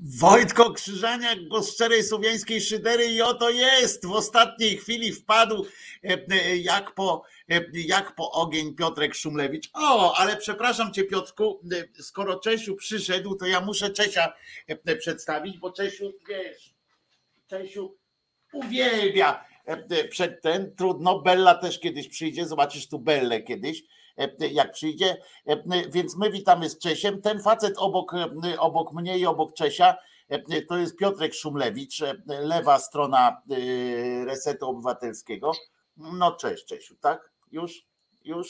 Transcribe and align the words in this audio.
Wojtko 0.00 0.72
Krzyżaniak, 0.72 1.48
głos 1.48 1.72
szczerej 1.74 2.02
słowiańskiej 2.02 2.60
szydery 2.60 3.06
i 3.06 3.22
oto 3.22 3.50
jest, 3.50 4.06
w 4.06 4.12
ostatniej 4.12 4.76
chwili 4.76 5.12
wpadł 5.12 5.66
e, 6.04 6.26
e, 6.30 6.56
jak 6.56 6.94
po, 6.94 7.22
e, 7.50 7.60
jak 7.74 8.14
po 8.14 8.30
ogień 8.32 8.74
Piotrek 8.74 9.14
Szumlewicz. 9.14 9.70
O, 9.74 10.16
ale 10.16 10.36
przepraszam 10.36 10.92
cię 10.92 11.04
Piotrku, 11.04 11.60
skoro 12.00 12.38
Czesiu 12.38 12.76
przyszedł, 12.76 13.34
to 13.34 13.46
ja 13.46 13.60
muszę 13.60 13.90
Czesia 13.90 14.32
przedstawić, 14.98 15.58
bo 15.58 15.72
Czesiu, 15.72 16.12
wiesz, 16.28 16.74
Czesiu 17.46 17.96
uwielbia 18.52 19.44
przed 20.10 20.42
ten, 20.42 20.76
trudno, 20.76 21.18
Bella 21.18 21.54
też 21.54 21.80
kiedyś 21.80 22.08
przyjdzie, 22.08 22.46
zobaczysz 22.46 22.88
tu 22.88 22.98
Bellę 22.98 23.42
kiedyś, 23.42 23.82
jak 24.38 24.72
przyjdzie. 24.72 25.16
E, 25.46 25.62
więc 25.90 26.16
my 26.16 26.30
witamy 26.30 26.70
z 26.70 26.78
Czesiem. 26.78 27.22
Ten 27.22 27.42
facet 27.42 27.74
obok, 27.78 28.14
e, 28.14 28.60
obok 28.60 28.92
mnie 28.92 29.18
i 29.18 29.26
obok 29.26 29.54
Czesia 29.54 29.96
to 30.68 30.76
jest 30.76 30.96
Piotrek 30.96 31.34
Szumlewicz, 31.34 32.00
lewa 32.26 32.78
strona 32.78 33.42
Resetu 34.26 34.68
Obywatelskiego. 34.68 35.52
No 35.96 36.32
cześć 36.32 36.64
Czesiu, 36.64 36.96
tak? 36.96 37.30
Już? 37.52 37.86
Już? 38.24 38.48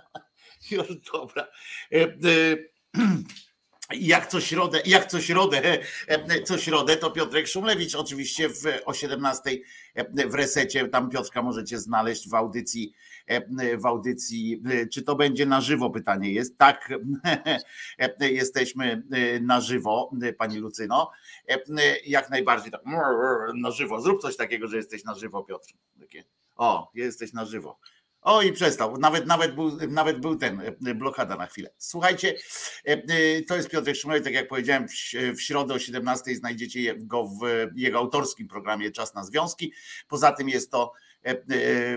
Już, 0.70 0.86
dobra. 1.12 1.46
Jak 3.90 4.26
co 4.26 4.40
środę, 4.40 4.82
jak 4.86 5.06
co 5.06 5.20
środę, 5.20 5.78
co 6.44 6.58
środę, 6.58 6.96
to 6.96 7.10
Piotrek 7.10 7.46
Szumlewicz 7.46 7.94
oczywiście 7.94 8.48
w, 8.48 8.62
o 8.84 8.94
17 8.94 9.50
w 10.26 10.34
resecie, 10.34 10.88
tam 10.88 11.10
Piotrka 11.10 11.42
możecie 11.42 11.78
znaleźć 11.78 12.28
w 12.28 12.34
audycji 12.34 12.92
E, 12.92 13.11
w 13.78 13.86
audycji. 13.86 14.62
E, 14.70 14.86
czy 14.86 15.02
to 15.02 15.16
będzie 15.16 15.46
na 15.46 15.60
żywo? 15.60 15.90
Pytanie 15.90 16.32
jest. 16.32 16.58
Tak, 16.58 16.92
e, 18.20 18.30
jesteśmy 18.42 19.02
na 19.40 19.60
żywo, 19.60 20.10
pani 20.38 20.58
Lucyno. 20.58 21.10
Jak 22.06 22.30
najbardziej 22.30 22.72
tak 22.72 22.80
na 23.54 23.70
żywo. 23.70 24.00
Zrób 24.00 24.22
coś 24.22 24.36
takiego, 24.36 24.68
że 24.68 24.76
jesteś 24.76 25.04
na 25.04 25.14
żywo, 25.14 25.44
Piotr. 25.44 25.72
O, 26.56 26.90
jesteś 26.94 27.32
na 27.32 27.44
żywo. 27.44 27.78
O 28.22 28.42
i 28.42 28.52
przestał. 28.52 28.98
Nawet, 28.98 29.26
nawet, 29.26 29.54
był, 29.54 29.76
nawet 29.88 30.20
był 30.20 30.36
ten 30.36 30.62
blokada 30.94 31.36
na 31.36 31.46
chwilę. 31.46 31.70
Słuchajcie, 31.78 32.34
to 33.48 33.56
jest 33.56 33.70
Piotr 33.70 33.96
Szymlej, 33.96 34.22
tak 34.22 34.32
jak 34.32 34.48
powiedziałem, 34.48 34.86
w 35.36 35.40
środę 35.40 35.74
o 35.74 35.78
17 35.78 36.34
znajdziecie 36.34 36.94
go 36.96 37.24
w 37.24 37.40
jego 37.76 37.98
autorskim 37.98 38.48
programie 38.48 38.90
Czas 38.90 39.14
na 39.14 39.24
Związki. 39.24 39.72
Poza 40.08 40.32
tym 40.32 40.48
jest 40.48 40.70
to 40.70 40.92
E, 41.11 41.11
e, 41.11 41.11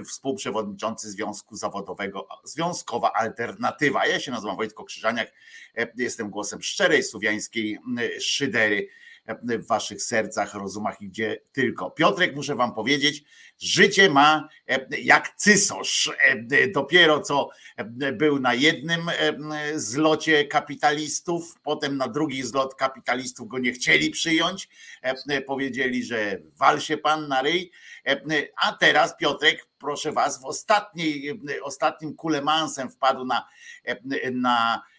współprzewodniczący 0.07 1.11
Związku 1.11 1.55
Zawodowego, 1.55 2.27
Związkowa 2.43 3.13
Alternatywa. 3.13 4.07
Ja 4.07 4.19
się 4.19 4.31
nazywam 4.31 4.55
Wojtko 4.55 4.83
Krzyżaniak, 4.83 5.31
e, 5.77 5.87
jestem 5.95 6.29
głosem 6.29 6.61
szczerej 6.61 7.03
słowiańskiej 7.03 7.79
szydery 8.19 8.87
w 9.27 9.67
waszych 9.67 10.03
sercach, 10.03 10.53
rozumach 10.53 11.01
i 11.01 11.07
gdzie 11.07 11.41
tylko. 11.51 11.91
Piotrek, 11.91 12.35
muszę 12.35 12.55
wam 12.55 12.73
powiedzieć, 12.73 13.23
życie 13.59 14.09
ma 14.09 14.47
jak 15.03 15.35
cysosz. 15.35 16.11
Dopiero 16.73 17.19
co 17.19 17.49
był 18.13 18.39
na 18.39 18.53
jednym 18.53 19.11
zlocie 19.75 20.45
kapitalistów, 20.45 21.55
potem 21.63 21.97
na 21.97 22.07
drugi 22.07 22.43
zlot 22.43 22.75
kapitalistów 22.75 23.47
go 23.47 23.59
nie 23.59 23.71
chcieli 23.71 24.09
przyjąć. 24.09 24.69
Powiedzieli, 25.47 26.03
że 26.03 26.39
wal 26.57 26.79
się 26.81 26.97
pan 26.97 27.27
na 27.27 27.41
ryj. 27.41 27.71
A 28.63 28.71
teraz 28.71 29.17
Piotrek, 29.17 29.67
proszę 29.79 30.11
was, 30.11 30.41
w 30.41 30.45
ostatniej, 30.45 31.41
ostatnim 31.63 32.15
kulemansem 32.15 32.89
wpadł 32.89 33.25
na, 33.25 33.47
na 34.31 34.81
E, 34.85 34.94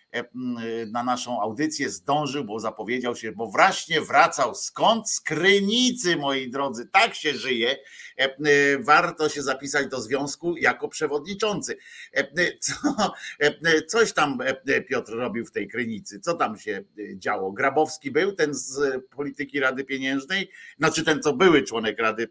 na 0.92 1.03
naszą 1.03 1.41
audycję 1.42 1.91
zdążył, 1.91 2.45
bo 2.45 2.61
zapowiedział 2.61 3.17
się, 3.17 3.33
bo 3.33 3.47
właśnie 3.47 4.00
wracał. 4.00 4.55
Skąd? 4.55 5.11
Z 5.11 5.20
Krynicy, 5.20 6.17
moi 6.17 6.50
drodzy. 6.50 6.89
Tak 6.92 7.14
się 7.14 7.34
żyje. 7.34 7.77
E, 8.19 8.25
e, 8.25 8.39
warto 8.78 9.28
się 9.28 9.42
zapisać 9.42 9.86
do 9.86 10.00
związku 10.00 10.56
jako 10.56 10.89
przewodniczący. 10.89 11.77
Co, 12.61 13.13
coś 13.86 14.13
tam 14.13 14.39
Piotr 14.89 15.13
robił 15.13 15.46
w 15.46 15.52
tej 15.52 15.68
Krynicy. 15.68 16.20
Co 16.20 16.35
tam 16.35 16.58
się 16.58 16.85
działo? 17.14 17.52
Grabowski 17.52 18.11
był 18.11 18.33
ten 18.33 18.55
z 18.55 19.05
polityki 19.11 19.61
Rady 19.61 19.85
Pieniężnej, 19.85 20.51
znaczy 20.79 21.05
ten, 21.05 21.23
co 21.23 21.33
były 21.33 21.63
członek 21.63 21.98
Rady 21.98 22.29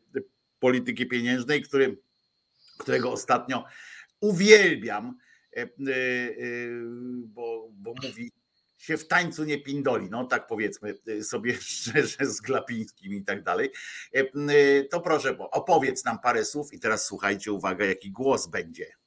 Polityki 0.59 1.05
Pieniężnej, 1.05 1.61
który, 1.61 1.97
którego 2.77 3.11
ostatnio 3.11 3.63
uwielbiam 4.19 5.17
E, 5.17 5.17
e, 5.17 5.21
e, 5.21 5.24
bo, 7.25 7.69
bo 7.73 7.93
mówi 8.03 8.31
się 8.77 8.97
w 8.97 9.07
tańcu 9.07 9.43
nie 9.43 9.61
pindoli, 9.61 10.09
no 10.09 10.25
tak 10.25 10.47
powiedzmy 10.47 10.93
sobie 11.23 11.53
szczerze 11.61 12.25
z 12.25 12.41
Glapińskim 12.41 13.13
i 13.13 13.23
tak 13.23 13.43
dalej, 13.43 13.71
to 14.89 15.01
proszę 15.01 15.37
opowiedz 15.39 16.05
nam 16.05 16.19
parę 16.19 16.45
słów 16.45 16.73
i 16.73 16.79
teraz 16.79 17.05
słuchajcie, 17.05 17.51
uwaga, 17.51 17.85
jaki 17.85 18.11
głos 18.11 18.47
będzie. 18.47 19.04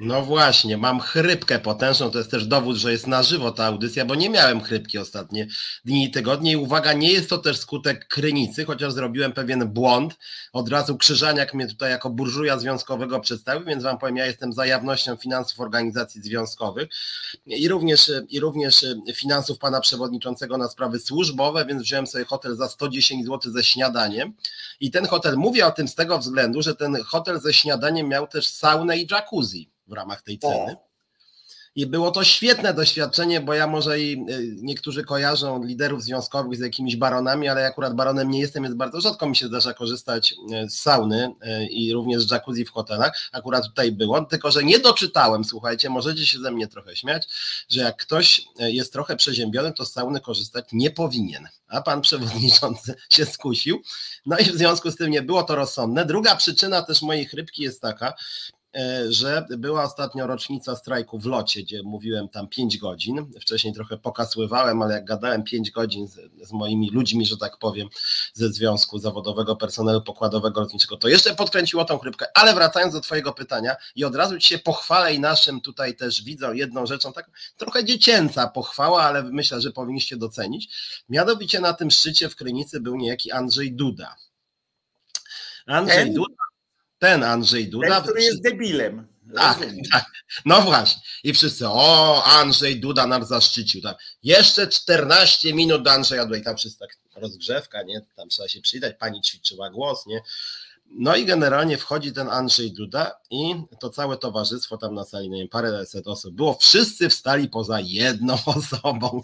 No 0.00 0.22
właśnie, 0.22 0.76
mam 0.76 1.00
chrypkę 1.00 1.58
potężną, 1.58 2.10
to 2.10 2.18
jest 2.18 2.30
też 2.30 2.46
dowód, 2.46 2.76
że 2.76 2.92
jest 2.92 3.06
na 3.06 3.22
żywo 3.22 3.50
ta 3.50 3.64
audycja, 3.64 4.04
bo 4.04 4.14
nie 4.14 4.30
miałem 4.30 4.60
chrypki 4.60 4.98
ostatnie 4.98 5.46
dni 5.84 6.04
i 6.04 6.10
tygodnie 6.10 6.52
i 6.52 6.56
uwaga, 6.56 6.92
nie 6.92 7.12
jest 7.12 7.30
to 7.30 7.38
też 7.38 7.58
skutek 7.58 8.08
krynicy, 8.08 8.64
chociaż 8.64 8.92
zrobiłem 8.92 9.32
pewien 9.32 9.68
błąd, 9.68 10.16
od 10.52 10.68
razu 10.68 10.96
Krzyżaniak 10.96 11.54
mnie 11.54 11.66
tutaj 11.66 11.90
jako 11.90 12.10
burżuja 12.10 12.58
związkowego 12.58 13.20
przedstawił, 13.20 13.66
więc 13.66 13.82
wam 13.82 13.98
powiem, 13.98 14.16
ja 14.16 14.26
jestem 14.26 14.52
za 14.52 14.66
jawnością 14.66 15.16
finansów 15.16 15.60
organizacji 15.60 16.22
związkowych 16.22 16.88
i 17.46 17.68
również, 17.68 18.10
i 18.28 18.40
również 18.40 18.84
finansów 19.14 19.58
pana 19.58 19.80
przewodniczącego 19.80 20.58
na 20.58 20.68
sprawy 20.68 21.00
służbowe, 21.00 21.66
więc 21.66 21.82
wziąłem 21.82 22.06
sobie 22.06 22.24
hotel 22.24 22.56
za 22.56 22.68
110 22.68 23.26
zł 23.26 23.52
ze 23.52 23.64
śniadaniem. 23.64 24.34
I 24.80 24.90
ten 24.90 25.06
hotel, 25.06 25.36
mówię 25.36 25.66
o 25.66 25.70
tym 25.70 25.88
z 25.88 25.94
tego 25.94 26.18
względu, 26.18 26.62
że 26.62 26.74
ten 26.74 26.96
hotel 27.02 27.40
ze 27.40 27.52
śniadaniem 27.52 28.08
miał 28.08 28.26
też 28.26 28.46
saunę 28.46 28.98
i 28.98 29.06
jacuzzi 29.10 29.70
w 29.88 29.92
ramach 29.92 30.22
tej 30.22 30.38
ceny. 30.38 30.76
I 31.78 31.86
było 31.86 32.10
to 32.10 32.24
świetne 32.24 32.74
doświadczenie, 32.74 33.40
bo 33.40 33.54
ja 33.54 33.66
może 33.66 34.00
i 34.00 34.12
y, 34.12 34.56
niektórzy 34.62 35.04
kojarzą 35.04 35.64
liderów 35.64 36.02
związkowych 36.02 36.58
z 36.58 36.60
jakimiś 36.60 36.96
baronami, 36.96 37.48
ale 37.48 37.66
akurat 37.66 37.94
baronem 37.94 38.30
nie 38.30 38.40
jestem, 38.40 38.62
więc 38.62 38.74
bardzo 38.74 39.00
rzadko 39.00 39.28
mi 39.28 39.36
się 39.36 39.46
zdarza 39.46 39.74
korzystać 39.74 40.34
y, 40.64 40.70
z 40.70 40.80
sauny 40.80 41.26
y, 41.26 41.66
i 41.66 41.92
również 41.92 42.22
z 42.22 42.30
jacuzzi 42.30 42.64
w 42.64 42.70
hotelach. 42.70 43.28
Akurat 43.32 43.64
tutaj 43.64 43.92
było, 43.92 44.24
tylko 44.24 44.50
że 44.50 44.64
nie 44.64 44.78
doczytałem, 44.78 45.44
słuchajcie, 45.44 45.90
możecie 45.90 46.26
się 46.26 46.38
ze 46.38 46.50
mnie 46.50 46.68
trochę 46.68 46.96
śmiać, 46.96 47.28
że 47.68 47.80
jak 47.80 47.96
ktoś 47.96 48.42
jest 48.58 48.92
trochę 48.92 49.16
przeziębiony, 49.16 49.72
to 49.72 49.84
z 49.84 49.92
sauny 49.92 50.20
korzystać 50.20 50.64
nie 50.72 50.90
powinien. 50.90 51.48
A 51.68 51.82
pan 51.82 52.00
przewodniczący 52.00 52.94
się 53.10 53.26
skusił. 53.26 53.82
No 54.26 54.38
i 54.38 54.44
w 54.44 54.56
związku 54.56 54.90
z 54.90 54.96
tym 54.96 55.10
nie 55.10 55.22
było 55.22 55.42
to 55.42 55.56
rozsądne. 55.56 56.04
Druga 56.04 56.36
przyczyna 56.36 56.82
też 56.82 57.02
mojej 57.02 57.26
chrypki 57.26 57.62
jest 57.62 57.82
taka, 57.82 58.14
że 59.08 59.46
była 59.58 59.82
ostatnio 59.84 60.26
rocznica 60.26 60.76
strajku 60.76 61.18
w 61.18 61.26
locie, 61.26 61.62
gdzie 61.62 61.82
mówiłem 61.82 62.28
tam 62.28 62.48
5 62.48 62.78
godzin. 62.78 63.32
Wcześniej 63.40 63.74
trochę 63.74 63.98
pokasływałem, 63.98 64.82
ale 64.82 64.94
jak 64.94 65.04
gadałem 65.04 65.42
5 65.42 65.70
godzin 65.70 66.08
z, 66.08 66.20
z, 66.48 66.52
moimi 66.52 66.90
ludźmi, 66.90 67.26
że 67.26 67.36
tak 67.36 67.58
powiem, 67.58 67.88
ze 68.32 68.52
Związku 68.52 68.98
Zawodowego 68.98 69.56
Personelu 69.56 70.02
Pokładowego 70.02 70.60
Lotniczego, 70.60 70.96
to 70.96 71.08
jeszcze 71.08 71.34
podkręciło 71.34 71.84
tą 71.84 71.98
chrypkę. 71.98 72.26
Ale 72.34 72.54
wracając 72.54 72.94
do 72.94 73.00
Twojego 73.00 73.32
pytania 73.32 73.76
i 73.96 74.04
od 74.04 74.16
razu 74.16 74.38
Ci 74.38 74.48
się 74.48 74.58
pochwalę 74.58 75.14
i 75.14 75.20
naszym 75.20 75.60
tutaj 75.60 75.96
też 75.96 76.22
widzą 76.22 76.52
jedną 76.52 76.86
rzeczą, 76.86 77.12
tak 77.12 77.30
trochę 77.56 77.84
dziecięca 77.84 78.48
pochwała, 78.48 79.02
ale 79.02 79.22
myślę, 79.22 79.60
że 79.60 79.72
powinniście 79.72 80.16
docenić. 80.16 80.68
Mianowicie 81.08 81.60
na 81.60 81.72
tym 81.72 81.90
szczycie 81.90 82.28
w 82.28 82.36
Krynicy 82.36 82.80
był 82.80 82.96
niejaki 82.96 83.32
Andrzej 83.32 83.72
Duda. 83.72 84.16
Andrzej 85.66 86.14
Duda 86.14 86.47
ten 86.98 87.24
Andrzej 87.24 87.68
Duda. 87.68 87.88
Ten, 87.88 88.02
który 88.02 88.22
jest 88.22 88.42
debilem. 88.42 89.06
Tak, 89.36 89.58
tak, 89.92 90.04
no 90.44 90.60
właśnie. 90.60 91.02
I 91.24 91.34
wszyscy, 91.34 91.68
o, 91.68 92.24
Andrzej 92.24 92.80
Duda 92.80 93.06
nas 93.06 93.28
zaszczycił. 93.28 93.82
Tak. 93.82 93.98
Jeszcze 94.22 94.68
14 94.68 95.54
minut 95.54 95.82
do 95.82 95.92
Andrzeja 95.92 96.24
Duda 96.24 96.38
i 96.38 96.42
tam 96.42 96.56
wszyscy 96.56 96.78
tak 96.78 96.96
rozgrzewka, 97.16 97.82
nie? 97.82 98.00
Tam 98.16 98.28
trzeba 98.28 98.48
się 98.48 98.60
przydać, 98.60 98.96
pani 98.98 99.20
ćwiczyła 99.22 99.70
głos, 99.70 100.06
nie? 100.06 100.20
No 100.90 101.16
i 101.16 101.24
generalnie 101.24 101.78
wchodzi 101.78 102.12
ten 102.12 102.28
Andrzej 102.28 102.72
Duda 102.72 103.12
i 103.30 103.54
to 103.80 103.90
całe 103.90 104.16
towarzystwo 104.16 104.76
tam 104.78 104.94
na 104.94 105.04
sali, 105.04 105.30
nie 105.30 105.38
wiem, 105.38 105.48
paręset 105.48 106.06
osób 106.06 106.34
było, 106.34 106.58
wszyscy 106.60 107.08
wstali 107.08 107.48
poza 107.48 107.80
jedną 107.80 108.34
osobą. 108.56 109.22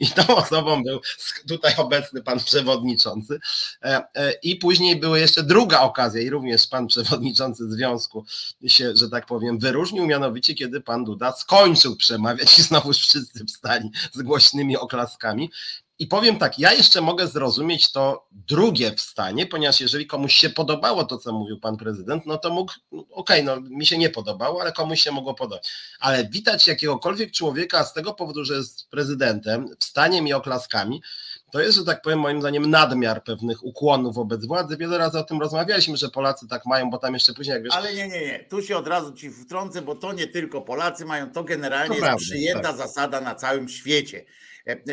I 0.00 0.06
tą 0.06 0.36
osobą 0.36 0.82
był 0.82 1.00
tutaj 1.48 1.74
obecny 1.76 2.22
pan 2.22 2.38
przewodniczący. 2.40 3.38
E, 3.82 4.04
e, 4.14 4.32
i 4.32 4.56
później 4.56 4.96
była 4.96 5.18
jeszcze 5.18 5.42
druga 5.42 5.80
okazja 5.80 6.22
i 6.22 6.30
również 6.30 6.66
pan 6.66 6.86
przewodniczący 6.86 7.70
związku 7.70 8.24
się, 8.66 8.96
że 8.96 9.10
tak 9.10 9.26
powiem, 9.26 9.58
wyróżnił, 9.58 10.06
mianowicie 10.06 10.54
kiedy 10.54 10.80
pan 10.80 11.04
Duda 11.04 11.32
skończył 11.32 11.96
przemawiać 11.96 12.58
i 12.58 12.62
znowu 12.62 12.92
wszyscy 12.92 13.44
wstali 13.44 13.90
z 14.12 14.22
głośnymi 14.22 14.76
oklaskami 14.76 15.50
I 15.98 16.06
powiem 16.06 16.38
tak, 16.38 16.58
ja 16.58 16.72
jeszcze 16.72 17.00
mogę 17.00 17.26
zrozumieć 17.26 17.92
to 17.92 18.28
drugie 18.30 18.94
wstanie, 18.94 19.46
ponieważ 19.46 19.80
jeżeli 19.80 20.06
komuś 20.06 20.34
się 20.34 20.50
podobało 20.50 21.04
to, 21.04 21.18
co 21.18 21.32
mówił 21.32 21.60
pan 21.60 21.76
prezydent, 21.76 22.26
no 22.26 22.38
to 22.38 22.50
mógł, 22.50 22.72
no 22.92 23.00
okej, 23.10 23.42
okay, 23.42 23.42
no 23.42 23.76
mi 23.76 23.86
się 23.86 23.98
nie 23.98 24.10
podobało, 24.10 24.60
ale 24.60 24.72
komuś 24.72 25.00
się 25.00 25.12
mogło 25.12 25.34
podobać. 25.34 25.72
Ale 26.00 26.28
witać 26.28 26.66
jakiegokolwiek 26.66 27.32
człowieka 27.32 27.84
z 27.84 27.92
tego 27.92 28.14
powodu, 28.14 28.44
że 28.44 28.54
jest 28.54 28.90
prezydentem, 28.90 29.68
wstaniem 29.78 30.28
i 30.28 30.32
oklaskami, 30.32 31.02
to 31.52 31.60
jest, 31.60 31.78
że 31.78 31.84
tak 31.84 32.02
powiem, 32.02 32.18
moim 32.18 32.40
zdaniem 32.40 32.70
nadmiar 32.70 33.24
pewnych 33.24 33.64
ukłonów 33.64 34.14
wobec 34.14 34.46
władzy. 34.46 34.76
Wiele 34.76 34.98
razy 34.98 35.18
o 35.18 35.24
tym 35.24 35.40
rozmawialiśmy, 35.40 35.96
że 35.96 36.08
Polacy 36.08 36.48
tak 36.48 36.66
mają, 36.66 36.90
bo 36.90 36.98
tam 36.98 37.14
jeszcze 37.14 37.34
później, 37.34 37.54
jak 37.54 37.62
wiesz... 37.62 37.74
Ale 37.74 37.94
nie, 37.94 38.08
nie, 38.08 38.20
nie, 38.20 38.44
tu 38.50 38.62
się 38.62 38.76
od 38.76 38.86
razu 38.86 39.12
ci 39.12 39.30
wtrącę, 39.30 39.82
bo 39.82 39.94
to 39.94 40.12
nie 40.12 40.26
tylko 40.26 40.62
Polacy 40.62 41.04
mają, 41.04 41.32
to 41.32 41.44
generalnie 41.44 41.88
to 41.88 41.94
jest 41.94 42.04
prawda, 42.04 42.24
przyjęta 42.24 42.62
tak. 42.62 42.76
zasada 42.76 43.20
na 43.20 43.34
całym 43.34 43.68
świecie 43.68 44.24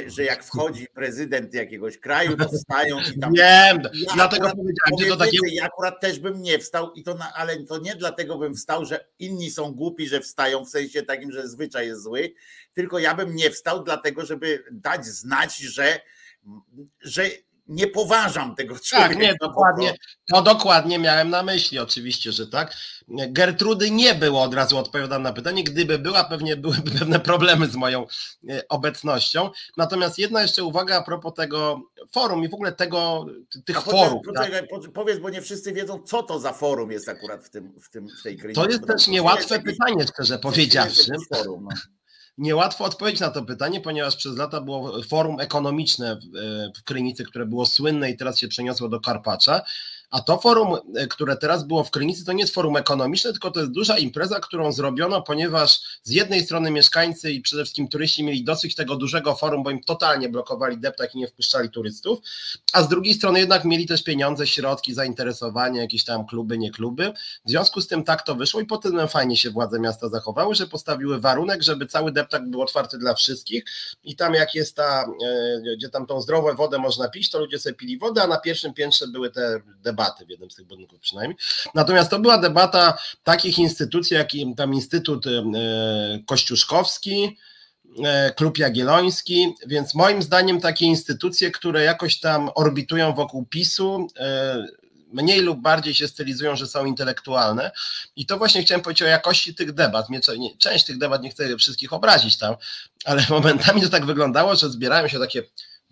że 0.07 0.23
jak 0.23 0.43
wchodzi 0.43 0.87
prezydent 0.93 1.53
jakiegoś 1.53 1.97
kraju, 1.97 2.37
to 2.37 2.49
wstają 2.49 2.97
i 3.15 3.19
tam. 3.19 3.33
Wiem, 3.33 3.81
ja 4.07 4.13
dlatego 4.15 4.49
powiedziałem, 4.49 4.99
że 4.99 5.05
to 5.05 5.17
takie. 5.17 5.37
Ja 5.51 5.65
akurat 5.65 6.01
też 6.01 6.19
bym 6.19 6.41
nie 6.41 6.59
wstał, 6.59 6.93
i 6.93 7.03
to 7.03 7.13
na, 7.13 7.33
ale 7.33 7.63
to 7.63 7.79
nie 7.79 7.95
dlatego 7.95 8.37
bym 8.37 8.55
wstał, 8.55 8.85
że 8.85 9.05
inni 9.19 9.51
są 9.51 9.71
głupi, 9.71 10.07
że 10.07 10.21
wstają 10.21 10.65
w 10.65 10.69
sensie 10.69 11.03
takim, 11.03 11.31
że 11.31 11.47
zwyczaj 11.47 11.87
jest 11.87 12.03
zły, 12.03 12.33
tylko 12.73 12.99
ja 12.99 13.15
bym 13.15 13.35
nie 13.35 13.49
wstał, 13.49 13.83
dlatego, 13.83 14.25
żeby 14.25 14.63
dać 14.71 15.05
znać, 15.05 15.57
że, 15.57 15.99
że 17.01 17.29
nie 17.67 17.87
poważam 17.87 18.55
tego 18.55 18.79
człowieka. 18.79 19.09
Tak, 19.09 19.19
nie, 19.19 19.35
dokładnie, 19.41 19.95
to 20.33 20.41
dokładnie 20.41 20.99
miałem 20.99 21.29
na 21.29 21.43
myśli, 21.43 21.79
oczywiście, 21.79 22.31
że 22.31 22.47
tak. 22.47 22.75
Gertrudy 23.07 23.91
nie 23.91 24.15
było, 24.15 24.41
od 24.41 24.53
razu 24.53 24.77
odpowiadam 24.77 25.23
na 25.23 25.33
pytanie, 25.33 25.63
gdyby 25.63 25.99
była, 25.99 26.23
pewnie 26.23 26.57
byłyby 26.57 26.91
pewne 26.99 27.19
problemy 27.19 27.67
z 27.67 27.75
moją 27.75 28.05
e, 28.49 28.67
obecnością. 28.69 29.49
Natomiast 29.77 30.19
jedna 30.19 30.41
jeszcze 30.41 30.63
uwaga 30.63 30.97
a 30.97 31.03
propos 31.03 31.33
tego 31.33 31.81
forum 32.11 32.43
i 32.43 32.49
w 32.49 32.53
ogóle 32.53 32.71
tego, 32.71 33.25
tych 33.65 33.81
forów. 33.81 34.21
Poczekaj, 34.25 34.51
tak? 34.51 34.91
powiedz, 34.93 35.19
bo 35.19 35.29
nie 35.29 35.41
wszyscy 35.41 35.73
wiedzą, 35.73 36.03
co 36.03 36.23
to 36.23 36.39
za 36.39 36.53
forum 36.53 36.91
jest 36.91 37.09
akurat 37.09 37.45
w, 37.45 37.49
tym, 37.49 37.73
w, 37.81 37.89
tym, 37.89 38.07
w 38.19 38.23
tej 38.23 38.37
kryzysie. 38.37 38.61
To 38.61 38.69
jest 38.69 38.87
też 38.87 39.07
niełatwe 39.07 39.59
pytanie, 39.59 40.05
szczerze 40.13 40.39
powiedziawszy. 40.39 41.11
Forum, 41.35 41.67
no 41.71 41.77
niełatwo 42.37 42.83
odpowiedzieć 42.85 43.21
na 43.21 43.29
to 43.29 43.45
pytanie, 43.45 43.81
ponieważ 43.81 44.15
przez 44.15 44.37
lata 44.37 44.61
było 44.61 45.03
forum 45.03 45.39
ekonomiczne 45.39 46.19
w 46.77 46.83
Krynicy, 46.83 47.23
które 47.23 47.45
było 47.45 47.65
słynne 47.65 48.09
i 48.09 48.17
teraz 48.17 48.39
się 48.39 48.47
przeniosło 48.47 48.89
do 48.89 48.99
Karpacza. 48.99 49.61
A 50.13 50.21
to 50.21 50.37
forum, 50.37 50.77
e, 50.95 51.07
które 51.07 51.37
teraz 51.37 51.63
było 51.63 51.83
w 51.83 51.91
Krynicy, 51.91 52.25
to 52.25 52.33
nie 52.33 52.41
jest 52.41 52.53
forum 52.53 52.77
ekonomiczne, 52.77 53.31
tylko 53.31 53.51
to 53.51 53.59
jest 53.59 53.71
duża 53.71 53.97
impreza, 53.97 54.39
którą 54.39 54.71
zrobiono, 54.71 55.21
ponieważ 55.21 55.81
z 56.03 56.11
jednej 56.11 56.45
strony 56.45 56.71
mieszkańcy 56.71 57.31
i 57.31 57.41
przede 57.41 57.63
wszystkim 57.63 57.87
turyści 57.87 58.23
mieli 58.23 58.43
dosyć 58.43 58.75
tego 58.75 58.95
dużego 58.95 59.35
forum, 59.35 59.63
bo 59.63 59.71
im 59.71 59.83
totalnie 59.83 60.29
blokowali 60.29 60.77
deptak 60.77 61.15
i 61.15 61.17
nie 61.17 61.27
wpuszczali 61.27 61.69
turystów, 61.69 62.19
a 62.73 62.83
z 62.83 62.87
drugiej 62.87 63.13
strony 63.13 63.39
jednak 63.39 63.65
mieli 63.65 63.87
też 63.87 64.03
pieniądze, 64.03 64.47
środki, 64.47 64.93
zainteresowanie, 64.93 65.79
jakieś 65.79 66.03
tam 66.03 66.25
kluby, 66.25 66.57
nie 66.57 66.71
kluby. 66.71 67.13
W 67.45 67.49
związku 67.49 67.81
z 67.81 67.87
tym 67.87 68.03
tak 68.03 68.21
to 68.21 68.35
wyszło 68.35 68.61
i 68.61 68.65
potem 68.65 69.07
fajnie 69.07 69.37
się 69.37 69.49
władze 69.49 69.79
miasta 69.79 70.09
zachowały, 70.09 70.55
że 70.55 70.67
postawiły 70.67 71.19
warunek, 71.19 71.63
żeby 71.63 71.85
cały 71.85 72.11
deptak 72.11 72.49
był 72.49 72.61
otwarty 72.61 72.97
dla 72.97 73.13
wszystkich 73.13 73.65
i 74.03 74.15
tam 74.15 74.33
jak 74.33 74.55
jest 74.55 74.75
ta, 74.75 75.05
e, 75.25 75.75
gdzie 75.77 75.89
tam 75.89 76.05
tą 76.05 76.21
zdrową 76.21 76.55
wodę 76.55 76.77
można 76.77 77.09
pić, 77.09 77.29
to 77.29 77.39
ludzie 77.39 77.59
sobie 77.59 77.75
pili 77.75 77.97
wodę, 77.97 78.23
a 78.23 78.27
na 78.27 78.37
pierwszym 78.37 78.73
piętrze 78.73 79.07
były 79.07 79.31
te 79.31 79.61
debaty 79.83 80.02
debaty 80.03 80.25
w 80.25 80.29
jednym 80.29 80.51
z 80.51 80.55
tych 80.55 80.65
budynków 80.65 80.99
przynajmniej. 80.99 81.37
Natomiast 81.73 82.09
to 82.09 82.19
była 82.19 82.37
debata 82.37 82.97
takich 83.23 83.59
instytucji, 83.59 84.15
jak 84.17 84.29
tam 84.57 84.73
Instytut 84.73 85.27
e, 85.27 85.29
Kościuszkowski, 86.25 87.37
e, 88.05 88.33
Klub 88.33 88.57
Jagielloński, 88.57 89.53
więc 89.67 89.93
moim 89.93 90.21
zdaniem 90.21 90.61
takie 90.61 90.85
instytucje, 90.85 91.51
które 91.51 91.83
jakoś 91.83 92.19
tam 92.19 92.49
orbitują 92.55 93.13
wokół 93.13 93.45
PiSu, 93.45 94.07
e, 94.19 94.65
mniej 95.13 95.41
lub 95.41 95.61
bardziej 95.61 95.93
się 95.93 96.07
stylizują, 96.07 96.55
że 96.55 96.67
są 96.67 96.85
intelektualne. 96.85 97.71
I 98.15 98.25
to 98.25 98.37
właśnie 98.37 98.63
chciałem 98.63 98.81
powiedzieć 98.81 99.01
o 99.01 99.05
jakości 99.05 99.55
tych 99.55 99.71
debat. 99.71 100.07
Część 100.57 100.85
tych 100.85 100.97
debat 100.97 101.23
nie 101.23 101.29
chcę 101.29 101.57
wszystkich 101.57 101.93
obrazić 101.93 102.37
tam, 102.37 102.55
ale 103.05 103.25
momentami 103.29 103.81
to 103.81 103.89
tak 103.89 104.05
wyglądało, 104.05 104.55
że 104.55 104.69
zbierają 104.69 105.07
się 105.07 105.19
takie 105.19 105.43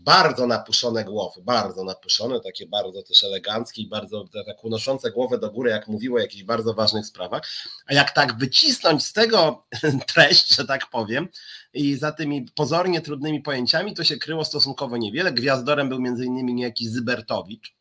bardzo 0.04 0.48
napuszone 0.48 1.04
głowy, 1.04 1.42
bardzo 1.44 1.84
napuszone, 1.84 2.40
takie 2.40 2.68
bardzo 2.68 3.04
też 3.04 3.24
eleganckie 3.24 3.82
i 3.82 3.88
bardzo 3.88 4.26
tak 4.46 4.64
unoszące 4.64 5.12
głowę 5.12 5.38
do 5.38 5.52
góry, 5.52 5.70
jak 5.72 5.88
mówiło 5.88 6.18
o 6.18 6.22
jakichś 6.22 6.44
bardzo 6.44 6.74
ważnych 6.74 7.06
sprawach. 7.06 7.44
A 7.86 7.94
jak 7.94 8.12
tak 8.12 8.38
wycisnąć 8.38 9.06
z 9.06 9.14
tego 9.14 9.66
treść, 10.14 10.56
że 10.56 10.66
tak 10.66 10.90
powiem, 10.90 11.28
i 11.74 11.96
za 11.96 12.12
tymi 12.12 12.46
pozornie 12.56 13.02
trudnymi 13.02 13.42
pojęciami, 13.42 13.94
to 13.94 14.04
się 14.04 14.18
kryło 14.18 14.46
stosunkowo 14.46 14.98
niewiele. 14.98 15.32
Gwiazdorem 15.32 15.90
był 15.90 16.02
między 16.02 16.26
innymi 16.26 16.54
niejaki 16.54 16.90
Zybertowicz, 16.90 17.76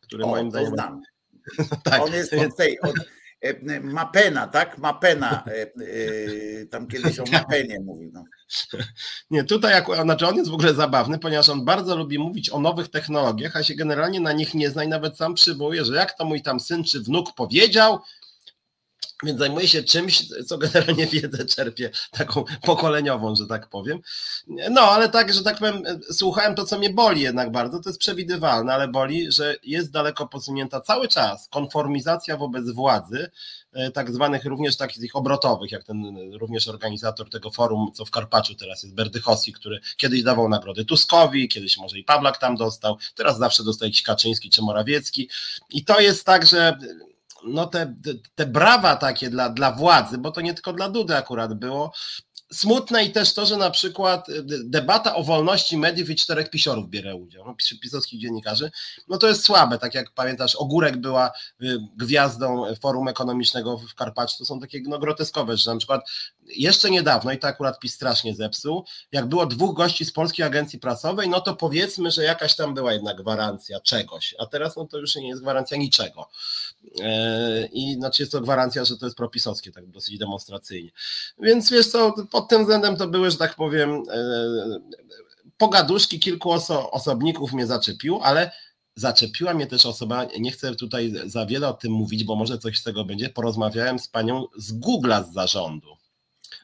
który 0.00 0.24
o, 0.24 0.28
moim 0.28 0.50
zdaniem. 0.50 0.72
Znam. 0.74 1.02
tak, 1.84 2.02
On 2.02 2.12
jest 2.12 2.32
od 2.32 2.56
tej, 2.56 2.80
od, 2.80 2.94
Mapena, 3.82 4.46
tak? 4.46 4.78
Mapena, 4.78 5.44
e, 5.46 5.62
e, 5.62 6.66
tam 6.66 6.86
kiedyś 6.86 7.18
o 7.18 7.24
Mapenie 7.32 7.80
mówił. 7.80 8.10
No. 8.12 8.24
Nie, 9.30 9.44
tutaj 9.44 9.74
akurat, 9.74 10.02
znaczy 10.02 10.26
on 10.26 10.36
jest 10.36 10.50
w 10.50 10.54
ogóle 10.54 10.74
zabawny, 10.74 11.18
ponieważ 11.18 11.48
on 11.48 11.64
bardzo 11.64 11.96
lubi 11.96 12.18
mówić 12.18 12.50
o 12.50 12.60
nowych 12.60 12.88
technologiach, 12.88 13.56
a 13.56 13.62
się 13.62 13.74
generalnie 13.74 14.20
na 14.20 14.32
nich 14.32 14.54
nie 14.54 14.70
zna 14.70 14.84
i 14.84 14.88
nawet 14.88 15.16
sam 15.16 15.34
przywołuje, 15.34 15.84
że 15.84 15.94
jak 15.94 16.18
to 16.18 16.24
mój 16.24 16.42
tam 16.42 16.60
syn 16.60 16.84
czy 16.84 17.00
wnuk 17.00 17.34
powiedział, 17.34 17.98
więc 19.22 19.38
zajmuję 19.38 19.68
się 19.68 19.82
czymś, 19.82 20.28
co 20.46 20.58
generalnie 20.58 21.06
wiedzę 21.06 21.44
czerpię 21.44 21.90
taką 22.10 22.44
pokoleniową, 22.62 23.36
że 23.36 23.46
tak 23.46 23.68
powiem. 23.68 24.00
No, 24.70 24.80
ale 24.80 25.08
tak, 25.08 25.32
że 25.32 25.42
tak 25.42 25.58
powiem, 25.58 25.82
słuchałem 26.12 26.54
to, 26.54 26.64
co 26.64 26.78
mnie 26.78 26.90
boli 26.90 27.20
jednak 27.20 27.52
bardzo, 27.52 27.80
to 27.80 27.88
jest 27.88 28.00
przewidywalne, 28.00 28.74
ale 28.74 28.88
boli, 28.88 29.32
że 29.32 29.56
jest 29.62 29.90
daleko 29.90 30.26
posunięta 30.26 30.80
cały 30.80 31.08
czas 31.08 31.48
konformizacja 31.48 32.36
wobec 32.36 32.70
władzy, 32.70 33.30
e, 33.72 33.90
tak 33.90 34.12
zwanych 34.12 34.44
również 34.44 34.76
takich 34.76 35.16
obrotowych, 35.16 35.72
jak 35.72 35.84
ten 35.84 36.16
również 36.32 36.68
organizator 36.68 37.30
tego 37.30 37.50
forum, 37.50 37.90
co 37.94 38.04
w 38.04 38.10
Karpaczu 38.10 38.54
teraz 38.54 38.82
jest, 38.82 38.94
Berdychowski, 38.94 39.52
który 39.52 39.80
kiedyś 39.96 40.22
dawał 40.22 40.48
nagrody 40.48 40.84
Tuskowi, 40.84 41.48
kiedyś 41.48 41.78
może 41.78 41.98
i 41.98 42.04
Pawlak 42.04 42.38
tam 42.38 42.56
dostał, 42.56 42.96
teraz 43.14 43.38
zawsze 43.38 43.64
dostaje 43.64 43.88
jakiś 43.88 44.02
Kaczyński 44.02 44.50
czy 44.50 44.62
Morawiecki 44.62 45.28
i 45.70 45.84
to 45.84 46.00
jest 46.00 46.24
tak, 46.24 46.46
że 46.46 46.78
no 47.48 47.66
te, 47.66 47.94
te 48.34 48.46
brawa 48.46 48.96
takie 48.96 49.30
dla, 49.30 49.48
dla 49.48 49.72
władzy, 49.72 50.18
bo 50.18 50.30
to 50.30 50.40
nie 50.40 50.54
tylko 50.54 50.72
dla 50.72 50.88
Dudy 50.88 51.16
akurat 51.16 51.54
było, 51.54 51.92
smutne 52.52 53.04
i 53.04 53.12
też 53.12 53.34
to, 53.34 53.46
że 53.46 53.56
na 53.56 53.70
przykład 53.70 54.28
y, 54.28 54.44
debata 54.64 55.14
o 55.14 55.22
wolności 55.22 55.78
mediów 55.78 56.10
i 56.10 56.16
czterech 56.16 56.50
pisiorów 56.50 56.88
bierze 56.88 57.14
udział, 57.14 57.44
no, 57.46 57.54
pisowskich 57.82 58.20
dziennikarzy, 58.20 58.70
no 59.08 59.18
to 59.18 59.28
jest 59.28 59.44
słabe, 59.44 59.78
tak 59.78 59.94
jak 59.94 60.10
pamiętasz, 60.10 60.56
Ogórek 60.56 60.96
była 60.96 61.30
y, 61.62 61.78
gwiazdą 61.96 62.74
Forum 62.80 63.08
Ekonomicznego 63.08 63.78
w 63.78 63.94
Karpaczu, 63.94 64.38
to 64.38 64.44
są 64.44 64.60
takie 64.60 64.80
no, 64.84 64.98
groteskowe 64.98 65.56
że 65.56 65.70
na 65.70 65.76
przykład 65.76 66.10
jeszcze 66.48 66.90
niedawno, 66.90 67.32
i 67.32 67.38
to 67.38 67.46
akurat 67.46 67.78
PiS 67.78 67.94
strasznie 67.94 68.34
zepsuł, 68.34 68.84
jak 69.12 69.26
było 69.26 69.46
dwóch 69.46 69.76
gości 69.76 70.04
z 70.04 70.12
Polskiej 70.12 70.46
Agencji 70.46 70.78
Prasowej, 70.78 71.28
no 71.28 71.40
to 71.40 71.56
powiedzmy, 71.56 72.10
że 72.10 72.24
jakaś 72.24 72.56
tam 72.56 72.74
była 72.74 72.92
jednak 72.92 73.16
gwarancja 73.16 73.80
czegoś, 73.80 74.34
a 74.38 74.46
teraz 74.46 74.76
no 74.76 74.86
to 74.86 74.98
już 74.98 75.16
nie 75.16 75.28
jest 75.28 75.42
gwarancja 75.42 75.76
niczego. 75.76 76.28
E, 77.02 77.66
I 77.72 77.94
znaczy 77.94 78.22
jest 78.22 78.32
to 78.32 78.40
gwarancja, 78.40 78.84
że 78.84 78.96
to 78.96 79.06
jest 79.06 79.16
propisowskie, 79.16 79.72
tak 79.72 79.90
dosyć 79.90 80.18
demonstracyjnie. 80.18 80.90
Więc 81.38 81.70
wiesz 81.70 81.86
co, 81.86 82.14
pod 82.30 82.48
tym 82.48 82.60
względem 82.60 82.96
to 82.96 83.08
były, 83.08 83.30
że 83.30 83.36
tak 83.36 83.54
powiem, 83.54 84.02
e, 84.10 84.80
pogaduszki 85.56 86.20
kilku 86.20 86.52
oso 86.52 86.90
osobników 86.90 87.52
mnie 87.52 87.66
zaczepił, 87.66 88.20
ale 88.22 88.50
zaczepiła 88.96 89.54
mnie 89.54 89.66
też 89.66 89.86
osoba, 89.86 90.26
nie 90.38 90.50
chcę 90.50 90.74
tutaj 90.74 91.12
za 91.26 91.46
wiele 91.46 91.68
o 91.68 91.72
tym 91.72 91.92
mówić, 91.92 92.24
bo 92.24 92.36
może 92.36 92.58
coś 92.58 92.78
z 92.78 92.82
tego 92.82 93.04
będzie, 93.04 93.28
porozmawiałem 93.28 93.98
z 93.98 94.08
panią 94.08 94.44
z 94.56 94.80
Google'a 94.80 95.30
z 95.30 95.32
zarządu. 95.32 95.96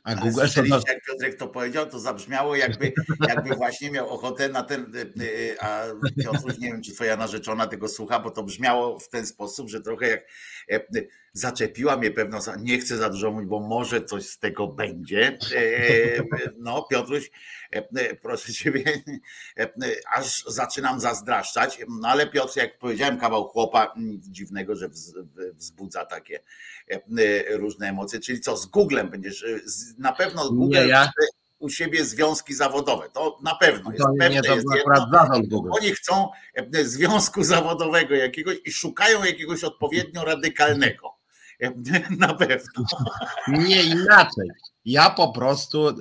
A 0.04 0.14
Google 0.14 0.48
to... 0.54 0.64
jak 0.88 1.04
Piotrek 1.04 1.36
to 1.38 1.48
powiedział, 1.48 1.86
to 1.86 1.98
zabrzmiało 1.98 2.56
jakby, 2.56 2.92
jakby 3.28 3.54
właśnie 3.54 3.90
miał 3.90 4.10
ochotę 4.10 4.48
na 4.48 4.62
ten, 4.62 4.96
y, 4.96 5.22
y, 5.22 5.60
a 5.60 5.84
Piotruś, 6.22 6.58
nie 6.58 6.72
wiem 6.72 6.82
czy 6.82 6.92
twoja 6.92 7.16
narzeczona 7.16 7.66
tego 7.66 7.88
słucha, 7.88 8.20
bo 8.20 8.30
to 8.30 8.42
brzmiało 8.42 8.98
w 8.98 9.08
ten 9.08 9.26
sposób, 9.26 9.68
że 9.68 9.80
trochę 9.80 10.08
jak 10.08 10.20
e, 10.70 10.80
zaczepiła 11.32 11.96
mnie 11.96 12.10
pewno, 12.10 12.38
nie 12.60 12.78
chcę 12.78 12.96
za 12.96 13.10
dużo 13.10 13.30
mówić, 13.30 13.48
bo 13.48 13.60
może 13.60 14.04
coś 14.04 14.26
z 14.26 14.38
tego 14.38 14.66
będzie. 14.66 15.38
E, 15.56 16.22
no 16.58 16.86
Piotruś, 16.90 17.26
e, 17.26 17.30
proszę 18.22 18.52
ciebie, 18.52 18.84
aż 20.16 20.44
zaczynam 20.46 21.00
zazdraszczać, 21.00 21.78
no 21.88 22.08
ale 22.08 22.26
Piotr, 22.26 22.56
jak 22.56 22.78
powiedziałem, 22.78 23.18
kawał 23.18 23.44
chłopa, 23.44 23.94
nic 23.96 24.26
dziwnego, 24.26 24.76
że 24.76 24.88
wzbudza 25.54 26.06
takie 26.06 26.40
różne 27.50 27.88
emocje, 27.88 28.20
czyli 28.20 28.40
co, 28.40 28.56
z 28.56 28.66
Googlem 28.66 29.10
będziesz, 29.10 29.44
na 29.98 30.12
pewno 30.12 30.50
Google 30.50 30.88
ja. 30.88 31.10
u 31.58 31.68
siebie 31.68 32.04
związki 32.04 32.54
zawodowe. 32.54 33.08
To 33.12 33.38
na 33.42 33.54
pewno 33.54 33.90
jest. 33.90 34.02
To 34.02 34.08
pewne 34.18 34.30
nie, 34.30 34.42
to 34.42 34.54
jest 34.54 34.66
jedno. 34.76 35.68
Oni 35.70 35.90
chcą 35.90 36.28
związku 36.72 37.44
zawodowego 37.54 38.14
jakiegoś 38.14 38.56
i 38.64 38.72
szukają 38.72 39.24
jakiegoś 39.24 39.64
odpowiednio 39.64 40.24
radykalnego. 40.24 41.12
Na 42.18 42.34
pewno. 42.34 42.84
Nie 43.48 43.82
inaczej. 43.82 44.48
Ja 44.84 45.10
po 45.10 45.32
prostu 45.32 45.88
e, 45.88 45.94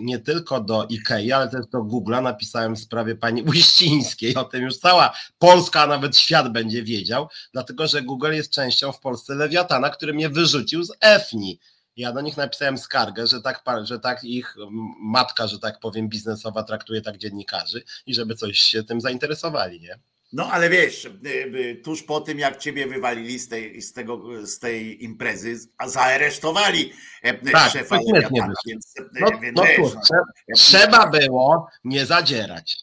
nie 0.00 0.18
tylko 0.18 0.60
do 0.60 0.86
Ikei, 0.88 1.32
ale 1.32 1.48
też 1.48 1.66
do 1.66 1.78
Google'a 1.78 2.22
napisałem 2.22 2.76
w 2.76 2.80
sprawie 2.80 3.14
pani 3.14 3.42
Uścińskiej. 3.58 4.34
O 4.34 4.44
tym 4.44 4.62
już 4.62 4.76
cała 4.76 5.16
Polska, 5.38 5.82
a 5.82 5.86
nawet 5.86 6.16
świat 6.16 6.52
będzie 6.52 6.82
wiedział, 6.82 7.28
dlatego 7.52 7.86
że 7.86 8.02
Google 8.02 8.32
jest 8.32 8.52
częścią 8.52 8.92
w 8.92 9.00
Polsce 9.00 9.34
Lewiatana, 9.34 9.90
który 9.90 10.14
mnie 10.14 10.28
wyrzucił 10.28 10.84
z 10.84 10.92
EFNI. 11.00 11.60
Ja 11.96 12.12
do 12.12 12.20
nich 12.20 12.36
napisałem 12.36 12.78
skargę, 12.78 13.26
że 13.26 13.40
tak, 13.42 13.64
że 13.82 14.00
tak 14.00 14.24
ich 14.24 14.56
matka, 15.00 15.46
że 15.46 15.58
tak 15.58 15.80
powiem, 15.80 16.08
biznesowa 16.08 16.62
traktuje 16.62 17.02
tak 17.02 17.18
dziennikarzy 17.18 17.82
i 18.06 18.14
żeby 18.14 18.34
coś 18.34 18.58
się 18.58 18.84
tym 18.84 19.00
zainteresowali, 19.00 19.80
nie? 19.80 19.98
No 20.34 20.50
ale 20.52 20.70
wiesz, 20.70 21.04
y, 21.04 21.10
y, 21.28 21.80
tuż 21.84 22.02
po 22.02 22.20
tym 22.20 22.38
jak 22.38 22.58
ciebie 22.58 22.86
wywalili 22.86 23.38
z 23.38 23.48
tej, 23.48 23.82
z 23.82 23.92
tego, 23.92 24.22
z 24.46 24.58
tej 24.58 25.04
imprezy, 25.04 25.56
a 25.78 25.88
zaaresztowali 25.88 26.92
e, 27.22 27.50
tak, 27.52 27.72
szefa 27.72 27.96
Lewiatana, 27.96 28.54
więc, 28.66 28.94
e, 28.98 29.02
no, 29.20 29.26
więc 29.42 29.56
no, 29.56 29.62
wiesz, 29.62 29.78
no, 30.10 30.22
trzeba 30.54 31.06
było 31.06 31.68
nie 31.84 32.06
zadzierać. 32.06 32.76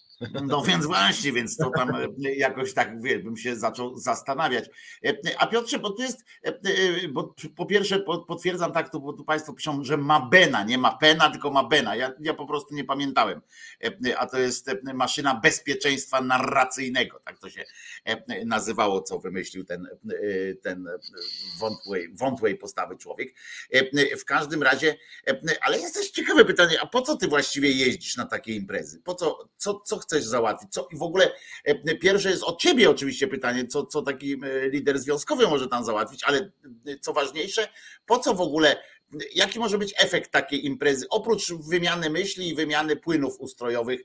No 0.44 0.62
więc 0.62 0.86
właśnie, 0.86 1.32
więc 1.32 1.58
to 1.58 1.70
tam 1.70 1.96
e, 1.96 2.34
jakoś 2.36 2.74
tak 2.74 3.01
wie, 3.01 3.20
bym 3.20 3.38
się 3.38 3.56
zaczął 3.56 3.98
zastanawiać. 3.98 4.70
E, 5.06 5.13
a 5.38 5.48
Piotrze, 5.48 5.80
bo 5.80 5.90
tu 5.90 6.01
jest, 6.01 6.25
e, 6.44 7.08
bo 7.08 7.36
po 7.56 7.66
pierwsze 7.66 8.00
potwierdzam 8.28 8.72
tak, 8.72 8.90
bo 9.01 9.13
tu 9.13 9.24
Państwo 9.24 9.54
piszą, 9.54 9.84
że 9.84 9.98
ma 9.98 10.30
Bena, 10.30 10.63
nie 10.63 10.78
ma 10.78 10.98
Pena, 10.98 11.30
tylko 11.30 11.51
ma 11.51 11.63
Bena. 11.63 11.96
Ja, 11.96 12.13
ja 12.20 12.34
po 12.34 12.46
prostu 12.46 12.75
nie 12.75 12.84
pamiętałem. 12.84 13.42
A 14.18 14.25
to 14.25 14.40
jest 14.40 14.72
maszyna 14.94 15.40
bezpieczeństwa 15.40 16.22
narracyjnego, 16.22 17.20
tak 17.25 17.40
to 17.40 17.50
się 17.50 17.66
nazywało, 18.46 19.01
co 19.01 19.20
wymyślił 19.20 19.63
ten, 19.63 19.88
ten 20.62 20.88
wątłej, 21.60 22.13
wątłej 22.13 22.58
postawy 22.58 22.98
człowiek. 22.98 23.36
W 24.20 24.25
każdym 24.25 24.63
razie, 24.63 24.98
ale 25.62 25.80
jest 25.80 25.94
też 25.94 26.12
ciekawe 26.12 26.46
pytanie, 26.46 26.82
a 26.82 26.86
po 26.86 27.01
co 27.01 27.18
ty 27.18 27.28
właściwie 27.28 27.72
jeździsz 27.72 28.18
na 28.18 28.25
takie 28.25 28.56
imprezy? 28.56 29.01
Po 29.04 29.16
co, 29.16 29.50
co, 29.58 29.80
co 29.80 29.98
chcesz 29.98 30.11
chcesz 30.12 30.25
załatwić? 30.25 30.72
Co, 30.72 30.88
I 30.91 30.98
w 30.98 31.03
ogóle 31.03 31.32
e, 31.65 31.96
pierwsze 31.96 32.30
jest 32.30 32.44
od 32.44 32.62
ciebie 32.62 32.89
oczywiście 32.89 33.27
pytanie, 33.27 33.68
co, 33.68 33.86
co 33.86 34.01
taki 34.01 34.34
e, 34.34 34.70
lider 34.70 35.00
związkowy 35.00 35.48
może 35.48 35.68
tam 35.68 35.86
załatwić, 35.86 36.24
ale 36.24 36.51
e, 36.88 37.00
co 37.01 37.13
ważniejsze, 37.13 37.68
po 38.06 38.20
co 38.20 38.34
w 38.34 38.41
ogóle 38.41 38.75
jaki 39.36 39.60
może 39.60 39.77
być 39.77 39.94
efekt 39.98 40.32
takiej 40.32 40.65
imprezy, 40.65 41.06
oprócz 41.10 41.53
wymiany 41.53 42.10
myśli 42.10 42.50
i 42.50 42.56
wymiany 42.56 42.96
płynów 42.96 43.39
ustrojowych, 43.39 44.01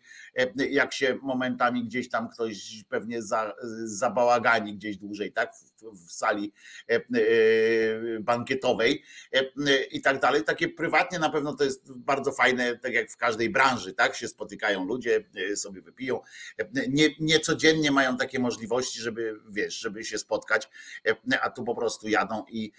jak 0.70 0.94
się 0.94 1.18
momentami 1.22 1.84
gdzieś 1.84 2.08
tam 2.08 2.28
ktoś 2.28 2.84
pewnie 2.88 3.22
za, 3.22 3.54
zabałagani 3.84 4.76
gdzieś 4.76 4.96
dłużej, 4.96 5.32
tak, 5.32 5.52
w, 5.82 6.12
sali 6.12 6.52
e, 6.90 6.94
e, 6.94 7.00
bankietowej 8.20 9.02
i 9.90 10.00
tak 10.00 10.20
dalej. 10.20 10.44
Takie 10.44 10.68
prywatnie 10.68 11.18
na 11.18 11.30
pewno 11.30 11.54
to 11.54 11.64
jest 11.64 11.92
bardzo 11.92 12.32
fajne, 12.32 12.78
tak 12.78 12.92
jak 12.92 13.10
w 13.10 13.16
każdej 13.16 13.50
branży, 13.50 13.92
tak, 13.92 14.14
się 14.14 14.28
spotykają 14.28 14.84
ludzie, 14.84 15.24
sobie 15.56 15.82
wypiją. 15.82 16.20
Nie, 16.88 17.08
nie 17.20 17.40
codziennie 17.40 17.90
mają 17.90 18.16
takie 18.16 18.38
możliwości, 18.38 19.00
żeby, 19.00 19.40
wiesz, 19.48 19.78
żeby 19.78 20.04
się 20.04 20.18
spotkać, 20.18 20.68
a 21.42 21.50
tu 21.50 21.64
po 21.64 21.74
prostu 21.74 22.08
jadą 22.08 22.44
i 22.48 22.72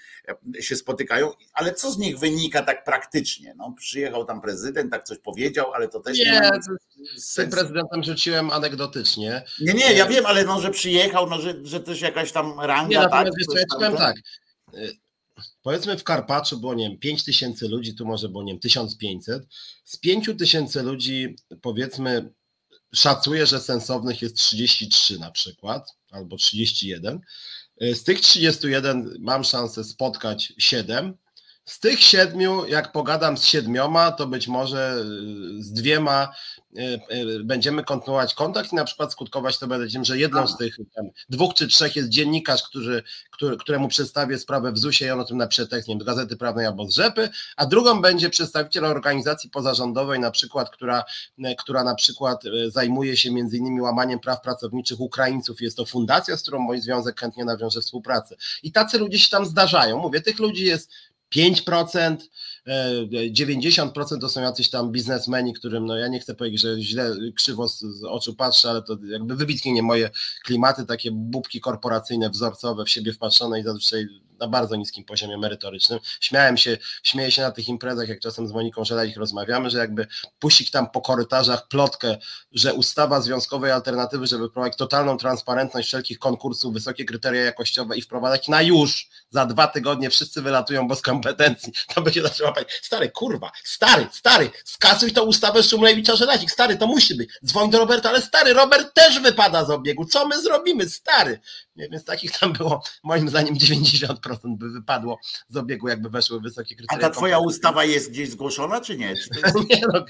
się 0.60 0.76
spotykają, 0.76 1.32
ale 1.54 1.74
co 1.74 1.92
z 1.92 1.98
nich 1.98 2.20
wynika 2.20 2.62
tak 2.62 2.84
praktycznie. 2.84 3.54
No, 3.58 3.74
przyjechał 3.78 4.26
tam 4.26 4.42
prezydent, 4.42 4.92
tak 4.92 5.04
coś 5.04 5.20
powiedział, 5.20 5.74
ale 5.74 5.88
to 5.88 6.00
też 6.00 6.18
nie. 6.18 6.26
nie 6.26 6.52
z 7.18 7.34
tym 7.34 7.50
prezydentem 7.50 8.04
rzuciłem 8.04 8.52
anegdotycznie. 8.52 9.44
Nie, 9.62 9.74
nie, 9.74 9.94
ja 9.94 10.06
wiem, 10.06 10.26
ale 10.26 10.46
no, 10.46 10.62
że 10.62 10.72
przyjechał, 10.72 11.30
no, 11.30 11.42
że, 11.42 11.54
że 11.64 11.80
też 11.80 12.02
jakaś 12.02 12.32
tam 12.32 12.60
ranga. 12.60 12.87
Nie, 12.88 12.96
tak, 12.96 13.28
wiesz, 13.38 13.66
ja 13.80 13.92
tak. 13.92 14.16
Powiedzmy 15.62 15.98
w 15.98 16.04
Karpaczu 16.04 16.60
było, 16.60 16.74
nie 16.74 16.90
wiem, 16.90 17.00
5 17.00 17.24
tysięcy 17.24 17.68
ludzi, 17.68 17.96
tu 17.96 18.06
może 18.06 18.30
było, 18.30 18.44
nie 18.44 18.54
wiem, 18.54 18.60
1500. 18.60 19.44
Z 19.84 19.98
5 19.98 20.30
tysięcy 20.38 20.84
ludzi, 20.84 21.36
powiedzmy, 21.62 22.34
szacuję, 22.94 23.46
że 23.46 23.60
sensownych 23.60 24.22
jest 24.22 24.36
33 24.36 25.20
na 25.20 25.32
przykład, 25.32 25.98
albo 26.12 26.38
31. 26.38 27.20
Y, 27.82 27.96
z 27.96 28.04
tych 28.04 28.22
31 28.22 29.18
mam 29.20 29.44
szansę 29.44 29.84
spotkać 29.84 30.54
7, 30.58 31.18
z 31.68 31.80
tych 31.80 32.00
siedmiu, 32.00 32.66
jak 32.66 32.92
pogadam 32.92 33.38
z 33.38 33.44
siedmioma, 33.44 34.12
to 34.12 34.28
być 34.28 34.48
może 34.48 35.04
y, 35.60 35.64
z 35.64 35.72
dwiema 35.72 36.30
y, 36.78 37.00
y, 37.12 37.44
będziemy 37.44 37.84
kontynuować 37.84 38.34
kontakt 38.34 38.74
i 38.74 38.76
na 38.76 38.86
przykład 38.86 39.12
skutkować 39.12 39.60
to 39.60 39.68
będzie 39.68 39.94
tym, 39.94 40.06
że 40.06 40.18
jedną 40.18 40.48
z 40.48 40.58
tych 40.58 40.78
tam, 40.96 41.06
dwóch 41.30 41.54
czy 41.54 41.68
trzech 41.68 41.96
jest 41.96 42.10
dziennikarz, 42.10 42.64
który, 42.64 43.04
który, 43.32 43.58
któremu 43.58 43.88
przedstawię 43.88 44.38
sprawę 44.38 44.72
w 44.72 44.78
ZUS-ie 44.78 45.08
i 45.10 45.12
on 45.12 45.20
o 45.20 45.24
tym 45.24 45.38
napisze 45.38 45.68
tekst, 45.68 45.88
wiem, 45.88 45.98
Gazety 45.98 46.38
Prawnej 46.38 46.66
albo 46.66 46.88
z 46.88 46.96
Rzepy, 46.96 47.30
a 47.58 47.66
drugą 47.66 48.02
będzie 48.02 48.30
przedstawiciel 48.30 48.86
organizacji 48.86 49.50
pozarządowej, 49.50 50.20
na 50.20 50.32
przykład, 50.32 50.70
która, 50.70 51.04
która 51.58 51.84
na 51.84 51.96
przykład 51.96 52.44
zajmuje 52.68 53.18
się 53.18 53.32
między 53.32 53.58
innymi 53.58 53.82
łamaniem 53.82 54.20
praw 54.20 54.42
pracowniczych 54.42 55.00
Ukraińców. 55.00 55.62
Jest 55.62 55.78
to 55.78 55.86
fundacja, 55.86 56.38
z 56.38 56.42
którą 56.42 56.60
mój 56.60 56.82
związek 56.82 57.20
chętnie 57.20 57.46
nawiąże 57.46 57.82
współpracę. 57.82 58.36
I 58.64 58.72
tacy 58.72 58.98
ludzie 58.98 59.20
się 59.20 59.30
tam 59.30 59.46
zdarzają. 59.46 59.98
Mówię, 59.98 60.22
tych 60.22 60.40
ludzi 60.40 60.66
jest 60.66 60.92
5%, 61.32 62.24
90% 62.68 64.16
e, 64.16 64.20
to 64.20 64.30
są 64.30 64.42
jacyś 64.42 64.70
tam 64.70 64.92
biznesmeni, 64.92 65.54
którym, 65.54 65.86
no 65.86 65.98
ja 65.98 66.08
nie 66.08 66.20
chcę 66.20 66.36
powiedzieć, 66.36 66.62
że 66.62 66.82
źle, 66.82 67.16
krzywo 67.36 67.68
z, 67.68 67.80
z 67.80 68.04
oczu 68.04 68.36
patrzę, 68.36 68.70
ale 68.70 68.82
to 68.82 68.98
jakby 69.04 69.36
wybitnie 69.36 69.74
nie 69.74 69.84
moje 69.84 70.10
klimaty, 70.46 70.86
takie 70.86 71.12
bubki 71.12 71.62
korporacyjne, 71.62 72.30
wzorcowe, 72.30 72.86
w 72.86 72.90
siebie 72.90 73.14
wpatrzone 73.14 73.60
i 73.60 73.64
zazwyczaj 73.64 74.08
na 74.40 74.48
bardzo 74.48 74.76
niskim 74.76 75.04
poziomie 75.04 75.38
merytorycznym. 75.38 76.00
Śmiałem 76.20 76.58
się, 76.58 76.78
śmieję 77.04 77.32
się 77.32 77.42
na 77.42 77.52
tych 77.52 77.70
imprezach, 77.70 78.10
jak 78.10 78.20
czasem 78.20 78.48
z 78.48 78.52
Moniką 78.52 78.84
ich 79.08 79.18
rozmawiamy, 79.18 79.70
że 79.70 79.78
jakby 79.78 80.08
puścić 80.40 80.72
tam 80.72 80.90
po 80.90 81.02
korytarzach 81.02 81.68
plotkę, 81.68 82.18
że 82.52 82.74
ustawa 82.74 83.22
związkowej 83.22 83.72
alternatywy, 83.72 84.28
żeby 84.28 84.50
wprowadzić 84.50 84.78
totalną 84.78 85.18
transparentność 85.18 85.88
wszelkich 85.88 86.20
konkursów, 86.20 86.74
wysokie 86.74 87.06
kryteria 87.06 87.42
jakościowe 87.42 87.98
i 87.98 88.02
wprowadzać 88.02 88.48
na 88.48 88.62
już, 88.62 89.10
za 89.30 89.46
dwa 89.46 89.68
tygodnie 89.68 90.10
wszyscy 90.10 90.42
wylatują 90.42 90.88
bez 90.88 91.02
kompetencji, 91.02 91.74
to 91.96 92.02
będzie 92.02 92.22
zaczęła 92.22 92.52
stary, 92.82 93.12
kurwa, 93.12 93.52
stary, 93.64 94.08
stary, 94.12 94.50
skasuj 94.66 95.12
tą 95.12 95.22
ustawę 95.22 95.64
Szumlewicza 95.64 96.16
Żelazik, 96.16 96.52
stary, 96.52 96.78
to 96.78 96.88
musi 96.88 97.16
być, 97.16 97.30
dzwoń 97.46 97.70
do 97.70 97.78
Roberta, 97.78 98.10
ale 98.10 98.22
stary, 98.22 98.54
Robert 98.54 98.94
też 98.94 99.20
wypada 99.20 99.66
z 99.66 99.70
obiegu, 99.70 100.06
co 100.06 100.28
my 100.28 100.42
zrobimy, 100.42 100.90
stary, 100.90 101.40
więc 101.76 102.04
takich 102.04 102.40
tam 102.40 102.54
było 102.54 102.84
moim 103.04 103.30
zdaniem 103.30 103.56
90% 103.56 104.18
by 104.46 104.70
wypadło 104.70 105.20
z 105.50 105.58
obiegu, 105.58 105.88
jakby 105.88 106.10
weszły 106.10 106.42
wysokie 106.42 106.76
kryteria. 106.76 107.08
A 107.08 107.10
ta 107.10 107.16
twoja 107.16 107.40
ustawa 107.40 107.86
jest 107.86 108.12
gdzieś 108.12 108.30
zgłoszona, 108.30 108.82
czy 108.82 108.98
nie? 108.98 109.16
Czy 109.16 109.30
jest... 109.46 109.70
nie 109.70 109.82
no, 109.94 110.06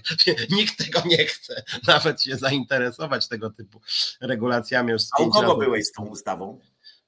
nikt 0.49 0.85
tego 0.85 1.01
nie 1.05 1.25
chce 1.25 1.63
nawet 1.87 2.21
się 2.21 2.37
zainteresować 2.37 3.27
tego 3.27 3.49
typu 3.49 3.81
regulacjami. 4.21 4.91
Już 4.91 5.01
A 5.19 5.23
u 5.23 5.29
kogo 5.29 5.47
razy. 5.47 5.59
byłeś 5.59 5.85
z 5.85 5.91
tą 5.91 6.05
ustawą? 6.05 6.59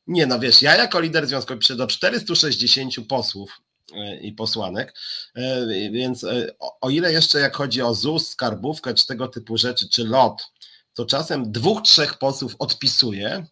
Nie 0.08 0.26
no 0.26 0.40
wiesz, 0.40 0.62
ja 0.62 0.76
jako 0.76 1.00
lider 1.00 1.28
związkowy 1.28 1.60
piszę 1.60 1.76
do 1.76 1.88
460 1.88 3.08
posłów 3.08 3.62
i 4.22 4.34
posłanek, 4.34 4.94
e, 5.36 5.68
więc 5.92 6.24
e, 6.24 6.48
o 6.82 6.90
ile 6.90 7.14
jeszcze 7.14 7.40
jak 7.40 7.56
chodzi 7.56 7.82
o 7.82 7.94
ZUS, 7.94 8.30
skarbówkę, 8.30 8.94
czy 8.94 9.08
tego 9.08 9.28
typu 9.28 9.58
rzeczy, 9.58 9.90
czy 9.90 10.04
LOT, 10.04 10.44
to 10.94 11.06
czasem 11.06 11.52
dwóch, 11.52 11.82
trzech 11.82 12.18
posłów 12.18 12.56
odpisuje, 12.60 13.46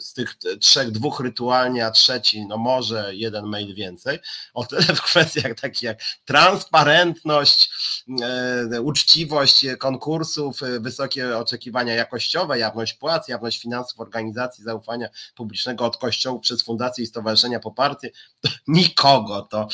z 0.00 0.12
tych 0.12 0.36
trzech, 0.60 0.90
dwóch 0.90 1.20
rytualnie, 1.20 1.86
a 1.86 1.90
trzeci, 1.90 2.46
no 2.46 2.56
może 2.56 3.14
jeden 3.14 3.46
mail 3.46 3.74
więcej. 3.74 4.18
O 4.54 4.64
tyle 4.64 4.82
w 4.82 5.02
kwestiach 5.02 5.60
takich 5.60 5.82
jak 5.82 6.00
transparentność, 6.24 7.70
e, 8.72 8.82
uczciwość 8.82 9.66
konkursów, 9.78 10.62
e, 10.62 10.80
wysokie 10.80 11.38
oczekiwania 11.38 11.94
jakościowe, 11.94 12.58
jawność 12.58 12.94
płac, 12.94 13.28
jawność 13.28 13.62
finansów 13.62 14.00
organizacji 14.00 14.64
zaufania 14.64 15.08
publicznego 15.34 15.84
od 15.84 15.96
kościołów 15.96 16.42
przez 16.42 16.62
fundacje 16.62 17.04
i 17.04 17.06
stowarzyszenia 17.06 17.60
poparty, 17.60 18.10
to 18.40 18.50
nikogo 18.68 19.42
to 19.42 19.68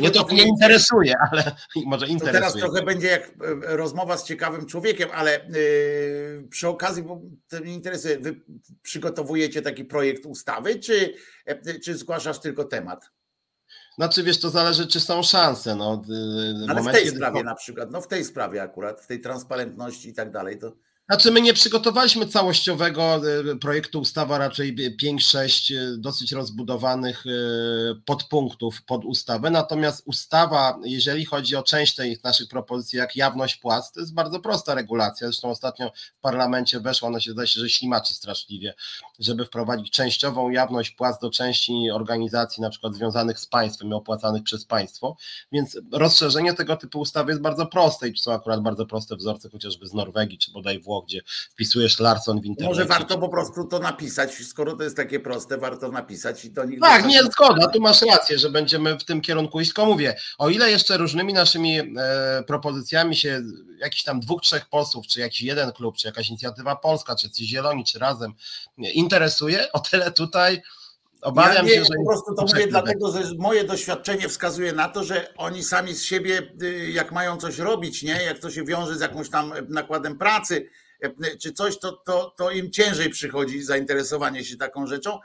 nie 0.00 0.10
to 0.10 0.26
nie 0.32 0.42
interesuje, 0.42 1.14
ale 1.30 1.56
może 1.86 2.06
interesuje. 2.06 2.32
To 2.32 2.48
teraz 2.48 2.54
trochę 2.54 2.82
będzie 2.82 3.06
jak 3.06 3.22
e, 3.22 3.30
rozmowa 3.76 4.16
z 4.16 4.24
ciekawym 4.24 4.66
człowiekiem, 4.66 5.08
ale 5.14 5.46
przy 6.50 6.68
okazji, 6.68 7.02
bo 7.02 7.20
to 7.48 7.60
mnie 7.60 7.74
interesuje, 7.74 8.18
wy 8.18 8.40
przygotowujecie 8.82 9.62
taki 9.62 9.84
projekt 9.84 10.26
ustawy, 10.26 10.78
czy, 10.78 11.14
czy 11.84 11.94
zgłaszasz 11.94 12.38
tylko 12.38 12.64
temat? 12.64 13.10
Znaczy 13.96 14.22
wiesz, 14.22 14.40
to 14.40 14.50
zależy, 14.50 14.86
czy 14.86 15.00
są 15.00 15.22
szanse. 15.22 15.76
No, 15.76 16.02
Ale 16.68 16.82
w 16.82 16.92
tej 16.92 17.08
sprawie 17.08 17.42
na 17.42 17.54
przykład, 17.54 17.90
no 17.90 18.00
w 18.00 18.08
tej 18.08 18.24
sprawie 18.24 18.62
akurat, 18.62 19.00
w 19.00 19.06
tej 19.06 19.20
transparentności 19.20 20.08
i 20.08 20.14
tak 20.14 20.30
dalej, 20.30 20.58
to. 20.58 20.72
Znaczy 21.10 21.30
my 21.30 21.40
nie 21.40 21.54
przygotowaliśmy 21.54 22.26
całościowego 22.26 23.20
e, 23.52 23.56
projektu 23.56 24.00
ustawa, 24.00 24.38
raczej 24.38 24.76
5-6 25.02 25.74
e, 25.76 25.96
dosyć 25.98 26.32
rozbudowanych 26.32 27.24
e, 27.26 27.30
podpunktów 28.04 28.82
pod 28.82 29.04
ustawę, 29.04 29.50
natomiast 29.50 30.02
ustawa, 30.06 30.78
jeżeli 30.84 31.24
chodzi 31.24 31.56
o 31.56 31.62
część 31.62 31.94
tych 31.94 32.24
naszych 32.24 32.48
propozycji, 32.48 32.98
jak 32.98 33.16
jawność 33.16 33.56
płac, 33.56 33.92
to 33.92 34.00
jest 34.00 34.14
bardzo 34.14 34.40
prosta 34.40 34.74
regulacja, 34.74 35.26
zresztą 35.26 35.50
ostatnio 35.50 35.92
w 36.18 36.20
parlamencie 36.20 36.80
weszła, 36.80 37.08
ona 37.08 37.20
się 37.20 37.32
zdaje 37.32 37.48
się, 37.48 37.60
że 37.60 37.68
ślimaczy 37.68 38.14
straszliwie, 38.14 38.74
żeby 39.18 39.44
wprowadzić 39.44 39.90
częściową 39.90 40.50
jawność 40.50 40.90
płac 40.90 41.18
do 41.18 41.30
części 41.30 41.90
organizacji 41.92 42.60
na 42.60 42.70
przykład 42.70 42.94
związanych 42.94 43.38
z 43.38 43.46
państwem 43.46 43.88
i 43.88 43.92
opłacanych 43.92 44.42
przez 44.42 44.64
państwo, 44.64 45.16
więc 45.52 45.78
rozszerzenie 45.92 46.54
tego 46.54 46.76
typu 46.76 47.00
ustawy 47.00 47.32
jest 47.32 47.42
bardzo 47.42 47.66
proste 47.66 48.08
i 48.08 48.18
są 48.18 48.32
akurat 48.32 48.62
bardzo 48.62 48.86
proste 48.86 49.16
wzorce 49.16 49.48
chociażby 49.48 49.86
z 49.86 49.94
Norwegii 49.94 50.38
czy 50.38 50.52
bodaj 50.52 50.80
Włoch, 50.80 50.99
gdzie 51.02 51.20
wpisujesz 51.50 52.00
Larson 52.00 52.40
w 52.40 52.44
internecie. 52.44 52.80
Może 52.80 52.88
warto 52.88 53.18
po 53.18 53.28
prostu 53.28 53.64
to 53.64 53.78
napisać, 53.78 54.34
skoro 54.34 54.76
to 54.76 54.82
jest 54.84 54.96
takie 54.96 55.20
proste, 55.20 55.58
warto 55.58 55.88
napisać 55.88 56.44
i 56.44 56.50
to 56.50 56.64
nie. 56.64 56.80
Tak, 56.80 57.06
nie, 57.06 57.22
zgoda, 57.22 57.68
tu 57.68 57.80
masz 57.80 58.02
rację, 58.02 58.38
że 58.38 58.50
będziemy 58.50 58.98
w 58.98 59.04
tym 59.04 59.20
kierunku 59.20 59.60
iść, 59.60 59.70
tylko 59.70 59.86
mówię, 59.86 60.16
o 60.38 60.48
ile 60.48 60.70
jeszcze 60.70 60.96
różnymi 60.96 61.32
naszymi 61.32 61.78
e, 61.78 61.84
propozycjami 62.46 63.16
się 63.16 63.42
jakiś 63.78 64.02
tam 64.02 64.20
dwóch, 64.20 64.42
trzech 64.42 64.68
posłów, 64.68 65.06
czy 65.06 65.20
jakiś 65.20 65.42
jeden 65.42 65.72
klub, 65.72 65.96
czy 65.96 66.08
jakaś 66.08 66.28
inicjatywa 66.28 66.76
polska, 66.76 67.16
czy 67.16 67.30
ci 67.30 67.46
zieloni, 67.46 67.84
czy 67.84 67.98
razem 67.98 68.34
interesuje, 68.78 69.72
o 69.72 69.78
tyle 69.78 70.10
tutaj 70.10 70.62
Obawiam 71.22 71.54
ja 71.54 71.62
nie, 71.62 71.68
się, 71.68 71.84
że. 71.84 71.94
Po 71.96 72.06
prostu 72.06 72.34
to 72.34 72.42
mówię 72.42 72.66
dlatego, 72.66 73.12
że 73.12 73.34
moje 73.38 73.64
doświadczenie 73.64 74.28
wskazuje 74.28 74.72
na 74.72 74.88
to, 74.88 75.04
że 75.04 75.34
oni 75.36 75.62
sami 75.62 75.94
z 75.94 76.04
siebie, 76.04 76.42
y, 76.62 76.90
jak 76.90 77.12
mają 77.12 77.36
coś 77.36 77.58
robić, 77.58 78.02
nie? 78.02 78.22
jak 78.22 78.38
to 78.38 78.50
się 78.50 78.64
wiąże 78.64 78.96
z 78.96 79.00
jakąś 79.00 79.30
tam 79.30 79.52
nakładem 79.68 80.18
pracy, 80.18 80.70
czy 81.42 81.52
coś, 81.52 81.78
to, 81.78 81.92
to, 81.92 82.34
to 82.38 82.50
im 82.50 82.70
ciężej 82.70 83.10
przychodzi 83.10 83.62
zainteresowanie 83.62 84.44
się 84.44 84.56
taką 84.56 84.86
rzeczą. 84.86 85.18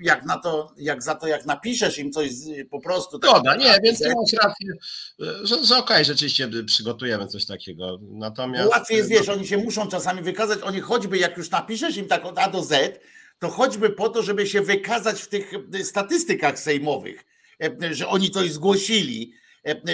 Jak 0.00 0.24
na 0.24 0.38
to, 0.38 0.74
jak 0.76 1.02
za 1.02 1.14
to, 1.14 1.26
jak 1.26 1.46
napiszesz 1.46 1.98
im 1.98 2.12
coś 2.12 2.30
po 2.70 2.80
prostu. 2.80 3.18
Tak 3.18 3.30
Zgoda, 3.30 3.56
nie, 3.56 3.78
więc 3.84 3.98
ty 3.98 4.08
masz 4.08 4.44
rację, 4.44 4.72
że, 5.18 5.64
że 5.64 5.76
okej, 5.76 5.96
okay, 5.96 6.04
rzeczywiście 6.04 6.48
przygotujemy 6.66 7.26
coś 7.26 7.46
takiego. 7.46 7.98
Natomiast. 8.02 8.70
Łatwiej 8.70 8.98
jest, 8.98 9.10
wiesz, 9.10 9.28
oni 9.28 9.46
się 9.46 9.58
muszą 9.58 9.88
czasami 9.88 10.22
wykazać, 10.22 10.58
oni 10.62 10.80
choćby 10.80 11.18
jak 11.18 11.36
już 11.36 11.50
napiszesz 11.50 11.96
im 11.96 12.08
tak 12.08 12.24
od 12.24 12.38
A 12.38 12.50
do 12.50 12.62
Z, 12.62 13.00
to 13.38 13.48
choćby 13.48 13.90
po 13.90 14.08
to, 14.08 14.22
żeby 14.22 14.46
się 14.46 14.62
wykazać 14.62 15.22
w 15.22 15.28
tych 15.28 15.52
statystykach 15.82 16.58
sejmowych, 16.58 17.24
że 17.90 18.08
oni 18.08 18.30
coś 18.30 18.52
zgłosili, 18.52 19.32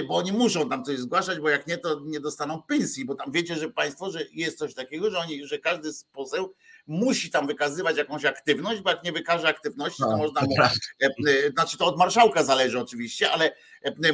bo 0.09 0.17
oni 0.17 0.33
muszą 0.33 0.69
tam 0.69 0.85
coś 0.85 0.99
zgłaszać, 0.99 1.41
bo 1.41 1.49
jak 1.49 1.67
nie, 1.67 1.79
to 1.79 2.01
nie 2.05 2.21
dostaną 2.21 2.63
pensji, 2.63 3.05
bo 3.05 3.15
tam 3.15 3.33
wiecie, 3.33 3.55
że 3.55 3.71
państwo, 3.71 4.11
że 4.11 4.21
jest 4.33 4.59
coś 4.59 4.75
takiego, 4.75 5.11
że 5.11 5.19
oni, 5.19 5.47
że 5.47 5.59
każdy 5.59 5.93
z 5.93 6.05
poseł 6.05 6.55
musi 6.87 7.31
tam 7.31 7.47
wykazywać 7.47 7.97
jakąś 7.97 8.25
aktywność, 8.25 8.81
bo 8.81 8.91
jak 8.91 9.05
nie 9.05 9.13
wykaże 9.13 9.49
aktywności, 9.49 10.03
to 10.03 10.11
no, 10.11 10.17
można 10.17 10.41
mu, 10.41 10.55
e, 10.63 11.07
e, 11.07 11.51
znaczy 11.51 11.79
to 11.79 11.87
od 11.87 11.99
marszałka 11.99 12.43
zależy 12.45 12.81
oczywiście, 12.81 13.31
ale 13.31 13.53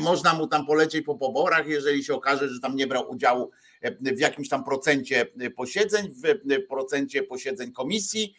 można 0.01 0.35
mu 0.35 0.47
tam 0.47 0.67
polecieć 0.67 1.05
po 1.05 1.15
poborach, 1.15 1.67
jeżeli 1.67 2.05
się 2.05 2.15
okaże, 2.15 2.49
że 2.49 2.61
tam 2.61 2.77
nie 2.77 2.87
brał 2.87 3.11
udziału 3.11 3.51
w 4.01 4.21
jakimś 4.21 4.49
tam 4.49 4.65
procencie 4.65 5.27
posiedzeń, 5.57 6.15
w 6.15 6.69
procencie 6.69 7.23
posiedzeń 7.23 7.73
komisji, 7.73 8.35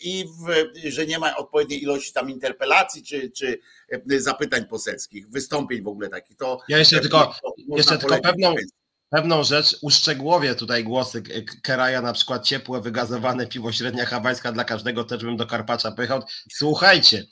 i 0.00 0.24
w, 0.38 0.70
że 0.90 1.06
nie 1.06 1.18
ma 1.18 1.36
odpowiedniej 1.36 1.82
ilości 1.82 2.12
tam 2.12 2.30
interpelacji 2.30 3.02
czy, 3.02 3.30
czy 3.30 3.58
zapytań 4.18 4.64
poselskich, 4.64 5.30
wystąpień 5.30 5.82
w 5.82 5.88
ogóle 5.88 6.08
takich. 6.08 6.36
To 6.36 6.60
ja 6.68 6.78
jeszcze 6.78 7.00
tylko, 7.00 7.34
jeszcze 7.68 7.98
tylko 7.98 8.20
pewną, 8.20 8.54
pewną 9.08 9.44
rzecz 9.44 9.76
uszczegółowię 9.82 10.54
tutaj 10.54 10.84
głosy 10.84 11.22
Keraja, 11.62 12.02
na 12.02 12.12
przykład 12.12 12.44
ciepłe, 12.44 12.80
wygazowane 12.80 13.46
piwo 13.46 13.72
średnia 13.72 14.06
hawańska 14.06 14.52
dla 14.52 14.64
każdego, 14.64 15.04
też 15.04 15.24
bym 15.24 15.36
do 15.36 15.46
Karpacza 15.46 15.92
pojechał. 15.92 16.22
Słuchajcie, 16.52 17.24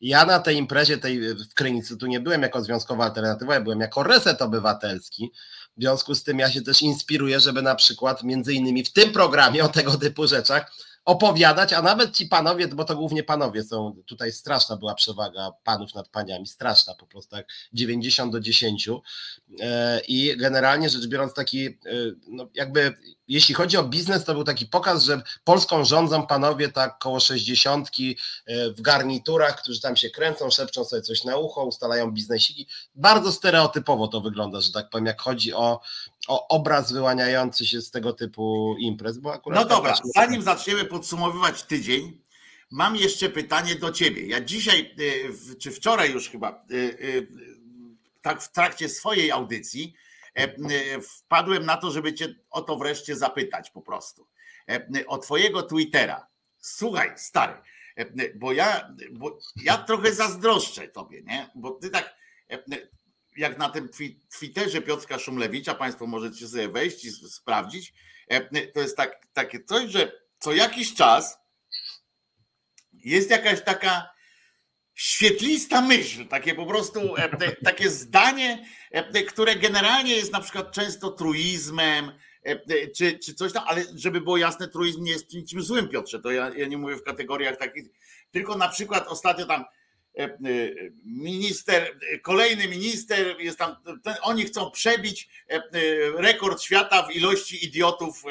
ja 0.00 0.24
na 0.24 0.38
tej 0.38 0.56
imprezie 0.56 0.98
tej 0.98 1.34
w 1.34 1.54
Krynicy 1.54 1.96
tu 1.96 2.06
nie 2.06 2.20
byłem 2.20 2.42
jako 2.42 2.62
związkowa 2.62 3.04
alternatywa, 3.04 3.54
ja 3.54 3.60
byłem 3.60 3.80
jako 3.80 4.02
reset 4.02 4.42
obywatelski. 4.42 5.32
W 5.80 5.82
związku 5.82 6.14
z 6.14 6.22
tym 6.22 6.38
ja 6.38 6.50
się 6.50 6.62
też 6.62 6.82
inspiruję, 6.82 7.40
żeby 7.40 7.62
na 7.62 7.74
przykład 7.74 8.22
między 8.22 8.54
innymi 8.54 8.84
w 8.84 8.92
tym 8.92 9.12
programie 9.12 9.64
o 9.64 9.68
tego 9.68 9.94
typu 9.98 10.26
rzeczach 10.26 10.72
opowiadać, 11.04 11.72
a 11.72 11.82
nawet 11.82 12.16
ci 12.16 12.26
panowie, 12.26 12.68
bo 12.68 12.84
to 12.84 12.96
głównie 12.96 13.22
panowie 13.22 13.64
są, 13.64 14.02
tutaj 14.06 14.32
straszna 14.32 14.76
była 14.76 14.94
przewaga 14.94 15.52
panów 15.64 15.94
nad 15.94 16.08
paniami, 16.08 16.46
straszna 16.46 16.94
po 16.94 17.06
prostu, 17.06 17.30
tak 17.30 17.46
90 17.72 18.32
do 18.32 18.40
10 18.40 18.88
e, 19.60 20.00
i 20.08 20.36
generalnie 20.36 20.90
rzecz 20.90 21.06
biorąc 21.06 21.34
taki, 21.34 21.66
e, 21.66 21.72
no 22.28 22.48
jakby 22.54 22.94
jeśli 23.28 23.54
chodzi 23.54 23.76
o 23.76 23.84
biznes, 23.84 24.24
to 24.24 24.34
był 24.34 24.44
taki 24.44 24.66
pokaz, 24.66 25.02
że 25.02 25.22
Polską 25.44 25.84
rządzą 25.84 26.26
panowie 26.26 26.68
tak 26.68 26.98
koło 26.98 27.20
60 27.20 27.88
e, 27.88 28.70
w 28.70 28.80
garniturach, 28.80 29.62
którzy 29.62 29.80
tam 29.80 29.96
się 29.96 30.10
kręcą, 30.10 30.50
szepczą 30.50 30.84
sobie 30.84 31.02
coś 31.02 31.24
na 31.24 31.36
ucho, 31.36 31.64
ustalają 31.64 32.10
biznesiki. 32.10 32.66
Bardzo 32.94 33.32
stereotypowo 33.32 34.08
to 34.08 34.20
wygląda, 34.20 34.60
że 34.60 34.72
tak 34.72 34.90
powiem, 34.90 35.06
jak 35.06 35.20
chodzi 35.20 35.54
o, 35.54 35.80
o 36.28 36.48
obraz 36.48 36.92
wyłaniający 36.92 37.66
się 37.66 37.80
z 37.80 37.90
tego 37.90 38.12
typu 38.12 38.76
imprez. 38.78 39.18
Bo 39.18 39.32
akurat 39.32 39.62
no 39.62 39.68
dobra, 39.68 39.92
tak 39.92 40.02
zanim 40.14 40.42
zaczniemy 40.42 40.84
podsumowywać 40.84 41.62
tydzień, 41.62 42.20
mam 42.70 42.96
jeszcze 42.96 43.28
pytanie 43.28 43.74
do 43.74 43.92
ciebie. 43.92 44.26
Ja 44.26 44.40
dzisiaj, 44.40 44.94
e, 45.50 45.56
czy 45.56 45.70
wczoraj 45.70 46.12
już 46.12 46.30
chyba, 46.30 46.48
e, 46.50 46.56
tak 48.22 48.42
w 48.42 48.52
trakcie 48.52 48.88
swojej 48.88 49.30
audycji, 49.30 49.94
E, 50.38 50.42
e, 50.42 51.00
wpadłem 51.00 51.66
na 51.66 51.76
to, 51.76 51.90
żeby 51.90 52.14
cię 52.14 52.34
o 52.50 52.62
to 52.62 52.76
wreszcie 52.76 53.16
zapytać 53.16 53.70
po 53.70 53.82
prostu. 53.82 54.26
E, 54.68 55.06
o 55.06 55.18
twojego 55.18 55.62
Twittera. 55.62 56.26
Słuchaj, 56.58 57.12
stary, 57.16 57.54
bo 58.34 58.52
ja, 58.52 58.94
bo 59.12 59.38
ja 59.62 59.78
trochę 59.78 60.14
zazdroszczę 60.14 60.88
tobie, 60.88 61.22
nie? 61.22 61.50
Bo 61.54 61.70
ty 61.70 61.90
tak 61.90 62.14
jak 63.40 63.58
na 63.58 63.68
tym 63.68 63.88
Twitterze 64.38 64.82
Piotrka 64.82 65.18
Szumlewicza, 65.18 65.74
Państwo 65.74 66.06
możecie 66.06 66.48
sobie 66.48 66.68
wejść 66.68 67.04
i 67.04 67.10
sprawdzić, 67.10 67.94
to 68.74 68.80
jest 68.80 68.96
tak, 68.96 69.26
takie 69.32 69.64
coś, 69.64 69.90
że 69.90 70.12
co 70.38 70.52
jakiś 70.52 70.94
czas 70.94 71.38
jest 72.92 73.30
jakaś 73.30 73.64
taka 73.64 74.10
świetlista 74.94 75.82
myśl, 75.82 76.26
takie 76.28 76.54
po 76.54 76.66
prostu 76.66 77.16
e, 77.16 77.56
takie 77.64 77.90
zdanie, 77.90 78.66
e, 78.90 79.22
które 79.22 79.56
generalnie 79.56 80.16
jest 80.16 80.32
na 80.32 80.40
przykład 80.40 80.72
często 80.72 81.10
truizmem, 81.10 82.12
e, 82.42 82.88
czy, 82.96 83.18
czy 83.18 83.34
coś 83.34 83.52
tam, 83.52 83.64
ale 83.66 83.84
żeby 83.94 84.20
było 84.20 84.36
jasne, 84.36 84.68
truizm 84.68 85.02
nie 85.02 85.12
jest 85.12 85.32
niczym 85.32 85.62
złym, 85.62 85.88
Piotrze, 85.88 86.20
to 86.20 86.30
ja, 86.30 86.50
ja 86.56 86.66
nie 86.66 86.78
mówię 86.78 86.96
w 86.96 87.02
kategoriach 87.02 87.56
takich, 87.56 87.84
tylko 88.30 88.56
na 88.56 88.68
przykład 88.68 89.08
ostatnio 89.08 89.46
tam 89.46 89.64
minister, 91.04 91.98
kolejny 92.22 92.68
minister 92.68 93.40
jest 93.40 93.58
tam, 93.58 93.76
ten, 94.02 94.14
oni 94.22 94.44
chcą 94.44 94.70
przebić 94.70 95.28
rekord 96.16 96.62
świata 96.62 97.02
w 97.02 97.16
ilości 97.16 97.64
idiotów 97.66 98.22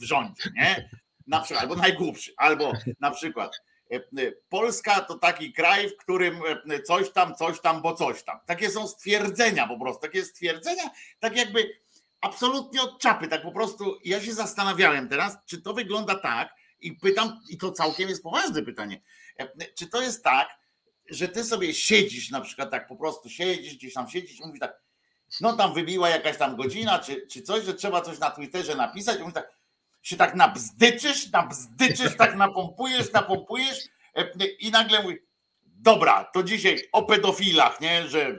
w, 0.00 0.04
rządzie, 0.04 0.42
nie? 0.56 0.90
Na 1.26 1.40
przykład, 1.40 1.62
albo 1.62 1.76
najgłupszy, 1.76 2.32
albo 2.36 2.72
na 3.00 3.10
przykład 3.10 3.60
E, 3.90 3.96
e, 3.96 4.32
Polska 4.48 5.00
to 5.00 5.18
taki 5.18 5.52
kraj, 5.52 5.88
w 5.88 5.96
którym 5.96 6.40
e, 6.70 6.82
coś 6.82 7.10
tam, 7.12 7.34
coś 7.34 7.60
tam, 7.60 7.82
bo 7.82 7.94
coś 7.94 8.22
tam. 8.22 8.38
Takie 8.46 8.70
są 8.70 8.88
stwierdzenia 8.88 9.68
po 9.68 9.78
prostu, 9.78 10.02
takie 10.02 10.24
stwierdzenia, 10.24 10.90
tak 11.20 11.36
jakby 11.36 11.80
absolutnie 12.20 12.82
od 12.82 13.00
czapy, 13.00 13.28
tak 13.28 13.42
po 13.42 13.52
prostu. 13.52 13.98
Ja 14.04 14.20
się 14.20 14.34
zastanawiałem 14.34 15.08
teraz, 15.08 15.38
czy 15.46 15.62
to 15.62 15.74
wygląda 15.74 16.14
tak 16.14 16.54
i 16.80 16.92
pytam, 16.92 17.40
i 17.48 17.58
to 17.58 17.72
całkiem 17.72 18.08
jest 18.08 18.22
poważne 18.22 18.62
pytanie, 18.62 19.00
czy 19.74 19.86
to 19.86 20.02
jest 20.02 20.24
tak, 20.24 20.48
że 21.10 21.28
ty 21.28 21.44
sobie 21.44 21.74
siedzisz 21.74 22.30
na 22.30 22.40
przykład 22.40 22.70
tak 22.70 22.88
po 22.88 22.96
prostu 22.96 23.28
siedzisz, 23.28 23.74
gdzieś 23.74 23.94
tam 23.94 24.08
siedzisz 24.08 24.40
i 24.40 24.46
mówisz 24.46 24.60
tak, 24.60 24.82
no 25.40 25.56
tam 25.56 25.74
wybiła 25.74 26.08
jakaś 26.08 26.38
tam 26.38 26.56
godzina, 26.56 26.98
czy, 26.98 27.26
czy 27.26 27.42
coś, 27.42 27.64
że 27.64 27.74
trzeba 27.74 28.00
coś 28.00 28.18
na 28.18 28.30
Twitterze 28.30 28.74
napisać 28.74 29.16
i 29.16 29.20
mówisz 29.20 29.34
tak, 29.34 29.56
się 30.02 30.16
tak 30.16 30.34
nabzdyczysz, 30.34 31.30
nabzdyczysz, 31.30 32.16
tak 32.16 32.36
napompujesz, 32.36 33.12
napompujesz 33.12 33.78
e, 34.14 34.46
i 34.46 34.70
nagle 34.70 35.02
mówi, 35.02 35.16
dobra, 35.62 36.24
to 36.24 36.42
dzisiaj 36.42 36.88
o 36.92 37.02
pedofilach, 37.02 37.80
nie, 37.80 38.08
że, 38.08 38.26
e, 38.26 38.38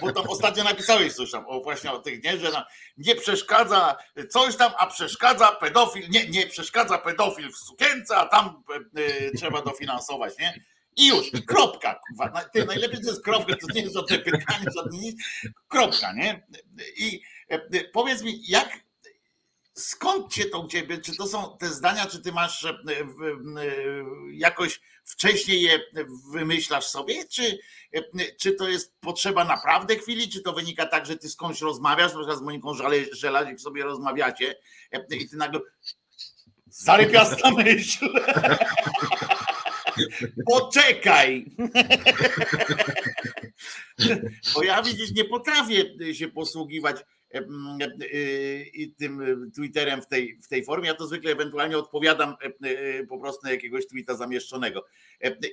bo 0.00 0.12
tam 0.12 0.24
ostatnio 0.28 0.64
napisałeś 0.64 1.14
coś 1.14 1.30
tam 1.30 1.44
o, 1.46 1.60
właśnie 1.60 1.92
o 1.92 1.98
tych, 1.98 2.24
nie, 2.24 2.38
że 2.38 2.50
nam 2.50 2.62
nie 2.96 3.14
przeszkadza 3.14 3.96
coś 4.30 4.56
tam, 4.56 4.72
a 4.78 4.86
przeszkadza 4.86 5.52
pedofil, 5.52 6.10
nie, 6.10 6.28
nie 6.28 6.46
przeszkadza 6.46 6.98
pedofil 6.98 7.52
w 7.52 7.56
sukience, 7.56 8.16
a 8.16 8.26
tam 8.26 8.62
y, 8.98 9.30
trzeba 9.36 9.62
dofinansować, 9.62 10.38
nie, 10.38 10.64
i 10.98 11.08
już, 11.08 11.30
kropka, 11.46 12.00
kurwa. 12.08 12.44
Ty, 12.44 12.64
najlepiej 12.64 13.00
to 13.00 13.10
jest 13.10 13.24
kropka, 13.24 13.56
to 13.56 13.74
nie 13.74 13.80
jest 13.82 13.94
żadne 13.94 14.18
pytanie, 14.18 14.66
żadne 14.76 14.98
nic, 14.98 15.22
kropka, 15.68 16.12
nie, 16.12 16.46
i 16.96 17.20
y, 17.52 17.90
powiedz 17.92 18.22
mi, 18.22 18.42
jak 18.48 18.88
skąd 19.78 20.32
cię 20.32 20.44
to 20.44 20.60
u 20.60 20.68
ciebie? 20.68 20.98
Czy 20.98 21.16
to 21.16 21.26
są 21.26 21.56
te 21.58 21.68
zdania, 21.68 22.06
czy 22.06 22.22
ty 22.22 22.32
masz 22.32 22.64
e, 22.64 22.74
jakoś 24.32 24.80
wcześniej 25.04 25.62
je 25.62 25.80
wymyślasz 26.32 26.86
sobie, 26.86 27.24
czy, 27.28 27.58
czy 28.40 28.52
to 28.52 28.68
jest 28.68 29.00
potrzeba 29.00 29.44
naprawdę 29.44 29.96
chwili, 29.96 30.28
czy 30.28 30.42
to 30.42 30.52
wynika 30.52 30.86
tak, 30.86 31.06
że 31.06 31.16
ty 31.16 31.28
skądś 31.28 31.60
rozmawiasz, 31.60 32.12
na 32.12 32.18
przykład 32.18 32.38
z 32.38 32.42
Moniką 32.42 32.72
Żelazik 33.12 33.60
sobie 33.60 33.84
rozmawiacie 33.84 34.54
i 35.10 35.28
ty 35.28 35.36
nagle 35.36 35.60
zarypiasta 36.66 37.50
myśl. 37.50 38.08
Poczekaj! 40.46 41.44
Bo 44.54 44.62
ja 44.62 44.82
widzisz, 44.82 45.12
nie 45.12 45.24
potrafię 45.24 46.14
się 46.14 46.28
posługiwać 46.28 46.96
tym 48.98 49.50
Twitterem 49.54 50.02
w 50.02 50.06
tej, 50.06 50.38
w 50.42 50.48
tej 50.48 50.64
formie. 50.64 50.88
Ja 50.88 50.94
to 50.94 51.06
zwykle 51.06 51.32
ewentualnie 51.32 51.78
odpowiadam 51.78 52.34
po 53.08 53.18
prostu 53.18 53.46
na 53.46 53.52
jakiegoś 53.52 53.86
tweeta 53.86 54.16
zamieszczonego. 54.16 54.84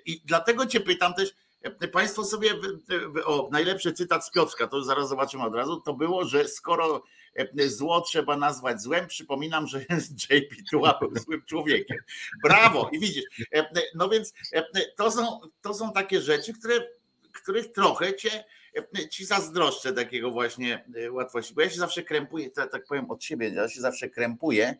I 0.05 0.21
dlatego 0.25 0.65
Cię 0.65 0.79
pytam 0.79 1.13
też, 1.13 1.33
Państwo 1.91 2.23
sobie, 2.23 2.51
o, 3.25 3.49
najlepszy 3.51 3.93
cytat 3.93 4.25
z 4.25 4.31
Piotrka, 4.31 4.67
to 4.67 4.83
zaraz 4.83 5.09
zobaczymy 5.09 5.43
od 5.43 5.55
razu, 5.55 5.81
to 5.81 5.93
było, 5.93 6.25
że 6.25 6.47
skoro 6.47 7.03
zło 7.67 8.01
trzeba 8.01 8.37
nazwać 8.37 8.81
złem, 8.81 9.07
przypominam, 9.07 9.67
że 9.67 9.79
JP 10.29 10.55
Tuła 10.71 10.97
był 10.99 11.17
złym 11.17 11.41
człowiekiem. 11.45 11.97
Brawo! 12.43 12.89
I 12.93 12.99
widzisz, 12.99 13.23
no 13.95 14.09
więc 14.09 14.33
to 14.95 15.11
są, 15.11 15.39
to 15.61 15.73
są 15.73 15.91
takie 15.91 16.21
rzeczy, 16.21 16.53
które, 16.53 16.87
których 17.31 17.71
trochę 17.71 18.15
cię 18.15 18.43
ci 19.09 19.25
zazdroszczę 19.25 19.93
takiego 19.93 20.31
właśnie 20.31 20.85
łatwości, 21.11 21.53
bo 21.53 21.61
ja 21.61 21.69
się 21.69 21.79
zawsze 21.79 22.03
krępuję, 22.03 22.49
tak 22.49 22.85
powiem 22.87 23.11
od 23.11 23.23
siebie, 23.23 23.49
ja 23.49 23.69
się 23.69 23.81
zawsze 23.81 24.09
krępuję 24.09 24.75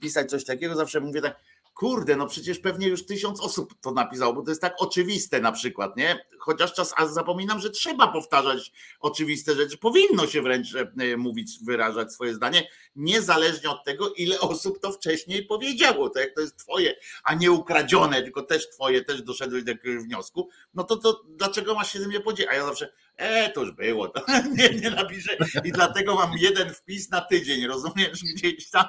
pisać 0.00 0.30
coś 0.30 0.44
takiego, 0.44 0.76
zawsze 0.76 1.00
mówię 1.00 1.22
tak, 1.22 1.40
kurde, 1.74 2.16
no 2.16 2.26
przecież 2.26 2.58
pewnie 2.58 2.88
już 2.88 3.06
tysiąc 3.06 3.40
osób 3.40 3.74
to 3.80 3.92
napisało, 3.92 4.34
bo 4.34 4.42
to 4.42 4.50
jest 4.50 4.60
tak 4.60 4.74
oczywiste 4.78 5.40
na 5.40 5.52
przykład, 5.52 5.96
nie? 5.96 6.26
Chociaż 6.38 6.74
czas, 6.74 6.94
a 6.96 7.06
zapominam, 7.06 7.60
że 7.60 7.70
trzeba 7.70 8.08
powtarzać 8.08 8.72
oczywiste 9.00 9.54
rzeczy, 9.54 9.78
powinno 9.78 10.26
się 10.26 10.42
wręcz 10.42 10.74
e, 10.74 11.16
mówić, 11.16 11.58
wyrażać 11.64 12.12
swoje 12.12 12.34
zdanie, 12.34 12.68
niezależnie 12.96 13.70
od 13.70 13.84
tego, 13.84 14.12
ile 14.12 14.40
osób 14.40 14.80
to 14.80 14.92
wcześniej 14.92 15.44
powiedziało, 15.44 16.10
to 16.10 16.20
jak 16.20 16.34
to 16.34 16.40
jest 16.40 16.56
twoje, 16.56 16.94
a 17.24 17.34
nie 17.34 17.50
ukradzione, 17.50 18.22
tylko 18.22 18.42
też 18.42 18.70
twoje, 18.70 19.04
też 19.04 19.22
doszedłeś 19.22 19.64
do 19.64 19.70
jakiegoś 19.70 20.04
wniosku, 20.04 20.48
no 20.74 20.84
to, 20.84 20.96
to 20.96 21.22
dlaczego 21.28 21.74
masz 21.74 21.92
się 21.92 22.00
ze 22.00 22.08
mnie 22.08 22.20
podzielić? 22.20 22.52
A 22.52 22.54
ja 22.54 22.66
zawsze, 22.66 22.92
e, 23.16 23.50
to 23.50 23.60
już 23.60 23.72
było, 23.72 24.08
to 24.08 24.24
nie, 24.58 24.68
nie 24.68 24.90
napiszę 24.90 25.36
i 25.64 25.72
dlatego 25.72 26.14
mam 26.14 26.38
jeden 26.38 26.74
wpis 26.74 27.10
na 27.10 27.20
tydzień, 27.20 27.66
rozumiesz, 27.66 28.22
gdzieś 28.36 28.70
tam 28.70 28.84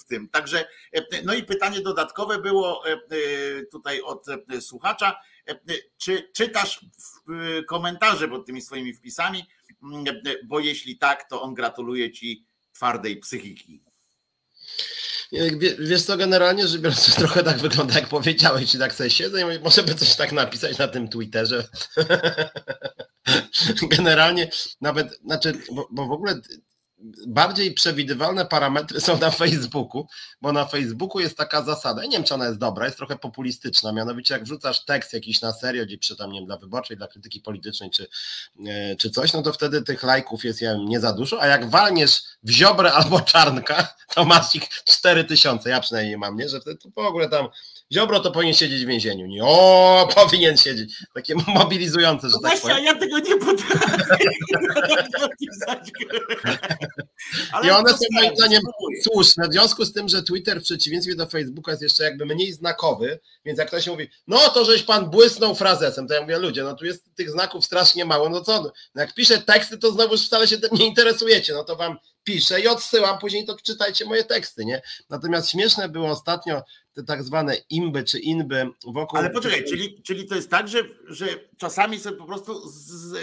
w 0.00 0.04
tym. 0.04 0.28
Także, 0.28 0.68
no 1.24 1.34
i 1.34 1.42
pytanie 1.42 1.80
dodatkowe 1.80 2.38
było 2.38 2.88
e, 2.88 2.96
tutaj 3.72 4.00
od 4.00 4.26
e, 4.28 4.60
słuchacza, 4.60 5.20
e, 5.48 5.58
czy 5.96 6.30
czytasz 6.32 6.80
komentarze 7.68 8.28
pod 8.28 8.46
tymi 8.46 8.62
swoimi 8.62 8.94
wpisami, 8.94 9.46
bo 10.44 10.60
jeśli 10.60 10.98
tak, 10.98 11.28
to 11.28 11.42
on 11.42 11.54
gratuluje 11.54 12.12
ci 12.12 12.46
twardej 12.74 13.16
psychiki. 13.16 13.84
Wiesz 15.78 16.02
co, 16.02 16.16
generalnie 16.16 16.68
rzecz 16.68 16.80
biorąc, 16.80 17.14
to 17.14 17.18
trochę 17.18 17.42
tak 17.42 17.58
wygląda, 17.58 17.94
jak 17.94 18.08
powiedziałeś, 18.08 18.74
i 18.74 18.78
tak 18.78 18.94
sobie 18.94 19.10
siedzę 19.10 19.56
i 19.56 19.60
może 19.60 19.82
by 19.82 19.94
coś 19.94 20.16
tak 20.16 20.32
napisać 20.32 20.78
na 20.78 20.88
tym 20.88 21.08
Twitterze. 21.08 21.68
Generalnie 23.96 24.50
nawet, 24.80 25.18
znaczy, 25.18 25.52
bo, 25.72 25.88
bo 25.90 26.06
w 26.06 26.12
ogóle 26.12 26.40
bardziej 27.26 27.74
przewidywalne 27.74 28.46
parametry 28.46 29.00
są 29.00 29.18
na 29.18 29.30
Facebooku, 29.30 30.06
bo 30.42 30.52
na 30.52 30.64
Facebooku 30.64 31.20
jest 31.20 31.36
taka 31.36 31.62
zasada, 31.62 32.02
nie 32.02 32.10
wiem 32.10 32.24
czy 32.24 32.34
ona 32.34 32.46
jest 32.46 32.58
dobra, 32.58 32.84
jest 32.84 32.96
trochę 32.96 33.18
populistyczna, 33.18 33.92
mianowicie 33.92 34.34
jak 34.34 34.44
wrzucasz 34.44 34.84
tekst 34.84 35.12
jakiś 35.12 35.40
na 35.40 35.52
serio, 35.52 35.86
gdzie 35.86 35.98
przy 35.98 36.16
tam, 36.16 36.32
nie 36.32 36.38
wiem, 36.38 36.46
dla 36.46 36.56
wyborczej, 36.56 36.96
dla 36.96 37.08
krytyki 37.08 37.40
politycznej 37.40 37.90
czy, 37.90 38.06
e, 38.66 38.96
czy 38.96 39.10
coś, 39.10 39.32
no 39.32 39.42
to 39.42 39.52
wtedy 39.52 39.82
tych 39.82 40.02
lajków 40.02 40.44
jest 40.44 40.60
ja 40.60 40.74
nie 40.84 41.00
za 41.00 41.12
dużo, 41.12 41.42
a 41.42 41.46
jak 41.46 41.70
walniesz 41.70 42.22
w 42.42 42.50
ziobrę 42.50 42.92
albo 42.92 43.20
czarnka, 43.20 43.94
to 44.14 44.24
masz 44.24 44.54
ich 44.54 44.68
4000, 44.68 45.70
ja 45.70 45.80
przynajmniej 45.80 46.18
mam, 46.18 46.36
nie, 46.36 46.48
że 46.48 46.60
wtedy 46.60 46.76
to 46.76 46.88
w 46.90 46.98
ogóle 46.98 47.28
tam 47.28 47.48
Ziobro 47.92 48.20
to 48.20 48.30
powinien 48.30 48.54
siedzieć 48.54 48.84
w 48.84 48.88
więzieniu. 48.88 49.26
Nie, 49.26 49.44
o, 49.44 50.08
powinien 50.14 50.56
siedzieć. 50.56 50.94
Takie 51.14 51.34
mobilizujące, 51.46 52.28
że 52.28 52.36
no 52.42 52.48
tak 52.48 52.60
właśnie, 52.60 52.84
ja 52.84 52.94
tego 52.94 53.18
nie 53.18 53.36
potrafię 53.36 54.04
I 57.64 57.70
one 57.70 57.90
są 57.90 58.04
moim 58.12 58.36
zdaniem 58.36 58.62
słuszne. 59.02 59.48
W 59.48 59.52
związku 59.52 59.84
z 59.84 59.92
tym, 59.92 60.08
że 60.08 60.22
Twitter 60.22 60.60
w 60.60 60.64
przeciwieństwie 60.64 61.14
do 61.14 61.26
Facebooka 61.26 61.70
jest 61.70 61.82
jeszcze 61.82 62.04
jakby 62.04 62.26
mniej 62.26 62.52
znakowy, 62.52 63.20
więc 63.44 63.58
jak 63.58 63.68
ktoś 63.68 63.86
mówi, 63.86 64.08
no 64.26 64.38
to 64.38 64.64
żeś 64.64 64.82
pan 64.82 65.10
błysnął 65.10 65.54
frazesem, 65.54 66.08
to 66.08 66.14
ja 66.14 66.20
mówię, 66.20 66.38
ludzie, 66.38 66.62
no 66.62 66.74
tu 66.74 66.84
jest 66.84 67.14
tych 67.14 67.30
znaków 67.30 67.64
strasznie 67.64 68.04
mało, 68.04 68.28
no 68.28 68.40
co, 68.40 68.62
no 68.94 69.02
jak 69.02 69.14
piszę 69.14 69.38
teksty, 69.38 69.78
to 69.78 69.92
znowu 69.92 70.16
wcale 70.16 70.48
się 70.48 70.58
tym 70.58 70.70
nie 70.72 70.86
interesujecie, 70.86 71.52
no 71.52 71.64
to 71.64 71.76
wam 71.76 71.96
piszę 72.24 72.60
i 72.60 72.68
odsyłam, 72.68 73.18
później 73.18 73.46
to 73.46 73.56
czytajcie 73.62 74.04
moje 74.04 74.24
teksty, 74.24 74.64
nie? 74.64 74.82
Natomiast 75.10 75.50
śmieszne 75.50 75.88
było 75.88 76.10
ostatnio 76.10 76.62
te 76.94 77.02
tak 77.02 77.22
zwane 77.22 77.56
imby 77.70 78.04
czy 78.04 78.18
inby 78.18 78.70
wokół... 78.86 79.18
Ale 79.18 79.30
poczekaj, 79.30 79.64
czyli, 79.64 80.02
czyli 80.02 80.26
to 80.26 80.34
jest 80.34 80.50
tak, 80.50 80.68
że, 80.68 80.78
że 81.08 81.26
czasami 81.56 81.98
sobie 81.98 82.16
po 82.16 82.24
prostu, 82.24 82.68
z, 82.68 83.16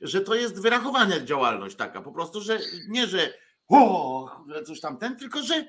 że 0.00 0.20
to 0.20 0.34
jest 0.34 0.62
wyrachowana 0.62 1.20
działalność 1.20 1.76
taka, 1.76 2.02
po 2.02 2.12
prostu, 2.12 2.40
że 2.40 2.58
nie, 2.88 3.06
że 3.06 3.34
o, 3.68 4.30
coś 4.66 4.80
tam 4.80 4.98
ten, 4.98 5.16
tylko 5.16 5.42
że 5.42 5.64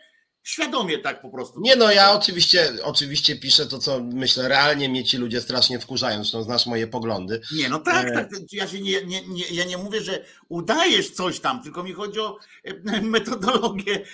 świadomie 0.45 0.99
tak 0.99 1.21
po 1.21 1.29
prostu. 1.29 1.59
Nie 1.61 1.75
no, 1.75 1.91
ja 1.91 2.11
oczywiście, 2.11 2.73
oczywiście 2.83 3.35
piszę 3.35 3.65
to, 3.65 3.79
co 3.79 3.99
myślę, 4.03 4.47
realnie 4.47 4.89
mnie 4.89 5.03
ci 5.03 5.17
ludzie 5.17 5.41
strasznie 5.41 5.79
wkurzają, 5.79 6.17
zresztą 6.17 6.43
znasz 6.43 6.65
moje 6.65 6.87
poglądy. 6.87 7.41
Nie, 7.55 7.69
no 7.69 7.79
tak, 7.79 8.07
e... 8.07 8.11
tak 8.11 8.29
ja, 8.51 8.67
się 8.67 8.81
nie, 8.81 9.05
nie, 9.05 9.27
nie, 9.27 9.47
ja 9.51 9.65
nie 9.65 9.77
mówię, 9.77 10.01
że 10.01 10.25
udajesz 10.49 11.11
coś 11.11 11.39
tam, 11.39 11.63
tylko 11.63 11.83
mi 11.83 11.93
chodzi 11.93 12.19
o 12.19 12.39
e, 12.63 13.01
metodologię, 13.01 14.05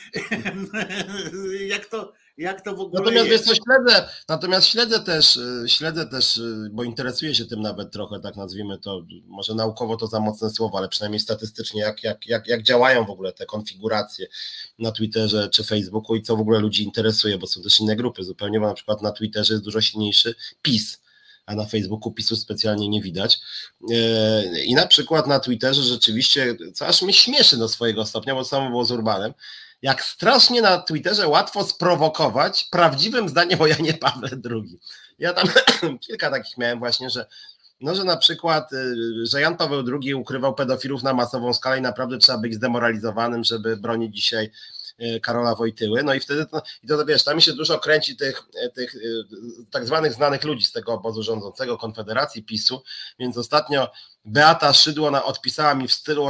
jak 1.74 1.86
to, 1.86 2.14
jak 2.38 2.62
to 2.62 2.76
w 2.76 2.80
ogóle 2.80 3.02
Natomiast 3.02 3.30
jest? 3.30 3.48
Wiesz, 3.48 3.58
śledzę, 3.66 4.10
natomiast 4.30 4.68
śledzę 4.68 5.00
też, 5.00 5.36
y, 5.36 5.64
śledzę 5.68 6.06
też, 6.06 6.38
y, 6.38 6.70
bo 6.72 6.84
interesuję 6.84 7.36
się 7.36 7.46
tym 7.46 7.62
nawet 7.62 7.92
trochę, 7.92 8.20
tak 8.20 8.36
nazwijmy 8.36 8.78
to, 8.78 9.06
może 9.26 9.56
naukowo 9.56 9.98
to 9.98 10.08
za 10.08 10.20
mocne 10.20 10.50
słowo, 10.50 10.78
ale 10.78 10.90
przynajmniej 10.90 11.20
statystycznie, 11.20 11.82
jak, 11.82 12.04
jak, 12.04 12.28
jak, 12.28 12.48
jak 12.48 12.64
działają 12.64 13.06
w 13.06 13.10
ogóle 13.10 13.34
te 13.34 13.46
konfiguracje 13.46 14.28
na 14.80 14.92
Twitterze 14.92 15.50
czy 15.50 15.64
Facebooku 15.64 16.16
i 16.16 16.22
co 16.22 16.38
w 16.38 16.40
ogóle 16.40 16.60
ludzi 16.60 16.84
interesuje, 16.84 17.38
bo 17.38 17.48
są 17.48 17.62
też 17.62 17.80
inne 17.80 17.96
grupy 17.96 18.24
zupełnie, 18.24 18.60
bo 18.60 18.68
na 18.68 18.74
przykład 18.74 19.02
na 19.02 19.12
Twitterze 19.12 19.54
jest 19.54 19.64
dużo 19.64 19.82
silniejszy 19.82 20.36
PiS, 20.62 21.02
a 21.46 21.56
na 21.56 21.66
Facebooku 21.66 22.12
PiSu 22.12 22.36
specjalnie 22.36 22.90
nie 22.90 23.02
widać. 23.02 23.40
Y, 23.92 24.64
I 24.64 24.74
na 24.74 24.88
przykład 24.88 25.28
na 25.28 25.40
Twitterze 25.40 25.84
rzeczywiście, 25.84 26.56
co 26.74 26.88
aż 26.88 27.02
mnie 27.02 27.14
śmieszy 27.14 27.58
do 27.58 27.70
swojego 27.70 28.06
stopnia, 28.06 28.36
bo 28.36 28.46
samo 28.46 28.70
było 28.70 28.86
z 28.86 28.92
Urbanem, 28.92 29.34
jak 29.82 30.04
strasznie 30.04 30.62
na 30.62 30.78
Twitterze 30.78 31.28
łatwo 31.28 31.64
sprowokować 31.64 32.64
prawdziwym 32.64 33.30
zdaniem 33.30 33.62
o 33.62 33.68
Janie 33.68 33.94
Pawle 33.94 34.30
II. 34.52 34.80
Ja 35.20 35.34
tam 35.34 35.48
kilka 36.08 36.30
takich 36.30 36.58
miałem 36.58 36.80
właśnie, 36.80 37.10
że 37.10 37.26
no, 37.82 37.96
że 37.96 38.04
na 38.04 38.18
przykład, 38.18 38.74
y, 38.74 38.96
że 39.26 39.42
Jan 39.42 39.58
Paweł 39.58 39.84
II 40.02 40.14
ukrywał 40.14 40.56
pedofilów 40.56 41.04
na 41.04 41.14
masową 41.14 41.54
skalę 41.54 41.78
i 41.78 41.82
naprawdę 41.82 42.18
trzeba 42.18 42.38
być 42.38 42.54
zdemoralizowanym, 42.54 43.44
żeby 43.44 43.78
bronić 43.78 44.16
dzisiaj 44.16 44.52
Karola 45.22 45.56
Wojtyły. 45.56 46.04
No 46.04 46.14
i 46.14 46.20
wtedy, 46.20 46.46
i 46.84 46.88
to 46.88 47.06
wiesz, 47.06 47.24
tam 47.24 47.42
się 47.42 47.54
dużo 47.54 47.80
kręci 47.80 48.18
tych, 48.18 48.44
tych 48.76 48.96
y, 48.96 49.26
tak 49.72 49.86
zwanych 49.86 50.14
znanych 50.14 50.44
ludzi 50.44 50.66
z 50.66 50.72
tego 50.72 50.94
obozu 50.94 51.24
rządzącego, 51.24 51.78
Konfederacji 51.78 52.44
PiSu, 52.44 52.84
więc 53.20 53.38
ostatnio 53.38 53.92
Beata 54.26 54.74
Szydło 54.74 55.26
odpisała 55.26 55.76
mi 55.76 55.88
w 55.88 55.94
stylu 55.94 56.30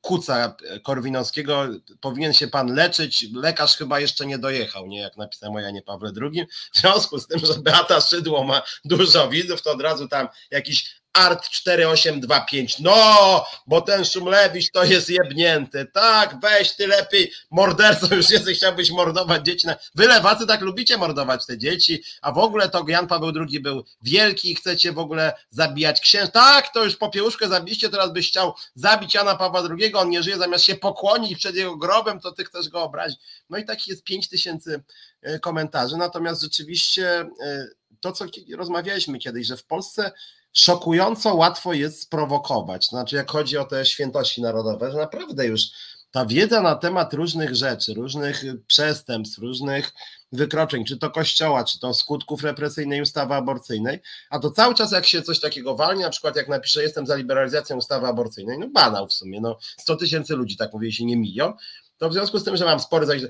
kuca 0.00 0.56
Korwinowskiego, 0.82 1.66
powinien 2.00 2.32
się 2.32 2.48
pan 2.48 2.74
leczyć, 2.74 3.26
lekarz 3.34 3.76
chyba 3.76 4.00
jeszcze 4.00 4.26
nie 4.26 4.38
dojechał, 4.38 4.86
nie 4.86 5.00
jak 5.00 5.16
napisałem 5.16 5.56
o 5.56 5.60
Janie 5.60 5.82
Pawle 5.82 6.12
II. 6.22 6.46
W 6.72 6.78
związku 6.78 7.18
z 7.18 7.26
tym, 7.26 7.38
że 7.38 7.54
Beata 7.54 8.00
Szydło 8.00 8.44
ma 8.44 8.62
dużo 8.84 9.28
widzów, 9.28 9.62
to 9.62 9.72
od 9.72 9.80
razu 9.80 10.08
tam 10.08 10.28
jakiś 10.50 11.03
Art 11.14 11.48
4825. 11.48 12.78
No, 12.78 13.46
bo 13.66 13.80
ten 13.80 14.04
Szumlewicz 14.04 14.70
to 14.70 14.84
jest 14.84 15.10
jebnięty. 15.10 15.86
Tak, 15.92 16.40
weź 16.42 16.72
ty 16.76 16.86
lepiej 16.86 17.32
mordercą 17.50 18.06
już 18.16 18.30
jesteś, 18.30 18.58
chciałbyś 18.58 18.90
mordować 18.90 19.46
dzieci. 19.46 19.68
Wy 19.94 20.06
lewacy 20.06 20.46
tak 20.46 20.60
lubicie 20.60 20.96
mordować 20.96 21.46
te 21.46 21.58
dzieci, 21.58 22.02
a 22.22 22.32
w 22.32 22.38
ogóle 22.38 22.68
to 22.68 22.84
Jan 22.88 23.06
Paweł 23.06 23.32
II 23.48 23.60
był 23.60 23.84
wielki 24.02 24.50
i 24.50 24.54
chcecie 24.54 24.92
w 24.92 24.98
ogóle 24.98 25.32
zabijać 25.50 26.00
księży. 26.00 26.32
Tak, 26.32 26.72
to 26.72 26.84
już 26.84 26.96
popiełuszkę 26.96 27.48
zabiliście, 27.48 27.88
teraz 27.88 28.12
byś 28.12 28.28
chciał 28.28 28.54
zabić 28.74 29.14
Jana 29.14 29.36
Pawła 29.36 29.62
II, 29.78 29.94
on 29.94 30.10
nie 30.10 30.22
żyje, 30.22 30.38
zamiast 30.38 30.64
się 30.64 30.74
pokłonić 30.74 31.38
przed 31.38 31.56
jego 31.56 31.76
grobem, 31.76 32.20
to 32.20 32.32
ty 32.32 32.44
chcesz 32.44 32.68
go 32.68 32.82
obrazić. 32.82 33.18
No 33.50 33.58
i 33.58 33.64
takich 33.64 33.88
jest 33.88 34.04
5 34.04 34.28
tysięcy 34.28 34.82
e, 35.22 35.38
komentarzy. 35.38 35.96
Natomiast 35.96 36.42
rzeczywiście 36.42 37.20
e, 37.20 37.66
to, 38.00 38.12
co 38.12 38.24
rozmawialiśmy 38.56 39.18
kiedyś, 39.18 39.46
że 39.46 39.56
w 39.56 39.64
Polsce 39.64 40.12
szokująco 40.54 41.34
łatwo 41.34 41.72
jest 41.72 42.02
sprowokować. 42.02 42.86
Znaczy, 42.86 43.16
jak 43.16 43.30
chodzi 43.30 43.58
o 43.58 43.64
te 43.64 43.86
świętości 43.86 44.42
narodowe, 44.42 44.92
że 44.92 44.98
naprawdę 44.98 45.46
już 45.46 45.62
ta 46.10 46.26
wiedza 46.26 46.62
na 46.62 46.74
temat 46.74 47.14
różnych 47.14 47.54
rzeczy, 47.54 47.94
różnych 47.94 48.44
przestępstw, 48.66 49.38
różnych 49.38 49.92
wykroczeń, 50.32 50.84
czy 50.84 50.96
to 50.96 51.10
kościoła, 51.10 51.64
czy 51.64 51.78
to 51.78 51.94
skutków 51.94 52.42
represyjnej 52.42 53.02
ustawy 53.02 53.34
aborcyjnej, 53.34 54.00
a 54.30 54.38
to 54.38 54.50
cały 54.50 54.74
czas 54.74 54.92
jak 54.92 55.06
się 55.06 55.22
coś 55.22 55.40
takiego 55.40 55.76
walnie, 55.76 56.04
na 56.04 56.10
przykład 56.10 56.36
jak 56.36 56.48
napiszę 56.48 56.82
jestem 56.82 57.06
za 57.06 57.16
liberalizacją 57.16 57.76
ustawy 57.76 58.06
aborcyjnej, 58.06 58.58
no 58.58 58.68
banał 58.68 59.08
w 59.08 59.12
sumie, 59.12 59.40
no 59.40 59.58
100 59.78 59.96
tysięcy 59.96 60.36
ludzi, 60.36 60.56
tak 60.56 60.72
mówię, 60.72 60.86
jeśli 60.86 61.06
nie 61.06 61.16
milion, 61.16 61.52
to 61.98 62.08
w 62.08 62.12
związku 62.12 62.38
z 62.38 62.44
tym, 62.44 62.56
że 62.56 62.64
mam 62.64 62.80
spory 62.80 63.06
zaś 63.06 63.22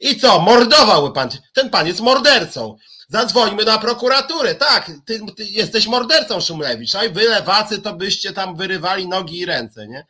i 0.00 0.20
co, 0.20 0.40
mordowałby 0.40 1.14
pan, 1.14 1.28
ten 1.52 1.70
pan 1.70 1.86
jest 1.86 2.00
mordercą, 2.00 2.76
zadzwońmy 3.10 3.64
na 3.64 3.78
prokuraturę, 3.78 4.54
tak, 4.54 4.90
ty, 5.04 5.20
ty 5.36 5.44
jesteś 5.44 5.86
mordercą 5.86 6.40
Szumlewicz, 6.40 6.94
a 6.94 7.00
wy 7.08 7.28
lewacy 7.28 7.82
to 7.82 7.94
byście 7.94 8.32
tam 8.32 8.56
wyrywali 8.56 9.08
nogi 9.08 9.38
i 9.38 9.46
ręce, 9.46 9.88
nie? 9.88 10.06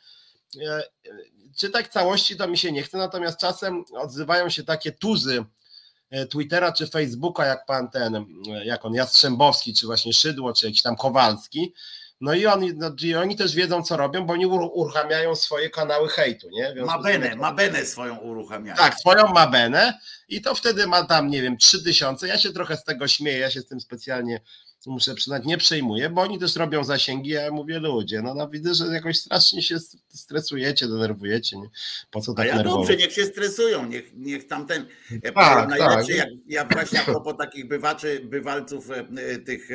E, 0.66 0.82
czytać 1.56 1.88
całości 1.88 2.36
to 2.36 2.48
mi 2.48 2.58
się 2.58 2.72
nie 2.72 2.82
chce, 2.82 2.98
natomiast 2.98 3.38
czasem 3.38 3.84
odzywają 3.96 4.50
się 4.50 4.64
takie 4.64 4.92
tuzy 4.92 5.44
e, 6.10 6.26
Twittera 6.26 6.72
czy 6.72 6.86
Facebooka, 6.86 7.46
jak 7.46 7.66
pan 7.66 7.90
ten, 7.90 8.16
e, 8.16 8.24
jak 8.64 8.84
on, 8.84 8.94
Jastrzębowski, 8.94 9.74
czy 9.74 9.86
właśnie 9.86 10.12
Szydło, 10.12 10.52
czy 10.52 10.66
jakiś 10.66 10.82
tam 10.82 10.96
Kowalski, 10.96 11.74
no 12.20 12.34
i 12.34 12.46
oni, 12.46 12.72
no, 12.76 12.90
i 13.02 13.14
oni 13.14 13.36
też 13.36 13.54
wiedzą, 13.54 13.82
co 13.82 13.96
robią, 13.96 14.26
bo 14.26 14.32
oni 14.32 14.46
uruchamiają 14.46 15.34
swoje 15.34 15.70
kanały 15.70 16.08
hejtu, 16.08 16.48
nie? 16.52 16.74
Mabenę, 16.84 17.36
Mabenę 17.36 17.86
swoją 17.86 18.16
uruchamiają. 18.16 18.76
Tak, 18.76 18.94
swoją 18.94 19.26
Mabenę 19.28 19.98
i 20.28 20.42
to 20.42 20.54
wtedy 20.54 20.86
ma 20.86 21.04
tam, 21.04 21.30
nie 21.30 21.42
wiem, 21.42 21.56
trzy 21.56 21.84
tysiące. 21.84 22.28
Ja 22.28 22.38
się 22.38 22.52
trochę 22.52 22.76
z 22.76 22.84
tego 22.84 23.08
śmieję, 23.08 23.38
ja 23.38 23.50
się 23.50 23.60
z 23.60 23.66
tym 23.66 23.80
specjalnie 23.80 24.40
muszę 24.86 25.14
przyznać, 25.14 25.44
nie 25.44 25.58
przejmuję, 25.58 26.10
bo 26.10 26.22
oni 26.22 26.38
też 26.38 26.56
robią 26.56 26.84
zasięgi, 26.84 27.30
ja 27.30 27.50
mówię 27.50 27.78
ludzie, 27.78 28.22
no, 28.22 28.34
no 28.34 28.48
widzę, 28.48 28.74
że 28.74 28.86
jakoś 28.86 29.18
strasznie 29.18 29.62
się 29.62 29.76
stresujecie, 30.08 30.88
denerwujecie, 30.88 31.56
nie? 31.56 31.68
po 32.10 32.20
co 32.20 32.34
tak 32.34 32.46
ja 32.46 32.56
nerwowo? 32.56 32.76
dobrze, 32.76 32.96
niech 32.96 33.12
się 33.12 33.24
stresują, 33.24 33.86
niech, 33.86 34.12
niech 34.14 34.46
tamten, 34.46 34.86
e, 35.22 35.32
tak, 35.32 35.68
najlepszy, 35.68 36.16
tak. 36.16 36.16
jak 36.16 36.28
ja 36.46 36.64
właśnie 36.64 37.00
a 37.00 37.04
propos 37.04 37.34
takich 37.38 37.68
bywaczy, 37.68 38.20
bywalców 38.24 38.90
e, 38.90 39.06
e, 39.16 39.38
tych 39.38 39.68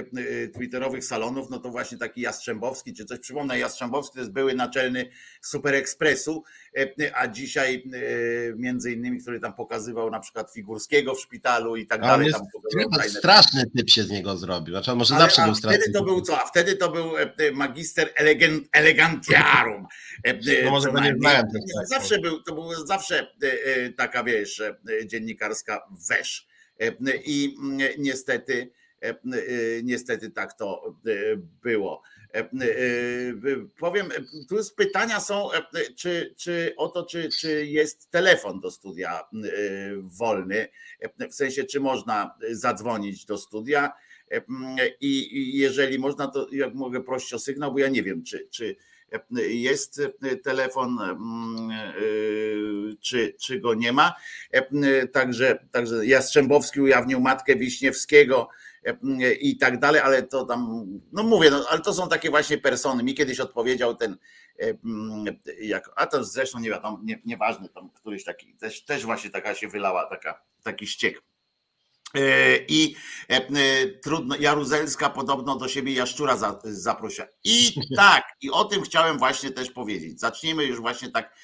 twitterowych 0.53 1.05
salonów, 1.05 1.49
no 1.49 1.59
to 1.59 1.69
właśnie 1.69 1.97
taki 1.97 2.21
Jastrzębowski, 2.21 2.93
czy 2.93 3.05
coś, 3.05 3.19
przypomnę, 3.19 3.59
Jastrzębowski 3.59 4.13
to 4.13 4.19
jest 4.19 4.31
były 4.31 4.55
naczelny 4.55 5.09
Super 5.41 5.75
Expressu, 5.75 6.43
a 7.13 7.27
dzisiaj 7.27 7.83
między 8.55 8.91
innymi, 8.91 9.21
który 9.21 9.39
tam 9.39 9.53
pokazywał 9.53 10.11
na 10.11 10.19
przykład 10.19 10.53
Figurskiego 10.53 11.15
w 11.15 11.21
szpitalu 11.21 11.75
i 11.75 11.87
tak 11.87 12.03
a 12.03 12.07
dalej. 12.07 12.31
Tam 12.31 13.09
straszny 13.09 13.63
typ 13.77 13.89
się 13.89 14.03
z 14.03 14.09
niego 14.09 14.37
zrobił, 14.37 14.73
znaczy 14.73 14.95
może 14.95 15.15
Ale, 15.15 15.23
zawsze 15.23 15.45
był 15.45 15.55
straszny. 15.55 15.79
Wtedy 15.79 15.93
to 15.93 16.03
był 16.03 16.21
co? 16.21 16.41
A 16.41 16.45
wtedy 16.45 16.75
to 16.75 16.91
był 16.91 17.11
magister 17.53 18.09
elegant, 18.15 18.67
elegantiarum. 18.71 19.87
No 20.63 20.71
może 20.71 20.91
nie 20.91 21.15
znałem. 21.19 21.47
Zawsze 21.85 22.19
był, 22.19 22.43
to 22.43 22.53
była 22.53 22.75
zawsze 22.85 23.27
taka, 23.97 24.23
wiesz, 24.23 24.63
dziennikarska 25.05 25.81
wesz. 26.09 26.47
I 27.25 27.55
niestety, 27.97 28.71
niestety 29.83 30.31
tak 30.31 30.53
to 30.53 30.95
było. 31.63 32.01
Powiem, 33.79 34.09
tu 34.49 34.55
pytania 34.77 35.19
są, 35.19 35.49
czy, 35.97 36.33
czy 36.37 36.73
o 36.77 36.87
to, 36.87 37.05
czy, 37.05 37.29
czy 37.29 37.65
jest 37.65 38.11
telefon 38.11 38.59
do 38.59 38.71
studia 38.71 39.23
wolny, 40.01 40.67
w 41.31 41.35
sensie, 41.35 41.63
czy 41.63 41.79
można 41.79 42.35
zadzwonić 42.51 43.25
do 43.25 43.37
studia 43.37 43.91
i 45.01 45.57
jeżeli 45.57 45.99
można, 45.99 46.27
to 46.27 46.47
jak 46.51 46.73
mogę 46.73 47.03
prosić 47.03 47.33
o 47.33 47.39
sygnał, 47.39 47.73
bo 47.73 47.79
ja 47.79 47.87
nie 47.87 48.03
wiem, 48.03 48.23
czy, 48.23 48.47
czy 48.51 48.75
jest 49.49 50.01
telefon, 50.43 50.97
czy, 53.01 53.35
czy 53.41 53.59
go 53.59 53.73
nie 53.73 53.91
ma. 53.93 54.15
Także, 55.11 55.67
także 55.71 56.05
Jastrzębowski 56.05 56.81
ujawnił 56.81 57.19
matkę 57.19 57.55
Wiśniewskiego 57.55 58.49
i 59.39 59.57
tak 59.57 59.79
dalej, 59.79 60.01
ale 60.01 60.23
to 60.23 60.45
tam, 60.45 60.85
no 61.11 61.23
mówię, 61.23 61.51
no, 61.51 61.65
ale 61.69 61.81
to 61.81 61.93
są 61.93 62.09
takie 62.09 62.29
właśnie 62.29 62.57
persony. 62.57 63.03
Mi 63.03 63.15
kiedyś 63.15 63.39
odpowiedział 63.39 63.95
ten, 63.95 64.17
jak, 65.61 65.91
a 65.95 66.07
to 66.07 66.23
zresztą 66.23 66.59
nie 66.59 66.69
wiadomo, 66.69 66.99
nie, 67.03 67.21
nieważne, 67.25 67.69
tam 67.69 67.89
któryś 67.89 68.23
taki, 68.23 68.55
też, 68.55 68.85
też 68.85 69.05
właśnie 69.05 69.29
taka 69.29 69.55
się 69.55 69.67
wylała, 69.67 70.09
taka, 70.09 70.41
taki 70.63 70.87
ściek. 70.87 71.21
E, 72.15 72.57
I 72.67 72.95
e, 73.29 73.35
e, 73.35 73.87
trudno, 73.87 74.35
Jaruzelska 74.39 75.09
podobno 75.09 75.55
do 75.55 75.67
siebie 75.67 75.93
Jaszczura 75.93 76.37
zaprosiła. 76.63 77.27
I 77.43 77.73
tak, 77.97 78.23
i 78.41 78.51
o 78.51 78.65
tym 78.65 78.81
chciałem 78.81 79.17
właśnie 79.17 79.51
też 79.51 79.71
powiedzieć. 79.71 80.19
Zacznijmy 80.19 80.65
już 80.65 80.81
właśnie 80.81 81.11
tak 81.11 81.35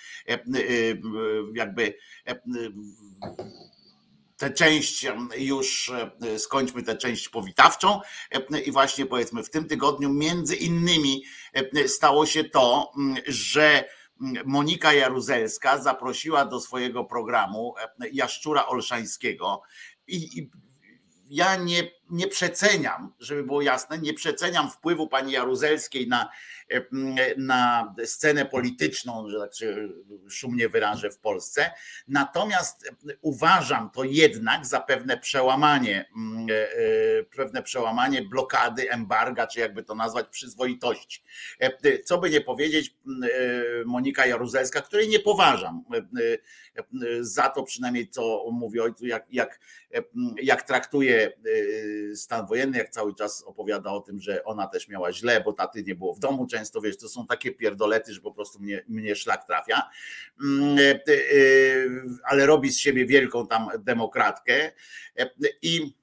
jakby 1.54 1.93
tę 4.41 4.51
część 4.51 5.06
już 5.38 5.91
skończmy 6.38 6.84
tę 6.84 6.97
część 6.97 7.30
powitawczą. 7.30 8.01
I 8.65 8.71
właśnie 8.71 9.06
powiedzmy 9.06 9.43
w 9.43 9.49
tym 9.49 9.65
tygodniu 9.65 10.10
między 10.13 10.56
innymi 10.56 11.23
stało 11.88 12.25
się 12.25 12.43
to, 12.43 12.91
że 13.27 13.86
Monika 14.45 14.93
Jaruzelska 14.93 15.82
zaprosiła 15.82 16.45
do 16.45 16.60
swojego 16.60 17.04
programu 17.04 17.75
Jaszczura 18.12 18.67
Olszańskiego. 18.67 19.62
I, 20.08 20.39
i 20.39 20.51
ja 21.30 21.56
nie, 21.56 21.91
nie 22.12 22.28
przeceniam, 22.28 23.13
żeby 23.19 23.43
było 23.43 23.62
jasne, 23.62 23.97
nie 23.97 24.13
przeceniam 24.13 24.71
wpływu 24.71 25.08
pani 25.08 25.32
Jaruzelskiej 25.32 26.08
na, 26.08 26.30
na 27.38 27.93
scenę 28.06 28.45
polityczną, 28.45 29.30
że 29.30 29.39
tak 29.39 29.56
się 29.56 29.89
szumnie 30.30 30.69
wyrażę 30.69 31.12
w 31.12 31.17
Polsce. 31.17 31.71
Natomiast 32.08 32.91
uważam 33.21 33.89
to 33.89 34.04
jednak 34.04 34.65
za 34.65 34.80
pewne 34.80 35.17
przełamanie, 35.17 36.06
e, 36.50 36.54
e, 36.54 37.24
pewne 37.24 37.63
przełamanie 37.63 38.21
blokady, 38.21 38.91
embarga, 38.91 39.47
czy 39.47 39.60
jakby 39.60 39.84
to 39.84 39.95
nazwać, 39.95 40.28
przyzwoitości. 40.32 41.24
E, 41.60 42.00
co 42.00 42.17
by 42.17 42.30
nie 42.30 42.41
powiedzieć, 42.41 42.95
Monika 43.86 44.26
Jaruzelska, 44.26 44.82
której 44.82 45.10
nie 45.10 45.19
poważam 45.19 45.84
za 47.21 47.50
to 47.50 47.63
przynajmniej, 47.63 48.10
co 48.10 48.45
mówi 48.52 48.80
ojcu, 48.80 49.06
jak, 49.06 49.26
jak, 49.32 49.60
jak 50.41 50.62
traktuje 50.62 51.32
stan 52.16 52.46
wojenny, 52.48 52.78
jak 52.78 52.90
cały 52.90 53.16
czas 53.16 53.44
opowiada 53.44 53.92
o 53.92 54.00
tym, 54.00 54.20
że 54.20 54.44
ona 54.44 54.68
też 54.68 54.88
miała 54.88 55.14
źle, 55.14 55.42
bo 55.46 55.54
taty 55.54 55.84
nie 55.84 55.96
było 55.96 56.14
w 56.14 56.20
domu 56.20 56.48
często, 56.48 56.82
wiesz, 56.82 56.98
to 56.98 57.10
są 57.10 57.28
takie 57.28 57.52
pierdolety, 57.52 58.14
że 58.14 58.22
po 58.22 58.32
prostu 58.32 58.60
mnie, 58.60 58.84
mnie 58.88 59.16
szlak 59.16 59.48
trafia, 59.48 59.90
mm, 60.44 60.78
e, 60.80 60.82
e, 60.82 61.00
ale 62.24 62.46
robi 62.46 62.70
z 62.70 62.80
siebie 62.80 63.06
wielką 63.06 63.48
tam 63.48 63.68
demokratkę. 63.80 64.72
I 65.62 65.96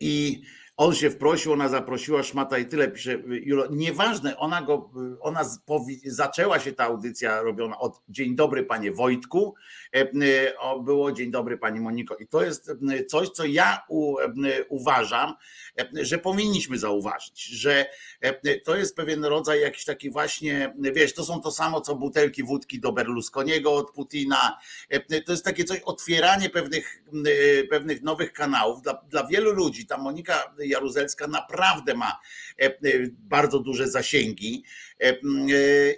i 0.00 0.42
on 0.76 0.94
się 0.94 1.10
wprosił, 1.10 1.52
ona 1.52 1.68
zaprosiła 1.68 2.22
szmata 2.22 2.58
i 2.58 2.66
tyle, 2.66 2.88
pisze 2.88 3.18
Julo. 3.28 3.66
Nieważne, 3.70 4.36
ona 4.36 4.62
go, 4.62 4.90
ona 5.20 5.44
zaczęła 6.04 6.58
się 6.58 6.72
ta 6.72 6.84
audycja 6.84 7.42
robiona 7.42 7.78
od 7.78 8.00
Dzień 8.08 8.36
dobry 8.36 8.64
panie 8.64 8.92
Wojtku, 8.92 9.54
e, 9.94 10.00
e, 10.00 10.12
było 10.84 11.12
Dzień 11.12 11.30
dobry 11.30 11.58
pani 11.58 11.80
Moniko. 11.80 12.16
I 12.16 12.26
to 12.26 12.42
jest 12.42 12.70
e, 12.70 13.04
coś, 13.04 13.28
co 13.28 13.44
ja 13.44 13.86
uważam, 14.68 15.34
że 15.92 16.18
powinniśmy 16.18 16.78
zauważyć, 16.78 17.44
że 17.44 17.86
to 18.64 18.76
jest 18.76 18.96
pewien 18.96 19.24
rodzaj 19.24 19.60
jakiś 19.60 19.84
taki 19.84 20.10
właśnie, 20.10 20.74
wiesz, 20.78 21.14
to 21.14 21.24
są 21.24 21.40
to 21.40 21.50
samo, 21.50 21.80
co 21.80 21.94
butelki 21.94 22.42
wódki 22.42 22.80
do 22.80 22.92
Berlusconiego 22.92 23.74
od 23.74 23.90
Putina. 23.90 24.58
To 25.26 25.32
jest 25.32 25.44
takie 25.44 25.64
coś, 25.64 25.80
otwieranie 25.80 26.50
pewnych, 26.50 27.02
pewnych 27.70 28.02
nowych 28.02 28.32
kanałów 28.32 28.82
dla, 28.82 29.02
dla 29.10 29.26
wielu 29.26 29.52
ludzi. 29.52 29.86
Ta 29.86 29.98
Monika 29.98 30.54
Jaruzelska 30.68 31.26
naprawdę 31.26 31.94
ma 31.94 32.18
e, 32.60 32.64
e, 32.64 32.72
bardzo 33.10 33.58
duże 33.58 33.88
zasięgi 33.88 34.64
e, 35.00 35.16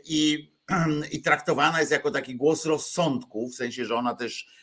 i, 0.04 0.52
i 1.12 1.22
traktowana 1.22 1.80
jest 1.80 1.92
jako 1.92 2.10
taki 2.10 2.36
głos 2.36 2.66
rozsądku, 2.66 3.48
w 3.48 3.54
sensie, 3.54 3.84
że 3.84 3.94
ona 3.94 4.14
też 4.14 4.58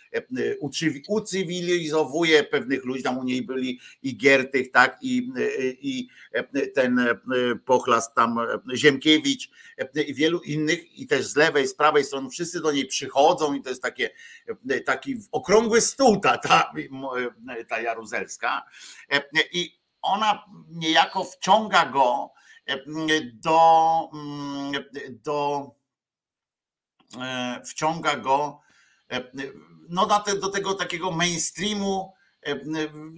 ucywilizowuje 1.08 2.44
pewnych 2.44 2.86
ludzi, 2.86 3.04
tam 3.04 3.18
u 3.18 3.24
niej 3.24 3.42
byli 3.42 3.80
i 4.04 4.18
Giertych, 4.18 4.72
tak, 4.72 4.98
i, 5.02 5.32
i 5.82 6.08
ten 6.76 7.08
pochlast 7.66 8.16
tam 8.16 8.40
Ziemkiewicz 8.76 9.50
i 10.08 10.14
wielu 10.14 10.40
innych 10.40 11.00
i 11.00 11.08
też 11.08 11.26
z 11.26 11.36
lewej, 11.36 11.68
z 11.68 11.76
prawej 11.76 12.04
strony 12.04 12.30
wszyscy 12.30 12.62
do 12.62 12.72
niej 12.72 12.86
przychodzą 12.86 13.54
i 13.54 13.62
to 13.62 13.70
jest 13.70 13.82
takie, 13.82 14.10
taki 14.86 15.16
okrągły 15.32 15.82
stół 15.82 16.20
ta, 16.20 16.38
ta, 16.38 16.74
ta 17.70 17.82
Jaruzelska 17.82 18.66
i 19.52 19.75
ona 20.06 20.46
niejako 20.70 21.24
wciąga 21.24 21.86
go 21.86 22.32
e, 22.68 22.78
do, 23.34 24.10
do 25.10 25.72
e, 27.22 27.62
wciąga 27.66 28.16
go 28.16 28.62
e, 29.12 29.32
no, 29.90 30.08
do 30.42 30.50
tego 30.50 30.74
takiego 30.74 31.12
mainstreamu 31.12 32.14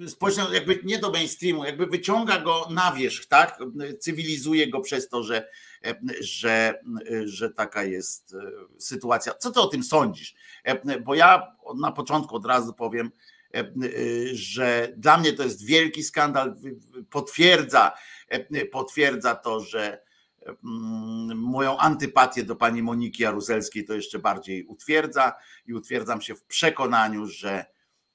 społeczność 0.08 0.54
jakby 0.54 0.80
nie 0.84 1.00
do 1.00 1.12
mainstreamu, 1.12 1.66
jakby 1.66 1.88
wyciąga 1.88 2.40
go 2.40 2.68
na 2.70 2.92
wierzch, 2.92 3.28
tak? 3.28 3.60
Cywilizuje 4.00 4.70
go 4.70 4.82
przez 4.82 5.10
to, 5.10 5.24
że, 5.24 5.50
że, 6.20 6.80
że 7.26 7.50
taka 7.50 7.84
jest 7.84 8.36
sytuacja. 8.80 9.34
Co 9.34 9.52
ty 9.52 9.60
o 9.60 9.68
tym 9.68 9.84
sądzisz? 9.84 10.36
Bo 11.06 11.16
ja 11.16 11.56
na 11.78 11.92
początku 11.92 12.36
od 12.36 12.46
razu 12.46 12.74
powiem, 12.74 13.12
że 14.34 14.94
dla 14.98 15.18
mnie 15.18 15.34
to 15.34 15.44
jest 15.44 15.66
wielki 15.66 16.04
skandal, 16.04 16.56
potwierdza, 17.10 17.92
potwierdza 18.72 19.36
to, 19.36 19.60
że 19.60 20.08
Mm, 20.48 21.38
moją 21.38 21.78
antypatię 21.78 22.44
do 22.44 22.56
pani 22.56 22.84
Moniki 22.84 23.24
Jaruzelskiej 23.24 23.86
to 23.86 23.94
jeszcze 23.94 24.20
bardziej 24.20 24.66
utwierdza 24.66 25.34
i 25.66 25.74
utwierdzam 25.74 26.22
się 26.22 26.36
w 26.36 26.44
przekonaniu, 26.44 27.26
że, 27.26 27.66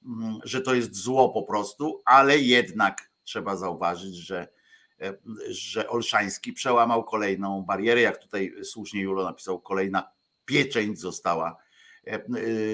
mm, 0.05 0.39
że 0.45 0.61
to 0.61 0.75
jest 0.75 0.95
zło 0.95 1.29
po 1.29 1.43
prostu, 1.43 2.03
ale 2.05 2.39
jednak 2.39 3.11
trzeba 3.25 3.57
zauważyć, 3.57 4.17
że, 4.17 4.49
e, 5.01 5.15
że 5.49 5.89
Olszański 5.89 6.53
przełamał 6.53 7.05
kolejną 7.05 7.63
barierę, 7.63 8.01
jak 8.01 8.19
tutaj 8.19 8.55
słusznie 8.63 9.01
Julo 9.01 9.25
napisał, 9.25 9.61
kolejna 9.61 10.11
pieczęć 10.45 11.01
została 11.01 11.57
e, 12.07 12.11
e, 12.13 12.21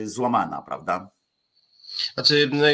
złamana, 0.07 0.63
prawda? 0.63 1.11
Znaczy, 2.15 2.51
no, 2.53 2.67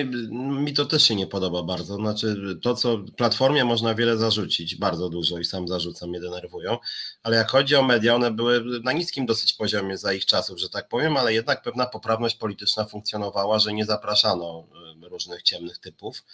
mi 0.61 0.73
to 0.75 0.85
też 0.85 1.03
się 1.03 1.15
nie 1.15 1.27
podoba 1.27 1.63
bardzo. 1.63 1.97
Znaczy, 1.97 2.59
to, 2.63 2.75
co 2.75 2.99
platformie 3.17 3.65
można 3.65 3.95
wiele 3.95 4.17
zarzucić, 4.17 4.77
bardzo 4.77 5.09
dużo 5.09 5.39
i 5.39 5.45
sam 5.45 5.69
zarzucam, 5.69 6.09
mnie 6.09 6.21
denerwują, 6.21 6.79
ale 7.23 7.37
jak 7.37 7.51
chodzi 7.51 7.77
o 7.77 7.83
media, 7.83 8.15
one 8.15 8.31
były 8.31 8.81
na 8.81 8.93
niskim 8.93 9.27
dosyć 9.27 9.53
poziomie 9.53 9.99
za 9.99 10.13
ich 10.13 10.27
czasów, 10.27 10.61
że 10.61 10.69
tak 10.69 10.89
powiem, 10.89 11.17
ale 11.17 11.35
jednak 11.35 11.63
pewna 11.63 11.87
poprawność 11.87 12.37
polityczna 12.37 12.85
funkcjonowała, 12.85 13.59
że 13.59 13.73
nie 13.73 13.85
zapraszano 13.85 14.67
e, 15.05 15.09
różnych 15.09 15.43
ciemnych 15.43 15.79
typów, 15.79 16.25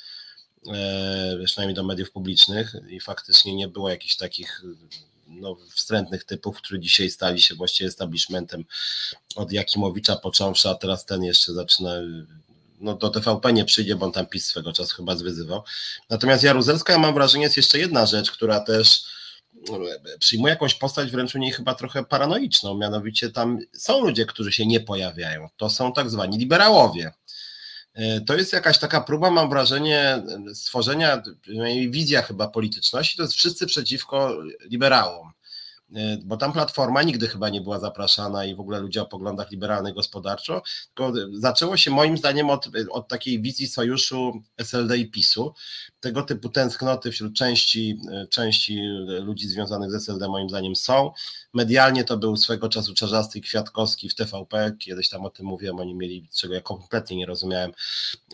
e, 0.67 1.45
przynajmniej 1.45 1.75
do 1.75 1.85
mediów 1.85 2.11
publicznych 2.11 2.77
i 2.89 3.01
faktycznie 3.01 3.55
nie 3.55 3.69
było 3.69 3.89
jakichś 3.89 4.17
takich 4.17 4.63
no, 5.31 5.57
wstrętnych 5.75 6.25
typów, 6.25 6.57
którzy 6.57 6.81
dzisiaj 6.81 7.11
stali 7.11 7.43
się 7.43 7.55
właściwie 7.55 7.89
establishmentem 7.89 8.65
od 9.37 9.53
Jakimowicza 9.53 10.17
począwszy, 10.17 10.69
a 10.69 10.75
teraz 10.75 11.05
ten 11.05 11.25
jeszcze 11.25 11.53
zaczyna 11.53 11.93
no 12.81 12.95
do 12.95 13.11
TVP 13.11 13.53
nie 13.53 13.65
przyjdzie, 13.65 13.97
bo 13.97 14.07
on 14.07 14.13
tam 14.13 14.27
PiS 14.27 14.47
swego 14.47 14.73
czasu 14.73 14.97
chyba 14.97 15.17
zwyzywał. 15.17 15.63
Natomiast 16.11 16.43
Jaruzelska, 16.43 16.93
ja 16.93 16.99
mam 16.99 17.15
wrażenie, 17.15 17.45
jest 17.45 17.57
jeszcze 17.57 17.79
jedna 17.79 18.07
rzecz, 18.07 18.31
która 18.31 18.61
też 18.61 19.05
no, 19.69 19.79
przyjmuje 20.19 20.51
jakąś 20.51 20.75
postać 20.75 21.11
wręcz 21.11 21.35
u 21.35 21.39
niej 21.39 21.53
chyba 21.53 21.75
trochę 21.75 22.05
paranoiczną, 22.05 22.79
mianowicie 22.79 23.31
tam 23.31 23.59
są 23.73 24.01
ludzie, 24.01 24.27
którzy 24.27 24.53
się 24.53 24.67
nie 24.67 24.81
pojawiają. 24.81 25.49
To 25.57 25.71
są 25.71 25.93
tak 25.93 26.11
zwani 26.11 26.39
liberałowie. 26.39 27.13
E, 27.95 28.21
to 28.21 28.37
jest 28.37 28.53
jakaś 28.53 28.79
taka 28.79 29.01
próba, 29.01 29.31
mam 29.31 29.51
wrażenie, 29.51 30.23
stworzenia, 30.55 31.23
wizja 31.89 32.23
chyba 32.23 32.49
polityczności, 32.49 33.17
to 33.17 33.23
jest 33.23 33.35
wszyscy 33.35 33.67
przeciwko 33.67 34.37
liberałom. 34.65 35.33
E, 35.97 36.19
bo 36.25 36.37
tam 36.37 36.53
platforma 36.53 37.03
nigdy 37.03 37.29
chyba 37.29 37.49
nie 37.49 37.61
była 37.61 37.81
zapraszana 37.81 38.45
i 38.45 38.55
w 38.55 38.61
ogóle 38.61 38.81
ludzie 38.81 39.03
o 39.03 39.07
poglądach 39.07 39.51
liberalnych 39.51 39.95
gospodarczo, 39.95 40.63
tylko 40.95 41.13
zaczęło 41.33 41.77
się 41.77 41.91
moim 41.91 42.17
zdaniem 42.17 42.51
od, 42.51 42.69
od 42.91 43.09
takiej 43.09 43.43
wizji 43.43 43.67
sojuszu 43.67 44.43
SLD 44.57 44.99
i 44.99 45.11
PiSu, 45.11 45.55
tego 46.01 46.23
typu 46.23 46.49
tęsknoty 46.49 47.13
wśród 47.13 47.35
części, 47.35 48.01
e, 48.13 48.27
części 48.27 48.81
ludzi 49.21 49.49
związanych 49.49 49.91
z 49.91 49.95
SLD 49.95 50.29
moim 50.29 50.49
zdaniem 50.49 50.77
są. 50.77 51.13
Medialnie 51.55 52.05
to 52.05 52.17
był 52.17 52.37
swego 52.37 52.69
czasu 52.69 52.95
Czarzasty 52.95 53.41
Kwiatkowski 53.41 54.09
w 54.09 54.15
TVP, 54.15 54.73
kiedyś 54.79 55.09
tam 55.09 55.25
o 55.25 55.31
tym 55.31 55.47
mówiłem, 55.47 55.81
oni 55.81 55.95
mieli, 55.95 56.29
czego 56.35 56.55
ja 56.55 56.61
kompletnie 56.61 57.17
nie 57.17 57.27
rozumiałem. 57.27 57.73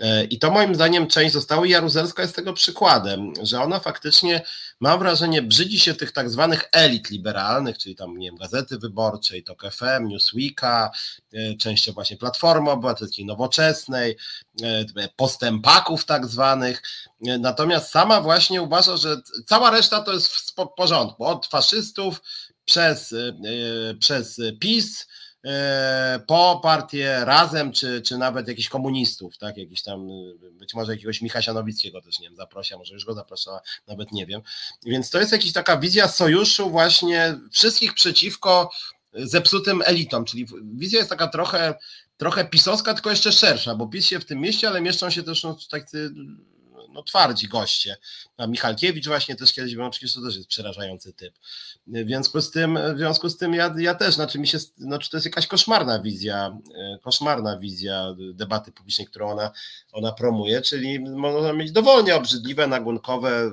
E, 0.01 0.25
I 0.25 0.39
to 0.39 0.51
moim 0.51 0.75
zdaniem 0.75 1.07
część 1.07 1.33
została 1.33 1.67
i 1.67 1.71
Jaruzelska 1.71 2.23
jest 2.23 2.37
tego 2.37 2.53
przykładem, 2.53 3.33
że 3.43 3.61
ona 3.61 3.81
faktycznie, 3.81 4.43
mam 4.81 4.99
wrażenie, 4.99 5.43
brzydzi 5.43 5.81
się 5.81 5.95
tych 5.95 6.13
tak 6.13 6.31
zwanych 6.31 6.69
elit 6.73 7.11
liberalnych, 7.11 7.79
czyli 7.79 7.97
tam, 7.97 8.19
nie 8.19 8.29
wiem, 8.29 8.37
Gazety 8.37 8.79
Wyborczej, 8.79 9.45
TOK 9.45 9.63
FM, 9.73 10.09
Newsweeka, 10.09 10.91
e, 11.33 11.55
częścią 11.57 11.93
właśnie 11.93 12.17
Platformy 12.17 12.71
Obywatelskiej, 12.71 13.25
Nowoczesnej, 13.25 14.17
postępaków 15.17 16.05
tak 16.05 16.27
zwanych, 16.27 16.83
Natomiast 17.21 17.91
sama 17.91 18.21
właśnie 18.21 18.63
uważa, 18.63 18.97
że 18.97 19.17
cała 19.47 19.71
reszta 19.71 20.01
to 20.01 20.13
jest 20.13 20.29
w 20.29 20.55
porządku. 20.77 21.25
Od 21.25 21.47
faszystów 21.47 22.23
przez, 22.65 23.13
y, 23.13 23.35
y, 23.91 23.95
przez 23.95 24.41
PiS, 24.61 25.07
po 26.27 26.61
partię 26.63 27.25
Razem, 27.25 27.73
czy, 27.73 28.03
czy 28.03 28.19
nawet 28.19 28.49
jakichś 28.49 28.69
komunistów, 28.69 29.39
tak, 29.39 29.57
jakiś 29.57 29.83
tam, 29.83 30.09
być 30.53 30.75
może 30.75 30.93
jakiegoś 30.93 31.23
Michasia 31.23 31.53
Nowickiego 31.53 32.03
też, 32.03 32.19
nie 32.21 32.29
wiem, 32.29 32.37
zaprosi, 32.37 32.77
może 32.77 32.95
już 32.95 33.05
go 33.05 33.15
zapraszała, 33.15 33.61
nawet 33.87 34.13
nie 34.13 34.27
wiem. 34.27 34.43
Więc 34.87 35.11
to 35.11 35.21
jest 35.21 35.33
jakaś 35.33 35.53
taka 35.53 35.77
wizja 35.77 36.09
sojuszu 36.09 36.71
właśnie 36.71 37.39
wszystkich 37.51 37.95
przeciwko 37.95 38.71
zepsutym 39.13 39.83
elitom, 39.85 40.25
czyli 40.25 40.47
wizja 40.63 40.99
jest 40.99 41.11
taka 41.11 41.29
trochę, 41.29 41.75
trochę 42.17 42.45
pisowska, 42.45 42.95
tylko 42.95 43.11
jeszcze 43.11 43.33
szersza, 43.33 43.75
bo 43.75 43.87
PiS 43.87 44.07
się 44.07 44.19
w 44.19 44.25
tym 44.25 44.41
mieście, 44.41 44.69
ale 44.69 44.81
mieszczą 44.81 45.11
się 45.11 45.23
też 45.23 45.43
no, 45.43 45.57
tacy 45.71 46.11
no, 46.97 47.03
twardzi 47.03 47.49
goście. 47.49 47.97
A 48.37 48.47
Michalkiewicz 48.47 49.07
właśnie 49.07 49.37
też 49.37 49.53
kiedyś 49.53 49.77
był, 49.77 49.91
przecież 49.91 50.15
to 50.15 50.23
też 50.23 50.37
jest 50.37 50.49
przerażający 50.49 51.13
typ. 51.13 51.35
W 51.87 52.07
związku 52.07 52.41
z 52.41 52.51
tym, 52.51 52.79
w 52.95 52.99
związku 52.99 53.29
z 53.29 53.37
tym 53.37 53.55
ja, 53.55 53.75
ja 53.79 53.95
też, 53.95 54.15
znaczy 54.15 54.39
mi 54.39 54.49
się, 54.49 54.59
znaczy 54.59 55.11
to 55.11 55.17
jest 55.17 55.27
jakaś 55.27 55.47
koszmarna 55.47 55.99
wizja, 55.99 56.59
e, 56.75 56.99
koszmarna 57.03 57.59
wizja 57.59 58.15
debaty 58.35 58.73
publicznej, 58.73 59.07
którą 59.07 59.31
ona, 59.31 59.51
ona 59.93 60.13
promuje, 60.13 60.63
czyli 60.63 61.01
można 61.01 61.53
mieć 61.53 61.73
dowolnie 61.73 62.17
obrzydliwe, 62.17 62.67
nagunkowe, 62.67 63.51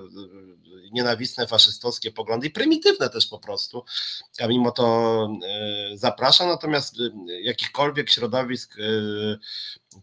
nienawistne, 0.94 1.48
faszystowskie 1.48 2.12
poglądy 2.12 2.48
i 2.48 2.52
prymitywne 2.52 3.10
też 3.10 3.28
po 3.28 3.40
prostu, 3.40 3.84
a 4.40 4.48
mimo 4.48 4.72
to 4.72 5.28
e, 5.48 5.98
zaprasza, 5.98 6.46
natomiast 6.46 6.96
e, 7.00 7.42
jakichkolwiek 7.42 8.10
środowisk 8.10 8.76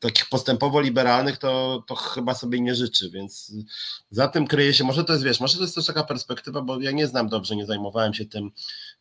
takich 0.00 0.28
postępowo 0.28 0.80
liberalnych, 0.80 1.38
to, 1.38 1.84
to 1.86 1.94
chyba 1.94 2.34
sobie 2.34 2.60
nie 2.60 2.74
życzy, 2.74 3.10
więc 3.10 3.52
za 4.10 4.28
tym 4.28 4.46
kryje 4.46 4.74
się, 4.74 4.84
może 4.84 5.04
to 5.04 5.12
jest, 5.12 5.24
wiesz, 5.24 5.40
może 5.40 5.56
to 5.56 5.62
jest 5.62 5.74
też 5.74 5.86
taka 5.86 6.04
perspektywa, 6.04 6.62
bo 6.62 6.80
ja 6.80 6.90
nie 6.90 7.06
znam 7.06 7.28
dobrze, 7.28 7.56
nie 7.56 7.66
zajmowałem 7.66 8.14
się 8.14 8.24
tym 8.24 8.50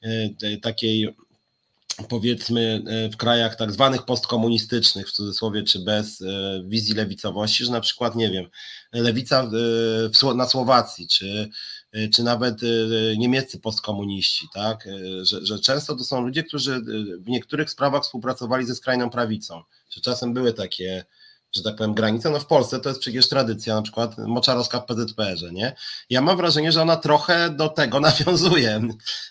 e, 0.02 0.58
takiej 0.58 1.16
powiedzmy 2.10 2.84
e, 2.88 3.10
w 3.10 3.18
krajach 3.18 3.56
tak 3.56 3.72
zwanych 3.72 4.06
postkomunistycznych, 4.06 5.10
w 5.10 5.12
cudzysłowie, 5.12 5.64
czy 5.64 5.80
bez 5.80 6.22
e, 6.22 6.26
wizji 6.66 6.96
lewicowości, 6.96 7.66
że 7.66 7.72
na 7.72 7.82
przykład, 7.82 8.16
nie 8.16 8.30
wiem, 8.30 8.46
lewica 8.94 9.50
na 10.36 10.46
Słowacji, 10.46 11.08
czy, 11.08 11.50
czy 12.14 12.24
nawet 12.24 12.56
niemieccy 13.18 13.60
postkomuniści, 13.60 14.48
tak, 14.54 14.88
że, 15.22 15.46
że 15.46 15.60
często 15.60 15.96
to 15.96 16.04
są 16.04 16.22
ludzie, 16.22 16.44
którzy 16.44 16.82
w 17.20 17.30
niektórych 17.30 17.70
sprawach 17.70 18.04
współpracowali 18.04 18.66
ze 18.66 18.76
skrajną 18.76 19.10
prawicą 19.10 19.64
czy 19.90 20.02
czasem 20.02 20.34
były 20.34 20.54
takie, 20.54 21.06
że 21.56 21.64
tak 21.64 21.76
powiem, 21.76 21.94
granice. 21.94 22.30
No 22.30 22.40
w 22.40 22.46
Polsce 22.46 22.80
to 22.80 22.90
jest 22.90 23.02
przecież 23.02 23.30
tradycja, 23.30 23.76
na 23.76 23.82
przykład 23.82 24.18
moczarowska 24.18 24.80
w 24.80 24.86
PZPR-ze, 24.86 25.52
nie? 25.52 25.76
Ja 26.10 26.22
mam 26.22 26.38
wrażenie, 26.38 26.72
że 26.72 26.82
ona 26.82 26.98
trochę 26.98 27.50
do 27.50 27.70
tego 27.70 28.00
nawiązuje, 28.10 28.82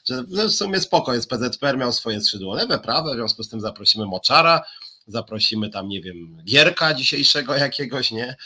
że 0.08 0.24
w 0.48 0.52
sumie 0.52 0.80
spoko 0.80 1.14
jest 1.14 1.30
PZPR, 1.30 1.78
miał 1.78 1.92
swoje 1.92 2.20
skrzydło 2.20 2.54
lewe, 2.54 2.78
prawe, 2.78 3.12
w 3.12 3.16
związku 3.16 3.42
z 3.42 3.48
tym 3.48 3.60
zaprosimy 3.60 4.06
moczara, 4.06 4.62
zaprosimy 5.06 5.70
tam, 5.70 5.88
nie 5.88 6.00
wiem, 6.02 6.42
Gierka 6.44 6.94
dzisiejszego 6.94 7.54
jakiegoś, 7.56 8.10
nie? 8.10 8.36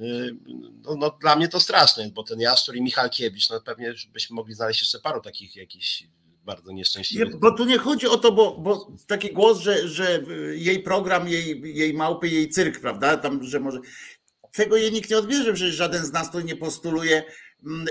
Y, 0.00 0.36
no, 0.84 0.94
no, 0.94 1.18
dla 1.20 1.36
mnie 1.36 1.48
to 1.48 1.60
straszne, 1.60 2.10
bo 2.14 2.22
ten 2.22 2.40
Jaszczur 2.40 2.76
i 2.76 2.82
Michalkiewicz, 2.82 3.50
no 3.50 3.60
pewnie 3.60 3.94
byśmy 4.12 4.36
mogli 4.36 4.54
znaleźć 4.54 4.80
jeszcze 4.80 4.98
paru 4.98 5.20
takich 5.20 5.56
jakichś 5.56 6.04
bardzo 6.44 6.72
nieszczęśliwy. 6.72 7.24
Nie, 7.24 7.30
bo 7.30 7.50
tu 7.50 7.64
nie 7.64 7.78
chodzi 7.78 8.06
o 8.06 8.18
to, 8.18 8.32
bo, 8.32 8.58
bo 8.58 8.92
taki 9.06 9.32
głos, 9.32 9.60
że, 9.60 9.88
że 9.88 10.22
jej 10.52 10.82
program, 10.82 11.28
jej, 11.28 11.62
jej 11.64 11.94
małpy, 11.94 12.28
jej 12.28 12.48
cyrk, 12.48 12.80
prawda? 12.80 13.16
Tam, 13.16 13.44
że 13.44 13.60
może. 13.60 13.78
Tego 14.52 14.76
jej 14.76 14.92
nikt 14.92 15.10
nie 15.10 15.18
odbierze, 15.18 15.52
przecież 15.52 15.74
żaden 15.74 16.04
z 16.04 16.12
nas 16.12 16.32
tu 16.32 16.40
nie 16.40 16.56
postuluje 16.56 17.24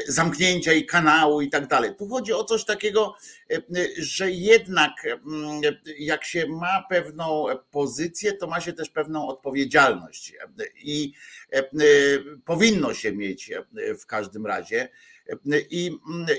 zamknięcia 0.08 0.74
i 0.74 0.86
kanału 0.86 1.42
i 1.42 1.50
tak 1.50 1.68
dalej. 1.68 1.96
Tu 1.98 2.08
chodzi 2.08 2.34
o 2.34 2.44
coś 2.44 2.66
takiego, 2.66 3.16
e, 3.52 3.62
że 3.98 4.32
jednak 4.32 4.92
mm, 5.06 5.62
jak 6.00 6.24
się 6.26 6.48
ma 6.48 6.86
pewną 6.90 7.46
pozycję, 7.72 8.34
to 8.34 8.48
ma 8.48 8.62
się 8.62 8.74
też 8.74 8.90
pewną 8.90 9.28
odpowiedzialność 9.28 10.34
i 10.84 11.14
e, 11.54 11.58
e, 11.58 11.64
powinno 12.46 12.94
się 12.94 13.12
mieć 13.12 13.52
w 14.02 14.06
każdym 14.06 14.46
razie 14.46 14.90
i, 15.70 15.98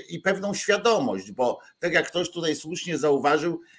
i 0.09 0.19
pewną 0.19 0.53
świadomość, 0.53 1.31
bo 1.31 1.59
tak 1.79 1.93
jak 1.93 2.07
ktoś 2.07 2.31
tutaj 2.31 2.55
słusznie 2.55 2.97
zauważył, 2.97 3.61
e, 3.61 3.78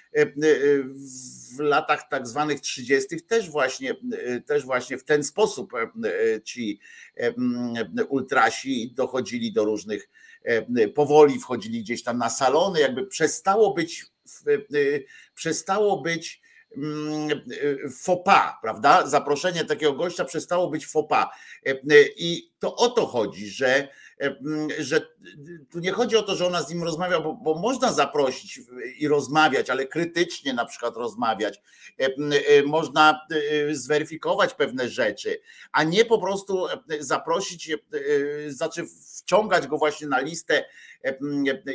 w 1.55 1.59
latach 1.59 2.09
tak 2.09 2.27
zwanych 2.27 2.61
30. 2.61 3.21
też 3.21 3.49
właśnie, 3.49 3.95
e, 4.11 4.41
też 4.41 4.65
właśnie 4.65 4.97
w 4.97 5.03
ten 5.03 5.23
sposób 5.23 5.71
ci 6.43 6.79
ultrasi 8.09 8.93
dochodzili 8.95 9.53
do 9.53 9.65
różnych, 9.65 10.09
powoli 10.95 11.39
wchodzili 11.39 11.81
gdzieś 11.81 12.03
tam 12.03 12.17
na 12.17 12.29
salony, 12.29 12.79
jakby 12.79 13.07
przestało 13.07 13.73
być, 13.73 14.05
przestało 15.35 16.01
być 16.01 16.41
fopa, 18.01 18.59
prawda? 18.61 19.07
Zaproszenie 19.07 19.65
takiego 19.65 19.93
gościa 19.93 20.25
przestało 20.25 20.69
być 20.69 20.87
fopa. 20.87 21.31
I 22.17 22.51
to 22.59 22.75
o 22.75 22.89
to 22.89 23.05
chodzi, 23.05 23.47
że 23.47 23.87
że 24.79 25.07
tu 25.71 25.79
nie 25.79 25.91
chodzi 25.91 26.17
o 26.17 26.23
to, 26.23 26.35
że 26.35 26.47
ona 26.47 26.61
z 26.61 26.69
nim 26.69 26.83
rozmawia, 26.83 27.19
bo, 27.19 27.33
bo, 27.33 27.55
można 27.55 27.93
zaprosić 27.93 28.61
i 28.99 29.07
rozmawiać, 29.07 29.69
ale 29.69 29.87
krytycznie 29.87 30.53
na 30.53 30.65
przykład 30.65 30.95
rozmawiać. 30.95 31.61
Można 32.65 33.21
zweryfikować 33.71 34.53
pewne 34.53 34.89
rzeczy, 34.89 35.41
a 35.71 35.83
nie 35.83 36.05
po 36.05 36.19
prostu 36.19 36.67
zaprosić, 36.99 37.71
znaczy 38.47 38.85
wciągać 39.17 39.67
go 39.67 39.77
właśnie 39.77 40.07
na 40.07 40.19
listę 40.19 40.65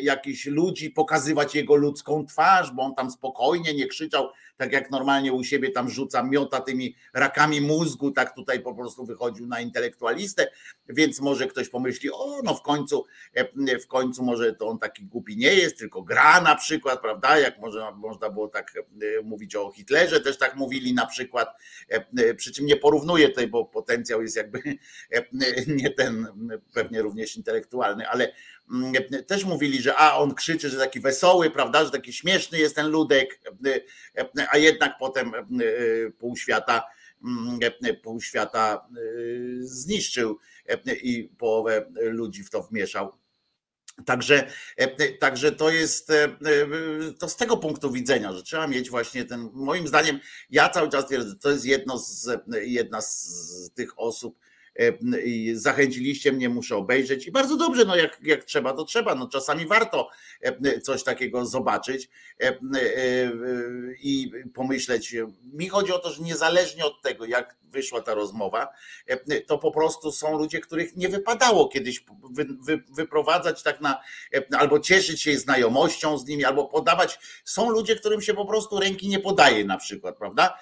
jakichś 0.03 0.47
ludzi, 0.47 0.91
pokazywać 0.91 1.55
jego 1.55 1.77
ludzką 1.77 2.27
twarz, 2.27 2.71
bo 2.71 2.83
on 2.83 2.95
tam 2.95 3.11
spokojnie 3.11 3.75
nie 3.75 3.87
krzyczał, 3.87 4.29
tak 4.57 4.73
jak 4.73 4.91
normalnie 4.91 5.33
u 5.33 5.45
siebie 5.45 5.71
tam 5.71 5.91
rzuca, 5.91 6.23
miota 6.23 6.61
tymi 6.61 6.97
rakami 7.15 7.61
mózgu, 7.61 8.11
tak 8.11 8.35
tutaj 8.35 8.61
po 8.61 8.75
prostu 8.75 9.07
wychodził 9.07 9.47
na 9.47 9.61
intelektualistę, 9.61 10.51
więc 10.89 11.21
może 11.21 11.47
ktoś 11.47 11.69
pomyśli, 11.69 12.11
o 12.13 12.41
no 12.45 12.55
w 12.55 12.63
końcu, 12.63 13.05
w 13.83 13.87
końcu 13.87 14.23
może 14.23 14.53
to 14.53 14.69
on 14.69 14.79
taki 14.79 15.05
głupi 15.05 15.37
nie 15.37 15.55
jest, 15.55 15.79
tylko 15.79 16.03
gra 16.03 16.41
na 16.41 16.57
przykład, 16.57 17.01
prawda, 17.01 17.39
jak 17.39 17.59
może, 17.59 17.93
można 17.97 18.31
było 18.31 18.49
tak 18.49 18.73
mówić 19.25 19.57
o 19.57 19.71
Hitlerze, 19.71 20.21
też 20.21 20.39
tak 20.39 20.57
mówili 20.57 20.95
na 20.95 21.07
przykład, 21.07 21.49
przy 22.37 22.53
czym 22.53 22.67
nie 22.67 22.77
porównuję 22.77 23.29
tutaj, 23.29 23.49
bo 23.49 23.65
potencjał 23.65 24.23
jest 24.23 24.37
jakby 24.37 24.63
nie 25.67 25.91
ten, 25.91 26.27
pewnie 26.75 27.03
również 27.03 27.37
intelektualny, 27.37 28.09
ale 28.09 28.33
też 29.27 29.45
mówili, 29.45 29.83
że 29.83 29.97
a 29.97 30.17
on 30.17 30.35
krzyczy, 30.35 30.71
że 30.71 30.79
taki 30.79 31.01
wesoły, 31.01 31.51
prawda, 31.51 31.85
że 31.85 31.91
taki 31.91 32.13
śmieszny 32.13 32.59
jest 32.59 32.75
ten 32.77 32.89
ludek, 32.89 33.41
a 34.51 34.59
jednak 34.59 34.93
potem 34.99 35.33
pół 36.19 36.37
świata, 36.37 36.83
mm, 37.25 37.61
pół 38.03 38.21
świata 38.21 38.89
zniszczył 39.61 40.39
i 41.03 41.31
połowę 41.39 41.87
ludzi 42.01 42.45
w 42.45 42.51
to 42.51 42.63
wmieszał. 42.63 43.13
Także, 44.05 44.51
także 45.21 45.53
to 45.53 45.71
jest 45.71 46.13
to 47.19 47.29
z 47.29 47.37
tego 47.37 47.57
punktu 47.57 47.93
widzenia, 47.93 48.33
że 48.33 48.43
trzeba 48.43 48.67
mieć 48.67 48.91
właśnie 48.91 49.25
ten, 49.25 49.51
moim 49.53 49.89
zdaniem, 49.89 50.21
ja 50.51 50.69
cały 50.69 50.89
czas 50.89 51.07
twierdzę, 51.07 51.35
to 51.37 51.51
jest 51.51 51.65
jedno 51.65 51.99
z, 51.99 52.29
jedna 52.63 53.01
z 53.01 53.71
tych 53.75 53.99
osób, 53.99 54.39
zachęciliście 55.55 56.33
mnie, 56.33 56.49
muszę 56.49 56.77
obejrzeć 56.77 57.27
i 57.27 57.33
bardzo 57.33 57.57
dobrze, 57.57 57.85
no 57.85 57.97
jak, 57.97 58.19
jak 58.23 58.45
trzeba, 58.45 58.73
to 58.73 58.85
trzeba, 58.85 59.15
no 59.15 59.29
czasami 59.29 59.67
warto 59.67 60.09
coś 60.83 61.03
takiego 61.03 61.47
zobaczyć 61.47 62.09
i 64.03 64.33
pomyśleć. 64.55 65.17
Mi 65.53 65.69
chodzi 65.69 65.93
o 65.93 65.99
to, 65.99 66.11
że 66.11 66.23
niezależnie 66.23 66.85
od 66.85 67.03
tego, 67.03 67.25
jak 67.25 67.57
wyszła 67.77 68.01
ta 68.01 68.15
rozmowa, 68.15 68.69
to 69.47 69.59
po 69.59 69.71
prostu 69.71 70.13
są 70.13 70.39
ludzie, 70.39 70.61
których 70.61 70.97
nie 70.97 71.09
wypadało 71.09 71.69
kiedyś 71.69 72.05
wy, 72.31 72.47
wy, 72.61 72.85
wyprowadzać 72.91 73.63
tak 73.63 73.81
na, 73.81 74.01
albo 74.59 74.81
cieszyć 74.81 75.23
się 75.23 75.39
znajomością 75.39 76.19
z 76.19 76.27
nimi, 76.27 76.45
albo 76.45 76.65
podawać. 76.65 77.19
Są 77.45 77.71
ludzie, 77.71 77.97
którym 77.97 78.23
się 78.23 78.35
po 78.35 78.47
prostu 78.47 78.81
ręki 78.81 79.09
nie 79.09 79.19
podaje 79.19 79.65
na 79.65 79.77
przykład, 79.77 80.17
prawda? 80.17 80.59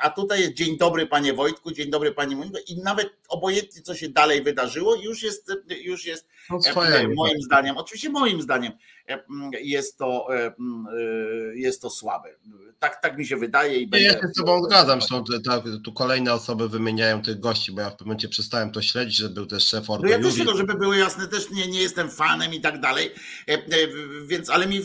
A 0.00 0.10
tutaj 0.10 0.40
jest 0.40 0.52
dzień 0.52 0.76
dobry 0.78 1.06
panie 1.06 1.32
Wojtku, 1.32 1.72
dzień 1.72 1.90
dobry 1.90 2.12
pani 2.12 2.36
Moniko 2.36 2.58
i 2.68 2.76
nawet 2.76 3.08
obojętnie 3.28 3.82
co 3.82 3.94
się 3.94 4.08
dalej 4.08 4.42
wydarzyło, 4.42 4.94
już 4.94 5.22
jest, 5.22 5.52
już 5.68 6.04
jest 6.04 6.28
no, 6.50 7.14
moim 7.16 7.42
zdaniem, 7.42 7.76
oczywiście 7.76 8.10
moim 8.10 8.42
zdaniem 8.42 8.72
jest 9.62 9.98
to, 9.98 10.28
jest 11.54 11.82
to 11.82 11.90
słabe. 11.90 12.28
Tak, 12.78 13.02
tak 13.02 13.18
mi 13.18 13.26
się 13.26 13.36
wydaje. 13.36 13.78
I 13.78 13.86
będę... 13.86 14.06
Ja 14.06 14.12
się 14.12 14.28
z 14.28 14.36
Tobą 14.36 14.64
zgadzam, 14.64 15.00
że 15.00 15.80
tu 15.84 15.92
kolejne 15.92 16.34
osoby 16.34 16.68
wymieniają 16.68 17.22
tych 17.22 17.40
gości, 17.40 17.72
bo 17.72 17.80
ja 17.80 17.90
w 17.90 17.92
pewnym 17.92 18.06
momencie 18.06 18.28
przestałem 18.28 18.70
to 18.70 18.82
śledzić, 18.82 19.16
że 19.16 19.28
był 19.28 19.46
też 19.46 19.66
szef 19.68 19.90
Ordo 19.90 20.04
no 20.04 20.10
Ja 20.10 20.22
też 20.22 20.34
tego, 20.34 20.56
żeby 20.56 20.74
było 20.74 20.94
jasne, 20.94 21.28
też 21.28 21.50
nie, 21.50 21.68
nie 21.68 21.82
jestem 21.82 22.10
fanem 22.10 22.54
i 22.54 22.60
tak 22.60 22.80
dalej, 22.80 23.10
e, 23.48 23.52
e, 23.52 23.58
więc 24.26 24.50
ale 24.50 24.66
mi, 24.66 24.80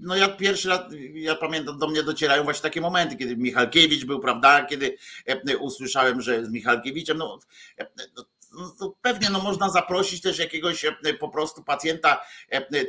no 0.00 0.16
ja 0.16 0.28
pierwszy 0.28 0.68
raz, 0.68 0.80
ja 1.14 1.34
pamiętam, 1.34 1.78
do 1.78 1.88
mnie 1.88 2.02
docierają 2.02 2.44
właśnie 2.44 2.62
takie 2.62 2.80
momenty, 2.80 3.16
kiedy 3.16 3.36
Michalkiewicz 3.36 4.04
był, 4.04 4.20
prawda, 4.20 4.64
kiedy 4.64 4.96
e, 5.26 5.58
usłyszałem, 5.58 6.20
że 6.20 6.46
z 6.46 6.50
Michalkiewiczem, 6.50 7.18
no 7.18 7.38
no 8.16 8.24
to 8.78 8.94
pewnie 9.02 9.30
no 9.30 9.38
można 9.38 9.70
zaprosić 9.70 10.22
też 10.22 10.38
jakiegoś 10.38 10.86
po 11.20 11.28
prostu 11.28 11.64
pacjenta, 11.64 12.20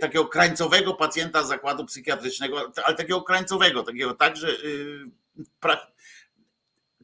takiego 0.02 0.26
krańcowego 0.26 0.94
pacjenta 0.94 1.44
zakładu 1.44 1.86
psychiatrycznego, 1.86 2.72
ale 2.86 2.96
takiego 2.96 3.22
krańcowego, 3.22 3.84
takiego 3.84 4.14
tak, 4.14 4.38
że 4.38 4.48
y, 4.50 5.12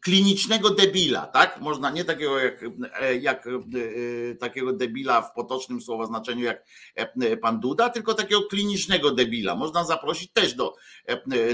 klinicznego 0.05 0.69
debila, 0.69 1.27
tak? 1.27 1.61
Można 1.61 1.91
nie 1.91 2.05
takiego 2.05 2.39
jak, 2.39 2.63
e, 3.01 3.15
jak 3.15 3.47
e, 3.47 4.35
takiego 4.35 4.73
debila 4.73 5.21
w 5.21 5.33
potocznym 5.33 5.81
słowa 5.81 6.05
znaczeniu 6.05 6.43
jak 6.43 6.65
e, 6.95 7.37
pan 7.37 7.59
Duda, 7.59 7.89
tylko 7.89 8.13
takiego 8.13 8.43
klinicznego 8.43 9.11
debila. 9.11 9.55
Można 9.55 9.83
zaprosić 9.85 10.31
też 10.31 10.53
do, 10.53 10.75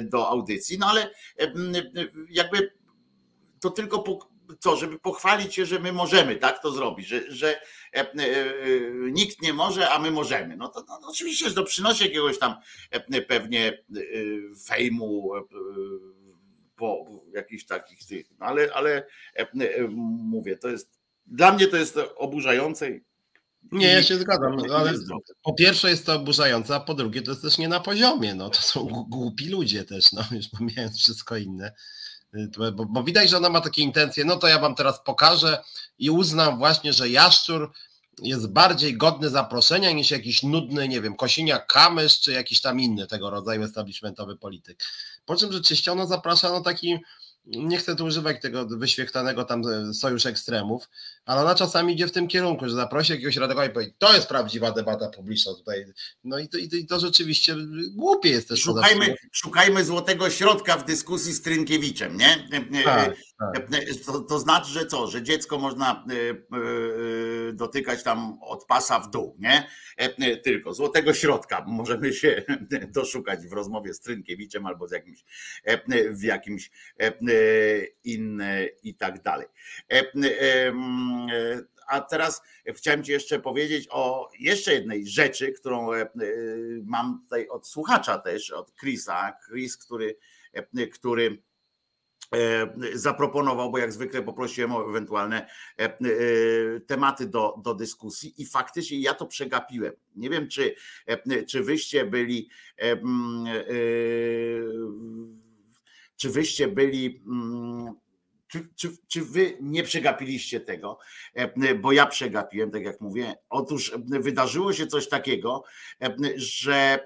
do 0.02 0.28
audycji, 0.28 0.78
no 0.80 0.88
ale 0.88 1.10
jakby 2.30 2.74
to 3.60 3.70
tylko 3.70 4.00
co, 4.60 4.76
żeby 4.76 5.00
pochwalić 5.00 5.56
się, 5.56 5.66
że 5.66 5.80
my 5.80 5.94
możemy 5.94 6.36
tak 6.36 6.62
to 6.62 6.72
zrobić, 6.72 7.08
że, 7.08 7.32
że 7.32 7.62
nikt 9.12 9.42
nie 9.42 9.54
może, 9.54 9.90
a 9.90 10.00
my 10.00 10.12
możemy. 10.12 10.58
No 10.58 10.68
to 10.68 10.86
no, 10.88 11.00
oczywiście, 11.10 11.50
że 11.50 11.56
to 11.56 11.64
przynosi 11.64 12.04
jakiegoś 12.04 12.40
tam 12.40 12.56
pewnie 13.28 13.84
fejmu 14.66 15.32
po 16.82 17.06
jakichś 17.34 17.66
takich 17.66 18.06
tych, 18.06 18.26
no 18.40 18.46
ale, 18.46 18.74
ale 18.74 19.08
e, 19.36 19.40
e, 19.40 19.88
mówię, 19.88 20.58
to 20.58 20.70
jest, 20.70 21.00
dla 21.26 21.52
mnie 21.52 21.68
to 21.68 21.78
jest 21.78 21.98
oburzające. 22.16 22.90
Nie, 23.72 23.88
ja 23.88 24.04
się 24.04 24.18
zgadzam, 24.18 24.58
ale 24.72 24.94
po 25.44 25.54
pierwsze 25.54 25.90
jest 25.90 26.06
to 26.06 26.16
oburzające, 26.16 26.76
a 26.76 26.80
po 26.80 26.94
drugie 26.94 27.22
to 27.22 27.32
jest 27.32 27.42
też 27.42 27.58
nie 27.58 27.68
na 27.68 27.80
poziomie, 27.80 28.36
no 28.36 28.50
to 28.50 28.62
są 28.62 29.06
głupi 29.10 29.50
ludzie 29.50 29.86
też, 29.86 30.12
no 30.12 30.24
już 30.32 30.48
pomijając 30.48 30.98
wszystko 30.98 31.38
inne. 31.38 31.74
Bo, 32.74 32.86
bo 32.86 33.04
widać, 33.04 33.30
że 33.30 33.38
ona 33.38 33.50
ma 33.50 33.62
takie 33.62 33.82
intencje, 33.82 34.26
no 34.26 34.36
to 34.36 34.48
ja 34.48 34.60
wam 34.60 34.76
teraz 34.76 35.04
pokażę 35.06 35.64
i 36.00 36.10
uznam 36.10 36.58
właśnie, 36.58 36.94
że 36.94 37.10
Jaszczur 37.10 37.72
jest 38.22 38.48
bardziej 38.48 38.98
godny 38.98 39.30
zaproszenia 39.30 39.92
niż 39.92 40.12
jakiś 40.12 40.44
nudny, 40.44 40.88
nie 40.88 41.02
wiem, 41.02 41.16
Kosiniak 41.16 41.68
Kamysz 41.68 42.20
czy 42.20 42.32
jakiś 42.32 42.62
tam 42.62 42.80
inny 42.80 43.08
tego 43.08 43.30
rodzaju 43.30 43.64
establishmentowy 43.64 44.38
polityk. 44.38 44.84
Po 45.26 45.36
czym 45.36 45.52
rzeczywiście 45.52 45.92
ona 45.92 46.06
zaprasza 46.06 46.50
no 46.50 46.62
taki 46.62 47.00
nie 47.46 47.78
chcę 47.78 47.96
tu 47.96 48.06
używać 48.06 48.42
tego 48.42 48.66
wyświechtanego 48.66 49.44
tam 49.44 49.62
e, 49.68 49.94
sojusz 49.94 50.26
ekstremów, 50.26 50.90
ale 51.32 51.42
ona 51.42 51.56
czasami 51.56 51.94
idzie 51.94 52.08
w 52.08 52.12
tym 52.12 52.28
kierunku, 52.28 52.70
że 52.70 52.76
zaprosi 52.76 53.12
jakiegoś 53.12 53.38
radykała 53.38 53.66
i 53.66 53.70
powie, 53.70 53.94
to 53.98 54.14
jest 54.14 54.28
prawdziwa 54.28 54.72
debata 54.72 55.10
publiczna 55.10 55.54
tutaj. 55.54 55.86
No 56.24 56.40
i 56.40 56.50
to, 56.50 56.58
i 56.58 56.86
to 56.86 57.00
rzeczywiście 57.00 57.56
głupie 57.96 58.30
jest 58.30 58.48
też. 58.48 58.60
Szukajmy, 58.62 59.16
szukajmy 59.32 59.86
złotego 59.86 60.30
środka 60.30 60.78
w 60.78 60.86
dyskusji 60.86 61.34
z 61.34 61.42
Trynkiewiczem, 61.42 62.18
nie? 62.18 62.48
Tak, 62.84 63.16
tak. 63.40 63.68
To, 64.06 64.20
to, 64.20 64.40
znaczy, 64.40 64.72
że 64.72 64.86
co, 64.86 65.08
że 65.08 65.24
dziecko 65.24 65.58
można 65.58 66.06
e, 66.10 66.30
e, 66.30 67.54
dotykać 67.54 68.04
tam 68.04 68.38
od 68.42 68.66
pasa 68.66 69.00
w 69.00 69.12
dół, 69.12 69.38
nie? 69.40 69.68
Tylko 70.44 70.74
złotego 70.74 71.14
środka 71.14 71.66
możemy 71.68 72.14
się 72.14 72.44
doszukać 72.96 73.48
w 73.48 73.54
rozmowie 73.54 73.94
z 73.94 74.00
Trynkiewiczem 74.00 74.66
albo 74.66 74.88
z 74.88 74.92
jakimś, 74.92 75.24
w 76.12 76.24
jakimś 76.24 76.72
inne 78.04 78.66
i 78.84 78.96
tak 78.96 79.22
dalej. 79.24 79.48
E, 81.30 81.54
e, 81.54 81.64
a 81.88 82.02
teraz 82.02 82.42
chciałem 82.68 83.04
Ci 83.04 83.12
jeszcze 83.12 83.40
powiedzieć 83.40 83.88
o 83.92 84.30
jeszcze 84.40 84.74
jednej 84.74 85.08
rzeczy, 85.08 85.52
którą 85.52 85.94
e, 85.94 86.10
mam 86.84 87.22
tutaj 87.24 87.48
od 87.48 87.68
słuchacza 87.68 88.18
też, 88.18 88.52
od 88.52 88.72
Chrisa. 88.80 89.34
Chris, 89.48 89.78
który, 89.78 90.18
który 90.94 91.44
zaproponował, 92.94 93.72
bo 93.72 93.78
jak 93.78 93.94
zwykle 93.94 94.22
poprosiłem 94.22 94.72
o 94.72 94.90
ewentualne 94.90 95.50
tematy 96.88 97.28
do, 97.28 97.56
do 97.64 97.74
dyskusji 97.74 98.34
i 98.38 98.46
faktycznie 98.46 99.00
ja 99.00 99.14
to 99.14 99.26
przegapiłem. 99.26 99.94
Nie 100.16 100.30
wiem, 100.30 100.48
czy, 100.48 100.76
czy 101.48 101.64
wyście 101.64 102.06
byli 102.06 102.50
czy 106.22 106.30
wyście 106.30 106.68
byli, 106.68 107.24
mm, 107.28 107.94
czy, 108.52 108.68
czy, 108.76 108.98
czy 109.08 109.22
wy 109.26 109.58
nie 109.62 109.84
przegapiliście 109.84 110.60
tego, 110.60 111.00
e, 111.34 111.76
bo 111.76 111.92
ja 111.92 112.06
przegapiłem, 112.06 112.72
tak 112.72 112.84
jak 112.84 113.02
mówię. 113.02 113.36
Otóż 113.50 113.94
wydarzyło 114.06 114.74
się 114.74 114.88
coś 114.88 115.10
takiego, 115.10 115.64
e, 116.02 116.16
że 116.36 117.06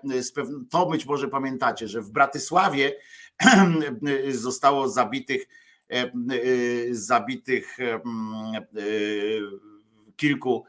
to 0.69 0.85
być 0.85 1.05
może 1.05 1.27
pamiętacie, 1.27 1.87
że 1.87 2.01
w 2.01 2.11
Bratysławie 2.11 2.95
zostało 4.29 4.89
zabitych 4.89 5.47
zabitych 6.91 7.77
kilku 10.15 10.65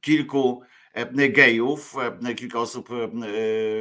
kilku 0.00 0.62
gejów, 1.30 1.94
kilka 2.36 2.60
osób 2.60 2.88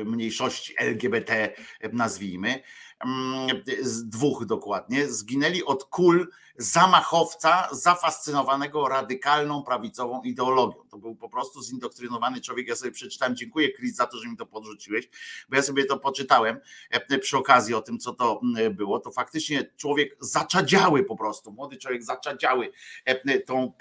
mniejszości 0.05 0.74
LGBT, 0.78 1.53
nazwijmy, 1.93 2.61
mm, 3.05 3.63
z 3.82 4.09
dwóch 4.09 4.45
dokładnie, 4.45 5.07
zginęli 5.07 5.63
od 5.63 5.84
kul 5.84 6.28
zamachowca 6.57 7.68
zafascynowanego 7.72 8.88
radykalną 8.88 9.63
prawicową 9.63 10.22
ideologią. 10.22 10.84
To 10.89 10.97
był 10.97 11.16
po 11.16 11.30
prostu 11.30 11.63
zindoktrynowany 11.63 12.41
człowiek. 12.41 12.68
Ja 12.68 12.76
sobie 12.76 12.91
przeczytałem, 12.91 13.36
dziękuję 13.36 13.74
Chris 13.74 13.95
za 13.95 14.07
to, 14.07 14.18
że 14.18 14.30
mi 14.30 14.38
to 14.38 14.45
podrzuciłeś, 14.45 15.09
bo 15.49 15.55
ja 15.55 15.61
sobie 15.61 15.86
to 15.86 15.99
poczytałem 15.99 16.59
e, 16.89 17.20
przy 17.20 17.38
okazji 17.38 17.76
o 17.76 17.82
tym, 17.82 17.99
co 17.99 18.13
to 18.13 18.41
było. 18.72 18.99
To 18.99 19.11
faktycznie 19.11 19.72
człowiek 19.78 20.18
zaczadziały 20.20 21.03
po 21.03 21.16
prostu, 21.16 21.51
młody 21.51 21.78
człowiek 21.78 22.03
zaczadziały 22.03 22.72
e, 23.05 23.39
tą 23.39 23.74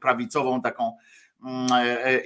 prawicową 0.00 0.62
taką 0.62 0.96
e, 0.96 1.19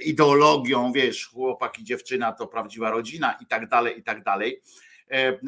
ideologią, 0.05 0.91
wiesz, 0.91 1.27
chłopak 1.27 1.79
i 1.79 1.83
dziewczyna 1.83 2.31
to 2.31 2.47
prawdziwa 2.47 2.91
rodzina 2.91 3.37
i 3.41 3.45
tak 3.45 3.69
dalej, 3.69 3.99
i 3.99 4.03
tak 4.03 4.23
dalej. 4.23 4.61
E, 5.11 5.39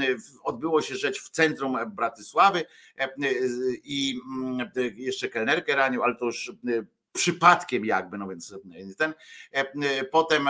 odbyło 0.44 0.82
się 0.82 0.96
rzecz 0.96 1.22
w 1.22 1.30
centrum 1.30 1.78
Bratysławy 1.96 2.66
e, 3.00 3.10
i 3.84 4.20
mm, 4.40 4.72
jeszcze 4.96 5.30
kelnerkę 5.30 5.76
ranił, 5.76 6.04
ale 6.04 6.16
to 6.16 6.26
już 6.26 6.52
przypadkiem 7.14 7.86
jakby, 7.86 8.18
no 8.18 8.28
więc 8.28 8.56
ten. 8.98 9.14
E, 9.52 10.04
potem, 10.04 10.50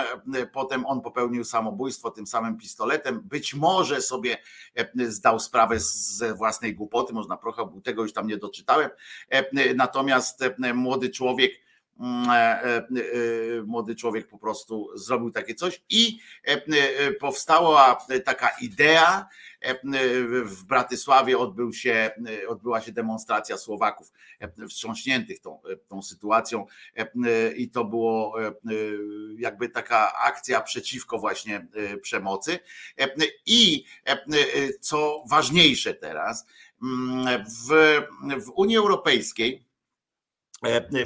potem 0.53 0.86
on 0.86 1.01
popełnił 1.01 1.43
samobójstwo 1.43 2.11
tym 2.11 2.28
samym 2.28 2.57
pistoletem. 2.57 3.22
Być 3.22 3.53
może 3.53 4.01
sobie 4.01 4.38
zdał 5.07 5.39
sprawę 5.39 5.80
ze 5.80 6.34
własnej 6.34 6.76
głupoty, 6.76 7.13
można 7.13 7.38
trochę 7.38 7.82
tego 7.84 8.01
już 8.01 8.13
tam 8.13 8.28
nie 8.28 8.38
doczytałem. 8.38 8.89
Natomiast 9.76 10.43
młody 10.74 11.09
człowiek 11.09 11.51
Mm, 11.51 11.51
e, 11.51 11.51
e, 11.51 11.51
e, 11.51 11.66
młody 13.66 13.95
człowiek 13.95 14.28
po 14.28 14.38
prostu 14.38 14.89
zrobił 14.95 15.32
takie 15.32 15.56
coś 15.56 15.82
i 15.89 16.20
powstała 17.20 18.06
taka 18.26 18.50
idea. 18.62 19.28
W 20.45 20.64
Bratysławie 20.64 21.38
odbył 21.38 21.74
się, 21.74 22.12
odbyła 22.48 22.82
się 22.82 22.91
demonstracja 22.91 23.58
Słowaków 23.58 24.12
wstrząśniętych 24.70 25.39
tą, 25.39 25.62
tą 25.88 26.02
sytuacją 26.02 26.66
i 27.56 27.70
to 27.70 27.86
było 27.86 28.36
jakby 29.38 29.70
taka 29.70 30.14
akcja 30.14 30.62
przeciwko 30.62 31.20
właśnie 31.20 31.68
przemocy. 32.02 32.60
I 33.45 33.84
co 34.80 35.24
ważniejsze 35.30 35.93
teraz, 35.93 36.45
mm, 36.84 37.45
w, 37.45 38.02
w 38.45 38.52
Unii 38.56 38.78
Europejskiej 38.78 39.66
E, 39.66 39.66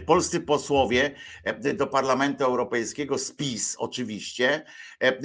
polscy 0.06 0.40
posłowie 0.40 1.16
e, 1.44 1.74
do 1.74 1.88
Parlamentu 1.88 2.44
Europejskiego, 2.44 3.18
spis 3.18 3.76
oczywiście, 3.80 4.66
e, 5.04 5.18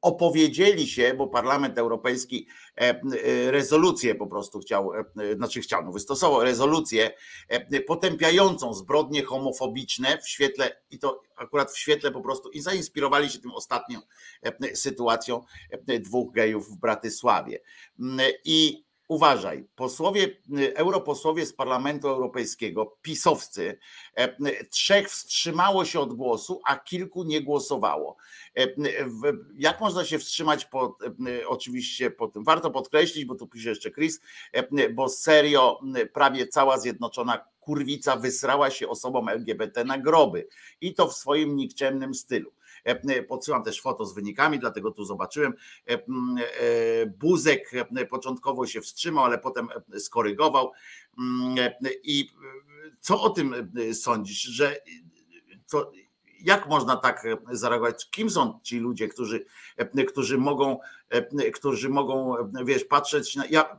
opowiedzieli 0.00 0.88
się, 0.88 1.14
bo 1.14 1.26
Parlament 1.26 1.78
Europejski 1.78 2.48
rezolucję 3.46 4.14
po 4.14 4.26
prostu 4.26 4.58
chciał, 4.58 4.92
znaczy 5.36 5.60
chciał, 5.60 5.84
no 5.84 5.92
wystosował 5.92 6.42
rezolucję 6.42 7.10
potępiającą 7.86 8.74
zbrodnie 8.74 9.22
homofobiczne 9.24 10.18
w 10.18 10.28
świetle, 10.28 10.82
i 10.90 10.98
to 10.98 11.22
akurat 11.36 11.72
w 11.72 11.78
świetle 11.78 12.10
po 12.10 12.20
prostu, 12.20 12.50
i 12.50 12.60
zainspirowali 12.60 13.30
się 13.30 13.38
tym 13.38 13.50
ostatnią 13.50 14.00
sytuacją 14.74 15.44
dwóch 16.00 16.34
gejów 16.34 16.68
w 16.68 16.76
Bratysławie. 16.76 17.60
I 18.44 18.84
uważaj, 19.10 19.64
posłowie, 19.74 20.28
y, 20.58 20.76
europosłowie 20.76 21.46
z 21.46 21.52
Parlamentu 21.52 22.08
Europejskiego, 22.08 22.96
pisowscy, 23.02 23.78
e, 24.14 24.64
trzech 24.64 25.10
wstrzymało 25.10 25.84
się 25.84 26.00
od 26.00 26.14
głosu, 26.14 26.60
a 26.66 26.76
kilku 26.76 27.24
nie 27.24 27.42
głosowało. 27.42 28.16
E, 28.58 28.66
jak 29.54 29.80
można 29.80 30.04
się 30.04 30.18
wstrzymać 30.18 30.68
oczywiście 31.46 32.10
po 32.10 32.28
tym? 32.28 32.44
Warto 32.44 32.70
podkreślić, 32.70 33.24
bo 33.24 33.34
tu 33.34 33.46
pisze 33.46 33.68
jeszcze 33.68 33.90
Chris, 33.90 34.20
e, 34.52 34.88
bo 34.88 35.08
serio 35.08 35.80
prawie 36.12 36.46
cała 36.46 36.78
zjednoczona 36.78 37.44
kurwica 37.60 38.16
wysrała 38.16 38.70
się 38.70 38.88
osobom 38.88 39.28
LGBT 39.28 39.84
na 39.84 39.98
groby 39.98 40.48
i 40.80 40.94
to 40.94 41.08
w 41.08 41.16
swoim 41.16 41.56
nikczemnym 41.56 42.14
stylu. 42.14 42.52
E, 42.86 42.90
e, 42.90 43.22
podsyłam 43.22 43.62
też 43.62 43.80
foto 43.80 44.06
z 44.06 44.14
wynikami, 44.14 44.58
dlatego 44.58 44.90
tu 44.90 45.04
zobaczyłem. 45.04 45.54
E, 45.86 45.98
Buzek 47.06 47.70
początkowo 48.10 48.66
się 48.66 48.80
wstrzymał, 48.80 49.24
ale 49.24 49.38
potem 49.38 49.68
skorygował. 49.98 50.72
I 52.02 52.28
co 53.00 53.22
o 53.22 53.30
tym 53.30 53.72
sądzisz, 53.92 54.42
że 54.42 54.76
to 55.70 55.92
jak 56.40 56.68
można 56.68 56.96
tak 56.96 57.26
zareagować? 57.50 58.10
Kim 58.10 58.30
są 58.30 58.60
ci 58.62 58.78
ludzie, 58.78 59.08
którzy, 59.08 59.44
którzy 60.08 60.38
mogą, 60.38 60.78
którzy 61.54 61.88
mogą, 61.88 62.34
wiesz, 62.64 62.84
patrzeć 62.84 63.36
na. 63.36 63.46
Ja, 63.46 63.76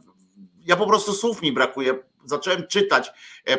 ja 0.60 0.76
po 0.76 0.88
prostu 0.88 1.14
słów 1.14 1.41
mi 1.41 1.52
brakuje 1.52 2.04
zacząłem 2.26 2.68
czytać, 2.68 3.12
e, 3.48 3.52
e, 3.52 3.58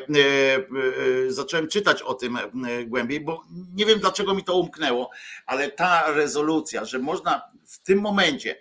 e, 1.27 1.33
zacząłem 1.33 1.69
czytać 1.69 2.03
o 2.03 2.15
tym 2.15 2.39
głębiej, 2.87 3.21
bo 3.21 3.45
nie 3.75 3.87
wiem 3.87 3.99
dlaczego 3.99 4.35
mi 4.35 4.45
to 4.45 4.59
umknęło, 4.59 5.11
ale 5.47 5.71
ta 5.71 6.13
rezolucja, 6.13 6.85
że 6.85 6.99
można 6.99 7.43
w 7.65 7.79
tym 7.79 8.01
momencie, 8.01 8.57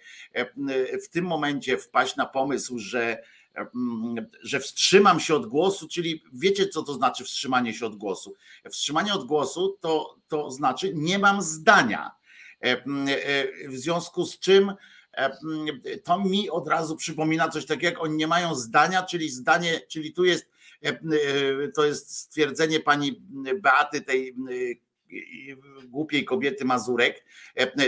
w 1.03 1.09
tym 1.09 1.25
momencie 1.25 1.77
wpaść 1.77 2.15
na 2.15 2.25
pomysł, 2.25 2.79
że 2.79 3.23
że 4.41 4.59
wstrzymam 4.59 5.19
się 5.19 5.35
od 5.35 5.45
głosu, 5.45 5.87
czyli 5.87 6.23
wiecie, 6.33 6.67
co 6.67 6.83
to 6.83 6.93
znaczy 6.93 7.23
wstrzymanie 7.23 7.73
się 7.73 7.85
od 7.85 7.95
głosu? 7.95 8.33
Wstrzymanie 8.71 9.13
od 9.13 9.25
głosu 9.25 9.77
to, 9.81 10.15
to 10.27 10.51
znaczy 10.51 10.91
nie 10.95 11.19
mam 11.19 11.41
zdania. 11.41 12.11
W 13.67 13.77
związku 13.77 14.25
z 14.25 14.39
czym 14.39 14.73
to 16.03 16.19
mi 16.19 16.49
od 16.49 16.67
razu 16.67 16.95
przypomina 16.95 17.49
coś 17.49 17.65
takiego, 17.65 17.93
jak 17.93 18.03
oni 18.03 18.15
nie 18.15 18.27
mają 18.27 18.55
zdania, 18.55 19.03
czyli 19.03 19.29
zdanie, 19.29 19.81
czyli 19.89 20.13
tu 20.13 20.25
jest, 20.25 20.45
e, 20.85 20.89
e, 20.89 20.97
to 21.75 21.85
jest 21.85 22.17
stwierdzenie 22.17 22.79
pani 22.79 23.21
Beaty, 23.61 24.01
tej 24.01 24.35
głupiej 25.83 26.25
kobiety 26.25 26.65
Mazurek, 26.65 27.25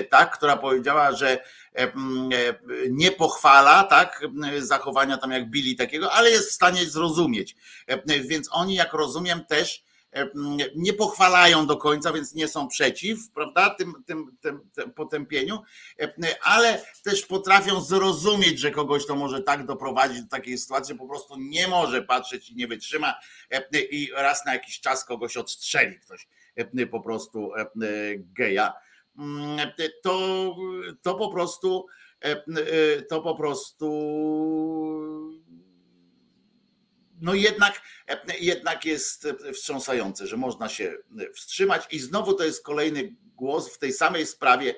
tak, 0.09 0.38
która 0.38 0.57
powiedziała, 0.57 1.11
że 1.11 1.43
nie 2.89 3.11
pochwala 3.11 3.84
tak, 3.84 4.28
zachowania 4.57 5.17
tam 5.17 5.32
jak 5.32 5.49
Billy 5.49 5.76
takiego, 5.76 6.11
ale 6.11 6.32
jest 6.32 6.49
w 6.49 6.53
stanie 6.53 6.86
zrozumieć. 6.86 7.55
Więc 8.05 8.49
oni, 8.51 8.76
jak 8.76 8.93
rozumiem, 8.93 9.45
też 9.45 9.84
nie 10.76 10.93
pochwalają 10.93 11.68
do 11.68 11.78
końca, 11.78 12.14
więc 12.14 12.34
nie 12.34 12.47
są 12.47 12.68
przeciw, 12.68 13.30
prawda, 13.30 13.70
tym, 13.70 13.93
tym, 14.05 14.38
tym, 14.41 14.70
tym 14.74 14.91
potępieniu, 14.91 15.59
ale 16.41 16.86
też 17.03 17.26
potrafią 17.26 17.82
zrozumieć, 17.82 18.59
że 18.59 18.72
kogoś 18.72 19.05
to 19.05 19.16
może 19.16 19.41
tak 19.41 19.66
doprowadzić 19.66 20.22
do 20.22 20.30
takiej 20.30 20.57
sytuacji, 20.57 20.93
że 20.93 20.99
po 20.99 21.07
prostu 21.07 21.36
nie 21.38 21.68
może 21.68 22.01
patrzeć 22.01 22.49
i 22.49 22.55
nie 22.55 22.68
wytrzyma 22.68 23.14
i 23.91 24.11
raz 24.16 24.45
na 24.45 24.53
jakiś 24.53 24.80
czas 24.80 25.05
kogoś 25.05 25.38
odstrzeli 25.38 25.99
ktoś 25.99 26.28
po 26.91 27.01
prostu 27.01 27.51
geja. 28.18 28.74
To, 30.03 30.55
to 31.01 31.16
po 31.16 31.30
prostu 31.30 31.86
to 33.09 33.22
po 33.22 33.36
prostu 33.36 33.89
no 37.22 37.34
jednak, 37.34 37.82
jednak 38.39 38.86
jest 38.86 39.28
wstrząsające, 39.53 40.28
że 40.28 40.38
można 40.38 40.70
się 40.70 40.97
wstrzymać. 41.34 41.88
I 41.91 41.99
znowu 41.99 42.34
to 42.34 42.43
jest 42.43 42.64
kolejny 42.64 43.16
głos 43.36 43.74
w 43.74 43.80
tej 43.80 43.93
samej 43.93 44.26
sprawie, 44.26 44.76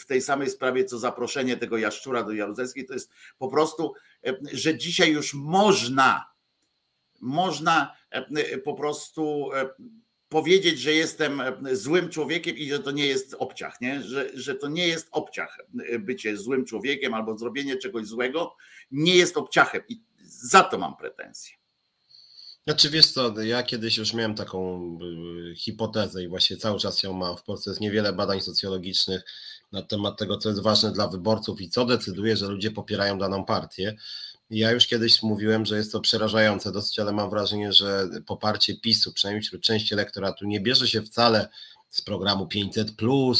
w 0.00 0.06
tej 0.06 0.22
samej 0.22 0.50
sprawie, 0.50 0.84
co 0.84 0.98
zaproszenie 0.98 1.56
tego 1.56 1.78
jaszczura 1.78 2.22
do 2.22 2.32
Jaruzelskiej, 2.32 2.86
to 2.86 2.94
jest 2.94 3.10
po 3.38 3.48
prostu, 3.48 3.94
że 4.52 4.78
dzisiaj 4.78 5.12
już 5.12 5.34
można, 5.34 6.24
można 7.20 7.96
po 8.64 8.74
prostu 8.74 9.50
powiedzieć, 10.34 10.80
że 10.80 10.92
jestem 10.92 11.42
złym 11.72 12.08
człowiekiem 12.08 12.56
i 12.56 12.68
że 12.68 12.78
to 12.78 12.90
nie 12.90 13.06
jest 13.06 13.36
obciach, 13.38 13.80
nie? 13.80 14.02
Że, 14.02 14.30
że 14.34 14.54
to 14.54 14.68
nie 14.68 14.88
jest 14.88 15.08
obciach 15.10 15.58
bycie 15.98 16.36
złym 16.36 16.64
człowiekiem 16.64 17.14
albo 17.14 17.38
zrobienie 17.38 17.76
czegoś 17.76 18.06
złego 18.06 18.56
nie 18.90 19.16
jest 19.16 19.36
obciachem 19.36 19.82
i 19.88 20.00
za 20.24 20.62
to 20.62 20.78
mam 20.78 20.96
pretensje. 20.96 21.54
Znaczy 22.64 22.90
wiesz 22.90 23.06
co, 23.06 23.40
ja 23.42 23.62
kiedyś 23.62 23.96
już 23.96 24.14
miałem 24.14 24.34
taką 24.34 24.90
y, 25.52 25.56
hipotezę 25.56 26.22
i 26.22 26.28
właśnie 26.28 26.56
cały 26.56 26.78
czas 26.78 27.02
ją 27.02 27.12
mam. 27.12 27.36
W 27.36 27.42
Polsce 27.42 27.70
jest 27.70 27.80
niewiele 27.80 28.12
badań 28.12 28.40
socjologicznych 28.40 29.24
na 29.72 29.82
temat 29.82 30.18
tego, 30.18 30.38
co 30.38 30.48
jest 30.48 30.62
ważne 30.62 30.92
dla 30.92 31.08
wyborców 31.08 31.60
i 31.60 31.68
co 31.68 31.84
decyduje, 31.84 32.36
że 32.36 32.46
ludzie 32.46 32.70
popierają 32.70 33.18
daną 33.18 33.44
partię. 33.44 33.96
Ja 34.50 34.70
już 34.70 34.86
kiedyś 34.86 35.22
mówiłem, 35.22 35.66
że 35.66 35.76
jest 35.76 35.92
to 35.92 36.00
przerażające. 36.00 36.72
Dosyć, 36.72 36.98
ale 36.98 37.12
mam 37.12 37.30
wrażenie, 37.30 37.72
że 37.72 38.08
poparcie 38.26 38.76
PiSu, 38.80 39.12
przynajmniej 39.12 39.42
wśród 39.42 39.62
części 39.62 39.94
elektoratu, 39.94 40.46
nie 40.46 40.60
bierze 40.60 40.88
się 40.88 41.02
wcale 41.02 41.48
z 41.90 42.02
programu 42.02 42.46
500, 42.46 42.92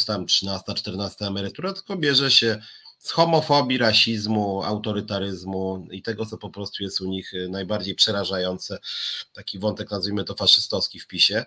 tam 0.07 0.27
13, 0.27 0.75
14 0.75 1.27
emerytura, 1.27 1.73
tylko 1.73 1.97
bierze 1.97 2.31
się 2.31 2.59
z 3.05 3.11
homofobii, 3.11 3.79
rasizmu, 3.79 4.63
autorytaryzmu 4.63 5.87
i 5.91 6.03
tego, 6.03 6.27
co 6.27 6.39
po 6.39 6.51
prostu 6.51 6.83
jest 6.83 7.01
u 7.01 7.09
nich 7.09 7.35
y, 7.35 7.49
najbardziej 7.49 7.95
przerażające, 7.95 8.79
taki 9.33 9.59
wątek 9.59 9.91
nazwijmy 9.91 10.25
to 10.25 10.35
faszystowski 10.35 11.01
w 11.01 11.07
PiSie. 11.07 11.45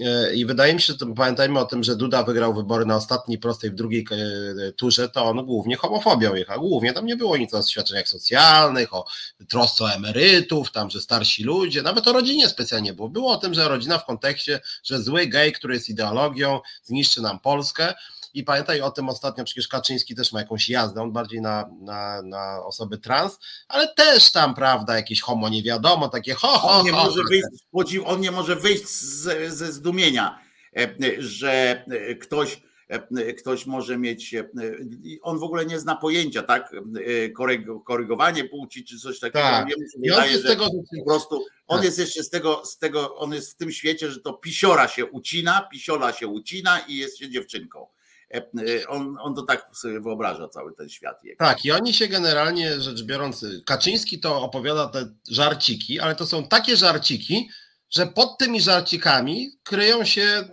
E, 0.00 0.34
I 0.34 0.46
wydaje 0.46 0.74
mi 0.74 0.80
się, 0.80 0.92
że 1.00 1.14
pamiętajmy 1.16 1.60
o 1.60 1.64
tym, 1.64 1.84
że 1.84 1.96
Duda 1.96 2.22
wygrał 2.22 2.54
wybory 2.54 2.86
na 2.86 2.96
ostatniej 2.96 3.38
prostej 3.38 3.70
w 3.70 3.74
drugiej 3.74 4.06
e, 4.10 4.72
turze, 4.72 5.08
to 5.08 5.24
on 5.24 5.46
głównie 5.46 5.76
homofobią 5.76 6.34
jechał. 6.34 6.60
Głównie 6.60 6.92
tam 6.92 7.06
nie 7.06 7.16
było 7.16 7.36
nic 7.36 7.54
o 7.54 7.62
świadczeniach 7.62 8.08
socjalnych, 8.08 8.94
o 8.94 9.06
trosce 9.48 9.84
o 9.84 9.92
emerytów, 9.92 10.72
tam, 10.72 10.90
że 10.90 11.00
starsi 11.00 11.44
ludzie, 11.44 11.82
nawet 11.82 12.08
o 12.08 12.12
rodzinie 12.12 12.48
specjalnie 12.48 12.92
było. 12.92 13.08
Było 13.08 13.32
o 13.32 13.36
tym, 13.36 13.54
że 13.54 13.68
rodzina 13.68 13.98
w 13.98 14.06
kontekście, 14.06 14.60
że 14.84 15.02
zły 15.02 15.26
gej, 15.26 15.52
który 15.52 15.74
jest 15.74 15.88
ideologią, 15.88 16.60
zniszczy 16.84 17.22
nam 17.22 17.38
Polskę. 17.40 17.94
I 18.34 18.44
pamiętaj 18.44 18.80
o 18.80 18.90
tym 18.90 19.08
ostatnio, 19.08 19.44
przecież 19.44 19.68
Kaczyński 19.68 20.14
też 20.14 20.32
ma 20.32 20.40
jakąś 20.40 20.68
jazdę, 20.68 21.02
on 21.02 21.12
bardziej 21.12 21.40
na, 21.40 21.70
na, 21.80 22.22
na 22.22 22.64
osoby 22.64 22.98
trans, 22.98 23.38
ale 23.68 23.94
też 23.94 24.32
tam, 24.32 24.54
prawda, 24.54 24.96
jakieś 24.96 25.20
homo 25.20 25.48
nie 25.48 25.62
wiadomo, 25.62 26.08
takie 26.08 26.34
ho, 26.34 26.48
ho, 26.48 26.70
on 26.70 26.84
nie 26.84 26.92
ho, 26.92 27.04
może 27.04 27.22
wyjść, 27.30 27.98
on 28.04 28.20
nie 28.20 28.30
może 28.30 28.56
wyjść 28.56 28.88
ze, 28.88 29.50
ze 29.50 29.72
zdumienia, 29.72 30.38
e, 30.76 30.94
że 31.18 31.84
e, 31.90 32.14
ktoś 32.14 32.62
e, 32.88 33.32
ktoś 33.32 33.66
może 33.66 33.98
mieć, 33.98 34.34
on 35.22 35.38
w 35.38 35.42
ogóle 35.42 35.66
nie 35.66 35.78
zna 35.78 35.96
pojęcia, 35.96 36.42
tak, 36.42 36.72
korygowanie 37.84 38.44
płci 38.44 38.84
czy 38.84 38.98
coś 38.98 39.20
takiego. 39.20 39.44
Tak. 39.44 39.68
Wydaje, 39.98 40.38
że 40.38 40.48
tego, 40.48 40.70
po 40.98 41.04
prostu 41.04 41.44
on 41.66 41.78
tak. 41.78 41.84
jest 41.84 41.98
jeszcze 41.98 42.22
z 42.22 42.30
tego, 42.30 42.62
z 42.64 42.78
tego, 42.78 43.16
on 43.16 43.32
jest 43.32 43.52
w 43.52 43.56
tym 43.56 43.72
świecie, 43.72 44.10
że 44.10 44.20
to 44.20 44.32
pisiora 44.32 44.88
się 44.88 45.06
ucina, 45.06 45.68
pisiola 45.72 46.12
się 46.12 46.28
ucina 46.28 46.78
i 46.78 46.96
jest 46.96 47.18
się 47.18 47.30
dziewczynką. 47.30 47.86
E, 48.34 48.38
e, 48.38 48.88
on, 48.88 49.16
on 49.20 49.34
to 49.34 49.42
tak 49.42 49.66
sobie 49.72 50.00
wyobraża 50.00 50.48
cały 50.48 50.74
ten 50.74 50.88
świat. 50.88 51.22
Tak, 51.38 51.64
i 51.64 51.72
oni 51.72 51.94
się 51.94 52.08
generalnie 52.08 52.80
rzecz 52.80 53.02
biorąc, 53.02 53.46
Kaczyński 53.66 54.20
to 54.20 54.42
opowiada 54.42 54.86
te 54.86 55.06
żarciki, 55.30 56.00
ale 56.00 56.14
to 56.14 56.26
są 56.26 56.48
takie 56.48 56.76
żarciki, 56.76 57.48
że 57.90 58.06
pod 58.06 58.38
tymi 58.38 58.60
żarcikami 58.60 59.58
kryją 59.62 60.04
się 60.04 60.44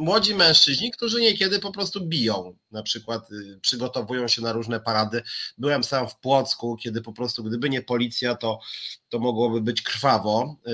młodzi 0.00 0.34
mężczyźni, 0.34 0.90
którzy 0.90 1.20
niekiedy 1.20 1.58
po 1.58 1.72
prostu 1.72 2.06
biją, 2.06 2.56
na 2.70 2.82
przykład 2.82 3.32
y, 3.32 3.58
przygotowują 3.62 4.28
się 4.28 4.42
na 4.42 4.52
różne 4.52 4.80
parady. 4.80 5.22
Byłem 5.58 5.84
sam 5.84 6.08
w 6.08 6.16
Płocku, 6.16 6.76
kiedy 6.76 7.02
po 7.02 7.12
prostu 7.12 7.44
gdyby 7.44 7.70
nie 7.70 7.82
policja, 7.82 8.34
to, 8.34 8.60
to 9.08 9.18
mogłoby 9.18 9.60
być 9.60 9.82
krwawo. 9.82 10.56
Y, 10.66 10.70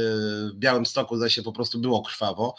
w 0.50 0.54
Białym 0.54 0.86
Stoku 0.86 1.18
zaś 1.18 1.34
się 1.34 1.42
po 1.42 1.52
prostu 1.52 1.78
było 1.78 2.02
krwawo. 2.02 2.54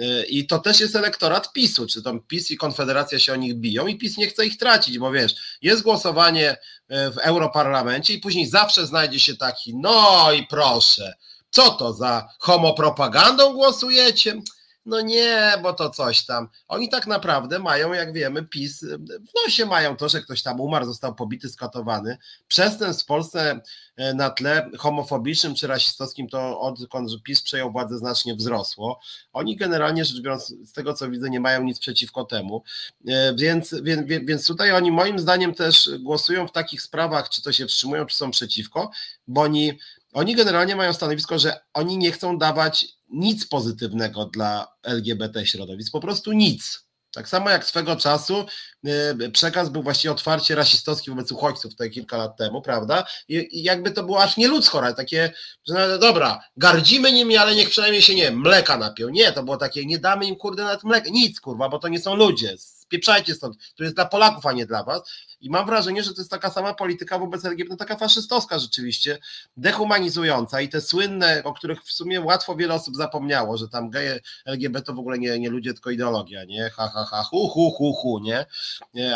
Y, 0.00 0.24
I 0.28 0.46
to 0.46 0.58
też 0.58 0.80
jest 0.80 0.96
elektorat 0.96 1.52
PiSu, 1.52 1.86
czy 1.86 2.02
tam 2.02 2.20
PiS 2.20 2.50
i 2.50 2.56
Konfederacja 2.56 3.18
się 3.18 3.32
o 3.32 3.36
nich 3.36 3.54
biją 3.54 3.86
i 3.86 3.98
PiS 3.98 4.16
nie 4.16 4.26
chce 4.26 4.46
ich 4.46 4.56
tracić, 4.56 4.98
bo 4.98 5.12
wiesz, 5.12 5.34
jest 5.62 5.82
głosowanie 5.82 6.56
w 6.88 7.18
Europarlamencie 7.22 8.14
i 8.14 8.18
później 8.18 8.46
zawsze 8.46 8.86
znajdzie 8.86 9.20
się 9.20 9.36
taki, 9.36 9.76
no 9.76 10.32
i 10.32 10.46
proszę, 10.46 11.14
co 11.50 11.70
to 11.70 11.92
za 11.92 12.28
homopropagandą 12.38 13.52
głosujecie? 13.52 14.42
No 14.86 15.00
nie, 15.00 15.52
bo 15.62 15.72
to 15.72 15.90
coś 15.90 16.24
tam. 16.24 16.48
Oni 16.68 16.88
tak 16.88 17.06
naprawdę 17.06 17.58
mają, 17.58 17.92
jak 17.92 18.12
wiemy, 18.12 18.42
PiS, 18.42 18.84
w 18.98 19.44
nosie 19.44 19.66
mają 19.66 19.96
to, 19.96 20.08
że 20.08 20.20
ktoś 20.20 20.42
tam 20.42 20.60
umarł, 20.60 20.86
został 20.86 21.14
pobity, 21.14 21.48
skatowany. 21.48 22.18
Przestępstw 22.48 23.04
w 23.04 23.06
Polsce 23.06 23.60
e, 23.96 24.14
na 24.14 24.30
tle 24.30 24.70
homofobicznym 24.78 25.54
czy 25.54 25.66
rasistowskim 25.66 26.28
to 26.28 26.60
odkąd 26.60 27.22
PiS 27.22 27.42
przejął 27.42 27.72
władzę 27.72 27.98
znacznie 27.98 28.34
wzrosło. 28.34 29.00
Oni 29.32 29.56
generalnie 29.56 30.04
rzecz 30.04 30.20
biorąc, 30.20 30.54
z 30.64 30.72
tego 30.72 30.94
co 30.94 31.10
widzę, 31.10 31.30
nie 31.30 31.40
mają 31.40 31.62
nic 31.62 31.78
przeciwko 31.78 32.24
temu. 32.24 32.62
E, 33.08 33.34
więc, 33.34 33.74
więc, 33.82 34.06
więc 34.06 34.46
tutaj 34.46 34.72
oni 34.72 34.92
moim 34.92 35.18
zdaniem 35.18 35.54
też 35.54 35.90
głosują 36.00 36.48
w 36.48 36.52
takich 36.52 36.82
sprawach, 36.82 37.28
czy 37.28 37.42
to 37.42 37.52
się 37.52 37.66
wstrzymują, 37.66 38.06
czy 38.06 38.16
są 38.16 38.30
przeciwko, 38.30 38.90
bo 39.28 39.40
oni, 39.40 39.78
oni 40.12 40.34
generalnie 40.34 40.76
mają 40.76 40.92
stanowisko, 40.92 41.38
że 41.38 41.60
oni 41.74 41.98
nie 41.98 42.12
chcą 42.12 42.38
dawać 42.38 42.86
nic 43.10 43.46
pozytywnego 43.46 44.24
dla 44.24 44.66
LGBT 44.82 45.46
środowisk, 45.46 45.92
po 45.92 46.00
prostu 46.00 46.32
nic. 46.32 46.82
Tak 47.14 47.28
samo 47.28 47.50
jak 47.50 47.64
swego 47.64 47.96
czasu 47.96 48.44
y, 48.86 49.30
przekaz 49.30 49.68
był 49.68 49.82
właściwie 49.82 50.12
otwarcie 50.12 50.54
rasistowski 50.54 51.10
wobec 51.10 51.32
uchodźców 51.32 51.72
tutaj 51.72 51.90
kilka 51.90 52.16
lat 52.16 52.36
temu, 52.36 52.62
prawda? 52.62 53.04
I, 53.28 53.62
jakby 53.62 53.90
to 53.90 54.02
było 54.02 54.22
aż 54.22 54.36
nieludzko, 54.36 54.92
takie, 54.94 55.32
że 55.68 55.98
dobra, 55.98 56.40
gardzimy 56.56 57.12
nimi, 57.12 57.36
ale 57.36 57.54
niech 57.54 57.70
przynajmniej 57.70 58.02
się 58.02 58.14
nie 58.14 58.30
mleka 58.30 58.76
napią. 58.76 59.08
Nie, 59.08 59.32
to 59.32 59.42
było 59.42 59.56
takie, 59.56 59.86
nie 59.86 59.98
damy 59.98 60.26
im 60.26 60.36
kurde 60.36 60.64
nawet 60.64 60.84
mleka, 60.84 61.10
nic 61.10 61.40
kurwa, 61.40 61.68
bo 61.68 61.78
to 61.78 61.88
nie 61.88 62.00
są 62.00 62.16
ludzie, 62.16 62.56
spieprzajcie 62.92 63.34
stąd, 63.34 63.56
to 63.76 63.82
jest 63.84 63.96
dla 63.96 64.04
Polaków, 64.04 64.46
a 64.46 64.52
nie 64.52 64.66
dla 64.66 64.84
was. 64.84 65.02
I 65.40 65.50
mam 65.50 65.66
wrażenie, 65.66 66.02
że 66.02 66.14
to 66.14 66.20
jest 66.20 66.30
taka 66.30 66.50
sama 66.50 66.74
polityka 66.74 67.18
wobec 67.18 67.44
LGBT, 67.44 67.70
no 67.70 67.76
taka 67.76 67.96
faszystowska 67.96 68.58
rzeczywiście, 68.58 69.18
dehumanizująca 69.56 70.60
i 70.60 70.68
te 70.68 70.80
słynne, 70.80 71.42
o 71.44 71.52
których 71.52 71.82
w 71.82 71.92
sumie 71.92 72.20
łatwo 72.20 72.56
wiele 72.56 72.74
osób 72.74 72.96
zapomniało, 72.96 73.56
że 73.56 73.68
tam 73.68 73.90
geje 73.90 74.20
LGBT 74.46 74.86
to 74.86 74.94
w 74.94 74.98
ogóle 74.98 75.18
nie, 75.18 75.38
nie 75.38 75.50
ludzie, 75.50 75.72
tylko 75.72 75.90
ideologia, 75.90 76.44
nie? 76.44 76.70
Ha, 76.70 76.90
ha, 76.94 77.04
ha, 77.10 77.22
hu, 77.22 77.48
hu, 77.48 77.70
hu, 77.70 77.92
hu, 77.92 78.18
nie? 78.18 78.46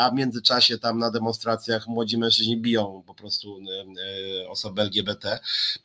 A 0.00 0.10
w 0.10 0.14
międzyczasie 0.14 0.78
tam 0.78 0.98
na 0.98 1.10
demonstracjach 1.10 1.86
młodzi 1.86 2.18
mężczyźni 2.18 2.56
biją 2.56 3.02
po 3.06 3.14
prostu 3.14 3.58
osoby 4.48 4.82
LGBT. 4.82 5.38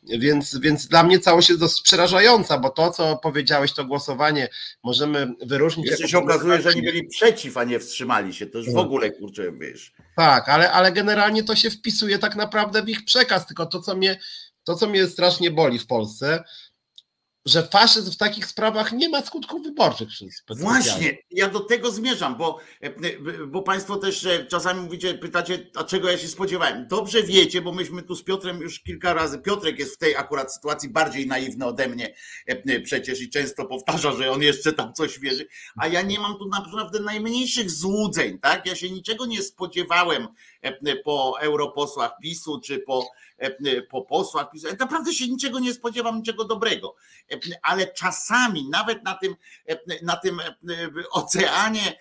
Więc, 0.04 0.58
więc 0.58 0.88
dla 0.88 1.04
mnie 1.04 1.20
całość 1.20 1.50
jest 1.50 1.62
dosyć 1.62 1.82
przerażająca, 1.82 2.58
bo 2.58 2.70
to, 2.70 2.92
co 2.92 3.18
powiedziałeś, 3.18 3.74
to 3.74 3.86
głosowanie 3.86 4.50
możemy 4.84 5.34
wyróżnić. 5.42 5.88
Jeszcze 5.88 6.08
się 6.08 6.18
okazuje, 6.18 6.62
że 6.62 6.70
oni 6.70 6.82
byli 6.82 7.08
przeciw, 7.08 7.58
a 7.58 7.64
nie 7.64 7.80
wstrzymali 7.82 8.34
się. 8.34 8.48
To 8.48 8.58
już 8.58 8.68
w 8.68 8.74
tak. 8.74 8.82
ogóle, 8.82 9.12
kurczę, 9.12 9.52
wiesz. 9.52 9.94
Tak, 10.16 10.50
ale, 10.50 10.72
ale 10.72 10.92
generalnie 10.92 11.44
to 11.44 11.56
się 11.56 11.70
wpisuje 11.70 12.20
tak 12.20 12.36
naprawdę 12.36 12.84
w 12.84 12.90
ich 12.90 13.06
przekaz, 13.06 13.48
tylko 13.48 13.66
to, 13.66 13.82
co 13.82 13.96
mnie, 13.96 14.20
to, 14.64 14.76
co 14.76 14.88
mnie 14.88 15.08
strasznie 15.08 15.52
boli 15.52 15.80
w 15.80 15.88
Polsce, 15.88 16.44
że 17.46 17.68
faszyzm 17.68 18.12
w 18.12 18.18
takich 18.18 18.46
sprawach 18.46 18.92
nie 18.92 19.10
ma 19.10 19.22
skutków 19.22 19.64
wyborczych. 19.64 20.10
Właśnie, 20.50 21.18
ja 21.32 21.50
do 21.50 21.60
tego 21.60 21.92
zmierzam, 21.92 22.38
bo, 22.38 22.60
bo 23.48 23.62
Państwo 23.62 23.96
też 23.96 24.28
czasami 24.50 24.82
mówicie, 24.82 25.14
pytacie, 25.14 25.70
a 25.76 25.84
czego 25.84 26.12
ja 26.12 26.18
się 26.18 26.28
spodziewałem. 26.28 26.88
Dobrze 26.88 27.24
wiecie, 27.24 27.62
bo 27.62 27.72
myśmy 27.72 28.04
tu 28.04 28.16
z 28.16 28.24
Piotrem 28.24 28.62
już 28.62 28.80
kilka 28.80 29.14
razy, 29.14 29.40
Piotrek 29.40 29.80
jest 29.80 29.96
w 29.96 29.98
tej 29.98 30.16
akurat 30.16 30.54
sytuacji 30.54 30.90
bardziej 30.90 31.28
naiwny 31.28 31.66
ode 31.66 31.88
mnie 31.88 32.14
przecież 32.84 33.22
i 33.22 33.30
często 33.30 33.66
powtarza, 33.66 34.12
że 34.12 34.32
on 34.32 34.42
jeszcze 34.42 34.74
tam 34.74 34.94
coś 34.94 35.20
wierzy, 35.20 35.48
a 35.78 35.88
ja 35.88 36.02
nie 36.02 36.20
mam 36.20 36.38
tu 36.38 36.48
naprawdę 36.48 37.00
najmniejszych 37.00 37.72
złudzeń, 37.72 38.40
tak? 38.40 38.66
Ja 38.66 38.76
się 38.76 38.90
niczego 38.90 39.26
nie 39.26 39.42
spodziewałem 39.42 40.28
po 41.04 41.36
europosłach 41.40 42.12
PiSu, 42.22 42.60
czy 42.60 42.80
po, 42.80 43.08
po 43.90 44.02
posłach 44.02 44.52
PiSu. 44.52 44.68
Naprawdę 44.80 45.14
się 45.14 45.28
niczego 45.28 45.60
nie 45.60 45.74
spodziewam, 45.74 46.18
niczego 46.18 46.46
dobrego 46.46 46.96
ale 47.62 47.88
czasami 47.88 48.70
nawet 48.70 49.04
na 49.04 49.14
tym, 49.14 49.36
na 50.02 50.16
tym 50.16 50.42
oceanie 51.12 52.00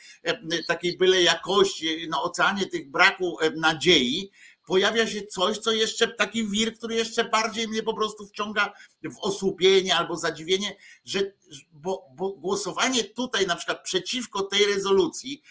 takiej 0.66 0.96
byle 0.96 1.22
jakości, 1.22 2.08
na 2.08 2.22
oceanie 2.22 2.66
tych 2.66 2.90
braku 2.90 3.38
nadziei, 3.56 4.30
pojawia 4.66 5.06
się 5.06 5.26
coś, 5.26 5.58
co 5.58 5.72
jeszcze 5.72 6.08
taki 6.08 6.48
wir, 6.48 6.74
który 6.74 6.94
jeszcze 6.94 7.24
bardziej 7.24 7.68
mnie 7.68 7.82
po 7.82 7.94
prostu 7.94 8.26
wciąga 8.26 8.72
w 9.02 9.18
osłupienie 9.20 9.96
albo 9.96 10.16
zadziwienie, 10.16 10.76
że 11.04 11.20
bo, 11.72 12.08
bo 12.14 12.32
głosowanie 12.32 13.04
tutaj 13.04 13.46
na 13.46 13.56
przykład 13.56 13.82
przeciwko 13.82 14.42
tej 14.42 14.66
rezolucji 14.66 15.42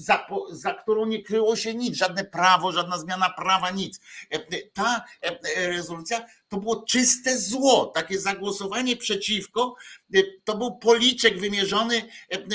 za, 0.00 0.26
za 0.50 0.74
którą 0.74 1.06
nie 1.06 1.22
kryło 1.22 1.56
się 1.56 1.74
nic, 1.74 1.96
żadne 1.96 2.24
prawo, 2.24 2.72
żadna 2.72 2.98
zmiana 2.98 3.30
prawa, 3.30 3.70
nic. 3.70 4.00
E, 4.30 4.38
ta 4.72 5.04
e, 5.22 5.66
rezolucja 5.66 6.26
to 6.48 6.56
było 6.56 6.82
czyste 6.82 7.38
zło, 7.38 7.86
takie 7.94 8.20
zagłosowanie 8.20 8.96
przeciwko, 8.96 9.74
e, 10.14 10.22
to 10.44 10.56
był 10.56 10.76
policzek 10.76 11.40
wymierzony, 11.40 12.02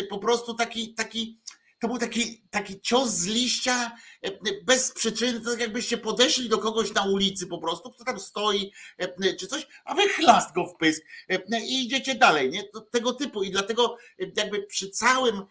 po 0.09 0.19
prostu 0.19 0.53
taki, 0.53 0.93
taki 0.93 1.39
to 1.85 1.89
był 1.89 1.97
taki, 1.97 2.41
taki 2.51 2.81
cios 2.81 3.09
z 3.09 3.25
liścia 3.25 3.91
e, 4.21 4.31
bez 4.63 4.91
przyczyny, 4.91 5.39
to 5.39 5.51
tak 5.51 5.59
jakbyście 5.59 5.97
podeszli 5.97 6.49
do 6.49 6.57
kogoś 6.57 6.93
na 6.93 7.03
ulicy 7.03 7.47
po 7.47 7.57
prostu, 7.57 7.91
kto 7.91 8.03
tam 8.03 8.19
stoi 8.19 8.71
e, 8.97 9.33
czy 9.33 9.47
coś, 9.47 9.67
a 9.85 9.95
wy 9.95 10.09
chlast 10.09 10.55
go 10.55 10.65
w 10.65 10.75
pysk 10.75 11.03
e, 11.29 11.61
i 11.61 11.85
idziecie 11.85 12.15
dalej, 12.15 12.49
nie? 12.49 12.63
Tego 12.91 13.13
typu. 13.13 13.43
I 13.43 13.51
dlatego 13.51 13.97
jakby 14.37 14.63
przy 14.63 14.89
całym 14.89 15.45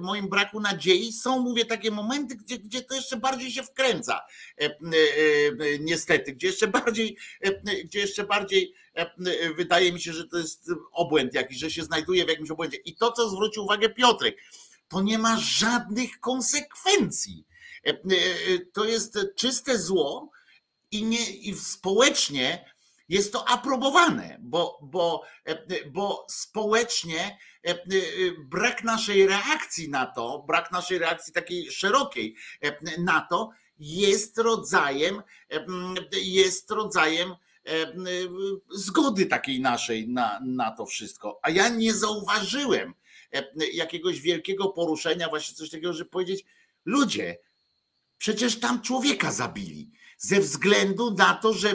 moim 0.00 0.28
braku 0.28 0.60
nadziei 0.60 1.12
są, 1.12 1.38
mówię, 1.38 1.64
takie 1.64 1.90
momenty, 1.90 2.36
gdzie, 2.36 2.58
gdzie 2.58 2.82
to 2.82 2.94
jeszcze 2.94 3.16
bardziej 3.16 3.52
się 3.52 3.62
wkręca 3.62 4.20
niestety, 5.80 6.32
gdzie 6.32 6.46
jeszcze 6.46 6.66
bardziej, 6.66 7.16
gdzie 7.84 8.00
jeszcze 8.00 8.24
bardziej 8.24 8.74
wydaje 9.56 9.92
mi 9.92 10.00
się, 10.00 10.12
że 10.12 10.28
to 10.28 10.38
jest 10.38 10.70
obłęd 10.92 11.34
jakiś, 11.34 11.58
że 11.58 11.70
się 11.70 11.82
znajduje 11.82 12.24
w 12.24 12.28
jakimś 12.28 12.50
obłędzie. 12.50 12.76
I 12.76 12.96
to, 12.96 13.12
co 13.12 13.28
zwrócił 13.28 13.64
uwagę 13.64 13.88
Piotrek, 13.88 14.36
to 14.88 15.02
nie 15.02 15.18
ma 15.18 15.36
żadnych 15.38 16.20
konsekwencji. 16.20 17.46
E, 17.86 17.90
e, 17.90 17.96
to 18.72 18.84
jest 18.84 19.18
czyste 19.36 19.78
zło 19.78 20.30
i, 20.90 21.04
nie, 21.04 21.30
i 21.30 21.54
społecznie 21.54 22.74
jest 23.08 23.32
to 23.32 23.48
aprobowane, 23.48 24.38
bo, 24.40 24.78
bo, 24.82 25.22
e, 25.44 25.90
bo 25.90 26.26
społecznie 26.28 27.38
brak 28.50 28.84
naszej 28.84 29.26
reakcji 29.26 29.90
na 29.90 30.06
to, 30.06 30.44
brak 30.48 30.72
naszej 30.72 30.98
reakcji 30.98 31.32
takiej 31.32 31.70
szerokiej 31.70 32.36
na 32.98 33.26
to 33.30 33.50
jest 33.78 34.38
rodzajem, 34.38 35.22
jest 36.12 36.70
rodzajem 36.70 37.34
zgody 38.70 39.26
takiej 39.26 39.60
naszej 39.60 40.08
na, 40.08 40.40
na 40.44 40.70
to 40.70 40.86
wszystko. 40.86 41.40
A 41.42 41.50
ja 41.50 41.68
nie 41.68 41.94
zauważyłem 41.94 42.94
jakiegoś 43.72 44.20
wielkiego 44.20 44.68
poruszenia, 44.68 45.28
właśnie 45.28 45.56
coś 45.56 45.70
takiego, 45.70 45.92
żeby 45.92 46.10
powiedzieć, 46.10 46.44
ludzie, 46.84 47.38
przecież 48.18 48.60
tam 48.60 48.82
człowieka 48.82 49.32
zabili 49.32 49.90
ze 50.18 50.40
względu 50.40 51.10
na 51.10 51.34
to, 51.34 51.52
że, 51.52 51.74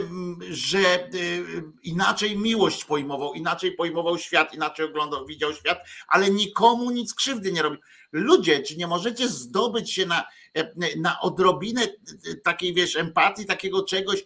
że 0.50 1.08
y, 1.14 1.62
inaczej 1.82 2.38
miłość 2.38 2.84
pojmował, 2.84 3.34
inaczej 3.34 3.72
pojmował 3.72 4.18
świat, 4.18 4.54
inaczej 4.54 4.86
oglądał, 4.86 5.26
widział 5.26 5.54
świat, 5.54 5.78
ale 6.08 6.30
nikomu 6.30 6.90
nic 6.90 7.14
krzywdy 7.14 7.52
nie 7.52 7.62
robił. 7.62 7.80
Ludzie, 8.12 8.62
czy 8.62 8.76
nie 8.76 8.86
możecie 8.86 9.28
zdobyć 9.28 9.92
się 9.92 10.06
na, 10.06 10.24
na 10.96 11.20
odrobinę 11.20 11.88
takiej, 12.44 12.74
wiesz, 12.74 12.96
empatii, 12.96 13.46
takiego 13.46 13.84
czegoś, 13.84 14.24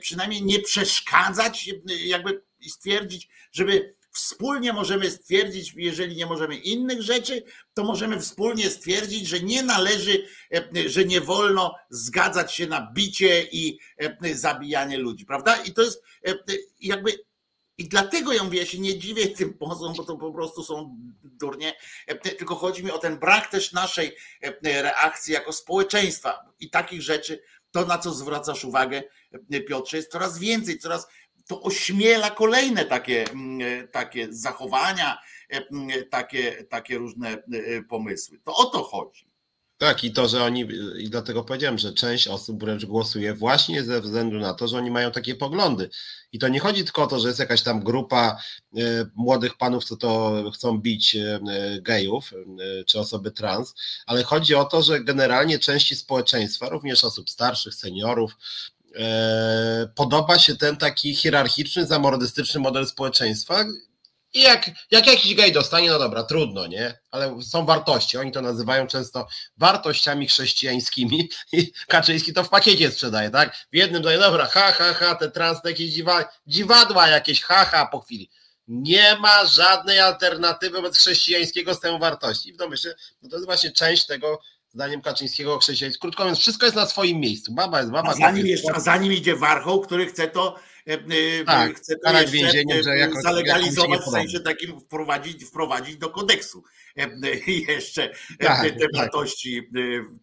przynajmniej 0.00 0.42
nie 0.42 0.58
przeszkadzać, 0.58 1.70
jakby 2.04 2.42
stwierdzić, 2.68 3.28
żeby 3.52 3.94
Wspólnie 4.16 4.72
możemy 4.72 5.10
stwierdzić, 5.10 5.72
jeżeli 5.76 6.16
nie 6.16 6.26
możemy 6.26 6.56
innych 6.56 7.02
rzeczy, 7.02 7.42
to 7.74 7.84
możemy 7.84 8.20
wspólnie 8.20 8.70
stwierdzić, 8.70 9.28
że 9.28 9.40
nie 9.40 9.62
należy, 9.62 10.26
e, 10.54 10.88
że 10.88 11.04
nie 11.04 11.20
wolno 11.20 11.74
zgadzać 11.90 12.54
się 12.54 12.66
na 12.66 12.92
bicie 12.92 13.42
i 13.52 13.78
e, 13.98 14.34
zabijanie 14.34 14.98
ludzi, 14.98 15.26
prawda? 15.26 15.56
I 15.56 15.72
to 15.72 15.82
jest 15.82 16.02
e, 16.26 16.34
jakby. 16.80 17.12
I 17.78 17.88
dlatego 17.88 18.32
ja 18.32 18.44
mówię, 18.44 18.58
ja 18.58 18.66
się 18.66 18.78
nie 18.78 18.98
dziwię 18.98 19.28
tym 19.28 19.54
pozom, 19.54 19.94
bo 19.96 20.04
to 20.04 20.16
po 20.16 20.32
prostu 20.32 20.64
są 20.64 20.96
durnie, 21.22 21.74
tylko 22.22 22.54
chodzi 22.54 22.84
mi 22.84 22.90
o 22.90 22.98
ten 22.98 23.18
brak 23.18 23.50
też 23.50 23.72
naszej 23.72 24.16
reakcji 24.62 25.34
jako 25.34 25.52
społeczeństwa 25.52 26.52
i 26.60 26.70
takich 26.70 27.02
rzeczy, 27.02 27.42
to 27.70 27.84
na 27.84 27.98
co 27.98 28.14
zwracasz 28.14 28.64
uwagę, 28.64 29.02
Piotrze, 29.68 29.96
jest 29.96 30.12
coraz 30.12 30.38
więcej, 30.38 30.78
coraz 30.78 31.06
to 31.46 31.62
ośmiela 31.62 32.30
kolejne 32.30 32.84
takie, 32.84 33.30
mm, 33.30 33.82
e, 33.82 33.88
takie 33.88 34.26
zachowania, 34.30 35.18
e, 35.50 35.66
mm, 35.72 36.08
takie, 36.10 36.64
takie 36.64 36.98
różne 36.98 37.28
e, 37.28 37.82
pomysły. 37.82 38.38
To 38.44 38.56
o 38.56 38.64
to 38.64 38.82
chodzi. 38.82 39.26
Tak, 39.78 40.04
i 40.04 40.12
to, 40.12 40.28
że 40.28 40.44
oni, 40.44 40.68
i 40.98 41.10
dlatego 41.10 41.44
powiedziałem, 41.44 41.78
że 41.78 41.92
część 41.92 42.28
osób 42.28 42.60
wręcz 42.60 42.84
głosuje 42.84 43.34
właśnie 43.34 43.84
ze 43.84 44.00
względu 44.00 44.38
na 44.38 44.54
to, 44.54 44.68
że 44.68 44.78
oni 44.78 44.90
mają 44.90 45.10
takie 45.10 45.34
poglądy. 45.34 45.90
I 46.32 46.38
to 46.38 46.48
nie 46.48 46.60
chodzi 46.60 46.84
tylko 46.84 47.02
o 47.02 47.06
to, 47.06 47.20
że 47.20 47.28
jest 47.28 47.40
jakaś 47.40 47.62
tam 47.62 47.80
grupa 47.80 48.38
młodych 49.14 49.56
panów, 49.56 49.84
co 49.84 49.96
to 49.96 50.42
chcą 50.54 50.78
bić 50.78 51.16
gejów 51.80 52.30
czy 52.86 53.00
osoby 53.00 53.30
trans, 53.30 53.74
ale 54.06 54.22
chodzi 54.22 54.54
o 54.54 54.64
to, 54.64 54.82
że 54.82 55.00
generalnie 55.00 55.58
części 55.58 55.96
społeczeństwa, 55.96 56.68
również 56.68 57.04
osób 57.04 57.30
starszych, 57.30 57.74
seniorów, 57.74 58.36
E, 58.75 58.75
podoba 59.94 60.38
się 60.38 60.56
ten 60.56 60.76
taki 60.76 61.14
hierarchiczny, 61.14 61.86
zamordystyczny 61.86 62.60
model 62.60 62.86
społeczeństwa. 62.86 63.64
I 64.36 64.42
jak, 64.42 64.70
jak 64.90 65.06
jakiś 65.06 65.34
gej 65.34 65.52
dostanie, 65.52 65.90
no 65.90 65.98
dobra, 65.98 66.22
trudno, 66.22 66.66
nie? 66.66 66.98
Ale 67.10 67.42
są 67.42 67.66
wartości. 67.66 68.18
Oni 68.18 68.32
to 68.32 68.42
nazywają 68.42 68.86
często 68.86 69.28
wartościami 69.56 70.28
chrześcijańskimi. 70.28 71.28
I 71.52 71.72
Kaczyński 71.88 72.32
to 72.32 72.44
w 72.44 72.48
pakiecie 72.48 72.90
sprzedaje, 72.90 73.30
tak? 73.30 73.56
W 73.72 73.76
jednym 73.76 74.02
daje, 74.02 74.18
dobra, 74.18 74.46
ha, 74.46 74.72
ha, 74.72 74.94
ha, 74.94 75.14
te 75.14 75.30
trans, 75.30 75.62
te 75.62 75.70
jakieś 75.70 75.90
dziwa, 75.90 76.24
dziwadła 76.46 77.08
jakieś, 77.08 77.42
ha, 77.42 77.64
ha, 77.64 77.86
po 77.86 78.00
chwili. 78.00 78.30
Nie 78.68 79.16
ma 79.16 79.46
żadnej 79.46 80.00
alternatywy 80.00 80.76
wobec 80.76 80.98
chrześcijańskiego 80.98 81.72
systemu 81.72 81.98
wartości. 81.98 82.48
I 82.48 82.52
w 82.52 82.56
domyśle, 82.56 82.94
no 83.22 83.28
to 83.28 83.36
jest 83.36 83.46
właśnie 83.46 83.72
część 83.72 84.06
tego 84.06 84.40
zdaniem 84.76 85.00
Kaczyńskiego 85.00 85.58
chrześcijaństwo. 85.58 86.00
Krótko 86.00 86.22
mówiąc, 86.22 86.38
wszystko 86.38 86.66
jest 86.66 86.76
na 86.76 86.86
swoim 86.86 87.20
miejscu. 87.20 87.54
Baba 87.54 87.78
jest 87.78 87.90
baba. 87.90 88.10
A 88.10 88.14
za 88.14 88.30
nim, 88.30 88.46
jeszcze, 88.46 88.72
a 88.74 88.80
za 88.80 88.96
nim 88.96 89.12
idzie 89.12 89.36
Warchoł, 89.36 89.80
który 89.80 90.06
chce 90.06 90.28
to, 90.28 90.56
e, 90.88 90.92
e, 90.92 91.44
tak, 91.44 91.76
chce 91.76 91.96
to 91.96 92.12
jeszcze 92.12 92.30
więzieniem, 92.30 92.82
że 92.82 92.96
jako, 92.96 93.20
zalegalizować, 93.20 94.00
w 94.00 94.10
sensie 94.10 94.40
takim 94.40 94.80
wprowadzić, 94.80 95.44
wprowadzić 95.44 95.96
do 95.96 96.10
kodeksu 96.10 96.62
e, 96.96 97.08
jeszcze 97.68 98.10
tak, 98.38 98.62
te 98.62 98.70
tak. 98.70 98.96
wartości, 98.96 99.70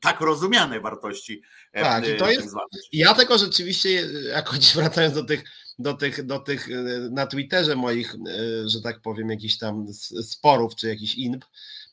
tak 0.02 0.22
rozumiane 0.22 0.80
wartości. 0.80 1.42
Tak, 1.74 2.08
i 2.08 2.16
to 2.16 2.32
jest. 2.32 2.56
Ja 2.92 3.14
tego 3.14 3.38
rzeczywiście, 3.38 3.90
jako 4.30 4.54
wracając 4.76 5.16
do 5.16 5.24
tych 5.24 5.44
do 5.80 5.94
tych, 5.94 6.26
do 6.26 6.40
tych 6.40 6.68
na 7.12 7.28
Twitterze 7.28 7.76
moich, 7.76 8.16
że 8.66 8.82
tak 8.82 9.02
powiem, 9.02 9.30
jakichś 9.30 9.58
tam 9.58 9.86
sporów 10.22 10.76
czy 10.76 10.88
jakichś 10.88 11.16
inb, 11.16 11.46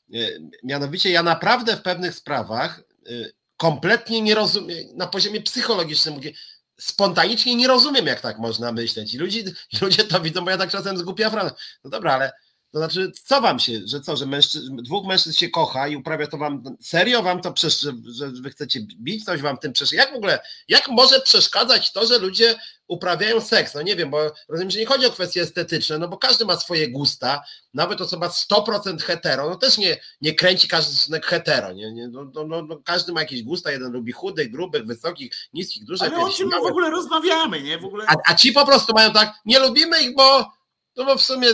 mianowicie 0.63 1.09
ja 1.09 1.23
naprawdę 1.23 1.77
w 1.77 1.81
pewnych 1.81 2.15
sprawach 2.15 2.79
e, 2.79 3.11
kompletnie 3.57 4.21
nie 4.21 4.35
rozumiem, 4.35 4.77
na 4.95 5.07
poziomie 5.07 5.41
psychologicznym 5.41 6.13
mówię, 6.13 6.31
spontanicznie 6.79 7.55
nie 7.55 7.67
rozumiem, 7.67 8.07
jak 8.07 8.21
tak 8.21 8.39
można 8.39 8.71
myśleć. 8.71 9.13
I 9.13 9.17
ludzie, 9.17 9.43
ludzie 9.81 10.03
to 10.03 10.21
widzą, 10.21 10.45
bo 10.45 10.51
ja 10.51 10.57
tak 10.57 10.69
czasem 10.69 10.97
zgłupiam 10.97 11.31
frana. 11.31 11.51
No 11.83 11.89
dobra, 11.89 12.13
ale 12.13 12.31
to 12.71 12.77
znaczy, 12.77 13.11
co 13.23 13.41
wam 13.41 13.59
się, 13.59 13.79
że 13.85 14.01
co, 14.01 14.17
że 14.17 14.25
mężczyzn, 14.25 14.75
dwóch 14.75 15.07
mężczyzn 15.07 15.37
się 15.37 15.49
kocha 15.49 15.87
i 15.87 15.95
uprawia 15.95 16.27
to 16.27 16.37
wam, 16.37 16.63
serio 16.79 17.23
wam 17.23 17.41
to, 17.41 17.53
przesz, 17.53 17.79
że, 17.79 17.91
że 18.07 18.31
wy 18.41 18.49
chcecie 18.49 18.79
bić, 18.79 19.25
coś 19.25 19.41
wam 19.41 19.57
tym 19.57 19.73
przeszkadza? 19.73 20.03
Jak 20.03 20.13
w 20.13 20.17
ogóle, 20.17 20.39
jak 20.67 20.87
może 20.87 21.21
przeszkadzać 21.21 21.91
to, 21.91 22.05
że 22.05 22.19
ludzie 22.19 22.55
uprawiają 22.87 23.41
seks? 23.41 23.75
No 23.75 23.81
nie 23.81 23.95
wiem, 23.95 24.09
bo 24.09 24.31
rozumiem, 24.49 24.71
że 24.71 24.79
nie 24.79 24.85
chodzi 24.85 25.05
o 25.05 25.11
kwestie 25.11 25.41
estetyczne, 25.41 25.97
no 25.97 26.07
bo 26.07 26.17
każdy 26.17 26.45
ma 26.45 26.57
swoje 26.57 26.91
gusta, 26.91 27.43
nawet 27.73 28.01
osoba 28.01 28.27
100% 28.27 29.01
hetero, 29.01 29.49
no 29.49 29.55
też 29.55 29.77
nie, 29.77 29.97
nie 30.21 30.35
kręci 30.35 30.67
każdy 30.67 31.21
hetero, 31.21 31.73
nie, 31.73 31.91
nie, 31.93 32.07
no, 32.07 32.31
no, 32.35 32.43
no, 32.43 32.61
no, 32.61 32.77
każdy 32.85 33.13
ma 33.13 33.19
jakieś 33.19 33.43
gusta, 33.43 33.71
jeden 33.71 33.91
lubi 33.91 34.11
chudych, 34.11 34.51
grubych, 34.51 34.85
wysokich, 34.85 35.31
niskich, 35.53 35.85
dużych. 35.85 36.13
Ale 36.13 36.23
o 36.23 36.29
czym 36.29 36.47
my 36.47 36.59
w 36.59 36.65
ogóle 36.65 36.89
rozmawiamy, 36.89 37.61
nie? 37.61 37.77
W 37.77 37.85
ogóle... 37.85 38.05
A, 38.07 38.31
a 38.31 38.35
ci 38.35 38.51
po 38.51 38.65
prostu 38.65 38.93
mają 38.93 39.11
tak, 39.11 39.33
nie 39.45 39.59
lubimy 39.59 40.01
ich, 40.01 40.15
bo 40.15 40.60
no 40.95 41.05
bo 41.05 41.17
w 41.17 41.23
sumie 41.23 41.47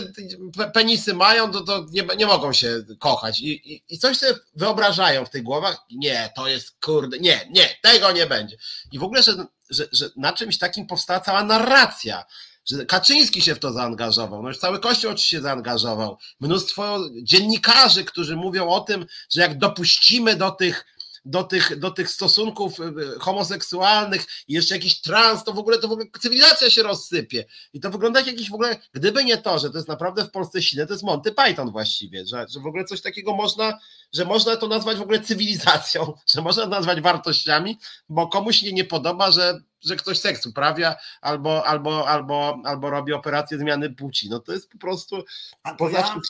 penisy 0.74 1.14
mają, 1.14 1.52
to, 1.52 1.60
to 1.60 1.86
nie, 1.90 2.02
nie 2.16 2.26
mogą 2.26 2.52
się 2.52 2.84
kochać. 2.98 3.40
I, 3.40 3.72
i, 3.72 3.82
i 3.88 3.98
coś 3.98 4.18
sobie 4.18 4.34
wyobrażają 4.54 5.24
w 5.24 5.30
tych 5.30 5.42
głowach, 5.42 5.78
nie, 5.90 6.32
to 6.36 6.48
jest 6.48 6.80
kurde, 6.80 7.18
nie, 7.18 7.48
nie, 7.50 7.68
tego 7.82 8.12
nie 8.12 8.26
będzie. 8.26 8.56
I 8.92 8.98
w 8.98 9.04
ogóle, 9.04 9.22
że, 9.22 9.46
że, 9.70 9.88
że 9.92 10.10
na 10.16 10.32
czymś 10.32 10.58
takim 10.58 10.86
powstała 10.86 11.20
cała 11.20 11.44
narracja, 11.44 12.24
że 12.70 12.86
Kaczyński 12.86 13.42
się 13.42 13.54
w 13.54 13.58
to 13.58 13.72
zaangażował, 13.72 14.42
no 14.42 14.48
już 14.48 14.58
cały 14.58 14.78
Kościół 14.78 15.10
oczywiście 15.10 15.40
zaangażował, 15.40 16.18
mnóstwo 16.40 16.98
dziennikarzy, 17.22 18.04
którzy 18.04 18.36
mówią 18.36 18.68
o 18.68 18.80
tym, 18.80 19.06
że 19.30 19.40
jak 19.40 19.58
dopuścimy 19.58 20.36
do 20.36 20.50
tych 20.50 20.84
do 21.28 21.44
tych, 21.44 21.78
do 21.78 21.90
tych 21.90 22.10
stosunków 22.10 22.80
y, 22.80 23.18
homoseksualnych 23.18 24.26
i 24.48 24.52
jeszcze 24.54 24.74
jakiś 24.74 25.00
trans, 25.00 25.44
to 25.44 25.52
w 25.52 25.58
ogóle 25.58 25.78
to 25.78 25.88
w 25.88 25.92
ogóle 25.92 26.06
cywilizacja 26.20 26.70
się 26.70 26.82
rozsypie. 26.82 27.44
I 27.72 27.80
to 27.80 27.90
wygląda 27.90 28.20
jak 28.20 28.26
jakiś 28.26 28.50
w 28.50 28.54
ogóle, 28.54 28.76
gdyby 28.92 29.24
nie 29.24 29.38
to, 29.38 29.58
że 29.58 29.70
to 29.70 29.78
jest 29.78 29.88
naprawdę 29.88 30.24
w 30.24 30.30
Polsce 30.30 30.62
silne, 30.62 30.86
to 30.86 30.92
jest 30.92 31.04
Monty 31.04 31.32
Python 31.32 31.70
właściwie, 31.70 32.26
że, 32.26 32.46
że 32.50 32.60
w 32.60 32.66
ogóle 32.66 32.84
coś 32.84 33.00
takiego 33.00 33.34
można, 33.34 33.78
że 34.12 34.24
można 34.24 34.56
to 34.56 34.68
nazwać 34.68 34.96
w 34.98 35.02
ogóle 35.02 35.20
cywilizacją, 35.20 36.12
że 36.34 36.42
można 36.42 36.66
nazwać 36.66 37.00
wartościami, 37.00 37.78
bo 38.08 38.26
komuś 38.26 38.56
się 38.56 38.72
nie 38.72 38.84
podoba, 38.84 39.30
że 39.30 39.60
że 39.80 39.96
ktoś 39.96 40.18
seks 40.18 40.46
uprawia 40.46 40.96
albo, 41.20 41.66
albo, 41.66 42.08
albo, 42.08 42.62
albo 42.64 42.90
robi 42.90 43.12
operację 43.12 43.58
zmiany 43.58 43.94
płci. 43.94 44.30
No 44.30 44.40
to 44.40 44.52
jest 44.52 44.70
po 44.70 44.78
prostu. 44.78 45.24
A 45.62 45.74
to, 45.74 45.90
ja, 45.90 46.20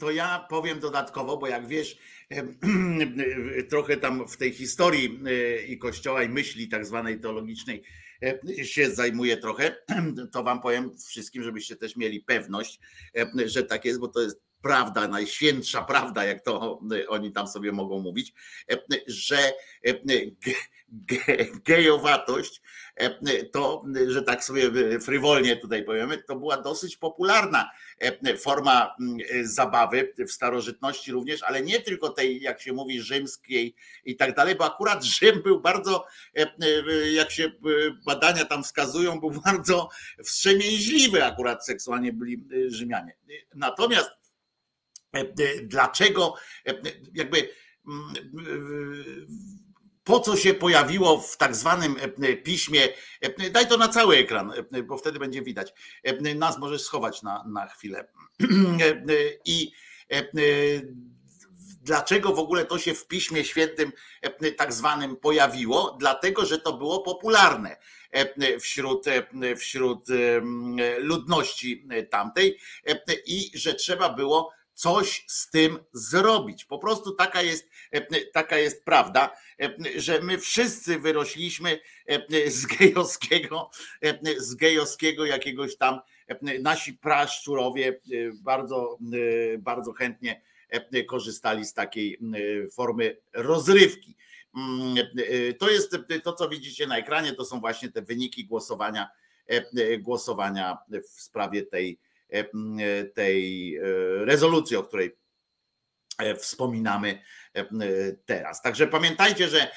to 0.00 0.10
ja 0.10 0.46
powiem 0.50 0.80
dodatkowo, 0.80 1.36
bo 1.36 1.46
jak 1.46 1.66
wiesz, 1.66 1.98
trochę 3.70 3.96
tam 3.96 4.28
w 4.28 4.36
tej 4.36 4.52
historii 4.52 5.20
e, 5.26 5.62
i 5.62 5.78
kościoła 5.78 6.22
i 6.22 6.28
myśli 6.28 6.68
tak 6.68 6.86
zwanej 6.86 7.20
teologicznej 7.20 7.82
się 8.62 8.90
zajmuję 8.90 9.36
trochę, 9.36 9.76
to 10.32 10.42
wam 10.42 10.60
powiem 10.60 10.90
wszystkim, 11.08 11.42
żebyście 11.42 11.76
też 11.76 11.96
mieli 11.96 12.20
pewność, 12.20 12.80
że 13.46 13.62
tak 13.62 13.84
jest, 13.84 14.00
bo 14.00 14.08
to 14.08 14.20
jest 14.20 14.40
prawda, 14.64 15.08
najświętsza 15.08 15.82
prawda, 15.82 16.24
jak 16.24 16.44
to 16.44 16.80
oni 17.08 17.32
tam 17.32 17.48
sobie 17.48 17.72
mogą 17.72 18.00
mówić, 18.00 18.32
że 19.06 19.52
gejowatość, 21.64 22.62
to, 23.52 23.84
że 24.06 24.22
tak 24.22 24.44
sobie 24.44 24.70
frywolnie 25.00 25.56
tutaj 25.56 25.84
powiemy, 25.84 26.18
to 26.18 26.36
była 26.36 26.56
dosyć 26.56 26.96
popularna 26.96 27.70
forma 28.38 28.96
zabawy 29.42 30.14
w 30.28 30.32
starożytności 30.32 31.12
również, 31.12 31.42
ale 31.42 31.62
nie 31.62 31.80
tylko 31.80 32.08
tej, 32.08 32.40
jak 32.40 32.60
się 32.60 32.72
mówi, 32.72 33.00
rzymskiej 33.00 33.74
i 34.04 34.16
tak 34.16 34.34
dalej, 34.34 34.54
bo 34.54 34.64
akurat 34.64 35.04
Rzym 35.14 35.42
był 35.42 35.60
bardzo, 35.60 36.06
jak 37.12 37.30
się 37.30 37.52
badania 38.06 38.44
tam 38.44 38.62
wskazują, 38.62 39.20
był 39.20 39.30
bardzo 39.30 39.88
wstrzemięźliwy 40.24 41.24
akurat 41.24 41.66
seksualnie 41.66 42.12
byli 42.12 42.44
Rzymianie. 42.68 43.16
Natomiast 43.54 44.23
dlaczego 45.62 46.34
jakby 47.14 47.48
po 50.04 50.20
co 50.20 50.36
się 50.36 50.54
pojawiło 50.54 51.20
w 51.20 51.36
tak 51.36 51.56
zwanym 51.56 51.96
piśmie, 52.44 52.88
daj 53.50 53.68
to 53.68 53.76
na 53.76 53.88
cały 53.88 54.16
ekran, 54.16 54.52
bo 54.84 54.96
wtedy 54.96 55.18
będzie 55.18 55.42
widać. 55.42 55.72
Nas 56.36 56.58
możesz 56.58 56.82
schować 56.82 57.22
na, 57.22 57.44
na 57.46 57.66
chwilę. 57.66 58.08
I 59.44 59.72
dlaczego 61.82 62.32
w 62.32 62.38
ogóle 62.38 62.64
to 62.64 62.78
się 62.78 62.94
w 62.94 63.06
Piśmie 63.06 63.44
Świętym 63.44 63.92
tak 64.56 64.72
zwanym 64.72 65.16
pojawiło? 65.16 65.96
Dlatego, 66.00 66.46
że 66.46 66.58
to 66.58 66.72
było 66.72 67.02
popularne. 67.02 67.76
wśród, 68.60 69.04
wśród 69.56 70.08
ludności 70.98 71.88
tamtej 72.10 72.58
i 73.26 73.50
że 73.54 73.74
trzeba 73.74 74.08
było 74.08 74.52
coś 74.74 75.24
z 75.28 75.50
tym 75.50 75.78
zrobić. 75.92 76.64
Po 76.64 76.78
prostu 76.78 77.12
taka 77.12 77.42
jest, 77.42 77.70
taka 78.32 78.58
jest 78.58 78.84
prawda, 78.84 79.36
że 79.96 80.20
my 80.20 80.38
wszyscy 80.38 80.98
wyrośliśmy 80.98 81.80
z 82.46 82.66
gejowskiego, 82.66 83.70
z 84.38 84.54
gejowskiego 84.54 85.26
jakiegoś 85.26 85.76
tam, 85.76 86.00
nasi 86.60 86.92
praszczurowie 86.92 88.00
bardzo, 88.42 88.98
bardzo 89.58 89.92
chętnie 89.92 90.42
korzystali 91.08 91.64
z 91.64 91.74
takiej 91.74 92.18
formy 92.72 93.16
rozrywki. 93.32 94.16
To 95.58 95.70
jest 95.70 95.96
to, 96.24 96.32
co 96.32 96.48
widzicie 96.48 96.86
na 96.86 96.98
ekranie, 96.98 97.32
to 97.32 97.44
są 97.44 97.60
właśnie 97.60 97.88
te 97.88 98.02
wyniki 98.02 98.44
głosowania, 98.44 99.08
głosowania 99.98 100.78
w 100.88 101.20
sprawie 101.20 101.62
tej 101.62 101.98
E, 101.98 101.98
e, 101.98 102.03
tej 103.14 103.76
e, 103.76 103.82
rezolucji, 104.24 104.76
o 104.76 104.82
której 104.82 105.16
wspominamy 106.38 107.22
teraz. 108.24 108.62
Także 108.62 108.86
pamiętajcie, 108.86 109.48
że, 109.48 109.70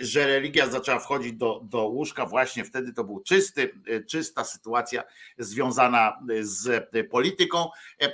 że 0.00 0.26
religia 0.26 0.66
zaczęła 0.66 0.98
wchodzić 0.98 1.32
do, 1.32 1.60
do 1.64 1.86
łóżka 1.86 2.26
właśnie 2.26 2.64
wtedy 2.64 2.92
to 2.92 3.04
był 3.04 3.20
czysty, 3.20 3.74
czysta 4.08 4.44
sytuacja 4.44 5.04
związana 5.38 6.20
z 6.40 6.90
polityką. 7.10 7.68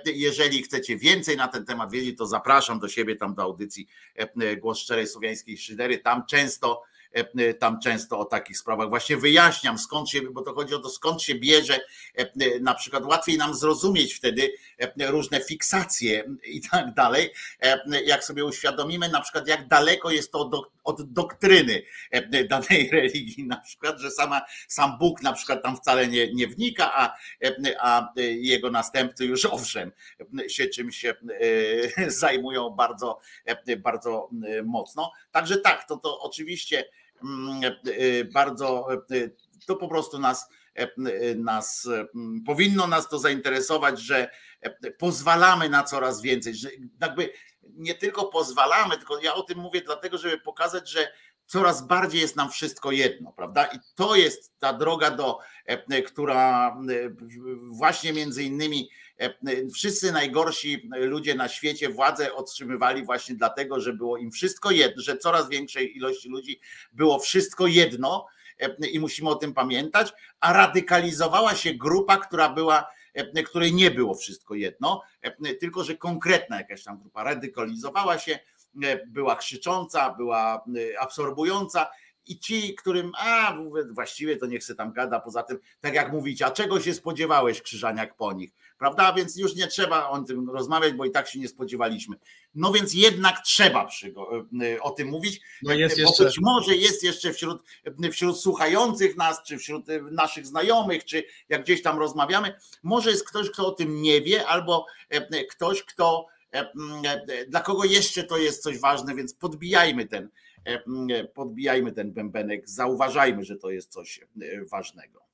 Jeżeli 0.04 0.62
chcecie 0.62 0.96
więcej 0.96 1.36
na 1.36 1.48
ten 1.48 1.64
temat 1.64 1.92
wiedzieć, 1.92 2.18
to 2.18 2.26
zapraszam 2.26 2.78
do 2.78 2.88
siebie 2.88 3.16
tam 3.16 3.34
do 3.34 3.42
audycji 3.42 3.88
Głos 4.58 4.78
Szczerej 4.78 5.06
Słowiańskiej 5.06 5.58
Szydery. 5.58 5.98
Tam 5.98 6.26
często 6.26 6.82
E, 6.82 6.88
e, 6.88 6.88
tam 7.59 7.80
często 7.80 8.18
o 8.18 8.24
takich 8.24 8.59
sprawach. 8.59 8.88
Właśnie 8.88 9.16
wyjaśniam, 9.16 9.78
skąd 9.78 10.11
się, 10.11 10.20
bo 10.20 10.42
to 10.42 10.54
chodzi 10.54 10.74
o 10.74 10.78
to, 10.78 10.90
skąd 10.90 11.22
się 11.22 11.34
bierze, 11.34 11.80
e, 12.14 12.61
na 12.61 12.74
przykład 12.74 13.04
łatwiej 13.04 13.38
nam 13.38 13.54
zrozumieć 13.54 14.14
wtedy 14.14 14.52
różne 14.98 15.40
fiksacje 15.40 16.24
i 16.44 16.61
tak 16.61 16.94
dalej, 16.94 17.32
jak 18.06 18.24
sobie 18.24 18.44
uświadomimy 18.44 19.09
na 19.09 19.20
przykład, 19.20 19.48
jak 19.48 19.68
daleko 19.68 20.11
jest 20.11 20.32
to 20.32 20.38
od, 20.38 20.70
od 20.89 21.12
doktryny 21.12 21.82
danej 22.51 22.91
religii, 22.93 23.45
na 23.45 23.57
przykład, 23.57 24.01
że 24.01 24.11
sama, 24.11 24.41
sam 24.68 24.99
Bóg 24.99 25.22
na 25.22 25.32
przykład 25.32 25.62
tam 25.62 25.76
wcale 25.76 26.09
nie, 26.09 26.34
nie 26.34 26.47
wnika, 26.47 26.95
a, 26.95 27.16
a 27.80 28.12
jego 28.39 28.70
następcy 28.70 29.26
już 29.26 29.45
owszem 29.45 29.93
się 30.49 30.66
czymś 30.66 31.05
zajmują 32.07 32.70
bardzo, 32.70 33.20
bardzo 33.78 34.30
mocno. 34.64 35.12
Także 35.30 35.59
tak, 35.59 35.89
to, 35.89 35.97
to 35.97 36.20
oczywiście 36.20 36.84
Mm, 37.22 37.64
e, 37.64 37.66
e, 37.66 38.24
bardzo, 38.24 38.89
e, 38.93 39.30
to 39.66 39.76
po 39.76 39.89
prostu 39.89 40.18
nas, 40.18 40.49
nas 41.36 41.89
powinno 42.47 42.86
nas 42.86 43.09
to 43.09 43.18
zainteresować, 43.18 44.01
że 44.01 44.30
pozwalamy 44.99 45.68
na 45.68 45.82
coraz 45.82 46.22
więcej, 46.22 46.55
że 46.55 46.68
jakby 47.01 47.30
nie 47.76 47.94
tylko 47.94 48.24
pozwalamy, 48.24 48.96
tylko 48.96 49.20
ja 49.20 49.34
o 49.34 49.42
tym 49.42 49.58
mówię 49.58 49.80
dlatego, 49.80 50.18
żeby 50.18 50.38
pokazać, 50.38 50.90
że 50.90 51.12
coraz 51.46 51.86
bardziej 51.86 52.20
jest 52.20 52.36
nam 52.36 52.50
wszystko 52.50 52.92
jedno, 52.92 53.32
prawda? 53.32 53.66
I 53.66 53.78
to 53.94 54.16
jest 54.16 54.52
ta 54.58 54.72
droga 54.72 55.10
do, 55.10 55.38
która 56.06 56.76
właśnie 57.70 58.12
między 58.12 58.42
innymi 58.42 58.90
wszyscy 59.74 60.12
najgorsi 60.12 60.88
ludzie 60.96 61.34
na 61.34 61.48
świecie 61.48 61.88
władzę 61.88 62.34
otrzymywali 62.34 63.04
właśnie 63.04 63.34
dlatego, 63.34 63.80
że 63.80 63.92
było 63.92 64.16
im 64.16 64.30
wszystko 64.30 64.70
jedno, 64.70 65.02
że 65.02 65.18
coraz 65.18 65.48
większej 65.48 65.96
ilości 65.96 66.28
ludzi 66.28 66.60
było 66.92 67.18
wszystko 67.18 67.66
jedno 67.66 68.26
i 68.92 69.00
musimy 69.00 69.30
o 69.30 69.34
tym 69.34 69.54
pamiętać, 69.54 70.12
a 70.40 70.52
radykalizowała 70.52 71.54
się 71.54 71.74
grupa, 71.74 72.16
która 72.16 72.48
była 72.48 72.90
której 73.46 73.74
nie 73.74 73.90
było 73.90 74.14
wszystko 74.14 74.54
jedno, 74.54 75.02
tylko 75.60 75.84
że 75.84 75.94
konkretna 75.94 76.56
jakaś 76.56 76.84
tam 76.84 76.98
grupa 76.98 77.24
radykalizowała 77.24 78.18
się, 78.18 78.38
była 79.06 79.36
krzycząca, 79.36 80.14
była 80.14 80.64
absorbująca 81.00 81.86
i 82.26 82.38
ci, 82.38 82.74
którym, 82.74 83.12
a 83.18 83.56
właściwie 83.90 84.36
to 84.36 84.46
niech 84.46 84.64
se 84.64 84.74
tam 84.74 84.92
gada, 84.92 85.20
poza 85.20 85.42
tym, 85.42 85.58
tak 85.80 85.94
jak 85.94 86.12
mówicie, 86.12 86.46
a 86.46 86.50
czego 86.50 86.80
się 86.80 86.94
spodziewałeś, 86.94 87.62
Krzyżaniak 87.62 88.16
po 88.16 88.32
nich, 88.32 88.50
prawda? 88.78 89.12
Więc 89.12 89.36
już 89.36 89.54
nie 89.54 89.66
trzeba 89.66 90.08
o 90.08 90.22
tym 90.22 90.50
rozmawiać, 90.50 90.92
bo 90.92 91.04
i 91.04 91.10
tak 91.10 91.28
się 91.28 91.38
nie 91.38 91.48
spodziewaliśmy. 91.48 92.16
No 92.54 92.72
więc 92.72 92.94
jednak 92.94 93.40
trzeba 93.44 93.88
e, 94.62 94.82
o 94.82 94.90
tym 94.90 95.08
mówić, 95.08 95.40
no 95.62 95.72
jest 95.72 95.96
bo 95.96 96.02
jeszcze... 96.02 96.24
być 96.24 96.38
może 96.40 96.76
jest 96.76 97.02
jeszcze 97.02 97.32
wśród, 97.32 97.62
wśród 98.12 98.40
słuchających 98.40 99.16
nas, 99.16 99.42
czy 99.42 99.58
wśród 99.58 99.86
naszych 100.10 100.46
znajomych, 100.46 101.04
czy 101.04 101.24
jak 101.48 101.62
gdzieś 101.62 101.82
tam 101.82 101.98
rozmawiamy, 101.98 102.54
może 102.82 103.10
jest 103.10 103.28
ktoś, 103.28 103.50
kto 103.50 103.66
o 103.66 103.70
tym 103.70 104.02
nie 104.02 104.20
wie, 104.20 104.46
albo 104.46 104.86
ktoś, 105.50 105.82
kto 105.82 106.26
dla 107.48 107.60
kogo 107.60 107.84
jeszcze 107.84 108.24
to 108.24 108.38
jest 108.38 108.62
coś 108.62 108.78
ważne, 108.78 109.14
więc 109.14 109.34
podbijajmy 109.34 110.06
ten, 110.06 110.28
podbijajmy 111.34 111.92
ten 111.92 112.12
bębenek, 112.12 112.68
zauważajmy, 112.68 113.44
że 113.44 113.56
to 113.56 113.70
jest 113.70 113.92
coś 113.92 114.20
ważnego. 114.70 115.27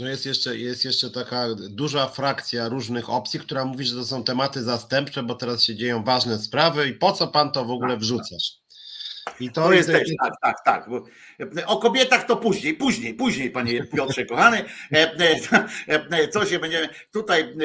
No 0.00 0.08
jest 0.08 0.26
jeszcze, 0.26 0.58
jest 0.58 0.84
jeszcze 0.84 1.10
taka 1.10 1.46
duża 1.54 2.08
frakcja 2.08 2.68
różnych 2.68 3.10
opcji, 3.10 3.40
która 3.40 3.64
mówi, 3.64 3.84
że 3.84 3.94
to 3.94 4.04
są 4.04 4.24
tematy 4.24 4.62
zastępcze, 4.62 5.22
bo 5.22 5.34
teraz 5.34 5.62
się 5.62 5.76
dzieją 5.76 6.04
ważne 6.04 6.38
sprawy 6.38 6.88
i 6.88 6.94
po 6.94 7.12
co 7.12 7.28
pan 7.28 7.52
to 7.52 7.64
w 7.64 7.70
ogóle 7.70 7.94
tak, 7.94 7.96
tak. 7.96 8.00
wrzucasz? 8.00 8.59
I 9.40 9.50
to, 9.50 9.62
to 9.62 9.72
jest 9.72 9.88
też, 9.88 10.08
tak, 10.22 10.34
tak, 10.42 10.56
tak. 10.64 10.88
O 11.66 11.76
kobietach 11.76 12.26
to 12.26 12.36
później, 12.36 12.74
później, 12.74 13.14
później, 13.14 13.50
panie 13.50 13.84
Piotrze, 13.84 14.24
kochany. 14.24 14.64
E, 14.92 14.96
e, 14.96 16.08
e, 16.10 16.28
co 16.28 16.46
się 16.46 16.58
będziemy. 16.58 16.88
Tutaj 17.12 17.56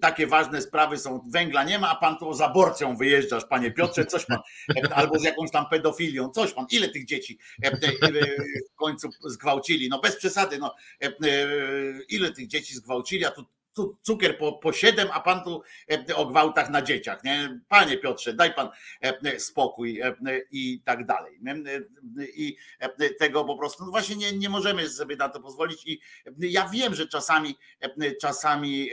takie 0.00 0.26
ważne 0.26 0.62
sprawy 0.62 0.98
są, 0.98 1.20
węgla 1.32 1.64
nie 1.64 1.78
ma, 1.78 1.90
a 1.90 1.94
pan 1.94 2.18
tu 2.18 2.34
z 2.34 2.40
aborcją 2.40 2.96
wyjeżdżasz, 2.96 3.44
panie 3.44 3.70
Piotrze, 3.70 4.06
coś 4.06 4.26
pan, 4.26 4.38
albo 4.94 5.18
z 5.18 5.24
jakąś 5.24 5.50
tam 5.50 5.66
pedofilią, 5.70 6.28
coś 6.28 6.52
pan. 6.52 6.66
Ile 6.70 6.88
tych 6.88 7.06
dzieci 7.06 7.38
w 8.72 8.76
końcu 8.76 9.10
zgwałcili? 9.24 9.88
No 9.88 10.00
bez 10.00 10.16
przesady, 10.16 10.58
no 10.58 10.74
ile 12.08 12.32
tych 12.32 12.46
dzieci 12.46 12.74
zgwałcili, 12.74 13.24
a 13.24 13.30
tu 13.30 13.44
cukier 14.02 14.38
po, 14.38 14.52
po 14.52 14.72
7, 14.72 15.08
a 15.12 15.20
pan 15.20 15.44
tu 15.44 15.62
e, 15.90 16.16
o 16.16 16.26
gwałtach 16.26 16.70
na 16.70 16.82
dzieciach. 16.82 17.24
Nie? 17.24 17.60
Panie 17.68 17.98
Piotrze, 17.98 18.34
daj 18.34 18.54
pan 18.54 18.68
e, 19.00 19.40
spokój 19.40 20.00
e, 20.00 20.14
i 20.50 20.80
tak 20.84 21.06
dalej. 21.06 21.38
I 22.36 22.56
tego 23.18 23.44
po 23.44 23.58
prostu 23.58 23.84
no 23.84 23.90
właśnie 23.90 24.16
nie, 24.16 24.32
nie 24.32 24.48
możemy 24.48 24.88
sobie 24.88 25.16
na 25.16 25.28
to 25.28 25.40
pozwolić. 25.40 25.86
I 25.86 26.00
ja 26.38 26.68
wiem, 26.68 26.94
że 26.94 27.08
czasami, 27.08 27.58
czasami 28.20 28.90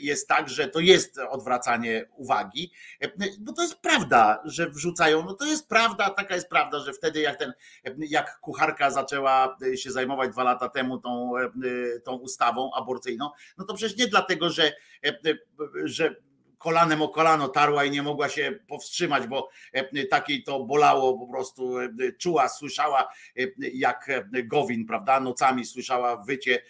jest 0.00 0.28
tak, 0.28 0.48
że 0.48 0.68
to 0.68 0.80
jest 0.80 1.18
odwracanie 1.18 2.04
uwagi, 2.16 2.72
bo 3.38 3.52
to 3.52 3.62
jest 3.62 3.76
prawda, 3.76 4.42
że 4.44 4.70
wrzucają, 4.70 5.24
no 5.24 5.34
to 5.34 5.44
jest 5.44 5.68
prawda, 5.68 6.10
taka 6.10 6.34
jest 6.34 6.48
prawda, 6.48 6.80
że 6.80 6.92
wtedy 6.92 7.20
jak 7.20 7.36
ten, 7.36 7.52
jak 7.98 8.40
kucharka 8.40 8.90
zaczęła 8.90 9.56
się 9.74 9.90
zajmować 9.90 10.30
dwa 10.30 10.42
lata 10.42 10.68
temu 10.68 10.98
tą, 10.98 11.32
tą 12.04 12.12
ustawą 12.12 12.70
aborcyjną, 12.74 13.30
no 13.58 13.64
to 13.64 13.71
to 13.72 13.76
przecież 13.76 13.98
nie 13.98 14.06
dlatego, 14.06 14.50
że, 14.50 14.72
e, 15.04 15.08
e, 15.08 15.14
że 15.84 16.16
kolanem 16.58 17.02
o 17.02 17.08
kolano 17.08 17.48
tarła 17.48 17.84
i 17.84 17.90
nie 17.90 18.02
mogła 18.02 18.28
się 18.28 18.58
powstrzymać, 18.68 19.26
bo 19.26 19.48
e, 19.72 20.06
takiej 20.06 20.42
to 20.42 20.64
bolało 20.64 21.18
po 21.18 21.32
prostu, 21.32 21.74
czuła, 22.18 22.48
słyszała 22.48 23.12
jak 23.58 24.10
Gowin, 24.44 24.86
prawda, 24.86 25.20
nocami 25.20 25.64
słyszała 25.64 26.16
wycie 26.24 26.62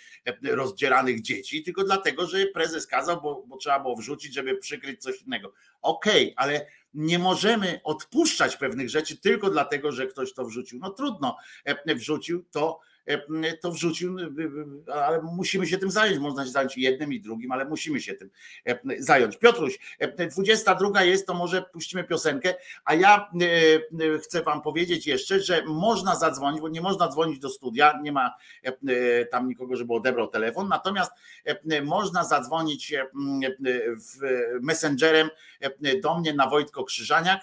rozdzieranych 0.43 1.23
dzieci, 1.23 1.63
tylko 1.63 1.85
dlatego, 1.85 2.27
że 2.27 2.47
prezes 2.47 2.87
kazał, 2.87 3.23
bo, 3.23 3.45
bo 3.47 3.57
trzeba 3.57 3.81
było 3.81 3.97
wrzucić, 3.97 4.35
żeby 4.35 4.57
przykryć 4.57 5.03
coś 5.03 5.23
innego. 5.23 5.53
Okej, 5.83 6.23
okay, 6.23 6.35
ale 6.37 6.67
nie 6.95 7.19
możemy 7.19 7.81
odpuszczać 7.85 8.57
pewnych 8.57 8.91
rzeczy 8.91 9.17
tylko 9.17 9.51
dlatego, 9.51 9.93
że 9.93 10.07
ktoś 10.07 10.35
to 10.35 10.45
wrzucił. 10.45 10.79
No 10.79 10.91
trudno, 10.91 11.37
wrzucił 11.87 12.45
to 12.51 12.81
to 13.61 13.73
wrzucił, 13.73 14.17
ale 14.95 15.23
musimy 15.23 15.67
się 15.67 15.79
tym 15.79 15.91
zająć. 15.91 16.19
Można 16.19 16.45
się 16.45 16.51
zająć 16.51 16.79
jednym 16.79 17.13
i 17.13 17.21
drugim, 17.21 17.53
ale 17.53 17.65
musimy 17.65 18.01
się 18.01 18.15
tym 18.15 18.31
e, 18.67 18.79
zająć. 18.99 19.37
Piotruś, 19.37 19.79
22 20.31 21.01
e, 21.01 21.07
jest, 21.07 21.27
to 21.27 21.35
może 21.35 21.63
puścimy 21.63 22.05
piosenkę, 22.05 22.55
a 22.85 22.95
ja 22.95 23.31
chcę 24.25 24.43
Wam 24.43 24.63
powiedzieć 24.63 25.07
jeszcze, 25.07 25.41
że 25.41 25.65
można 25.65 26.17
zadzwonić, 26.17 26.61
bo 26.61 26.69
nie 26.69 26.81
można 26.81 27.09
dzwonić 27.09 27.39
do 27.39 27.49
studia, 27.49 28.01
nie 28.03 28.13
ma 28.13 28.35
tam 29.31 29.49
nikogo, 29.49 29.77
żeby 29.77 29.95
odebrał 29.95 30.29
telefon, 30.29 30.69
natomiast 30.69 31.13
można 31.85 32.25
zadzwonić 32.25 32.95
messengerem 34.61 35.31
do 36.03 36.19
mnie 36.19 36.35
na 36.35 36.49
Wojtko 36.49 36.85
Krzyżaniak 36.85 37.41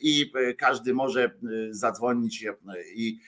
i 0.00 0.32
każdy 0.58 0.94
może 0.94 1.30
zadzwonić 1.70 2.44
i 2.94 3.18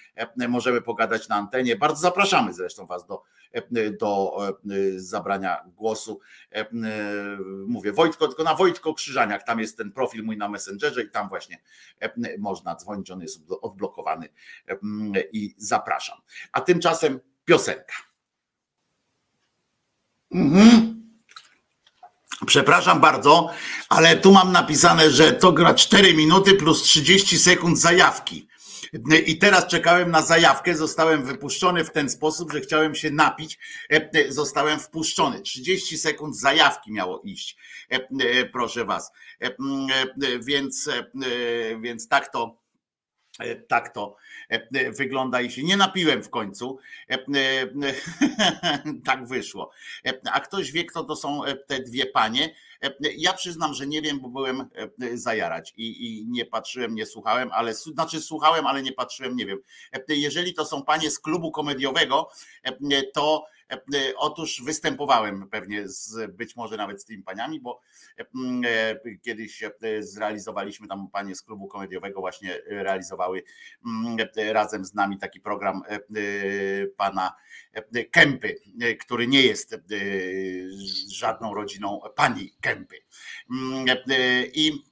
możemy 0.48 0.82
pogadać 0.82 1.28
na 1.28 1.37
antenie. 1.38 1.76
Bardzo 1.76 2.00
zapraszamy 2.00 2.52
zresztą 2.52 2.86
Was 2.86 3.06
do, 3.06 3.22
do 4.00 4.38
zabrania 4.96 5.64
głosu. 5.66 6.20
Mówię 7.66 7.92
Wojtko, 7.92 8.28
tylko 8.28 8.42
na 8.42 8.54
Wojtko 8.54 8.94
Krzyżaniak, 8.94 9.42
tam 9.42 9.60
jest 9.60 9.76
ten 9.76 9.92
profil 9.92 10.24
mój 10.24 10.36
na 10.36 10.48
Messengerze 10.48 11.02
i 11.02 11.10
tam 11.10 11.28
właśnie 11.28 11.62
można 12.38 12.74
dzwonić, 12.74 13.10
on 13.10 13.20
jest 13.20 13.40
odblokowany 13.62 14.28
i 15.32 15.54
zapraszam. 15.58 16.18
A 16.52 16.60
tymczasem 16.60 17.20
piosenka. 17.44 17.94
Mhm. 20.34 20.98
Przepraszam 22.46 23.00
bardzo, 23.00 23.50
ale 23.88 24.16
tu 24.16 24.32
mam 24.32 24.52
napisane, 24.52 25.10
że 25.10 25.32
to 25.32 25.52
gra 25.52 25.74
4 25.74 26.14
minuty 26.14 26.54
plus 26.54 26.82
30 26.82 27.38
sekund 27.38 27.78
zajawki. 27.78 28.48
I 29.26 29.38
teraz 29.38 29.66
czekałem 29.66 30.10
na 30.10 30.22
zajawkę, 30.22 30.76
zostałem 30.76 31.24
wypuszczony 31.24 31.84
w 31.84 31.92
ten 31.92 32.10
sposób, 32.10 32.52
że 32.52 32.60
chciałem 32.60 32.94
się 32.94 33.10
napić, 33.10 33.58
zostałem 34.28 34.80
wpuszczony. 34.80 35.40
30 35.40 35.98
sekund 35.98 36.38
zajawki 36.38 36.92
miało 36.92 37.20
iść, 37.24 37.56
proszę 38.52 38.84
was. 38.84 39.12
Więc, 40.40 40.90
więc 41.80 42.08
tak 42.08 42.32
to 42.32 42.58
tak 43.68 43.94
to 43.94 44.16
wygląda 44.98 45.40
i 45.40 45.50
się 45.50 45.62
nie 45.62 45.76
napiłem 45.76 46.22
w 46.22 46.30
końcu. 46.30 46.78
Tak 49.04 49.26
wyszło. 49.26 49.70
A 50.32 50.40
ktoś 50.40 50.72
wie, 50.72 50.84
kto 50.84 51.04
to 51.04 51.16
są 51.16 51.40
te 51.66 51.80
dwie 51.80 52.06
panie? 52.06 52.54
Ja 53.16 53.32
przyznam, 53.32 53.74
że 53.74 53.86
nie 53.86 54.02
wiem, 54.02 54.20
bo 54.20 54.28
byłem 54.28 54.68
zajarać 55.14 55.74
i, 55.76 56.06
i 56.06 56.26
nie 56.28 56.46
patrzyłem, 56.46 56.94
nie 56.94 57.06
słuchałem, 57.06 57.50
ale 57.52 57.74
znaczy 57.74 58.20
słuchałem, 58.20 58.66
ale 58.66 58.82
nie 58.82 58.92
patrzyłem, 58.92 59.36
nie 59.36 59.46
wiem. 59.46 59.58
Jeżeli 60.08 60.54
to 60.54 60.64
są 60.64 60.82
panie 60.82 61.10
z 61.10 61.18
klubu 61.18 61.50
komediowego, 61.50 62.28
to 63.14 63.44
E, 63.57 63.57
otóż 64.16 64.62
występowałem 64.62 65.48
pewnie 65.50 65.88
z, 65.88 66.36
być 66.36 66.56
może 66.56 66.76
nawet 66.76 67.02
z 67.02 67.04
tymi 67.04 67.22
paniami, 67.22 67.60
bo 67.60 67.80
e, 68.18 68.26
e, 68.68 69.16
kiedyś 69.22 69.62
zrealizowaliśmy 70.00 70.88
tam 70.88 71.08
panie 71.10 71.34
z 71.34 71.42
klubu 71.42 71.68
komediowego 71.68 72.20
właśnie 72.20 72.60
realizowały 72.66 73.42
razem 74.36 74.84
z 74.84 74.94
nami 74.94 75.18
taki 75.18 75.40
program 75.40 75.82
pana 76.96 77.34
Kępy, 78.10 78.56
który 79.00 79.26
nie 79.26 79.42
jest 79.42 79.76
żadną 81.12 81.54
rodziną 81.54 82.00
pani 82.16 82.54
Kępy. 82.60 82.96
I 84.54 84.87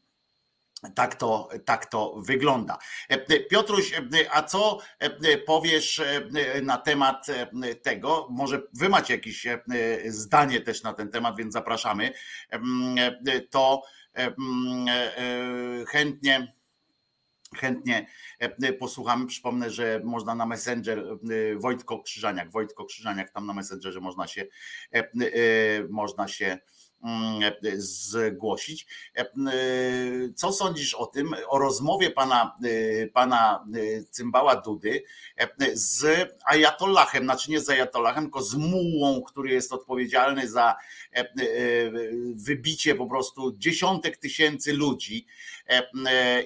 tak 0.95 1.15
to, 1.15 1.49
tak 1.65 1.87
to 1.87 2.15
wygląda. 2.17 2.79
Piotruś, 3.51 3.93
a 4.33 4.43
co 4.43 4.79
powiesz 5.47 6.03
na 6.63 6.79
temat 6.79 7.27
tego? 7.83 8.29
Może 8.31 8.63
wy 8.73 8.89
macie 8.89 9.15
jakieś 9.15 9.47
zdanie 10.07 10.61
też 10.61 10.83
na 10.83 10.93
ten 10.93 11.11
temat, 11.11 11.37
więc 11.37 11.53
zapraszamy. 11.53 12.13
To 13.51 13.83
chętnie 15.89 16.57
chętnie 17.57 18.07
posłuchamy. 18.79 19.27
Przypomnę, 19.27 19.71
że 19.71 20.01
można 20.05 20.35
na 20.35 20.47
Messenger 20.47 21.05
Wojtko 21.57 21.99
Krzyżaniak, 21.99 22.51
Wojtko 22.51 22.85
Krzyżaniak 22.85 23.31
tam 23.31 23.47
na 23.47 23.53
Messengerze 23.53 24.01
można 24.01 24.27
się 24.27 24.47
można 25.89 26.29
się 26.29 26.47
Mm, 26.51 26.59
zgłosić. 27.77 28.87
E, 29.17 29.27
co 30.35 30.53
sądzisz 30.53 30.95
o 30.95 31.07
tym, 31.07 31.35
o 31.49 31.59
rozmowie 31.59 32.11
pana, 32.11 32.57
e, 32.65 33.07
pana 33.07 33.65
e, 33.75 34.05
Cymbała 34.05 34.57
Dudy 34.57 35.03
z 35.73 36.29
Ajatollahem, 36.45 37.25
znaczy 37.25 37.51
nie 37.51 37.61
z 37.61 37.71
Ajatollahem, 37.71 38.25
tylko 38.25 38.43
z 38.43 38.55
Mułą, 38.55 39.23
który 39.23 39.51
jest 39.51 39.73
odpowiedzialny 39.73 40.49
za 40.49 40.77
wybicie 42.35 42.95
po 42.95 43.07
prostu 43.07 43.57
dziesiątek 43.59 44.17
tysięcy 44.17 44.73
ludzi 44.73 45.27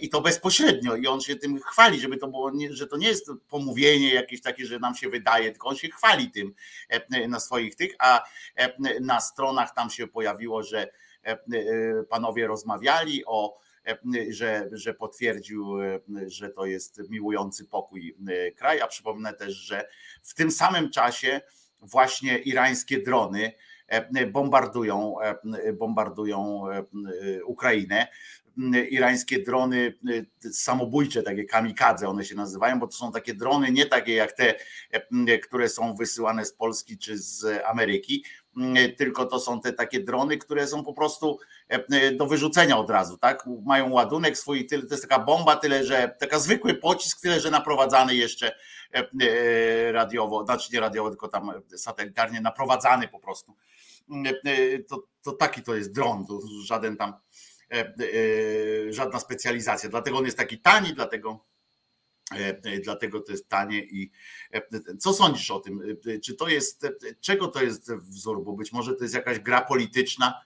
i 0.01 0.09
to 0.09 0.21
bezpośrednio 0.21 0.97
i 0.97 1.07
on 1.07 1.21
się 1.21 1.37
tym 1.37 1.61
chwali, 1.61 2.01
żeby 2.01 2.17
to 2.17 2.29
było, 2.29 2.53
że 2.71 2.87
to 2.87 2.97
nie 2.97 3.09
jest 3.09 3.31
pomówienie 3.49 4.15
jakieś 4.15 4.43
takie, 4.43 4.67
że 4.67 4.79
nam 4.79 4.95
się 4.95 5.09
wydaje, 5.09 5.51
tylko 5.51 5.69
on 5.69 5.77
się 5.77 5.89
chwali 5.89 6.31
tym 6.31 6.55
na 7.29 7.41
swoich 7.41 7.77
tych, 7.77 7.95
a 7.99 8.25
na 9.01 9.21
stronach 9.21 9.75
tam 9.75 9.91
się 9.91 10.07
pojawiło 10.07 10.61
że 10.63 10.83
e, 11.25 11.31
e, 11.31 11.39
panowie 12.09 12.47
rozmawiali 12.47 13.23
o 13.27 13.59
e, 13.87 13.99
że, 14.29 14.69
że 14.73 14.95
potwierdził, 14.95 15.77
że 16.27 16.51
to 16.51 16.67
jest 16.67 17.01
miłujący 17.11 17.65
pokój 17.65 18.17
kraj. 18.57 18.81
A 18.81 18.87
przypomnę 18.87 19.35
też, 19.35 19.55
że 19.55 19.89
w 20.23 20.35
tym 20.35 20.51
samym 20.51 20.91
czasie 20.91 21.41
właśnie 21.81 22.39
irańskie 22.39 23.03
drony 23.03 23.53
bombardują, 24.33 25.17
bombardują 25.75 26.63
Ukrainę. 27.45 28.09
Irańskie 28.91 29.43
drony 29.43 29.95
samobójcze, 30.53 31.23
takie 31.23 31.45
kamikadze 31.45 32.09
one 32.09 32.25
się 32.25 32.35
nazywają, 32.35 32.79
bo 32.79 32.87
to 32.87 32.93
są 32.93 33.13
takie 33.13 33.35
drony 33.35 33.71
nie 33.71 33.87
takie 33.87 34.15
jak 34.15 34.33
te, 34.33 34.55
które 35.43 35.69
są 35.69 35.95
wysyłane 35.95 36.45
z 36.45 36.53
Polski 36.53 36.99
czy 36.99 37.19
z 37.19 37.47
Ameryki, 37.67 38.25
Mm, 38.57 38.95
tylko 38.97 39.27
to 39.27 39.41
są 39.41 39.61
te 39.61 39.73
takie 39.73 40.01
drony, 40.01 40.39
które 40.39 40.67
są 40.67 40.85
po 40.85 40.93
prostu 40.93 41.39
do 42.17 42.27
wyrzucenia 42.27 42.79
od 42.79 42.91
razu, 42.91 43.19
tak? 43.19 43.45
Mają 43.65 43.91
ładunek 43.91 44.39
swój, 44.39 44.67
to 44.67 44.77
jest 44.77 45.09
taka 45.09 45.25
bomba, 45.25 45.57
tyle 45.57 45.85
że 45.85 46.17
taka 46.21 46.39
zwykły 46.39 46.75
pocisk, 46.75 47.21
tyle 47.21 47.41
że 47.41 47.51
naprowadzany 47.51 48.15
jeszcze 48.15 48.53
radiowo, 49.93 50.45
znaczy 50.45 50.69
nie 50.73 50.81
radiowo, 50.81 51.11
tylko 51.11 51.29
tam 51.29 51.51
satelitarnie 51.77 52.41
naprowadzany 52.41 53.09
po 53.09 53.19
prostu. 53.19 53.57
To, 54.89 55.03
to 55.23 55.33
taki 55.33 55.63
to 55.63 55.75
jest 55.75 55.93
dron, 55.93 56.27
to 56.27 56.41
żaden 56.65 56.97
tam 56.97 57.15
żadna 58.91 59.21
specjalizacja. 59.21 59.89
Dlatego 59.89 60.19
on 60.19 60.25
jest 60.25 60.39
taki 60.39 60.59
tani, 60.59 60.95
dlatego 60.95 61.51
E, 62.35 62.49
e, 62.65 62.81
dlatego 62.81 63.21
to 63.21 63.33
jest 63.33 63.49
tanie 63.49 63.85
i 63.85 64.11
e, 64.53 64.63
co 64.99 65.13
sądzisz 65.13 65.51
o 65.51 65.61
tym? 65.61 65.83
Czy 66.25 66.35
to 66.35 66.49
jest, 66.49 66.87
czego 67.21 67.49
to 67.49 67.63
jest 67.63 67.93
wzór? 67.93 68.45
Bo 68.45 68.53
być 68.53 68.73
może 68.73 68.95
to 68.95 69.05
jest 69.05 69.15
jakaś 69.15 69.39
gra 69.39 69.61
polityczna, 69.61 70.41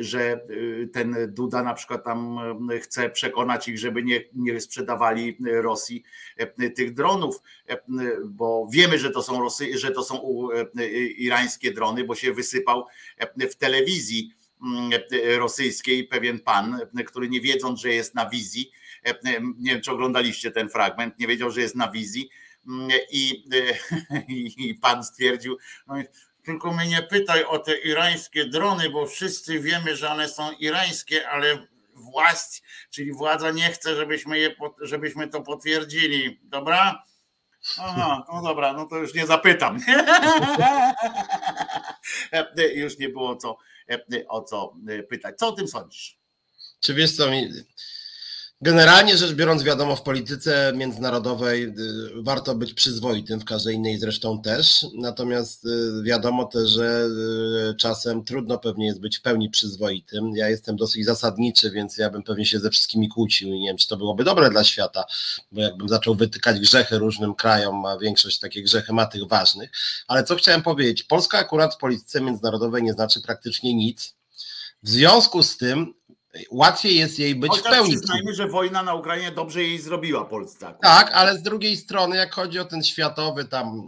że 0.00 0.40
ten 0.92 1.16
Duda 1.28 1.62
na 1.62 1.74
przykład 1.74 2.04
tam 2.04 2.38
chce 2.82 3.10
przekonać 3.10 3.68
ich, 3.68 3.78
żeby 3.78 4.02
nie, 4.02 4.24
nie 4.34 4.60
sprzedawali 4.60 5.36
Rosji 5.46 6.02
tych 6.76 6.94
dronów, 6.94 7.42
bo 8.24 8.68
wiemy, 8.72 8.98
że 8.98 9.10
to 9.10 9.22
są 9.22 9.40
Rosy, 9.40 9.78
że 9.78 9.90
to 9.90 10.04
są 10.04 10.48
irańskie 11.16 11.72
drony, 11.72 12.04
bo 12.04 12.14
się 12.14 12.32
wysypał 12.32 12.86
w 13.50 13.54
telewizji 13.54 14.34
rosyjskiej 15.38 16.04
pewien 16.04 16.40
pan, 16.40 16.78
który 17.06 17.28
nie 17.28 17.40
wiedząc, 17.40 17.80
że 17.80 17.88
jest 17.88 18.14
na 18.14 18.30
wizji, 18.30 18.72
E, 19.04 19.14
nie 19.58 19.72
wiem, 19.72 19.80
czy 19.80 19.90
oglądaliście 19.90 20.50
ten 20.50 20.68
fragment, 20.68 21.18
nie 21.18 21.26
wiedział, 21.26 21.50
że 21.50 21.60
jest 21.60 21.76
na 21.76 21.90
wizji 21.90 22.30
mm, 22.68 22.90
i, 23.10 23.44
e, 23.54 24.22
i 24.68 24.74
pan 24.74 25.04
stwierdził, 25.04 25.58
no 25.86 25.94
tylko 26.44 26.72
mnie 26.72 26.86
nie 26.86 27.02
pytaj 27.02 27.44
o 27.44 27.58
te 27.58 27.78
irańskie 27.78 28.44
drony, 28.44 28.90
bo 28.90 29.06
wszyscy 29.06 29.60
wiemy, 29.60 29.96
że 29.96 30.10
one 30.10 30.28
są 30.28 30.52
irańskie, 30.52 31.28
ale 31.28 31.66
władz, 31.94 32.62
czyli 32.90 33.12
władza 33.12 33.50
nie 33.50 33.70
chce, 33.70 33.96
żebyśmy, 33.96 34.38
je, 34.38 34.54
żebyśmy 34.80 35.28
to 35.28 35.40
potwierdzili. 35.40 36.40
Dobra? 36.42 37.04
Aha, 37.78 38.24
no 38.32 38.42
dobra, 38.42 38.72
no 38.72 38.86
to 38.86 38.96
już 38.96 39.14
nie 39.14 39.26
zapytam. 39.26 39.78
E, 42.32 42.74
już 42.74 42.98
nie 42.98 43.08
było 43.08 43.36
co, 43.36 43.58
o 44.28 44.42
co 44.42 44.76
pytać. 45.08 45.38
Co 45.38 45.48
o 45.48 45.52
tym 45.52 45.68
sądzisz? 45.68 46.18
Czy 46.80 46.94
wiesz 46.94 47.16
co, 47.16 47.30
Generalnie 48.62 49.16
rzecz 49.16 49.32
biorąc, 49.32 49.62
wiadomo, 49.62 49.96
w 49.96 50.02
polityce 50.02 50.72
międzynarodowej 50.76 51.64
y, 51.64 51.72
warto 52.16 52.54
być 52.54 52.74
przyzwoitym, 52.74 53.40
w 53.40 53.44
każdej 53.44 53.76
innej 53.76 53.98
zresztą 53.98 54.42
też. 54.42 54.86
Natomiast 54.94 55.64
y, 55.64 56.02
wiadomo 56.02 56.44
też, 56.44 56.70
że 56.70 57.08
y, 57.70 57.74
czasem 57.74 58.24
trudno 58.24 58.58
pewnie 58.58 58.86
jest 58.86 59.00
być 59.00 59.18
w 59.18 59.22
pełni 59.22 59.50
przyzwoitym. 59.50 60.36
Ja 60.36 60.48
jestem 60.48 60.76
dosyć 60.76 61.04
zasadniczy, 61.04 61.70
więc 61.70 61.96
ja 61.96 62.10
bym 62.10 62.22
pewnie 62.22 62.46
się 62.46 62.60
ze 62.60 62.70
wszystkimi 62.70 63.08
kłócił 63.08 63.48
i 63.48 63.60
nie 63.60 63.68
wiem, 63.68 63.76
czy 63.76 63.88
to 63.88 63.96
byłoby 63.96 64.24
dobre 64.24 64.50
dla 64.50 64.64
świata, 64.64 65.04
bo 65.52 65.60
jakbym 65.60 65.88
zaczął 65.88 66.14
wytykać 66.14 66.60
grzechy 66.60 66.98
różnym 66.98 67.34
krajom, 67.34 67.86
a 67.86 67.98
większość 67.98 68.38
takie 68.38 68.62
grzechy 68.62 68.92
ma 68.92 69.06
tych 69.06 69.28
ważnych. 69.28 69.70
Ale 70.08 70.24
co 70.24 70.36
chciałem 70.36 70.62
powiedzieć? 70.62 71.02
Polska 71.02 71.38
akurat 71.38 71.74
w 71.74 71.78
polityce 71.78 72.20
międzynarodowej 72.20 72.82
nie 72.82 72.92
znaczy 72.92 73.20
praktycznie 73.20 73.74
nic. 73.74 74.14
W 74.82 74.88
związku 74.88 75.42
z 75.42 75.56
tym 75.56 75.94
łatwiej 76.50 76.96
jest 76.96 77.18
jej 77.18 77.34
być 77.34 77.50
Chociaż 77.50 77.66
w 77.66 77.76
pełni. 77.76 77.96
Przyznajmy, 77.96 78.34
że 78.34 78.48
wojna 78.48 78.82
na 78.82 78.94
Ukrainie 78.94 79.32
dobrze 79.32 79.62
jej 79.62 79.78
zrobiła 79.78 80.24
Polsce. 80.24 80.74
Tak, 80.82 81.10
ale 81.14 81.38
z 81.38 81.42
drugiej 81.42 81.76
strony, 81.76 82.16
jak 82.16 82.34
chodzi 82.34 82.58
o 82.58 82.64
ten 82.64 82.84
światowy 82.84 83.44
tam 83.44 83.82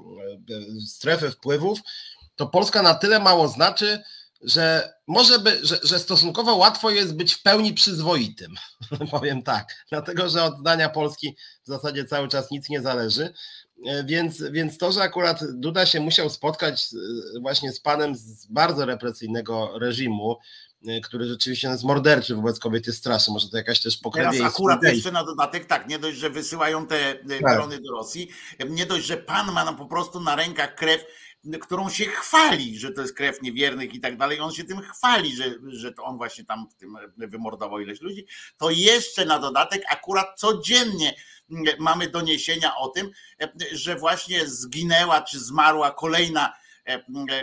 e, 0.51 0.81
strefę 0.87 1.31
wpływów, 1.31 1.79
to 2.37 2.47
Polska 2.47 2.83
na 2.83 2.95
tyle 2.95 3.19
mało 3.19 3.49
znaczy, 3.49 4.03
że 4.45 4.95
może 5.07 5.39
by, 5.39 5.67
że, 5.67 5.79
że 5.83 5.99
stosunkowo 5.99 6.57
łatwo 6.57 6.91
jest 6.91 7.17
być 7.17 7.35
w 7.35 7.43
pełni 7.43 7.75
przyzwoitym, 7.75 8.55
powiem 9.11 9.43
tak, 9.43 9.85
dlatego 9.91 10.29
że 10.29 10.45
od 10.45 10.59
zdania 10.59 10.89
Polski 10.89 11.37
w 11.65 11.67
zasadzie 11.67 12.05
cały 12.05 12.29
czas 12.29 12.51
nic 12.51 12.69
nie 12.69 12.83
zależy, 12.83 13.35
e, 13.87 14.05
więc, 14.05 14.43
więc 14.43 14.79
to, 14.79 14.93
że 14.93 15.03
akurat 15.03 15.41
Duda 15.53 15.87
się 15.87 16.01
musiał 16.01 16.31
spotkać 16.31 16.87
właśnie 17.41 17.73
z 17.73 17.81
panem 17.81 18.15
z 18.15 18.47
bardzo 18.47 18.87
represyjnego 18.87 19.79
reżimu, 19.79 20.33
e, 20.33 20.37
który 21.03 21.27
rzeczywiście 21.29 21.69
jest 21.69 21.85
morderczy 21.85 22.35
wobec 22.35 22.59
kobiety 22.59 22.93
straszy, 22.93 23.31
może 23.31 23.49
to 23.49 23.57
jakaś 23.57 23.81
też 23.81 23.97
pokrewieństwo. 23.97 24.43
Teraz 24.43 24.55
akurat 24.55 24.83
jeszcze 24.83 25.13
na 25.13 25.25
dodatek, 25.25 25.67
tak, 25.67 25.89
nie 25.89 25.99
dość, 25.99 26.19
że 26.19 26.31
wysyłają 26.31 26.87
te 26.87 27.11
e, 27.11 27.41
tak. 27.43 27.57
drony 27.57 27.81
do 27.81 27.93
Rosji, 27.93 28.29
nie 28.69 28.87
dość, 28.87 29.07
że 29.07 29.17
pan 29.17 29.53
ma 29.53 29.73
po 29.73 29.87
prostu 29.87 30.21
na 30.21 30.37
rękach 30.37 30.75
krew 30.75 31.05
którą 31.61 31.91
się 31.91 32.05
chwali, 32.05 32.79
że 32.79 32.93
to 32.93 33.01
jest 33.01 33.17
krew 33.17 33.43
niewiernych 33.43 33.95
i 33.95 34.01
tak 34.01 34.17
dalej, 34.17 34.41
on 34.41 34.53
się 34.53 34.65
tym 34.65 34.81
chwali, 34.81 35.37
że, 35.37 35.55
że 35.67 35.93
to 35.93 36.05
on 36.05 36.17
właśnie 36.17 36.45
tam 36.45 36.69
w 36.71 36.75
tym 36.75 36.97
wymordował 37.17 37.81
ileś 37.81 38.01
ludzi, 38.01 38.27
to 38.57 38.71
jeszcze 38.71 39.25
na 39.25 39.39
dodatek 39.39 39.83
akurat 39.91 40.41
codziennie 40.41 41.15
mamy 41.79 42.09
doniesienia 42.09 42.77
o 42.77 42.89
tym, 42.89 43.11
że 43.73 43.97
właśnie 43.97 44.47
zginęła 44.47 45.23
czy 45.23 45.41
zmarła 45.41 45.91
kolejna 45.91 46.53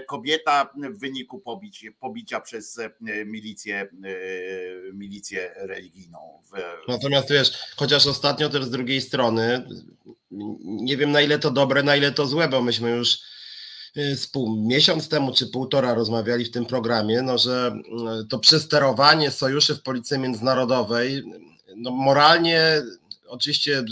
kobieta 0.07 0.73
w 0.95 0.99
wyniku 0.99 1.39
pobić, 1.39 1.85
pobicia 1.99 2.39
przez 2.39 2.79
milicję, 3.25 3.87
milicję 4.93 5.51
religijną. 5.55 6.41
Natomiast 6.87 7.29
wiesz, 7.29 7.51
chociaż 7.75 8.07
ostatnio 8.07 8.49
też 8.49 8.65
z 8.65 8.69
drugiej 8.69 9.01
strony, 9.01 9.67
nie 10.61 10.97
wiem 10.97 11.11
na 11.11 11.21
ile 11.21 11.39
to 11.39 11.51
dobre, 11.51 11.83
na 11.83 11.95
ile 11.95 12.11
to 12.11 12.25
złe, 12.25 12.47
bo 12.47 12.61
myśmy 12.61 12.89
już 12.89 13.19
z 14.15 14.27
pół, 14.27 14.65
miesiąc 14.67 15.09
temu 15.09 15.33
czy 15.33 15.47
półtora 15.47 15.93
rozmawiali 15.93 16.45
w 16.45 16.51
tym 16.51 16.65
programie, 16.65 17.21
no, 17.21 17.37
że 17.37 17.75
to 18.29 18.39
przesterowanie 18.39 19.31
sojuszy 19.31 19.75
w 19.75 19.83
policji 19.83 20.19
międzynarodowej, 20.19 21.23
no, 21.75 21.91
moralnie 21.91 22.81
oczywiście 23.31 23.83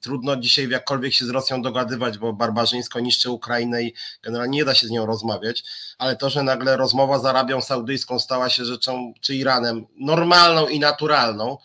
trudno 0.00 0.36
dzisiaj 0.36 0.68
jakkolwiek 0.68 1.14
się 1.14 1.26
z 1.26 1.28
Rosją 1.28 1.62
dogadywać, 1.62 2.18
bo 2.18 2.32
barbarzyńsko 2.32 3.00
niszczy 3.00 3.30
Ukrainę 3.30 3.82
i 3.82 3.94
generalnie 4.22 4.58
nie 4.58 4.64
da 4.64 4.74
się 4.74 4.86
z 4.86 4.90
nią 4.90 5.06
rozmawiać, 5.06 5.64
ale 5.98 6.16
to, 6.16 6.30
że 6.30 6.42
nagle 6.42 6.76
rozmowa 6.76 7.18
z 7.18 7.24
Arabią 7.24 7.60
Saudyjską 7.60 8.18
stała 8.18 8.50
się 8.50 8.64
rzeczą, 8.64 9.12
czy 9.20 9.34
Iranem, 9.34 9.86
normalną 10.00 10.68
i 10.68 10.78
naturalną, 10.78 11.58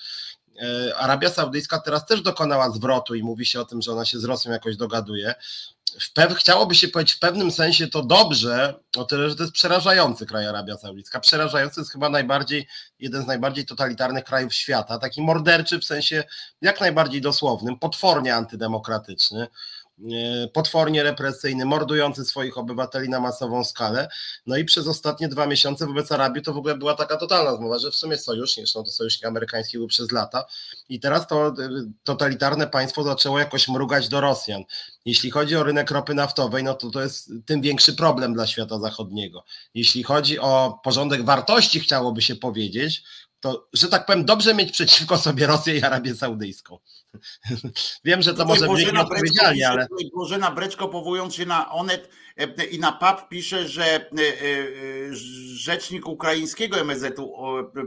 Arabia 0.97 1.30
Saudyjska 1.30 1.80
teraz 1.80 2.05
też 2.05 2.22
dokonała 2.22 2.70
zwrotu 2.70 3.16
i 3.16 3.24
mówi 3.24 3.45
się 3.45 3.61
o 3.61 3.66
tym, 3.66 3.82
że 3.82 3.91
ona 3.91 4.05
się 4.05 4.20
z 4.20 4.24
Rosją 4.24 4.51
jakoś 4.51 4.78
dogaduje 4.78 5.36
w 5.99 6.14
pew, 6.14 6.34
chciałoby 6.34 6.76
się 6.76 6.88
powiedzieć 6.88 7.16
w 7.16 7.20
pewnym 7.20 7.51
sensie 7.51 7.88
to 7.88 8.03
dobrze, 8.03 8.74
o 8.97 9.03
tyle, 9.03 9.30
że 9.30 9.36
to 9.36 9.43
jest 9.43 9.53
przerażający 9.53 10.26
kraj 10.26 10.47
Arabia 10.47 10.78
Saudyjska. 10.78 11.20
Przerażający 11.20 11.82
jest 11.82 11.91
chyba 11.91 12.09
najbardziej, 12.09 12.68
jeden 12.99 13.24
z 13.24 13.28
najbardziej 13.28 13.66
totalitarnych 13.66 14.24
krajów 14.24 14.53
świata, 14.53 14.99
taki 14.99 15.22
morderczy 15.22 15.80
w 15.80 15.86
sensie 15.86 16.24
jak 16.61 16.82
najbardziej 16.82 17.22
dosłownym, 17.22 17.80
potwornie 17.80 18.36
antydemokratyczny. 18.36 19.47
E, 19.99 20.47
potwornie 20.47 21.03
represyjny, 21.03 21.65
mordujący 21.65 22.25
swoich 22.25 22.57
obywateli 22.57 23.09
na 23.09 23.19
masową 23.19 23.63
skalę. 23.63 24.09
No 24.45 24.57
i 24.57 24.65
przez 24.65 24.87
ostatnie 24.87 25.27
dwa 25.27 25.47
miesiące 25.47 25.87
wobec 25.87 26.11
Arabii 26.11 26.41
to 26.41 26.53
w 26.53 26.57
ogóle 26.57 26.77
była 26.77 26.95
taka 26.95 27.17
totalna 27.17 27.55
zmowa, 27.55 27.79
że 27.79 27.91
w 27.91 27.95
sumie 27.95 28.17
sojusz, 28.17 28.55
zresztą 28.55 28.83
to 28.83 28.91
sojusznik 28.91 29.25
amerykański 29.25 29.77
był 29.77 29.87
przez 29.87 30.11
lata 30.11 30.45
i 30.89 30.99
teraz 30.99 31.27
to 31.27 31.47
e, 31.47 31.53
totalitarne 32.03 32.67
państwo 32.67 33.03
zaczęło 33.03 33.39
jakoś 33.39 33.67
mrugać 33.67 34.09
do 34.09 34.21
Rosjan. 34.21 34.63
Jeśli 35.05 35.31
chodzi 35.31 35.55
o 35.55 35.63
rynek 35.63 35.91
ropy 35.91 36.13
naftowej, 36.13 36.63
no 36.63 36.73
to 36.73 36.89
to 36.89 37.01
jest 37.01 37.31
tym 37.45 37.61
większy 37.61 37.93
problem 37.93 38.33
dla 38.33 38.47
świata 38.47 38.79
zachodniego. 38.79 39.43
Jeśli 39.73 40.03
chodzi 40.03 40.39
o 40.39 40.79
porządek 40.83 41.25
wartości, 41.25 41.79
chciałoby 41.79 42.21
się 42.21 42.35
powiedzieć, 42.35 43.03
to, 43.43 43.67
że 43.73 43.87
tak 43.87 44.05
powiem, 44.05 44.25
dobrze 44.25 44.53
mieć 44.53 44.71
przeciwko 44.71 45.17
sobie 45.17 45.47
Rosję 45.47 45.77
i 45.77 45.83
Arabię 45.83 46.15
Saudyjską. 46.15 46.79
Wiem, 48.05 48.21
że 48.21 48.33
to 48.33 48.45
może 48.45 48.67
być 48.67 48.85
odpowiedzialnie, 48.85 49.69
ale... 49.69 49.87
Bożena 50.15 50.51
Breczko 50.51 50.87
powołując 50.87 51.35
się 51.35 51.45
na 51.45 51.71
Onet 51.71 52.09
i 52.71 52.79
na 52.79 52.91
PAP 52.91 53.29
pisze, 53.29 53.67
że 53.67 53.86
e, 53.86 53.99
e, 53.99 54.05
rzecznik 55.53 56.07
ukraińskiego 56.07 56.79
MSZ-u 56.79 57.34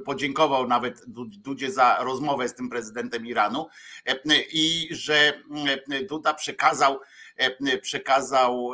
podziękował 0.05 0.69
nawet 0.69 1.03
Dudzie 1.39 1.73
za 1.73 1.99
rozmowę 2.01 2.49
z 2.49 2.55
tym 2.55 2.69
prezydentem 2.69 3.27
Iranu 3.27 3.69
i 4.53 4.89
że 4.91 5.43
Duda 6.09 6.35
przekazał 6.35 7.01
przekazał 7.83 8.73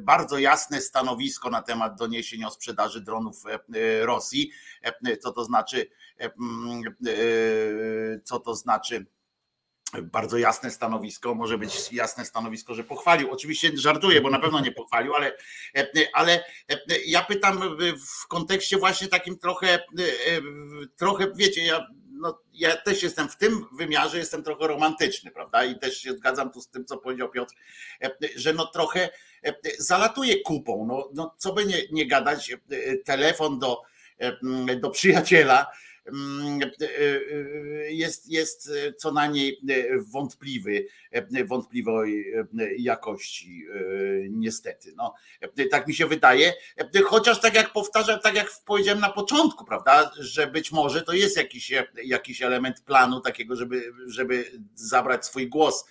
bardzo 0.00 0.38
jasne 0.38 0.80
stanowisko 0.80 1.50
na 1.50 1.62
temat 1.62 1.98
doniesień 1.98 2.44
o 2.44 2.50
sprzedaży 2.50 3.00
dronów 3.00 3.42
Rosji. 4.00 4.50
Co 5.20 5.32
to 5.32 5.44
znaczy, 5.44 5.90
co 8.24 8.40
to 8.40 8.54
znaczy 8.54 9.06
bardzo 10.02 10.38
jasne 10.38 10.70
stanowisko, 10.70 11.34
może 11.34 11.58
być 11.58 11.92
jasne 11.92 12.24
stanowisko, 12.24 12.74
że 12.74 12.84
pochwalił. 12.84 13.30
Oczywiście 13.30 13.70
żartuję, 13.74 14.20
bo 14.20 14.30
na 14.30 14.38
pewno 14.38 14.60
nie 14.60 14.72
pochwalił, 14.72 15.14
ale, 15.14 15.36
ale 16.12 16.44
ja 17.06 17.22
pytam 17.24 17.76
w 18.22 18.26
kontekście 18.26 18.76
właśnie 18.76 19.08
takim 19.08 19.38
trochę, 19.38 19.78
trochę 20.96 21.32
wiecie, 21.34 21.64
ja, 21.64 21.86
no, 22.12 22.40
ja 22.52 22.76
też 22.76 23.02
jestem 23.02 23.28
w 23.28 23.36
tym 23.36 23.66
wymiarze, 23.72 24.18
jestem 24.18 24.42
trochę 24.42 24.66
romantyczny, 24.66 25.30
prawda? 25.30 25.64
I 25.64 25.78
też 25.78 25.98
się 25.98 26.12
zgadzam 26.12 26.52
tu 26.52 26.60
z 26.60 26.68
tym, 26.68 26.84
co 26.84 26.98
powiedział 26.98 27.30
Piotr, 27.30 27.54
że 28.36 28.52
no 28.52 28.66
trochę 28.66 29.08
zalatuje 29.78 30.40
kupą. 30.40 30.86
No, 30.88 31.10
no 31.14 31.34
co 31.38 31.52
by 31.52 31.66
nie, 31.66 31.82
nie 31.92 32.06
gadać, 32.06 32.56
telefon 33.04 33.58
do, 33.58 33.82
do 34.80 34.90
przyjaciela, 34.90 35.66
jest, 37.88 38.30
jest 38.30 38.70
co 38.96 39.12
najmniej 39.12 39.60
wątpliwy, 40.06 40.86
wątpliwej 41.46 42.34
jakości, 42.78 43.66
niestety. 44.30 44.92
No, 44.96 45.14
tak 45.70 45.88
mi 45.88 45.94
się 45.94 46.06
wydaje. 46.06 46.52
Chociaż 47.04 47.40
tak 47.40 47.54
jak 47.54 47.72
powtarzam, 47.72 48.20
tak 48.20 48.34
jak 48.34 48.50
powiedziałem 48.66 49.00
na 49.00 49.12
początku, 49.12 49.64
prawda, 49.64 50.10
że 50.18 50.46
być 50.46 50.72
może 50.72 51.02
to 51.02 51.12
jest 51.12 51.36
jakiś, 51.36 51.72
jakiś 52.04 52.42
element 52.42 52.80
planu 52.80 53.20
takiego, 53.20 53.56
żeby, 53.56 53.92
żeby 54.06 54.44
zabrać 54.74 55.26
swój 55.26 55.48
głos 55.48 55.84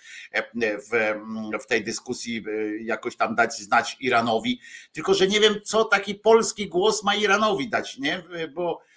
w, 0.62 1.14
w 1.62 1.66
tej 1.66 1.84
dyskusji, 1.84 2.44
jakoś 2.80 3.16
tam 3.16 3.34
dać 3.34 3.58
znać 3.58 3.96
Iranowi. 4.00 4.60
Tylko, 4.92 5.14
że 5.14 5.28
nie 5.28 5.40
wiem, 5.40 5.54
co 5.64 5.84
taki 5.84 6.14
polski 6.14 6.68
głos 6.68 7.02
ma 7.02 7.14
Iranowi 7.14 7.68
dać, 7.68 7.98
nie? 7.98 8.22
Bo 8.54 8.70
E, 8.70 8.76
e, 8.82 8.89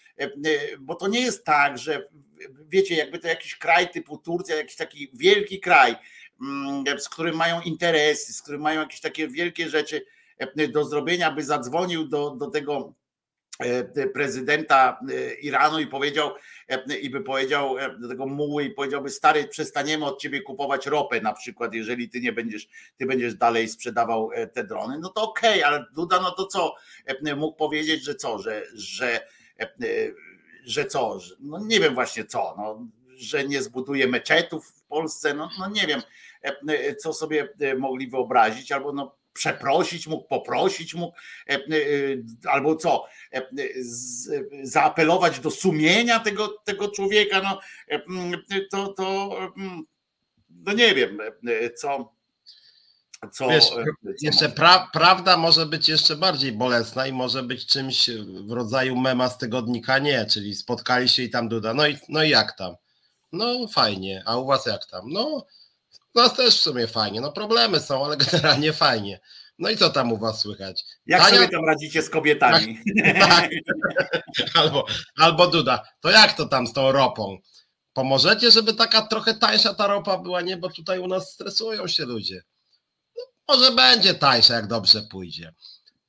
bo 0.80 0.95
to 0.95 1.07
nie 1.07 1.22
jest 1.22 1.45
tak, 1.45 1.78
że 1.78 2.07
wiecie, 2.68 2.95
jakby 2.95 3.20
to 3.20 3.28
jakiś 3.28 3.55
kraj 3.55 3.91
typu 3.91 4.18
Turcja, 4.18 4.55
jakiś 4.55 4.76
taki 4.76 5.11
wielki 5.14 5.59
kraj, 5.59 5.95
mm, 6.41 6.99
z 6.99 7.09
którym 7.09 7.36
mają 7.36 7.61
interesy, 7.61 8.34
z 8.34 8.41
którym 8.41 8.61
mają 8.61 8.80
jakieś 8.80 9.01
takie 9.01 9.28
wielkie 9.28 9.70
rzeczy 9.70 10.05
e, 10.38 10.68
do 10.68 10.86
zrobienia, 10.86 11.32
by 11.32 11.43
zadzwonił 11.43 12.07
do, 12.07 12.30
do 12.30 12.47
tego 12.47 12.93
prezydenta 14.14 14.99
Iranu 15.41 15.80
i 15.80 15.88
powiedział, 15.88 16.32
i 17.01 17.09
by 17.09 17.22
powiedział 17.22 17.76
do 17.99 18.07
tego 18.07 18.26
muły 18.26 18.64
i 18.64 18.72
powiedziałby 18.72 19.09
stary, 19.09 19.47
przestaniemy 19.47 20.05
od 20.05 20.22
ciebie 20.22 20.41
kupować 20.41 20.86
ropę 20.86 21.22
na 21.22 21.34
przykład, 21.34 21.74
jeżeli 21.74 22.09
ty 22.09 22.22
nie 22.22 22.34
będziesz, 22.34 22.68
ty 22.97 23.05
będziesz 23.05 23.36
dalej 23.36 23.70
sprzedawał 23.70 24.30
te 24.53 24.64
drony, 24.64 24.99
no 24.99 25.09
to 25.09 25.22
okej, 25.22 25.64
okay, 25.64 25.66
ale 25.66 25.86
Duda, 25.95 26.20
no 26.22 26.32
to 26.32 26.47
co? 26.47 26.76
Mógł 27.36 27.57
powiedzieć, 27.57 28.03
że 28.03 28.16
co, 28.16 28.39
że, 28.39 28.64
że 28.74 29.20
E, 29.20 29.20
e, 29.20 29.43
że 30.66 30.86
co, 30.86 31.20
no 31.39 31.60
nie 31.66 31.80
wiem 31.80 31.93
właśnie 31.93 32.26
co, 32.26 32.56
no, 32.58 32.88
że 33.16 33.47
nie 33.47 33.62
zbuduje 33.62 34.08
meczetów 34.08 34.68
w 34.68 34.84
Polsce, 34.84 35.34
no, 35.34 35.49
no 35.60 35.70
nie 35.70 35.88
wiem, 35.88 36.01
e, 36.43 36.95
co 36.95 37.14
sobie 37.14 37.49
mogli 37.78 38.08
wyobrazić, 38.08 38.72
albo 38.72 38.93
no 38.93 39.16
przeprosić 39.34 40.08
mógł, 40.08 40.28
poprosić 40.28 40.93
mógł, 40.93 41.18
albo 42.49 42.76
co, 42.76 43.06
zaapelować 44.64 45.39
do 45.39 45.51
sumienia 45.51 46.20
tego, 46.20 46.47
tego 46.47 46.91
człowieka, 46.91 47.41
no 47.41 47.60
to, 48.72 48.93
to 48.93 49.38
no 50.49 50.74
nie 50.74 50.95
wiem, 50.95 51.18
co, 51.76 52.14
co, 53.32 53.48
Wiesz, 53.50 53.66
co 53.66 53.80
jeszcze 54.22 54.50
pra, 54.50 54.90
prawda 54.94 55.38
może 55.38 55.66
być 55.66 55.90
jeszcze 55.90 56.16
bardziej 56.16 56.52
bolesna 56.52 57.08
i 57.08 57.14
może 57.14 57.44
być 57.44 57.66
czymś 57.66 58.10
w 58.48 58.52
rodzaju 58.52 58.96
mema 58.96 59.30
z 59.30 59.38
tygodnika 59.38 60.00
nie, 60.00 60.26
czyli 60.26 60.56
spotkali 60.56 61.10
się 61.10 61.24
i 61.24 61.30
tam 61.30 61.50
Duda, 61.50 61.74
no 61.74 61.88
i, 61.88 61.98
no 62.10 62.24
i 62.24 62.30
jak 62.30 62.58
tam? 62.58 62.76
No 63.32 63.68
fajnie, 63.68 64.24
a 64.26 64.38
u 64.38 64.46
was 64.46 64.66
jak 64.66 64.86
tam? 64.86 65.10
No 65.10 65.46
u 66.16 66.20
nas 66.20 66.34
też 66.34 66.60
w 66.60 66.62
sumie 66.62 66.88
fajnie, 66.88 67.22
no 67.22 67.32
problemy 67.32 67.80
są, 67.80 68.06
ale 68.06 68.18
generalnie 68.32 68.74
fajnie. 68.74 69.20
No 69.60 69.70
i 69.70 69.78
co 69.78 69.90
tam 69.90 70.12
u 70.12 70.18
was 70.18 70.40
słychać? 70.40 70.84
Jak 71.06 71.22
Tania? 71.22 71.36
sobie 71.36 71.50
tam 71.50 71.66
radzicie 71.66 72.02
z 72.02 72.10
kobietami? 72.10 72.80
Tak, 73.04 73.20
tak. 73.30 73.50
albo, 74.60 74.86
albo 75.18 75.48
Duda, 75.48 75.84
to 76.00 76.10
jak 76.10 76.34
to 76.34 76.46
tam 76.46 76.68
z 76.68 76.74
tą 76.74 76.92
ropą? 76.92 77.38
Pomożecie, 77.94 78.52
żeby 78.52 78.74
taka 78.74 79.02
trochę 79.02 79.34
tańsza 79.34 79.74
ta 79.74 79.88
ropa 79.88 80.18
była, 80.18 80.42
nie? 80.42 80.58
Bo 80.58 80.70
tutaj 80.70 81.00
u 81.00 81.08
nas 81.08 81.32
stresują 81.32 81.88
się 81.88 82.06
ludzie. 82.06 82.42
Może 83.54 83.72
będzie 83.72 84.14
tańsze, 84.14 84.54
jak 84.54 84.68
dobrze 84.68 85.01
pójdzie. 85.01 85.54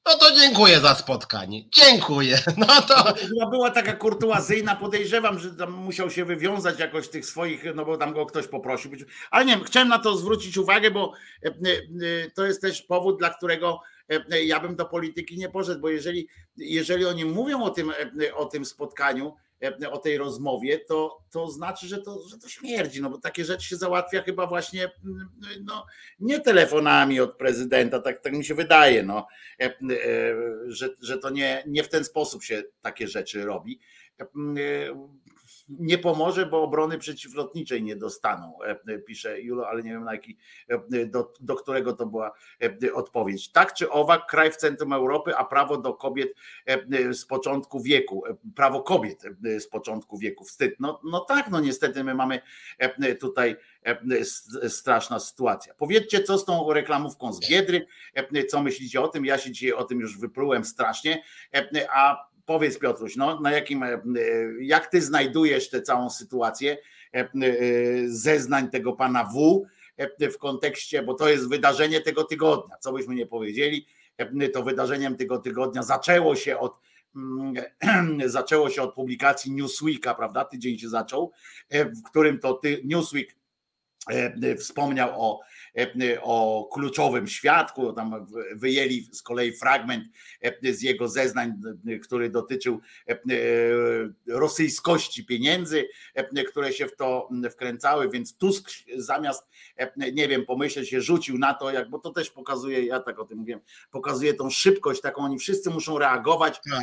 No 0.07 0.15
to 0.19 0.37
dziękuję 0.37 0.81
za 0.81 0.95
spotkanie. 0.95 1.65
Dziękuję. 1.71 2.39
No 2.57 2.67
to. 2.67 3.15
No, 3.37 3.51
była 3.51 3.71
taka 3.71 3.93
kurtuazyjna, 3.93 4.77
podejrzewam, 4.77 5.39
że 5.39 5.51
tam 5.51 5.73
musiał 5.73 6.11
się 6.11 6.25
wywiązać 6.25 6.79
jakoś 6.79 7.09
tych 7.09 7.27
swoich, 7.27 7.65
no 7.75 7.85
bo 7.85 7.97
tam 7.97 8.13
go 8.13 8.27
ktoś 8.27 8.47
poprosił. 8.47 8.91
Ale 9.31 9.45
nie 9.45 9.57
wiem, 9.57 9.65
chciałem 9.65 9.89
na 9.89 9.99
to 9.99 10.17
zwrócić 10.17 10.59
uwagę, 10.59 10.91
bo 10.91 11.13
e, 11.45 11.49
e, 11.49 12.31
to 12.31 12.47
jest 12.47 12.63
też 12.63 12.83
powód, 12.83 13.19
dla 13.19 13.31
którego 13.31 13.81
e, 14.09 14.45
ja 14.45 14.61
bym 14.61 14.77
do 14.77 14.85
polityki 14.85 15.39
nie 15.39 15.49
poszedł, 15.49 15.81
bo 15.81 15.89
jeżeli, 15.89 16.29
jeżeli 16.57 17.07
oni 17.07 17.25
mówią 17.25 17.63
o 17.63 17.71
tym, 17.71 17.93
o 18.37 18.45
tym 18.45 18.65
spotkaniu, 18.65 19.35
o 19.91 19.99
tej 19.99 20.19
rozmowie, 20.19 20.79
to, 20.79 21.25
to 21.31 21.51
znaczy, 21.51 21.87
że 21.87 21.99
to, 21.99 22.29
że 22.29 22.39
to 22.39 22.49
śmierdzi, 22.49 23.03
no 23.03 23.11
bo 23.11 23.19
takie 23.19 23.45
rzeczy 23.45 23.69
się 23.69 23.77
załatwia 23.77 24.23
chyba 24.23 24.47
właśnie 24.47 24.91
mm, 25.05 25.29
no, 25.65 25.87
nie 26.21 26.41
telefonami 26.41 27.21
od 27.21 27.37
prezydenta, 27.37 28.01
tak, 28.01 28.21
tak 28.21 28.33
mi 28.33 28.45
się 28.45 28.55
wydaje, 28.55 29.03
no, 29.03 29.27
e, 29.61 29.65
e, 29.65 29.75
że, 30.67 30.89
że 31.01 31.19
to 31.19 31.31
nie, 31.31 31.65
nie 31.67 31.83
w 31.83 31.89
ten 31.89 32.05
sposób 32.05 32.45
się 32.45 32.63
takie 32.83 33.09
rzeczy 33.09 33.45
robi 33.45 33.81
nie 35.69 35.99
pomoże, 35.99 36.47
bo 36.47 36.63
obrony 36.63 36.99
przeciwlotniczej 36.99 37.83
nie 37.83 37.97
dostaną, 37.97 38.59
e, 38.63 38.99
pisze 38.99 39.41
Julo, 39.41 39.69
ale 39.69 39.83
nie 39.83 39.91
wiem 39.91 40.05
na 40.05 40.13
jaki, 40.13 40.37
e, 40.69 41.07
do, 41.07 41.33
do 41.41 41.57
którego 41.57 41.93
to 41.93 42.07
była 42.07 42.33
e, 42.63 42.95
odpowiedź. 42.95 43.53
Tak 43.53 43.75
czy 43.75 43.91
owak, 43.91 44.27
kraj 44.27 44.53
w 44.53 44.57
centrum 44.57 44.93
Europy, 44.93 45.37
a 45.37 45.45
prawo 45.45 45.77
do 45.77 45.95
kobiet 45.95 46.35
z 47.13 47.27
początku 47.27 47.81
wieku, 47.81 48.25
prawo 48.57 48.83
kobiet 48.83 49.23
z 49.59 49.69
początku 49.69 50.19
wieku, 50.19 50.45
wstyd. 50.45 50.75
No, 50.81 51.01
no 51.05 51.21
tak, 51.21 51.51
no 51.51 51.61
niestety 51.61 52.05
my 52.05 52.15
mamy 52.15 52.41
tutaj 53.21 53.57
straszna 54.69 55.21
sytuacja. 55.21 55.75
Powiedzcie, 55.75 56.23
co 56.23 56.39
z 56.39 56.45
tą 56.45 56.73
reklamówką 56.73 57.33
z 57.33 57.49
Biedry, 57.49 57.87
co 58.49 58.63
myślicie 58.63 59.01
o 59.01 59.09
tym? 59.09 59.25
Ja 59.25 59.39
się 59.39 59.51
dzisiaj 59.51 59.73
o 59.73 59.85
tym 59.85 60.01
już 60.01 60.19
wyprułem 60.19 60.65
strasznie, 60.65 61.23
a 61.93 62.34
Powiedz 62.47 62.79
Piotruś, 62.79 63.17
no, 63.17 63.41
na 63.41 63.53
jakim, 63.53 63.83
e, 63.83 64.03
jak 64.61 64.87
ty 64.87 65.03
znajdujesz 65.03 65.71
tę 65.71 65.83
całą 65.83 66.11
sytuację 66.11 66.79
e, 67.15 67.19
e, 67.19 67.29
zeznań 68.07 68.71
tego 68.71 68.93
pana 68.93 69.25
W 69.25 69.67
w 70.33 70.39
kontekście, 70.39 71.03
bo 71.03 71.15
to 71.15 71.29
jest 71.29 71.49
wydarzenie 71.49 72.01
tego 72.01 72.25
tygodnia, 72.25 72.77
co 72.81 72.93
byśmy 72.93 73.15
nie 73.15 73.27
powiedzieli, 73.27 73.87
to 74.53 74.63
wydarzeniem 74.63 75.17
tego 75.17 75.39
tygodnia 75.39 75.83
zaczęło 75.83 76.37
się 76.37 76.59
od 76.59 76.81
mm, 77.17 77.55
zaczęło 78.37 78.71
się 78.71 78.83
od 78.83 78.95
publikacji 78.95 79.53
Newsweeka, 79.53 80.15
prawda? 80.15 80.45
Tydzień 80.45 80.79
się 80.79 80.89
zaczął, 80.89 81.33
w 81.71 82.03
którym 82.11 82.39
to 82.39 82.55
ty, 82.55 82.81
Newsweek 82.85 83.37
wspomniał 84.59 85.11
o 85.23 85.41
E, 85.41 85.54
o 86.23 86.69
kluczowym 86.73 87.29
świadku, 87.29 87.93
tam 87.93 88.27
wyjęli 88.55 89.09
z 89.13 89.23
kolei 89.23 89.53
fragment 89.53 90.05
e, 90.41 90.73
z 90.73 90.83
jego 90.83 91.09
zeznań, 91.09 91.53
e, 91.89 91.99
który 91.99 92.31
dotyczył 92.31 92.81
rosyjskości 94.27 95.27
pieniędzy, 95.27 95.89
które 96.49 96.73
się 96.73 96.87
w 96.87 96.97
to 96.97 97.29
wkręcały, 97.51 98.11
więc 98.11 98.37
Tusk 98.37 98.71
zamiast, 98.97 99.49
nie 100.13 100.29
wiem, 100.29 100.47
pomyśleć 100.47 100.89
się, 100.89 101.01
rzucił 101.01 101.39
na 101.39 101.55
to, 101.55 101.71
jak, 101.71 101.91
bo 101.91 101.99
to 101.99 102.11
też 102.11 102.31
pokazuje, 102.31 102.85
ja 102.87 103.01
tak 103.01 103.19
o 103.19 103.25
tym 103.25 103.39
mówiłem, 103.39 103.61
pokazuje 103.91 104.35
tą 104.35 104.51
szybkość, 104.51 105.01
taką 105.01 105.23
oni 105.23 105.39
wszyscy 105.39 105.71
muszą 105.71 105.99
reagować, 105.99 106.61
tak. 106.71 106.83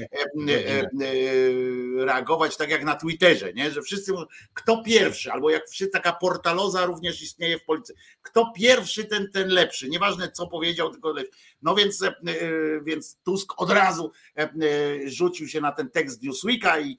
reagować 1.97 2.57
tak 2.57 2.69
jak 2.69 2.83
na 2.83 2.95
Twitterze, 2.95 3.53
nie? 3.53 3.71
że 3.71 3.81
wszyscy, 3.81 4.11
kto 4.53 4.83
pierwszy, 4.83 5.31
albo 5.31 5.49
jak 5.49 5.63
taka 5.93 6.13
portaloza 6.13 6.85
również 6.85 7.21
istnieje 7.21 7.59
w 7.59 7.63
policji, 7.63 7.95
kto 8.21 8.51
pierwszy 8.55 8.80
pierwszy, 8.81 9.05
ten, 9.05 9.31
ten 9.31 9.47
lepszy. 9.47 9.89
Nieważne 9.89 10.31
co 10.31 10.47
powiedział, 10.47 10.89
tylko 10.89 11.11
lepszy. 11.11 11.31
No 11.61 11.75
więc, 11.75 12.03
e, 12.03 12.07
e, 12.07 12.13
więc 12.83 13.17
Tusk 13.23 13.53
od 13.57 13.71
razu 13.71 14.11
e, 14.37 14.49
rzucił 15.05 15.47
się 15.47 15.61
na 15.61 15.71
ten 15.71 15.89
tekst 15.89 16.23
Newsweeka 16.23 16.79
i 16.79 16.97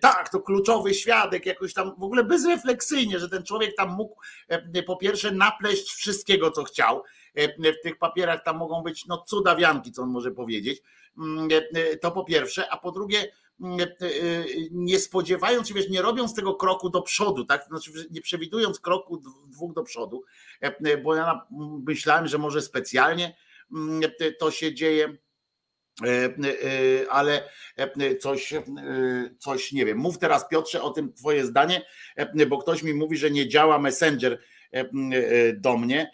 tak, 0.00 0.28
to 0.28 0.40
kluczowy 0.40 0.94
świadek, 0.94 1.46
jakoś 1.46 1.74
tam 1.74 1.94
w 1.98 2.02
ogóle 2.02 2.24
bezrefleksyjnie, 2.24 3.18
że 3.18 3.28
ten 3.28 3.44
człowiek 3.44 3.76
tam 3.76 3.90
mógł 3.90 4.20
po 4.86 4.96
pierwsze 4.96 5.30
napleść 5.30 5.92
wszystkiego, 5.92 6.50
co 6.50 6.64
chciał. 6.64 7.02
W 7.58 7.82
tych 7.82 7.98
papierach 7.98 8.44
tam 8.44 8.56
mogą 8.56 8.82
być 8.82 9.06
no 9.06 9.24
cudawianki, 9.26 9.92
co 9.92 10.02
on 10.02 10.08
może 10.10 10.30
powiedzieć. 10.30 10.82
Mm, 11.18 11.48
to 12.00 12.10
po 12.10 12.24
pierwsze, 12.24 12.70
a 12.70 12.76
po 12.76 12.92
drugie, 12.92 13.32
nie 14.70 14.98
spodziewając 14.98 15.68
się, 15.68 15.74
wiesz, 15.74 15.88
nie 15.88 16.02
robiąc 16.02 16.34
tego 16.34 16.54
kroku 16.54 16.90
do 16.90 17.02
przodu, 17.02 17.44
tak? 17.44 17.64
Znaczy, 17.64 17.90
nie 18.10 18.20
przewidując 18.20 18.80
kroku 18.80 19.22
dwóch 19.46 19.74
do 19.74 19.82
przodu, 19.82 20.24
bo 21.02 21.14
ja 21.14 21.46
myślałem, 21.86 22.26
że 22.26 22.38
może 22.38 22.62
specjalnie 22.62 23.36
mm, 23.72 24.10
to 24.38 24.50
się 24.50 24.74
dzieje, 24.74 25.16
ale 27.10 27.48
coś, 28.20 28.54
coś 29.38 29.72
nie 29.72 29.84
wiem. 29.84 29.98
Mów 29.98 30.18
teraz 30.18 30.48
Piotrze 30.48 30.82
o 30.82 30.90
tym 30.90 31.12
twoje 31.12 31.46
zdanie, 31.46 31.86
bo 32.48 32.58
ktoś 32.58 32.82
mi 32.82 32.94
mówi, 32.94 33.16
że 33.16 33.30
nie 33.30 33.48
działa 33.48 33.78
Messenger 33.78 34.38
do 35.56 35.76
mnie 35.76 36.10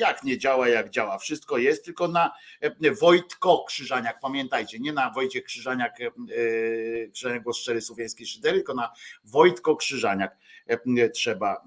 jak 0.00 0.24
nie 0.24 0.38
działa, 0.38 0.68
jak 0.68 0.90
działa. 0.90 1.18
Wszystko 1.18 1.58
jest, 1.58 1.84
tylko 1.84 2.08
na 2.08 2.30
e, 2.60 2.94
Wojtko 2.94 3.64
Krzyżaniak, 3.68 4.20
pamiętajcie, 4.20 4.78
nie 4.78 4.92
na 4.92 5.10
Wojciech 5.10 5.44
Krzyżaniak, 5.44 6.00
e, 6.00 6.10
Krzyżaniak 7.08 7.42
Głos 7.42 7.58
Szczery 7.58 7.80
Słowiańskiej 7.80 8.26
Szydery, 8.26 8.56
tylko 8.56 8.74
na 8.74 8.92
Wojtko 9.24 9.76
Krzyżaniak 9.76 10.36
e, 10.66 11.10
trzeba, 11.10 11.64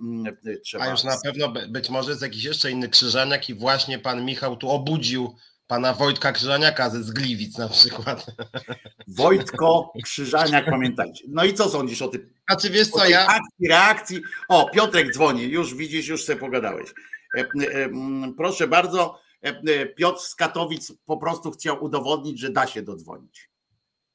trzeba. 0.64 0.84
A 0.84 0.90
już 0.90 1.04
na 1.04 1.18
pewno 1.24 1.54
być 1.70 1.90
może 1.90 2.10
jest 2.10 2.22
jakiś 2.22 2.44
jeszcze 2.44 2.72
inny 2.72 2.90
Krzyżaniak 2.90 3.50
i 3.50 3.54
właśnie 3.54 4.00
pan 4.00 4.26
Michał 4.26 4.58
tu 4.58 4.70
obudził 4.70 5.36
pana 5.68 5.94
Wojtka 5.94 6.32
Krzyżaniaka 6.32 6.90
ze 6.90 7.04
Zgliwic 7.04 7.58
na 7.58 7.70
przykład. 7.70 8.26
Wojtko 9.08 9.94
Krzyżaniak, 10.04 10.66
pamiętajcie. 10.66 11.26
No 11.28 11.44
i 11.44 11.54
co 11.54 11.70
sądzisz 11.70 12.02
o 12.02 12.08
tym? 12.08 12.34
A 12.48 12.56
czy 12.56 12.70
wiesz 12.70 12.88
co, 12.88 13.06
ja... 13.06 13.28
Akcji, 13.28 13.68
reakcji. 13.70 14.22
O, 14.48 14.70
Piotrek 14.70 15.14
dzwoni, 15.14 15.44
już 15.44 15.76
widzisz, 15.76 16.08
już 16.08 16.26
sobie 16.26 16.40
pogadałeś. 16.40 16.90
E, 17.38 17.40
e, 17.40 17.90
proszę 18.38 18.68
bardzo, 18.68 19.20
e, 19.42 19.86
Piotr 19.86 20.22
z 20.22 20.36
Katowic 20.36 20.94
po 21.06 21.18
prostu 21.18 21.52
chciał 21.52 21.84
udowodnić, 21.84 22.40
że 22.40 22.50
da 22.50 22.68
się 22.68 22.82
dodzwonić. 22.82 23.50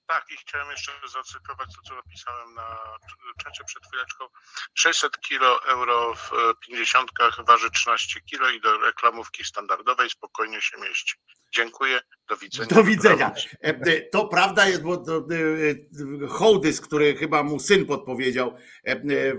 Tak, 0.07 0.25
i 0.31 0.37
chciałem 0.37 0.71
jeszcze 0.71 0.93
zacytować 1.13 1.69
to, 1.77 1.83
co 1.83 1.95
napisałem 1.95 2.55
na 2.55 2.79
czacie 3.45 3.65
przed 3.65 3.83
chwileczką. 3.87 4.25
600 4.75 5.21
kilo 5.21 5.65
euro 5.65 6.15
w 6.15 6.31
50 6.67 7.11
waży 7.47 7.71
13 7.71 8.21
kilo 8.21 8.51
i 8.51 8.61
do 8.61 8.79
reklamówki 8.79 9.45
standardowej 9.45 10.11
spokojnie 10.11 10.61
się 10.61 10.81
mieści. 10.81 11.15
Dziękuję, 11.55 12.01
do 12.29 12.37
widzenia. 12.37 12.69
Do 12.69 12.85
widzenia. 12.85 13.33
To 14.13 14.29
prawda 14.29 14.69
jest, 14.69 14.83
bo 14.83 15.05
hołdys, 16.29 16.81
który 16.81 17.17
chyba 17.17 17.43
mu 17.43 17.61
syn 17.61 17.87
podpowiedział, 17.87 18.57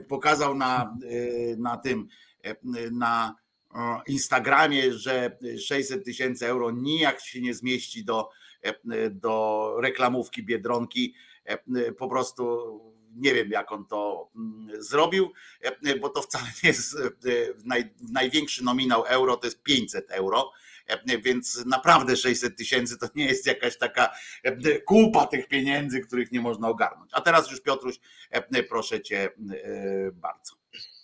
pokazał 0.09 0.55
na, 0.55 0.95
na 1.57 1.77
tym, 1.77 2.07
na 2.91 3.35
Instagramie, 4.07 4.93
że 4.93 5.37
600 5.67 6.05
tysięcy 6.05 6.47
euro 6.47 6.71
nijak 6.71 7.21
się 7.21 7.41
nie 7.41 7.53
zmieści 7.53 8.05
do, 8.05 8.29
do 9.11 9.75
reklamówki 9.81 10.43
Biedronki. 10.43 11.13
Po 11.97 12.09
prostu 12.09 12.69
nie 13.15 13.33
wiem, 13.33 13.49
jak 13.49 13.71
on 13.71 13.85
to 13.85 14.31
mm, 14.35 14.83
zrobił, 14.83 15.31
bo 16.01 16.09
to 16.09 16.21
wcale 16.21 16.45
nie 16.63 16.69
jest 16.69 16.97
największy 18.11 18.63
nominał 18.63 19.03
euro, 19.03 19.37
to 19.37 19.47
jest 19.47 19.63
500 19.63 20.11
euro. 20.11 20.51
Więc 21.23 21.65
naprawdę 21.65 22.15
600 22.15 22.57
tysięcy 22.57 22.97
to 22.97 23.07
nie 23.15 23.25
jest 23.25 23.47
jakaś 23.47 23.77
taka 23.77 24.09
kupa 24.85 25.27
tych 25.27 25.47
pieniędzy, 25.47 26.01
których 26.01 26.31
nie 26.31 26.41
można 26.41 26.69
ogarnąć. 26.69 27.11
A 27.13 27.21
teraz 27.21 27.51
już 27.51 27.61
Piotruś, 27.61 27.99
proszę 28.69 29.01
cię 29.01 29.29
bardzo. 30.13 30.58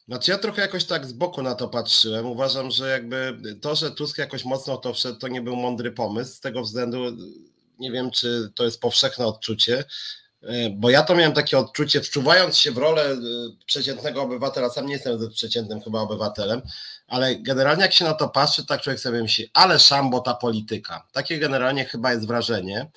Znaczy 0.08 0.32
ja 0.32 0.38
trochę 0.38 0.62
jakoś 0.62 0.86
tak 0.86 1.06
z 1.06 1.14
boku 1.14 1.42
na 1.42 1.56
to 1.56 1.68
patrzyłem. 1.68 2.26
Uważam, 2.26 2.72
że 2.72 2.90
jakby 2.90 3.38
to, 3.62 3.76
że 3.76 3.92
Tusk 3.92 4.18
jakoś 4.18 4.46
mocno 4.46 4.78
to 4.78 4.94
wszedł, 4.94 5.20
to 5.20 5.28
nie 5.28 5.42
był 5.42 5.56
mądry 5.56 5.92
pomysł. 5.92 6.34
Z 6.34 6.40
tego 6.40 6.62
względu 6.62 7.18
nie 7.80 7.92
wiem, 7.92 8.12
czy 8.12 8.52
to 8.56 8.64
jest 8.64 8.82
powszechne 8.82 9.26
odczucie, 9.26 9.84
e, 10.44 10.70
bo 10.70 10.90
ja 10.90 11.04
to 11.04 11.16
miałem 11.16 11.34
takie 11.34 11.58
odczucie, 11.58 12.02
wczuwając 12.02 12.58
się 12.58 12.72
w 12.72 12.78
rolę 12.78 13.04
e, 13.04 13.18
przeciętnego 13.66 14.22
obywatela, 14.22 14.70
sam 14.70 14.86
nie 14.86 14.94
jestem 14.94 15.30
przeciętnym 15.30 15.82
chyba 15.82 16.00
obywatelem, 16.00 16.62
ale 17.08 17.36
generalnie 17.36 17.82
jak 17.82 17.94
się 17.94 18.06
na 18.06 18.14
to 18.14 18.30
patrzy, 18.30 18.66
tak 18.66 18.82
człowiek 18.82 19.00
sobie 19.00 19.22
myśli, 19.22 19.50
ale 19.54 19.80
szambo 19.80 20.20
ta 20.20 20.34
polityka. 20.34 21.08
Takie 21.12 21.40
generalnie 21.40 21.86
chyba 21.86 22.14
jest 22.14 22.28
wrażenie. 22.28 22.92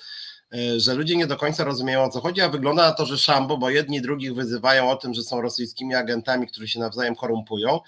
E, 0.53 0.79
że 0.79 0.93
ludzie 0.93 1.15
nie 1.15 1.27
do 1.27 1.37
końca 1.37 1.63
rozumieją 1.63 2.03
o 2.03 2.09
co 2.09 2.21
chodzi, 2.21 2.41
a 2.41 2.49
wygląda 2.49 2.83
na 2.83 2.91
to, 2.91 3.05
że 3.05 3.17
szambo, 3.17 3.57
bo 3.57 3.69
jedni 3.69 4.01
drugich 4.01 4.35
wyzywają 4.35 4.89
o 4.89 4.95
tym, 4.95 5.13
że 5.13 5.21
są 5.21 5.41
rosyjskimi 5.41 5.95
agentami, 5.95 6.47
którzy 6.47 6.67
się 6.67 6.79
nawzajem 6.79 7.15
korumpują 7.15 7.79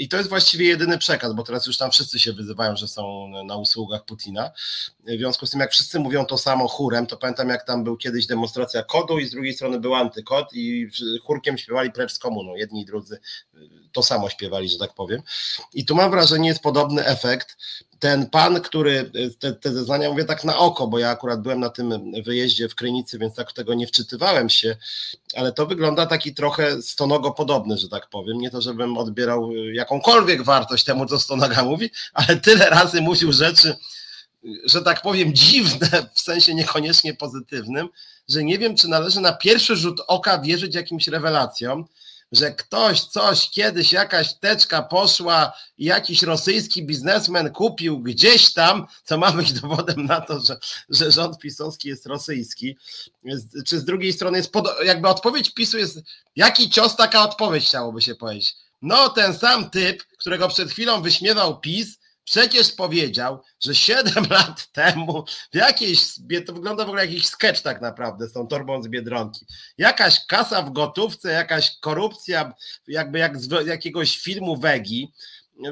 I 0.00 0.08
to 0.08 0.16
jest 0.16 0.28
właściwie 0.28 0.66
jedyny 0.66 0.98
przekaz, 0.98 1.32
bo 1.32 1.42
teraz 1.42 1.66
już 1.66 1.76
tam 1.76 1.90
wszyscy 1.90 2.18
się 2.18 2.32
wyzywają, 2.32 2.76
że 2.76 2.88
są 2.88 3.28
na 3.44 3.56
usługach 3.56 4.04
Putina. 4.04 4.50
W 5.06 5.18
związku 5.18 5.46
z 5.46 5.50
tym, 5.50 5.60
jak 5.60 5.72
wszyscy 5.72 6.00
mówią 6.00 6.26
to 6.26 6.38
samo 6.38 6.68
chórem, 6.68 7.06
to 7.06 7.16
pamiętam, 7.16 7.48
jak 7.48 7.66
tam 7.66 7.84
był 7.84 7.96
kiedyś 7.96 8.26
demonstracja 8.26 8.82
kodu 8.82 9.18
i 9.18 9.26
z 9.26 9.30
drugiej 9.30 9.54
strony 9.54 9.80
był 9.80 9.94
antykod 9.94 10.48
i 10.52 10.88
chórkiem 11.22 11.58
śpiewali 11.58 11.92
precz 11.92 12.12
z 12.12 12.18
komuną. 12.18 12.56
Jedni 12.56 12.82
i 12.82 12.84
drudzy 12.84 13.20
to 13.92 14.02
samo 14.02 14.30
śpiewali, 14.30 14.68
że 14.68 14.78
tak 14.78 14.94
powiem. 14.94 15.22
I 15.74 15.84
tu 15.84 15.94
mam 15.94 16.10
wrażenie, 16.10 16.48
jest 16.48 16.62
podobny 16.62 17.06
efekt 17.06 17.56
ten 18.00 18.30
pan, 18.30 18.60
który 18.60 19.10
te, 19.38 19.52
te, 19.52 19.72
zeznania 19.72 20.10
mówię 20.10 20.24
tak 20.24 20.44
na 20.44 20.58
oko, 20.58 20.86
bo 20.86 20.98
ja 20.98 21.10
akurat 21.10 21.42
byłem 21.42 21.60
na 21.60 21.70
tym 21.70 22.12
wyjeździe 22.22 22.68
w 22.68 22.74
Krynicy, 22.74 23.18
więc 23.18 23.34
tak 23.34 23.52
tego 23.52 23.74
nie 23.74 23.86
wczytywałem 23.86 24.50
się, 24.50 24.76
ale 25.34 25.52
to 25.52 25.66
wygląda 25.66 26.06
taki 26.06 26.34
trochę 26.34 26.82
stonogo 26.82 27.30
podobny, 27.30 27.78
że 27.78 27.88
tak 27.88 28.08
powiem. 28.08 28.38
Nie 28.38 28.50
to, 28.50 28.60
żebym 28.60 28.98
odbierał 28.98 29.50
jakąkolwiek 29.90 30.42
wartość 30.42 30.84
temu, 30.84 31.06
co 31.06 31.20
stonoga 31.20 31.64
mówi, 31.64 31.90
ale 32.14 32.36
tyle 32.36 32.70
razy 32.70 33.00
mówił 33.00 33.32
rzeczy, 33.32 33.76
że 34.64 34.82
tak 34.82 35.02
powiem, 35.02 35.34
dziwne, 35.34 35.88
w 36.14 36.20
sensie 36.20 36.54
niekoniecznie 36.54 37.14
pozytywnym, 37.14 37.88
że 38.28 38.44
nie 38.44 38.58
wiem, 38.58 38.76
czy 38.76 38.88
należy 38.88 39.20
na 39.20 39.32
pierwszy 39.32 39.76
rzut 39.76 40.00
oka 40.06 40.38
wierzyć 40.38 40.74
jakimś 40.74 41.08
rewelacjom, 41.08 41.84
że 42.32 42.54
ktoś 42.54 43.00
coś 43.00 43.50
kiedyś 43.50 43.92
jakaś 43.92 44.34
teczka 44.34 44.82
poszła 44.82 45.52
i 45.78 45.84
jakiś 45.84 46.22
rosyjski 46.22 46.86
biznesmen 46.86 47.52
kupił 47.52 48.00
gdzieś 48.00 48.52
tam, 48.52 48.86
co 49.04 49.18
ma 49.18 49.32
być 49.32 49.52
dowodem 49.52 50.04
na 50.06 50.20
to, 50.20 50.40
że, 50.40 50.58
że 50.88 51.12
rząd 51.12 51.38
pisowski 51.38 51.88
jest 51.88 52.06
rosyjski. 52.06 52.76
Czy 53.66 53.80
z 53.80 53.84
drugiej 53.84 54.12
strony 54.12 54.38
jest 54.38 54.52
pod, 54.52 54.68
jakby 54.84 55.08
odpowiedź 55.08 55.54
PiSu 55.54 55.78
jest, 55.78 56.00
jaki 56.36 56.70
cios 56.70 56.96
taka 56.96 57.22
odpowiedź 57.22 57.64
chciałoby 57.64 58.02
się 58.02 58.14
powiedzieć. 58.14 58.54
No 58.82 59.08
ten 59.08 59.34
sam 59.34 59.70
typ, 59.70 60.02
którego 60.18 60.48
przed 60.48 60.70
chwilą 60.70 61.02
wyśmiewał 61.02 61.60
PiS, 61.60 61.98
przecież 62.24 62.72
powiedział, 62.72 63.42
że 63.60 63.74
7 63.74 64.24
lat 64.30 64.72
temu 64.72 65.24
w 65.52 65.56
jakiejś, 65.56 66.14
to 66.46 66.52
wygląda 66.52 66.84
w 66.84 66.88
ogóle 66.88 67.06
jakiś 67.06 67.26
sketch 67.26 67.62
tak 67.62 67.80
naprawdę 67.80 68.28
z 68.28 68.32
tą 68.32 68.46
torbą 68.46 68.82
z 68.82 68.88
Biedronki, 68.88 69.46
jakaś 69.78 70.26
kasa 70.26 70.62
w 70.62 70.72
gotówce, 70.72 71.30
jakaś 71.30 71.78
korupcja, 71.80 72.52
jakby 72.88 73.18
jak 73.18 73.40
z 73.40 73.66
jakiegoś 73.66 74.18
filmu 74.18 74.56
Wegi, 74.56 75.12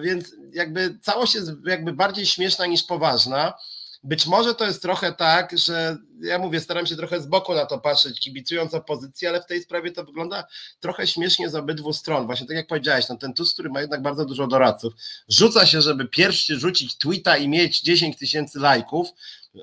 więc 0.02 0.35
jakby 0.52 0.98
całość 1.02 1.35
jest 1.35 1.51
jakby 1.66 1.93
bardziej 1.93 2.26
śmieszna 2.26 2.66
niż 2.66 2.82
poważna. 2.82 3.55
Być 4.04 4.26
może 4.26 4.54
to 4.54 4.64
jest 4.64 4.82
trochę 4.82 5.12
tak, 5.12 5.58
że 5.58 5.96
ja 6.20 6.38
mówię, 6.38 6.60
staram 6.60 6.86
się 6.86 6.96
trochę 6.96 7.20
z 7.20 7.26
boku 7.26 7.54
na 7.54 7.66
to 7.66 7.78
patrzeć, 7.78 8.20
kibicując 8.20 8.74
opozycji, 8.74 9.26
ale 9.26 9.42
w 9.42 9.46
tej 9.46 9.62
sprawie 9.62 9.92
to 9.92 10.04
wygląda 10.04 10.44
trochę 10.80 11.06
śmiesznie 11.06 11.50
z 11.50 11.54
obydwu 11.54 11.92
stron. 11.92 12.26
Właśnie 12.26 12.46
tak 12.46 12.56
jak 12.56 12.66
powiedziałeś, 12.66 13.08
no 13.08 13.16
ten 13.16 13.34
TUS, 13.34 13.52
który 13.52 13.70
ma 13.70 13.80
jednak 13.80 14.02
bardzo 14.02 14.24
dużo 14.24 14.46
doradców, 14.46 14.92
rzuca 15.28 15.66
się, 15.66 15.80
żeby 15.80 16.08
pierwszy 16.08 16.58
rzucić 16.58 16.98
tweeta 16.98 17.36
i 17.36 17.48
mieć 17.48 17.80
10 17.80 18.16
tysięcy 18.16 18.58
lajków. 18.58 19.08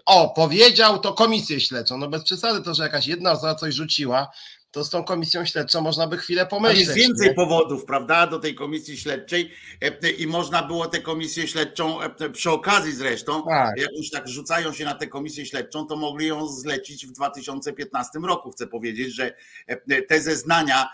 O, 0.06 0.30
powiedział, 0.30 1.00
to 1.00 1.14
komisję 1.14 1.62
śledczą. 1.62 1.98
No 1.98 2.08
bez 2.08 2.24
przesady 2.24 2.64
to, 2.64 2.74
że 2.74 2.84
jakaś 2.84 3.08
jedna 3.08 3.32
osoba 3.32 3.56
coś 3.56 3.76
rzuciła, 3.76 4.32
to 4.76 4.84
z 4.84 4.90
tą 4.90 5.04
komisją 5.04 5.46
śledczą 5.46 5.82
można 5.82 6.08
by 6.08 6.18
chwilę 6.18 6.46
pomyśleć. 6.46 6.80
jest 6.80 6.94
więcej 6.94 7.28
nie? 7.28 7.34
powodów, 7.34 7.86
prawda, 7.86 8.28
do 8.28 8.40
tej 8.40 8.56
komisji 8.56 8.98
śledczej 8.98 9.52
e, 9.82 10.10
i 10.10 10.28
można 10.28 10.64
było 10.64 10.88
tę 10.88 11.02
komisję 11.02 11.48
śledczą 11.48 12.02
e, 12.02 12.30
przy 12.30 12.52
okazji 12.52 12.92
zresztą, 12.92 13.44
tak. 13.44 13.80
jak 13.80 13.90
już 13.98 14.10
tak 14.10 14.28
rzucają 14.28 14.74
się 14.74 14.86
na 14.86 14.96
tę 14.96 15.08
komisję 15.08 15.46
śledczą, 15.46 15.86
to 15.86 15.96
mogli 15.96 16.28
ją 16.28 16.48
zlecić 16.48 17.08
w 17.08 17.12
2015 17.12 18.20
roku. 18.20 18.52
Chcę 18.52 18.68
powiedzieć, 18.68 19.16
że 19.16 19.34
e, 19.68 20.02
te 20.02 20.22
zeznania 20.22 20.90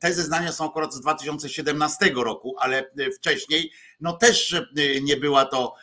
te 0.00 0.14
zeznania 0.14 0.52
są 0.52 0.70
akurat 0.70 0.94
z 0.94 1.00
2017 1.00 2.10
roku, 2.14 2.54
ale 2.58 2.90
wcześniej 3.16 3.72
no 4.00 4.12
też 4.12 4.56
nie 5.02 5.16
była 5.16 5.44
to 5.44 5.74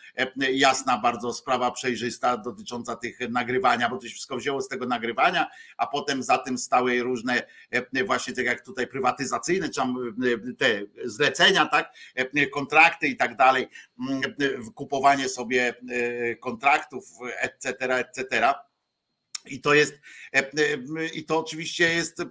jasna 0.51 0.97
bardzo 0.97 1.33
sprawa 1.33 1.71
przejrzysta 1.71 2.37
dotycząca 2.37 2.95
tych 2.95 3.19
nagrywania, 3.29 3.89
bo 3.89 3.97
to 3.97 4.07
się 4.07 4.13
wszystko 4.13 4.37
wzięło 4.37 4.61
z 4.61 4.67
tego 4.67 4.85
nagrywania, 4.85 5.47
a 5.77 5.87
potem 5.87 6.23
za 6.23 6.37
tym 6.37 6.57
stały 6.57 7.03
różne 7.03 7.43
właśnie 8.05 8.33
tak 8.33 8.45
jak 8.45 8.65
tutaj 8.65 8.87
prywatyzacyjne, 8.87 9.69
czy 9.69 9.81
te 10.57 10.81
zlecenia, 11.05 11.65
tak, 11.65 11.93
kontrakty 12.53 13.07
i 13.07 13.17
tak 13.17 13.35
dalej, 13.35 13.67
kupowanie 14.75 15.29
sobie 15.29 15.75
kontraktów, 16.39 17.03
etc., 17.39 17.95
etc. 17.95 18.53
I 19.45 19.61
to 19.61 19.73
jest, 19.73 19.99
i 21.13 21.25
to 21.25 21.39
oczywiście 21.39 21.93
jest, 21.93 22.21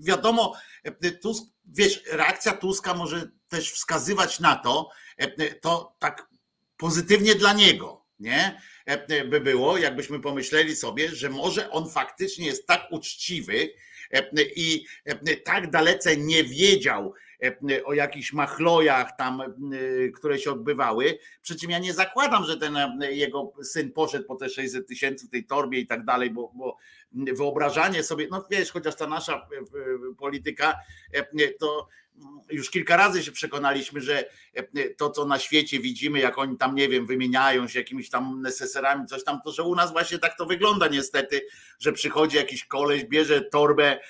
wiadomo, 0.00 0.54
Tusk, 1.22 1.44
wiesz, 1.64 2.02
reakcja 2.12 2.52
Tuska 2.52 2.94
może 2.94 3.30
też 3.48 3.72
wskazywać 3.72 4.40
na 4.40 4.56
to, 4.56 4.90
to 5.60 5.96
tak 5.98 6.28
pozytywnie 6.76 7.34
dla 7.34 7.52
niego, 7.52 8.04
nie? 8.20 8.60
By 9.30 9.40
było, 9.40 9.78
jakbyśmy 9.78 10.20
pomyśleli 10.20 10.76
sobie, 10.76 11.08
że 11.08 11.30
może 11.30 11.70
on 11.70 11.90
faktycznie 11.90 12.46
jest 12.46 12.66
tak 12.66 12.86
uczciwy 12.90 13.68
i 14.56 14.86
tak 15.44 15.70
dalece 15.70 16.16
nie 16.16 16.44
wiedział, 16.44 17.14
o 17.84 17.94
jakichś 17.94 18.32
machlojach 18.32 19.16
tam, 19.18 19.42
które 20.14 20.38
się 20.38 20.52
odbywały. 20.52 21.18
Przy 21.42 21.56
czym 21.56 21.70
ja 21.70 21.78
nie 21.78 21.94
zakładam, 21.94 22.44
że 22.44 22.56
ten 22.56 22.76
jego 23.10 23.52
syn 23.62 23.92
poszedł 23.92 24.26
po 24.26 24.36
te 24.36 24.48
600 24.48 24.88
tysięcy 24.88 25.26
w 25.26 25.30
tej 25.30 25.44
torbie 25.44 25.78
i 25.78 25.86
tak 25.86 26.04
dalej, 26.04 26.30
bo, 26.30 26.52
bo 26.54 26.76
wyobrażanie 27.12 28.02
sobie, 28.02 28.28
no 28.30 28.46
wiesz, 28.50 28.72
chociaż 28.72 28.96
ta 28.96 29.06
nasza 29.06 29.48
polityka 30.18 30.74
to 31.60 31.88
już 32.50 32.70
kilka 32.70 32.96
razy 32.96 33.22
się 33.22 33.32
przekonaliśmy, 33.32 34.00
że 34.00 34.24
to, 34.96 35.10
co 35.10 35.24
na 35.24 35.38
świecie 35.38 35.80
widzimy, 35.80 36.18
jak 36.18 36.38
oni 36.38 36.56
tam, 36.56 36.74
nie 36.74 36.88
wiem, 36.88 37.06
wymieniają 37.06 37.68
się 37.68 37.78
jakimiś 37.78 38.10
tam 38.10 38.42
neseserami, 38.42 39.06
coś 39.06 39.24
tam, 39.24 39.40
to 39.44 39.52
że 39.52 39.62
u 39.62 39.74
nas 39.74 39.92
właśnie 39.92 40.18
tak 40.18 40.36
to 40.38 40.46
wygląda 40.46 40.88
niestety, 40.88 41.40
że 41.78 41.92
przychodzi 41.92 42.36
jakiś 42.36 42.64
koleś, 42.64 43.04
bierze 43.04 43.40
torbę, 43.40 44.00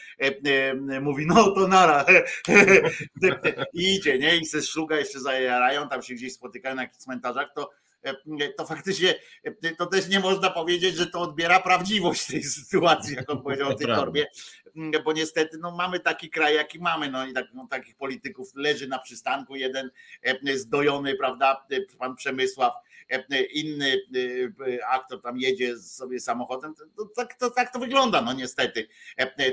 mówi, 1.00 1.26
no 1.26 1.50
to 1.50 1.68
nara, 1.68 2.04
i 3.74 3.94
idzie, 3.94 4.18
nie? 4.18 4.36
I 4.36 4.46
se 4.46 4.62
szluga 4.62 4.96
jeszcze 4.96 5.20
zajarają, 5.20 5.88
tam 5.88 6.02
się 6.02 6.14
gdzieś 6.14 6.32
spotykają 6.32 6.74
na 6.74 6.82
jakichś 6.82 7.02
cmentarzach, 7.02 7.48
to 7.54 7.70
to 8.56 8.66
faktycznie 8.66 9.14
to 9.78 9.86
też 9.86 10.08
nie 10.08 10.20
można 10.20 10.50
powiedzieć, 10.50 10.96
że 10.96 11.06
to 11.06 11.20
odbiera 11.20 11.60
prawdziwość 11.60 12.26
tej 12.26 12.42
sytuacji, 12.42 13.16
jak 13.16 13.30
on 13.30 13.42
powiedział 13.42 13.68
o 13.68 13.74
tej 13.74 13.86
torbie, 13.96 14.26
bo 15.04 15.12
niestety 15.12 15.58
no, 15.58 15.70
mamy 15.70 16.00
taki 16.00 16.30
kraj, 16.30 16.54
jaki 16.54 16.78
mamy, 16.78 17.10
no 17.10 17.26
i 17.26 17.32
tak, 17.32 17.46
no, 17.54 17.66
takich 17.70 17.96
polityków 17.96 18.54
leży 18.54 18.88
na 18.88 18.98
przystanku, 18.98 19.56
jeden 19.56 19.90
zdojony, 20.54 21.14
prawda, 21.14 21.66
pan 21.98 22.16
Przemysław, 22.16 22.74
inny 23.52 23.96
aktor 24.88 25.22
tam 25.22 25.38
jedzie 25.38 25.78
sobie 25.78 26.20
samochodem, 26.20 26.74
to, 26.96 27.04
tak, 27.16 27.34
to, 27.34 27.50
tak 27.50 27.72
to 27.72 27.78
wygląda, 27.78 28.22
no 28.22 28.32
niestety, 28.32 28.88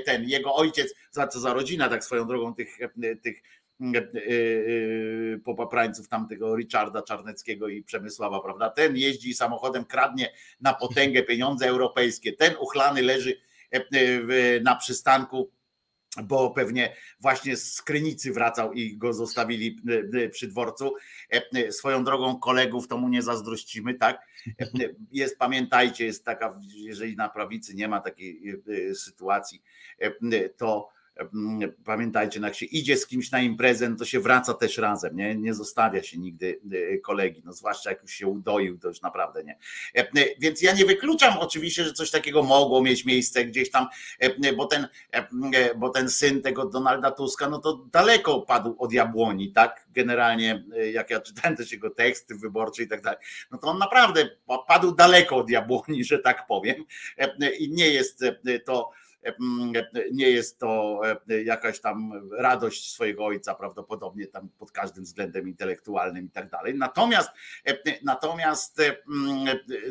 ten 0.04 0.28
jego 0.28 0.54
ojciec, 0.54 0.94
za 1.10 1.26
co 1.26 1.40
za 1.40 1.52
rodzina, 1.52 1.88
tak 1.88 2.04
swoją 2.04 2.26
drogą 2.26 2.54
tych, 2.54 2.78
tych 3.22 3.42
E, 3.42 3.46
e, 3.46 3.63
popaprańców 5.44 6.08
tamtego 6.08 6.56
Richarda 6.56 7.02
Czarneckiego 7.02 7.68
i 7.68 7.82
Przemysława, 7.82 8.40
prawda? 8.40 8.70
Ten 8.70 8.96
jeździ 8.96 9.34
samochodem, 9.34 9.84
kradnie 9.84 10.32
na 10.60 10.74
potęgę 10.74 11.22
pieniądze 11.22 11.66
europejskie, 11.66 12.32
ten 12.32 12.54
uchlany 12.60 13.02
leży 13.02 13.40
e, 13.70 13.80
na 14.60 14.76
przystanku, 14.76 15.50
bo 16.24 16.50
pewnie 16.50 16.96
właśnie 17.20 17.56
z 17.56 17.82
Krynicy 17.82 18.32
wracał 18.32 18.72
i 18.72 18.96
go 18.96 19.12
zostawili 19.12 19.80
przy 20.30 20.48
dworcu. 20.48 20.94
Swoją 21.70 22.04
drogą 22.04 22.38
kolegów 22.38 22.88
to 22.88 22.98
mu 22.98 23.08
nie 23.08 23.22
zazdrościmy, 23.22 23.94
tak? 23.94 24.26
Jest, 25.12 25.38
pamiętajcie, 25.38 26.04
jest 26.04 26.24
taka, 26.24 26.60
jeżeli 26.76 27.16
na 27.16 27.28
prawicy 27.28 27.74
nie 27.74 27.88
ma 27.88 28.00
takiej 28.00 28.54
sytuacji, 28.94 29.62
to 30.56 30.93
Pamiętajcie, 31.84 32.40
no 32.40 32.46
jak 32.46 32.56
się 32.56 32.66
idzie 32.66 32.96
z 32.96 33.06
kimś 33.06 33.30
na 33.30 33.40
imprezę, 33.40 33.88
no 33.88 33.96
to 33.96 34.04
się 34.04 34.20
wraca 34.20 34.54
też 34.54 34.78
razem, 34.78 35.16
nie? 35.16 35.34
nie 35.34 35.54
zostawia 35.54 36.02
się 36.02 36.18
nigdy 36.18 36.60
e, 36.72 36.98
kolegi, 36.98 37.42
no 37.44 37.52
zwłaszcza 37.52 37.90
jak 37.90 38.02
już 38.02 38.10
się 38.10 38.26
udoił, 38.26 38.78
to 38.78 38.88
już 38.88 39.02
naprawdę 39.02 39.44
nie. 39.44 39.58
E, 39.94 40.06
więc 40.38 40.62
ja 40.62 40.72
nie 40.72 40.84
wykluczam 40.84 41.38
oczywiście, 41.38 41.84
że 41.84 41.92
coś 41.92 42.10
takiego 42.10 42.42
mogło 42.42 42.82
mieć 42.82 43.04
miejsce 43.04 43.44
gdzieś 43.44 43.70
tam, 43.70 43.86
e, 44.18 44.52
bo 44.52 44.66
ten, 44.66 44.88
bo 45.76 45.88
ten 45.88 46.10
syn 46.10 46.42
tego 46.42 46.66
Donalda 46.66 47.10
Tuska, 47.10 47.48
no 47.48 47.58
to 47.58 47.76
daleko 47.92 48.40
padł 48.40 48.76
od 48.78 48.92
jabłoni, 48.92 49.52
tak? 49.52 49.86
Generalnie, 49.90 50.64
jak 50.92 51.10
ja 51.10 51.20
czytałem 51.20 51.56
też 51.56 51.72
jego 51.72 51.90
teksty 51.90 52.34
wyborcze 52.34 52.82
i 52.82 52.88
tak 52.88 53.02
dalej, 53.02 53.18
no 53.50 53.58
to 53.58 53.66
on 53.66 53.78
naprawdę 53.78 54.30
padł 54.68 54.94
daleko 54.94 55.36
od 55.36 55.50
jabłoni, 55.50 56.04
że 56.10 56.18
tak 56.18 56.46
powiem. 56.46 56.84
I 57.58 57.70
nie 57.70 57.88
jest 57.88 58.24
to 58.64 58.90
nie 60.12 60.30
jest 60.30 60.58
to 60.58 61.00
jakaś 61.44 61.80
tam 61.80 62.28
radość 62.38 62.92
swojego 62.92 63.24
ojca, 63.24 63.54
prawdopodobnie 63.54 64.26
tam 64.26 64.48
pod 64.58 64.72
każdym 64.72 65.04
względem 65.04 65.48
intelektualnym 65.48 66.26
i 66.26 66.30
tak 66.30 66.50
dalej. 66.50 66.74
Natomiast, 66.74 67.30
natomiast 68.02 68.80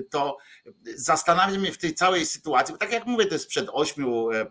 to 0.09 0.37
zastanawia 0.95 1.59
mnie 1.59 1.71
w 1.71 1.77
tej 1.77 1.93
całej 1.93 2.25
sytuacji, 2.25 2.73
bo 2.73 2.77
tak 2.77 2.91
jak 2.91 3.05
mówię, 3.05 3.25
to 3.25 3.35
jest 3.35 3.47
przed 3.47 3.69
8 3.71 4.05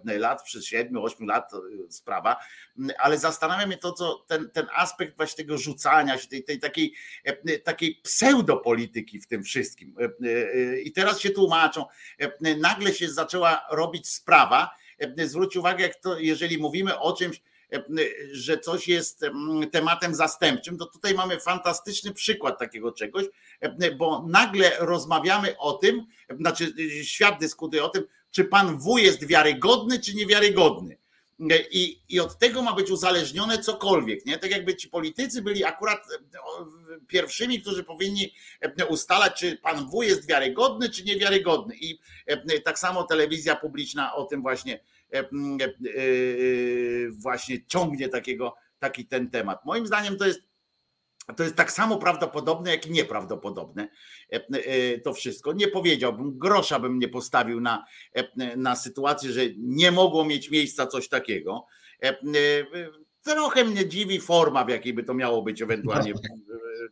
lat, 0.04 0.42
przed 0.42 0.64
7, 0.64 0.96
8 0.96 1.26
lat 1.26 1.52
sprawa, 1.88 2.36
ale 2.98 3.18
zastanawia 3.18 3.66
mnie 3.66 3.78
to, 3.78 3.92
co 3.92 4.24
ten, 4.28 4.50
ten 4.50 4.66
aspekt 4.74 5.16
właśnie 5.16 5.44
tego 5.44 5.58
rzucania 5.58 6.18
się, 6.18 6.28
tej, 6.28 6.44
tej 6.44 6.60
takiej, 6.60 6.94
takiej 7.64 8.00
pseudopolityki 8.02 9.20
w 9.20 9.26
tym 9.26 9.42
wszystkim. 9.42 9.94
I 10.84 10.92
teraz 10.92 11.20
się 11.20 11.30
tłumaczą, 11.30 11.84
nagle 12.58 12.94
się 12.94 13.10
zaczęła 13.10 13.64
robić 13.70 14.08
sprawa, 14.08 14.70
zwróć 15.24 15.56
uwagę, 15.56 15.82
jak 15.82 15.96
to, 15.96 16.18
jeżeli 16.18 16.58
mówimy 16.58 16.98
o 16.98 17.16
czymś, 17.16 17.42
że 18.32 18.58
coś 18.58 18.88
jest 18.88 19.20
tematem 19.72 20.14
zastępczym, 20.14 20.78
to 20.78 20.86
tutaj 20.86 21.14
mamy 21.14 21.40
fantastyczny 21.40 22.12
przykład 22.12 22.58
takiego 22.58 22.92
czegoś, 22.92 23.24
bo 23.96 24.24
nagle 24.28 24.72
rozmawiamy 24.78 25.58
o 25.58 25.72
tym, 25.72 26.06
znaczy 26.40 26.74
świat 27.04 27.40
dyskutuje 27.40 27.84
o 27.84 27.88
tym, 27.88 28.04
czy 28.30 28.44
pan 28.44 28.78
W 28.78 28.98
jest 28.98 29.26
wiarygodny, 29.26 30.00
czy 30.00 30.14
niewiarygodny. 30.14 31.01
I, 31.70 32.02
I 32.08 32.20
od 32.20 32.38
tego 32.38 32.62
ma 32.62 32.74
być 32.74 32.90
uzależnione 32.90 33.58
cokolwiek. 33.58 34.26
Nie? 34.26 34.38
Tak 34.38 34.50
jakby 34.50 34.76
ci 34.76 34.88
politycy 34.88 35.42
byli 35.42 35.64
akurat 35.64 36.06
pierwszymi, 37.08 37.60
którzy 37.60 37.84
powinni 37.84 38.34
ustalać, 38.88 39.38
czy 39.38 39.56
pan 39.56 39.90
W 39.90 40.02
jest 40.02 40.28
wiarygodny, 40.28 40.90
czy 40.90 41.04
niewiarygodny. 41.04 41.74
I 41.80 41.98
tak 42.64 42.78
samo 42.78 43.04
telewizja 43.04 43.56
publiczna 43.56 44.14
o 44.14 44.24
tym 44.24 44.42
właśnie 44.42 44.80
E, 45.12 45.18
e, 45.18 45.24
e, 45.24 47.10
właśnie 47.10 47.66
ciągnie 47.66 48.08
takiego, 48.08 48.54
taki 48.78 49.06
ten 49.06 49.30
temat. 49.30 49.64
Moim 49.64 49.86
zdaniem 49.86 50.16
to 50.16 50.26
jest 50.26 50.40
to 51.36 51.42
jest 51.42 51.56
tak 51.56 51.72
samo 51.72 51.98
prawdopodobne, 51.98 52.70
jak 52.70 52.86
i 52.86 52.90
nieprawdopodobne 52.90 53.88
to 55.04 55.14
wszystko. 55.14 55.52
Nie 55.52 55.68
powiedziałbym, 55.68 56.38
grosza 56.38 56.78
bym 56.78 56.98
nie 56.98 57.08
postawił 57.08 57.60
na, 57.60 57.84
na 58.56 58.76
sytuację, 58.76 59.32
że 59.32 59.40
nie 59.58 59.90
mogło 59.90 60.24
mieć 60.24 60.50
miejsca 60.50 60.86
coś 60.86 61.08
takiego. 61.08 61.66
Trochę 63.22 63.64
mnie 63.64 63.88
dziwi 63.88 64.20
forma, 64.20 64.64
w 64.64 64.68
jakiej 64.68 64.94
by 64.94 65.04
to 65.04 65.14
miało 65.14 65.42
być 65.42 65.62
ewentualnie 65.62 66.12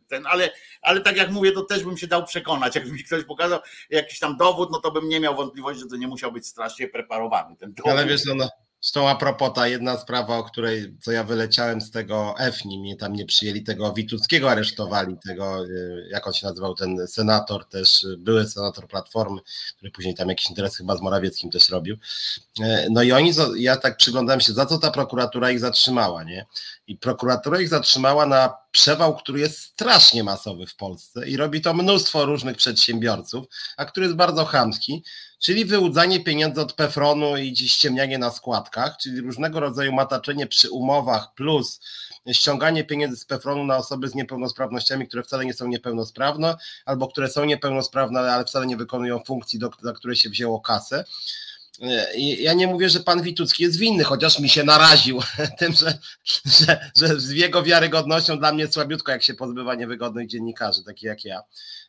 ten, 0.07 0.25
ale, 0.27 0.49
ale 0.81 1.01
tak 1.01 1.17
jak 1.17 1.31
mówię, 1.31 1.51
to 1.51 1.61
też 1.63 1.83
bym 1.83 1.97
się 1.97 2.07
dał 2.07 2.25
przekonać. 2.25 2.75
Jakby 2.75 2.91
mi 2.91 3.03
ktoś 3.03 3.23
pokazał 3.23 3.59
jakiś 3.89 4.19
tam 4.19 4.37
dowód, 4.37 4.69
no 4.71 4.79
to 4.79 4.91
bym 4.91 5.09
nie 5.09 5.19
miał 5.19 5.35
wątpliwości, 5.35 5.83
że 5.83 5.89
to 5.89 5.95
nie 5.95 6.07
musiał 6.07 6.31
być 6.31 6.47
strasznie 6.47 6.87
preparowany. 6.87 7.55
Ten 7.55 7.73
dowód. 7.73 7.91
Ale 7.91 8.05
wiesz, 8.05 8.25
no, 8.25 8.49
no 8.81 8.87
z 8.87 8.91
tą 8.91 9.09
apropos, 9.09 9.51
jedna 9.65 9.97
sprawa, 9.97 10.37
o 10.37 10.43
której, 10.43 10.95
co 11.01 11.11
ja 11.11 11.23
wyleciałem 11.23 11.81
z 11.81 11.91
tego 11.91 12.35
EFNI, 12.39 12.79
mnie 12.79 12.95
tam 12.95 13.13
nie 13.13 13.25
przyjęli, 13.25 13.63
tego 13.63 13.93
Wituckiego 13.93 14.51
aresztowali, 14.51 15.17
tego, 15.27 15.65
y, 15.65 16.07
jak 16.11 16.27
on 16.27 16.33
się 16.33 16.47
nazywał, 16.47 16.75
ten 16.75 17.07
senator 17.07 17.65
też, 17.65 18.03
y, 18.03 18.17
były 18.17 18.47
senator 18.47 18.87
Platformy, 18.87 19.41
który 19.77 19.91
później 19.91 20.15
tam 20.15 20.29
jakiś 20.29 20.49
interes 20.49 20.77
chyba 20.77 20.97
z 20.97 21.01
Morawieckim 21.01 21.51
też 21.51 21.69
robił. 21.69 21.95
Y, 22.59 22.63
no 22.89 23.03
i 23.03 23.11
oni, 23.11 23.31
ja 23.55 23.77
tak 23.77 23.97
przyglądałem 23.97 24.41
się, 24.41 24.53
za 24.53 24.65
co 24.65 24.77
ta 24.77 24.91
prokuratura 24.91 25.51
ich 25.51 25.59
zatrzymała, 25.59 26.23
nie? 26.23 26.45
I 26.91 26.97
prokuratura 26.97 27.61
ich 27.61 27.69
zatrzymała 27.69 28.25
na 28.25 28.53
przewał, 28.71 29.15
który 29.15 29.39
jest 29.39 29.59
strasznie 29.59 30.23
masowy 30.23 30.67
w 30.67 30.75
Polsce 30.75 31.27
i 31.27 31.37
robi 31.37 31.61
to 31.61 31.73
mnóstwo 31.73 32.25
różnych 32.25 32.57
przedsiębiorców, 32.57 33.45
a 33.77 33.85
który 33.85 34.05
jest 34.05 34.15
bardzo 34.15 34.45
chamski, 34.45 35.03
czyli 35.39 35.65
wyłudzanie 35.65 36.23
pieniędzy 36.23 36.61
od 36.61 36.73
Pefronu 36.73 37.37
i 37.37 37.57
ściemnianie 37.57 38.17
na 38.17 38.31
składkach, 38.31 38.97
czyli 38.97 39.21
różnego 39.21 39.59
rodzaju 39.59 39.93
mataczenie 39.93 40.47
przy 40.47 40.69
umowach 40.71 41.33
plus 41.33 41.79
ściąganie 42.31 42.83
pieniędzy 42.83 43.17
z 43.17 43.25
Pefronu 43.25 43.65
na 43.65 43.77
osoby 43.77 44.09
z 44.09 44.15
niepełnosprawnościami, 44.15 45.07
które 45.07 45.23
wcale 45.23 45.45
nie 45.45 45.53
są 45.53 45.67
niepełnosprawne, 45.67 46.55
albo 46.85 47.07
które 47.07 47.29
są 47.29 47.45
niepełnosprawne, 47.45 48.19
ale 48.19 48.45
wcale 48.45 48.65
nie 48.65 48.77
wykonują 48.77 49.19
funkcji, 49.27 49.59
do, 49.59 49.69
dla 49.69 49.93
której 49.93 50.15
się 50.15 50.29
wzięło 50.29 50.61
kasę. 50.61 51.03
Ja 52.17 52.53
nie 52.53 52.67
mówię, 52.67 52.89
że 52.89 52.99
pan 52.99 53.21
Witucki 53.21 53.63
jest 53.63 53.77
winny, 53.77 54.03
chociaż 54.03 54.39
mi 54.39 54.49
się 54.49 54.63
naraził 54.63 55.19
tym, 55.59 55.73
że, 55.73 55.97
że, 56.45 56.91
że 56.97 57.19
z 57.19 57.29
jego 57.31 57.63
wiarygodnością 57.63 58.39
dla 58.39 58.53
mnie 58.53 58.67
słabiutko, 58.67 59.11
jak 59.11 59.23
się 59.23 59.33
pozbywa 59.33 59.75
niewygodnych 59.75 60.27
dziennikarzy, 60.27 60.83
takich 60.83 61.03
jak 61.03 61.25
ja. 61.25 61.41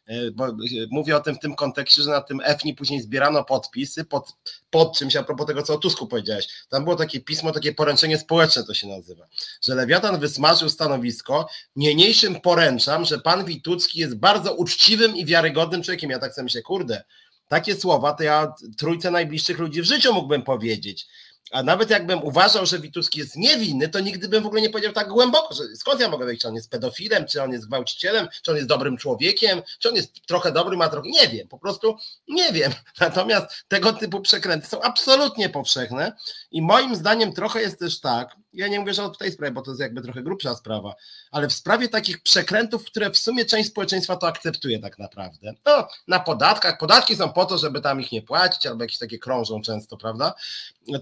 E, 0.07 0.31
bo 0.31 0.49
e, 0.49 0.53
mówię 0.91 1.17
o 1.17 1.21
tym 1.21 1.35
w 1.35 1.39
tym 1.39 1.55
kontekście, 1.55 2.03
że 2.03 2.11
na 2.11 2.21
tym 2.21 2.41
EFNI 2.45 2.75
później 2.75 3.01
zbierano 3.01 3.45
podpisy 3.45 4.05
pod, 4.05 4.33
pod 4.71 4.99
czymś, 4.99 5.17
a 5.17 5.23
propos 5.23 5.47
tego, 5.47 5.63
co 5.63 5.75
o 5.75 5.79
Tusku 5.79 6.07
powiedziałeś. 6.07 6.49
Tam 6.69 6.85
było 6.85 6.97
takie 6.97 7.21
pismo, 7.21 7.53
takie 7.53 7.75
poręczenie 7.75 8.19
społeczne 8.19 8.65
to 8.65 8.75
się 8.75 8.87
nazywa, 8.87 9.27
że 9.63 9.75
Lewiatan 9.75 10.21
wysmażył 10.21 10.69
stanowisko, 10.69 11.49
niniejszym 11.77 12.41
poręczam, 12.41 13.05
że 13.05 13.19
pan 13.19 13.45
Witucki 13.45 14.01
jest 14.01 14.15
bardzo 14.15 14.55
uczciwym 14.55 15.17
i 15.17 15.25
wiarygodnym 15.25 15.83
człowiekiem. 15.83 16.11
Ja 16.11 16.19
tak 16.19 16.35
sobie 16.35 16.45
myślę, 16.45 16.63
kurde, 16.63 17.05
takie 17.53 17.77
słowa 17.77 18.13
to 18.13 18.23
ja 18.23 18.55
trójce 18.79 19.11
najbliższych 19.11 19.59
ludzi 19.59 19.83
w 19.83 19.85
życiu 19.85 20.15
mógłbym 20.15 20.43
powiedzieć. 20.43 21.07
A 21.51 21.63
nawet 21.63 21.91
jakbym 21.91 22.25
uważał, 22.25 22.67
że 22.67 22.79
Wituski 22.79 23.19
jest 23.19 23.37
niewinny, 23.37 23.89
to 23.89 24.01
nigdy 24.01 24.29
bym 24.29 24.43
w 24.43 24.47
ogóle 24.47 24.63
nie 24.63 24.71
powiedział 24.71 24.93
tak 24.93 25.09
głęboko, 25.09 25.55
że 25.55 25.63
skąd 25.77 26.01
ja 26.01 26.09
mogę 26.09 26.27
wiedzieć, 26.27 26.43
czy 26.43 26.49
on 26.49 26.55
jest 26.55 26.71
pedofilem, 26.71 27.27
czy 27.27 27.43
on 27.43 27.53
jest 27.53 27.69
gwałcicielem, 27.69 28.29
czy 28.43 28.51
on 28.51 28.57
jest 28.57 28.69
dobrym 28.69 28.97
człowiekiem, 28.97 29.63
czy 29.79 29.89
on 29.89 29.95
jest 29.95 30.27
trochę 30.27 30.53
dobrym, 30.53 30.83
a 30.83 30.89
trochę 30.89 31.09
nie 31.09 31.29
wiem, 31.29 31.49
po 31.49 31.59
prostu 31.59 31.97
nie 32.29 32.53
wiem. 32.53 32.73
Natomiast 33.01 33.47
tego 33.69 33.93
typu 33.93 34.21
przekręty 34.21 34.67
są 34.67 34.83
absolutnie 34.83 35.49
powszechne 35.49 36.13
i 36.51 36.63
moim 36.63 36.97
zdaniem 36.97 37.33
trochę 37.33 37.61
jest 37.61 37.79
też 37.79 38.01
tak, 38.01 38.37
ja 38.53 38.69
nie 38.69 38.81
mówię, 38.81 38.95
że 38.95 39.09
w 39.09 39.17
tej 39.17 39.33
sprawie, 39.33 39.53
bo 39.53 39.63
to 39.63 39.71
jest 39.71 39.81
jakby 39.81 40.03
trochę 40.03 40.23
grubsza 40.23 40.55
sprawa, 40.55 40.95
ale 41.31 41.49
w 41.49 41.53
sprawie 41.53 41.89
takich 41.89 42.23
przekrętów, 42.23 42.85
które 42.85 43.11
w 43.11 43.19
sumie 43.19 43.45
część 43.45 43.69
społeczeństwa 43.69 44.17
to 44.17 44.27
akceptuje 44.27 44.79
tak 44.79 44.99
naprawdę. 44.99 45.53
No, 45.67 45.89
na 46.09 46.21
podatkach, 46.21 46.79
podatki 46.79 47.17
są 47.17 47.33
po 47.33 47.45
to, 47.45 47.59
żeby 47.59 47.81
tam 47.81 48.01
ich 48.01 48.13
nie 48.13 48.23
płacić, 48.23 48.67
albo 48.67 48.85
jakieś 48.85 48.99
takie 48.99 49.19
krążą 49.19 49.63
często, 49.63 49.97
prawda? 49.97 50.35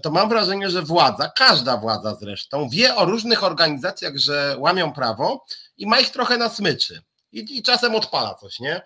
To 0.01 0.11
mam 0.11 0.29
wrażenie, 0.29 0.69
że 0.69 0.81
władza, 0.81 1.31
każda 1.35 1.77
władza 1.77 2.15
zresztą, 2.15 2.69
wie 2.69 2.95
o 2.95 3.05
różnych 3.05 3.43
organizacjach, 3.43 4.17
że 4.17 4.55
łamią 4.57 4.93
prawo 4.93 5.45
i 5.77 5.87
ma 5.87 5.99
ich 5.99 6.09
trochę 6.09 6.37
na 6.37 6.49
smyczy. 6.49 7.01
I, 7.31 7.57
i 7.57 7.63
czasem 7.63 7.95
odpala 7.95 8.33
coś, 8.33 8.59
nie? 8.59 8.81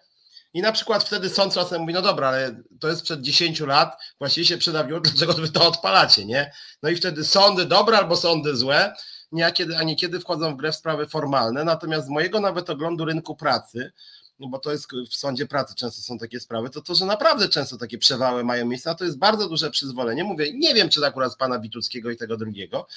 I 0.56 0.61
na 0.61 0.72
przykład 0.72 1.03
wtedy 1.03 1.30
sąd 1.30 1.53
czasem 1.53 1.82
mówi, 1.82 1.94
no 1.94 2.02
dobra, 2.02 2.27
ale 2.27 2.56
to 2.80 2.88
jest 2.88 3.03
przed 3.03 3.22
10 3.22 3.60
lat, 3.60 4.02
właściwie 4.19 4.45
się 4.45 4.57
przedawiło, 4.57 4.99
dlaczego 4.99 5.34
wy 5.34 5.49
to 5.49 5.68
odpalacie, 5.68 6.26
nie? 6.26 6.52
No 6.84 6.90
i 6.90 6.95
wtedy 6.95 7.26
sądy 7.26 7.65
dobre 7.65 7.98
albo 7.98 8.15
sądy 8.15 8.56
złe, 8.56 8.94
nie, 9.32 9.45
a, 9.45 9.52
kiedy, 9.52 9.77
a 9.77 9.84
niekiedy 9.84 10.19
wchodzą 10.19 10.53
w 10.53 10.57
grę 10.57 10.72
w 10.72 10.76
sprawy 10.76 11.07
formalne. 11.07 11.64
Natomiast 11.64 12.07
z 12.07 12.10
mojego 12.10 12.40
nawet 12.40 12.69
oglądu 12.69 13.06
rynku 13.06 13.36
pracy, 13.36 13.91
no 14.40 14.48
bo 14.48 14.60
to 14.60 14.72
jest 14.72 14.88
w 15.12 15.16
sądzie 15.16 15.45
pracy 15.45 15.76
często 15.76 16.02
są 16.02 16.18
takie 16.18 16.40
sprawy, 16.40 16.70
to 16.70 16.82
to, 16.82 16.95
że 16.95 17.06
naprawdę 17.06 17.49
często 17.49 17.78
takie 17.78 17.98
przewały 17.98 18.44
mają 18.44 18.66
miejsce, 18.66 18.95
to 18.95 19.06
jest 19.06 19.18
bardzo 19.18 19.49
duże 19.49 19.72
przyzwolenie. 19.72 20.24
Mówię, 20.24 20.53
nie 20.53 20.74
wiem, 20.74 20.90
czy 20.90 20.99
to 20.99 21.07
akurat 21.07 21.36
pana 21.36 21.60
Wituckiego 21.60 22.12
i 22.12 22.18
tego 22.18 22.38
drugiego, 22.38 22.88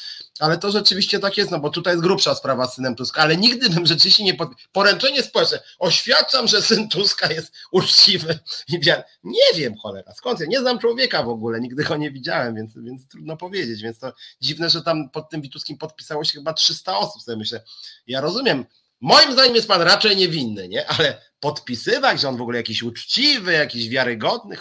ale 0.41 0.59
to 0.59 0.71
rzeczywiście 0.71 1.19
tak 1.19 1.37
jest, 1.37 1.51
no 1.51 1.61
bo 1.61 1.71
tutaj 1.71 1.93
jest 1.93 2.03
grubsza 2.03 2.35
sprawa 2.35 2.67
z 2.67 2.75
synem 2.75 2.97
Tuska, 2.97 3.23
ale 3.23 3.37
nigdy 3.37 3.71
bym 3.71 3.87
rzeczywiście 3.87 4.25
nie 4.25 4.35
pod... 4.35 4.49
poręczenie 4.73 5.23
społeczne, 5.23 5.61
oświadczam, 5.79 6.49
że 6.49 6.63
syn 6.63 6.89
Tuska 6.89 7.33
jest 7.33 7.53
uczciwy 7.73 8.39
i. 8.69 9.05
Nie 9.25 9.55
wiem, 9.57 9.77
cholera, 9.77 10.15
skąd 10.15 10.41
ja, 10.41 10.47
nie 10.47 10.61
znam 10.61 10.79
człowieka 10.79 11.23
w 11.23 11.29
ogóle, 11.29 11.61
nigdy 11.61 11.85
go 11.85 11.97
nie 11.97 12.11
widziałem, 12.11 12.55
więc, 12.55 12.71
więc 12.77 13.09
trudno 13.09 13.37
powiedzieć, 13.37 13.83
więc 13.83 13.99
to 13.99 14.13
dziwne, 14.41 14.71
że 14.71 14.83
tam 14.83 15.11
pod 15.11 15.31
tym 15.31 15.43
Wituckim 15.43 15.79
podpisało 15.79 16.25
się 16.25 16.33
chyba 16.33 16.53
300 16.53 16.99
osób, 16.99 17.23
sobie 17.23 17.37
myślę, 17.37 17.63
ja 18.07 18.21
rozumiem, 18.21 18.65
Moim 19.01 19.33
zdaniem 19.33 19.55
jest 19.55 19.69
pan 19.69 19.83
raczej 19.83 20.17
niewinny, 20.17 20.69
nie? 20.69 20.87
Ale 20.91 21.23
podpisywać, 21.41 22.21
że 22.21 22.29
on 22.29 22.37
w 22.37 22.43
ogóle 22.43 22.59
jakiś 22.59 22.83
uczciwy, 22.83 23.53
jakiś 23.53 23.89
wiarygodny, 23.89 24.57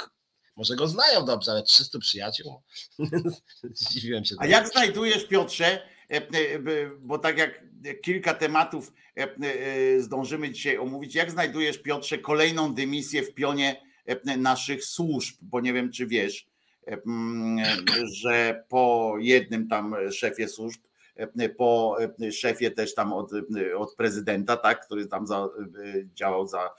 może 0.57 0.75
go 0.75 0.87
znają 0.87 1.25
dobrze, 1.25 1.51
ale 1.51 1.63
300 1.63 1.99
przyjaciół. 1.99 2.61
Zdziwiłem 3.73 4.25
się. 4.25 4.35
A 4.39 4.47
jak 4.47 4.67
znajdujesz, 4.67 5.27
Piotrze, 5.27 5.81
e, 6.11 6.15
e, 6.15 6.23
bo 6.99 7.19
tak 7.19 7.37
jak 7.37 7.63
kilka 8.01 8.33
tematów 8.33 8.93
e, 9.15 10.01
zdążymy 10.01 10.51
dzisiaj 10.51 10.77
omówić, 10.77 11.15
jak 11.15 11.31
znajdujesz, 11.31 11.77
Piotrze, 11.77 12.17
kolejną 12.17 12.73
dymisję 12.73 13.23
w 13.23 13.33
pionie 13.33 13.87
naszych 14.37 14.85
służb, 14.85 15.35
bo 15.41 15.61
nie 15.61 15.73
wiem, 15.73 15.91
czy 15.91 16.07
wiesz, 16.07 16.47
że 18.13 18.63
po 18.69 19.15
jednym 19.19 19.67
tam 19.67 19.95
szefie 20.11 20.47
służb 20.47 20.81
po 21.57 21.97
szefie 22.31 22.71
też 22.71 22.95
tam 22.95 23.13
od, 23.13 23.31
od 23.77 23.95
prezydenta, 23.95 24.57
tak, 24.57 24.85
który 24.85 25.07
tam 25.07 25.27
za, 25.27 25.49
działał 26.13 26.47
za, 26.47 26.69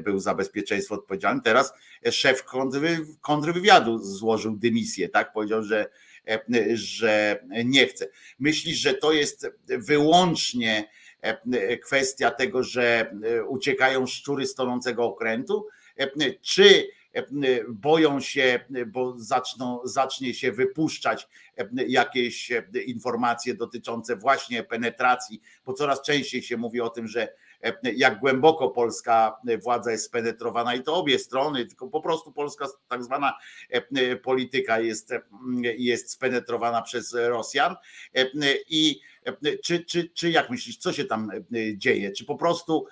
był 0.00 0.18
za 0.18 0.34
bezpieczeństwo 0.34 0.94
odpowiedzialny. 0.94 1.40
Teraz 1.44 1.72
szef 2.10 2.44
kontrwywiadu 3.20 3.98
złożył 3.98 4.56
dymisję, 4.56 5.08
tak, 5.08 5.32
powiedział, 5.32 5.62
że, 5.62 5.86
że 6.74 7.42
nie 7.64 7.86
chce. 7.86 8.08
Myślisz, 8.38 8.78
że 8.78 8.94
to 8.94 9.12
jest 9.12 9.50
wyłącznie 9.68 10.88
kwestia 11.84 12.30
tego, 12.30 12.62
że 12.62 13.14
uciekają 13.48 14.06
szczury 14.06 14.46
z 14.46 14.54
tonącego 14.54 15.04
okrętu, 15.04 15.66
czy 16.40 16.88
boją 17.68 18.20
się, 18.20 18.60
bo 18.86 19.14
zaczną, 19.18 19.80
zacznie 19.84 20.34
się 20.34 20.52
wypuszczać 20.52 21.28
jakieś 21.88 22.52
informacje 22.86 23.54
dotyczące 23.54 24.16
właśnie 24.16 24.62
penetracji, 24.62 25.40
bo 25.64 25.72
coraz 25.72 26.02
częściej 26.02 26.42
się 26.42 26.56
mówi 26.56 26.80
o 26.80 26.90
tym, 26.90 27.08
że 27.08 27.28
jak 27.96 28.20
głęboko 28.20 28.68
polska 28.68 29.36
władza 29.62 29.92
jest 29.92 30.04
spenetrowana 30.04 30.74
i 30.74 30.82
to 30.82 30.94
obie 30.94 31.18
strony, 31.18 31.66
tylko 31.66 31.88
po 31.88 32.00
prostu 32.00 32.32
polska 32.32 32.66
tak 32.88 33.04
zwana 33.04 33.34
polityka 34.22 34.80
jest, 34.80 35.14
jest 35.78 36.10
spenetrowana 36.10 36.82
przez 36.82 37.14
Rosjan 37.14 37.76
i 38.68 39.00
czy, 39.64 39.84
czy, 39.84 40.10
czy 40.14 40.30
jak 40.30 40.50
myślisz, 40.50 40.76
co 40.76 40.92
się 40.92 41.04
tam 41.04 41.30
dzieje? 41.76 42.12
Czy 42.12 42.24
po 42.24 42.36
prostu, 42.36 42.86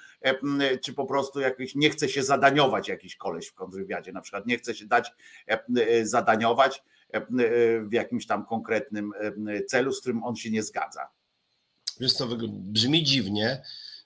czy 0.82 0.93
po 0.93 1.06
prostu 1.06 1.40
jakiś 1.40 1.74
nie 1.74 1.90
chce 1.90 2.09
się 2.09 2.23
zadaniować 2.23 2.89
jakiś 2.89 3.16
koleś 3.16 3.47
w 3.47 3.55
kontrwywiadzie, 3.55 4.12
na 4.12 4.20
przykład 4.20 4.47
nie 4.47 4.59
chce 4.59 4.74
się 4.74 4.86
dać 4.86 5.12
zadaniować 6.02 6.82
w 7.82 7.93
jakimś 7.93 8.27
tam 8.27 8.47
konkretnym 8.47 9.12
celu, 9.66 9.93
z 9.93 10.01
którym 10.01 10.24
on 10.24 10.36
się 10.36 10.51
nie 10.51 10.62
zgadza? 10.62 11.09
Wiesz 12.01 12.12
co, 12.12 12.28
brzmi 12.48 13.02
dziwnie, 13.05 13.62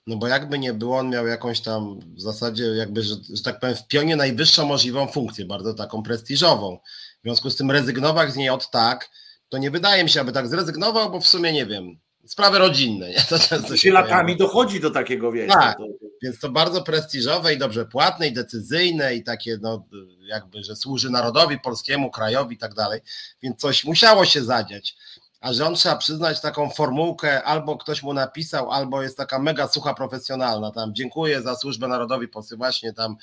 no 0.06 0.16
bo 0.16 0.26
jakby 0.26 0.58
nie 0.58 0.74
było, 0.74 0.98
on 0.98 1.10
miał 1.10 1.26
jakąś 1.26 1.60
tam 1.60 2.00
w 2.14 2.20
zasadzie 2.20 2.64
jakby, 2.64 3.02
że, 3.02 3.14
że 3.34 3.42
tak 3.42 3.60
powiem, 3.60 3.76
w 3.76 3.86
pionie 3.86 4.16
najwyższą 4.16 4.66
możliwą 4.66 5.06
funkcję, 5.06 5.44
bardzo 5.44 5.74
taką 5.74 6.02
prestiżową. 6.02 6.78
W 7.20 7.22
związku 7.22 7.50
z 7.50 7.56
tym 7.56 7.70
rezygnować 7.70 8.32
z 8.32 8.36
niej 8.36 8.50
od 8.50 8.70
tak, 8.70 9.10
to 9.48 9.58
nie 9.58 9.70
wydaje 9.70 10.04
mi 10.04 10.10
się, 10.10 10.20
aby 10.20 10.32
tak 10.32 10.48
zrezygnował, 10.48 11.10
bo 11.10 11.20
w 11.20 11.26
sumie 11.26 11.52
nie 11.52 11.66
wiem, 11.66 11.98
sprawy 12.26 12.58
rodzinne. 12.58 13.08
Nie? 13.08 13.20
To 13.28 13.38
często 13.38 13.76
się 13.76 13.92
latami 13.92 14.36
dochodzi 14.36 14.80
do 14.80 14.90
takiego 14.90 15.32
wieku. 15.32 15.52
Tak, 15.52 15.76
to... 15.76 15.84
więc 16.22 16.38
to 16.38 16.50
bardzo 16.50 16.82
prestiżowe 16.82 17.54
i 17.54 17.58
dobrze 17.58 17.86
płatne 17.86 18.28
i 18.28 18.32
decyzyjne 18.32 19.14
i 19.14 19.22
takie 19.22 19.58
no 19.62 19.86
jakby, 20.20 20.64
że 20.64 20.76
służy 20.76 21.10
narodowi 21.10 21.60
polskiemu, 21.60 22.10
krajowi 22.10 22.54
i 22.54 22.58
tak 22.58 22.74
dalej, 22.74 23.00
więc 23.42 23.60
coś 23.60 23.84
musiało 23.84 24.24
się 24.24 24.44
zadziać 24.44 24.96
a 25.42 25.52
że 25.52 25.66
on 25.66 25.74
trzeba 25.74 25.96
przyznać 25.96 26.40
taką 26.40 26.70
formułkę, 26.70 27.44
albo 27.44 27.76
ktoś 27.76 28.02
mu 28.02 28.14
napisał, 28.14 28.70
albo 28.70 29.02
jest 29.02 29.16
taka 29.16 29.38
mega 29.38 29.68
sucha 29.68 29.94
profesjonalna, 29.94 30.70
tam 30.70 30.94
dziękuję 30.94 31.42
za 31.42 31.56
służbę 31.56 31.88
narodowi 31.88 32.28
Polscy, 32.28 32.56
właśnie 32.56 32.92
tam 32.92 33.16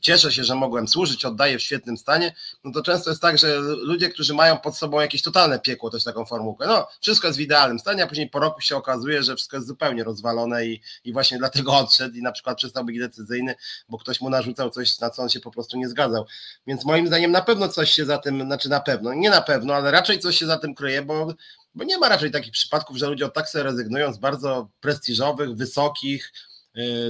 cieszę 0.00 0.32
się, 0.32 0.44
że 0.44 0.54
mogłem 0.54 0.88
służyć, 0.88 1.24
oddaję 1.24 1.58
w 1.58 1.62
świetnym 1.62 1.96
stanie, 1.96 2.34
no 2.64 2.72
to 2.72 2.82
często 2.82 3.10
jest 3.10 3.22
tak, 3.22 3.38
że 3.38 3.58
ludzie, 3.60 4.08
którzy 4.08 4.34
mają 4.34 4.58
pod 4.58 4.76
sobą 4.76 5.00
jakieś 5.00 5.22
totalne 5.22 5.58
piekło, 5.58 5.90
też 5.90 6.04
taką 6.04 6.24
formułkę, 6.24 6.66
no 6.66 6.88
wszystko 7.00 7.26
jest 7.26 7.38
w 7.38 7.42
idealnym 7.42 7.78
stanie, 7.78 8.04
a 8.04 8.06
później 8.06 8.30
po 8.30 8.38
roku 8.38 8.60
się 8.60 8.76
okazuje, 8.76 9.22
że 9.22 9.36
wszystko 9.36 9.56
jest 9.56 9.66
zupełnie 9.66 10.04
rozwalone 10.04 10.66
i, 10.66 10.80
i 11.04 11.12
właśnie 11.12 11.38
dlatego 11.38 11.76
odszedł 11.78 12.16
i 12.16 12.22
na 12.22 12.32
przykład 12.32 12.56
przestał 12.58 12.84
być 12.84 12.98
decyzyjny, 12.98 13.54
bo 13.88 13.98
ktoś 13.98 14.20
mu 14.20 14.30
narzucał 14.30 14.70
coś, 14.70 15.00
na 15.00 15.10
co 15.10 15.22
on 15.22 15.28
się 15.28 15.40
po 15.40 15.50
prostu 15.50 15.76
nie 15.76 15.88
zgadzał. 15.88 16.26
Więc 16.66 16.84
moim 16.84 17.06
zdaniem 17.06 17.30
na 17.30 17.42
pewno 17.42 17.68
coś 17.68 17.90
się 17.90 18.04
za 18.04 18.18
tym, 18.18 18.46
znaczy 18.46 18.68
na 18.68 18.80
pewno, 18.80 19.14
nie 19.14 19.30
na 19.30 19.42
pewno, 19.42 19.74
ale 19.74 19.90
raczej 19.90 20.18
coś 20.18 20.38
się 20.38 20.46
za 20.46 20.58
tym 20.58 20.74
kryje, 20.74 21.02
bo 21.02 21.34
bo 21.74 21.84
nie 21.84 21.98
ma 21.98 22.08
raczej 22.08 22.30
takich 22.30 22.52
przypadków, 22.52 22.96
że 22.96 23.08
ludzie 23.08 23.26
od 23.26 23.34
tak 23.34 23.48
sobie 23.48 23.64
rezygnują 23.64 24.12
z 24.12 24.18
bardzo 24.18 24.68
prestiżowych, 24.80 25.54
wysokich, 25.54 26.32
y, 26.32 26.51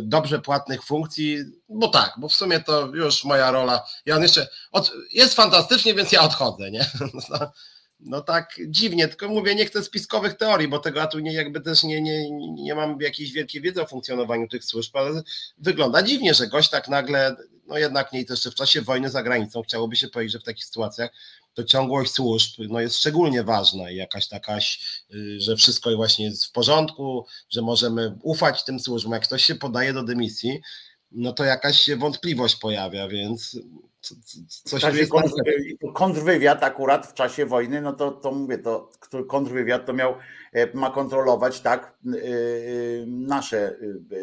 dobrze 0.03 0.39
płatnych 0.39 0.85
funkcji, 0.85 1.39
bo 1.69 1.89
tak, 1.89 2.15
bo 2.19 2.29
w 2.29 2.35
sumie 2.35 2.61
to 2.61 2.87
już 2.87 3.25
moja 3.25 3.51
rola. 3.51 3.87
Ja 4.07 4.17
on 4.17 4.23
jeszcze 4.23 4.49
od, 4.73 4.93
jest 5.13 5.35
fantastycznie, 5.35 5.95
więc 5.95 6.13
ja 6.13 6.23
odchodzę, 6.23 6.71
nie? 6.71 6.87
No, 7.31 7.53
no, 8.05 8.21
tak 8.21 8.57
dziwnie, 8.69 9.09
tylko 9.09 9.29
mówię, 9.29 9.55
nie 9.55 9.67
chcę 9.67 9.83
spiskowych 9.83 10.35
teorii, 10.35 10.69
bo 10.69 10.79
tego 10.79 11.01
ja 11.01 11.07
tu 11.07 11.19
nie, 11.19 11.33
jakby 11.33 11.61
też 11.61 11.83
nie, 11.83 12.03
nie, 12.03 12.31
nie 12.31 12.75
mam 12.75 13.01
jakiejś 13.01 13.33
wielkiej 13.33 13.63
wiedzy 13.63 13.83
o 13.83 13.87
funkcjonowaniu 13.87 14.49
tych 14.49 14.65
służb, 14.65 14.97
ale 14.97 15.23
wygląda 15.59 16.03
dziwnie, 16.03 16.35
że 16.35 16.47
gość 16.47 16.71
tak 16.71 16.89
nagle, 16.89 17.37
no 17.67 17.79
jednak 17.79 18.13
nie, 18.13 18.25
to 18.25 18.33
jeszcze 18.33 18.51
w 18.51 18.55
czasie 18.55 18.83
wojny 18.83 19.11
za 19.11 19.23
granicą, 19.23 19.63
chciałoby 19.63 19.97
się 19.97 20.09
powiedzieć, 20.09 20.33
że 20.33 20.39
w 20.39 20.45
takich 20.45 20.65
sytuacjach 20.65 21.11
to 21.55 21.65
ciągłość 21.65 22.13
służb 22.13 22.51
no 22.69 22.81
jest 22.81 22.97
szczególnie 22.97 23.43
ważna 23.43 23.91
i 23.91 23.97
jakaś 23.97 24.29
taka, 24.29 24.59
y, 24.59 25.41
że 25.41 25.57
wszystko 25.57 25.97
właśnie 25.97 26.25
jest 26.25 26.45
w 26.45 26.53
porządku, 26.53 27.27
że 27.51 27.63
możemy 27.63 28.19
ufać 28.23 28.65
tym 28.65 28.81
służbom. 28.81 29.13
Jak 29.13 29.23
ktoś 29.23 29.45
się 29.45 29.55
podaje 29.55 29.93
do 29.93 30.03
dymisji, 30.03 30.61
no 31.13 31.33
to 31.33 31.45
jakaś 31.45 31.81
się 31.81 31.97
wątpliwość 31.97 32.57
pojawia, 32.57 33.09
więc 33.09 33.61
coś 34.49 34.83
tu 34.83 34.97
jest. 34.97 35.13
kontrwywiad 35.95 36.63
akurat 36.63 37.07
w 37.07 37.15
czasie 37.15 37.47
wojny, 37.47 37.81
no 37.81 37.93
to, 37.93 38.11
to 38.11 38.33
mówię, 38.33 38.59
to 38.59 38.91
kontrwywiad 39.29 39.87
to 39.87 39.93
miał, 39.93 40.15
e, 40.53 40.77
ma 40.77 40.91
kontrolować 40.91 41.61
tak 41.61 41.99
y, 42.07 42.17
y, 42.17 43.05
nasze 43.07 43.77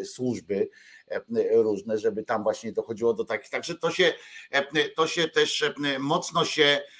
służby 0.04 0.70
e, 1.08 1.20
różne, 1.62 1.98
żeby 1.98 2.22
tam 2.22 2.42
właśnie 2.42 2.72
dochodziło 2.72 3.14
do 3.14 3.24
takich. 3.24 3.50
Także 3.50 3.74
to 3.74 3.90
się, 3.90 4.12
e, 4.50 4.88
to 4.88 5.06
się 5.06 5.28
też 5.28 5.72
mocno 5.98 6.44
się 6.44 6.80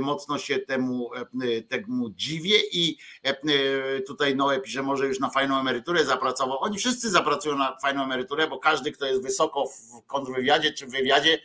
mocno 0.00 0.38
się 0.38 0.58
temu, 0.58 1.10
e, 1.14 1.62
temu 1.62 2.10
dziwię 2.10 2.56
i 2.72 2.96
e, 3.22 4.00
tutaj 4.00 4.36
Noe 4.36 4.60
pisze, 4.60 4.82
może 4.82 5.06
już 5.06 5.20
na 5.20 5.30
fajną 5.30 5.60
emeryturę 5.60 6.04
zapracował. 6.04 6.58
Oni 6.60 6.78
wszyscy 6.78 7.10
zapracują 7.10 7.58
na 7.58 7.76
fajną 7.82 8.04
emeryturę, 8.04 8.46
bo 8.46 8.58
każdy, 8.58 8.92
kto 8.92 9.06
jest 9.06 9.22
wysoko 9.22 9.66
w 9.66 10.06
kontrwywiadzie 10.06 10.72
czy 10.72 10.86
w 10.86 10.90
wywiadzie, 10.90 11.38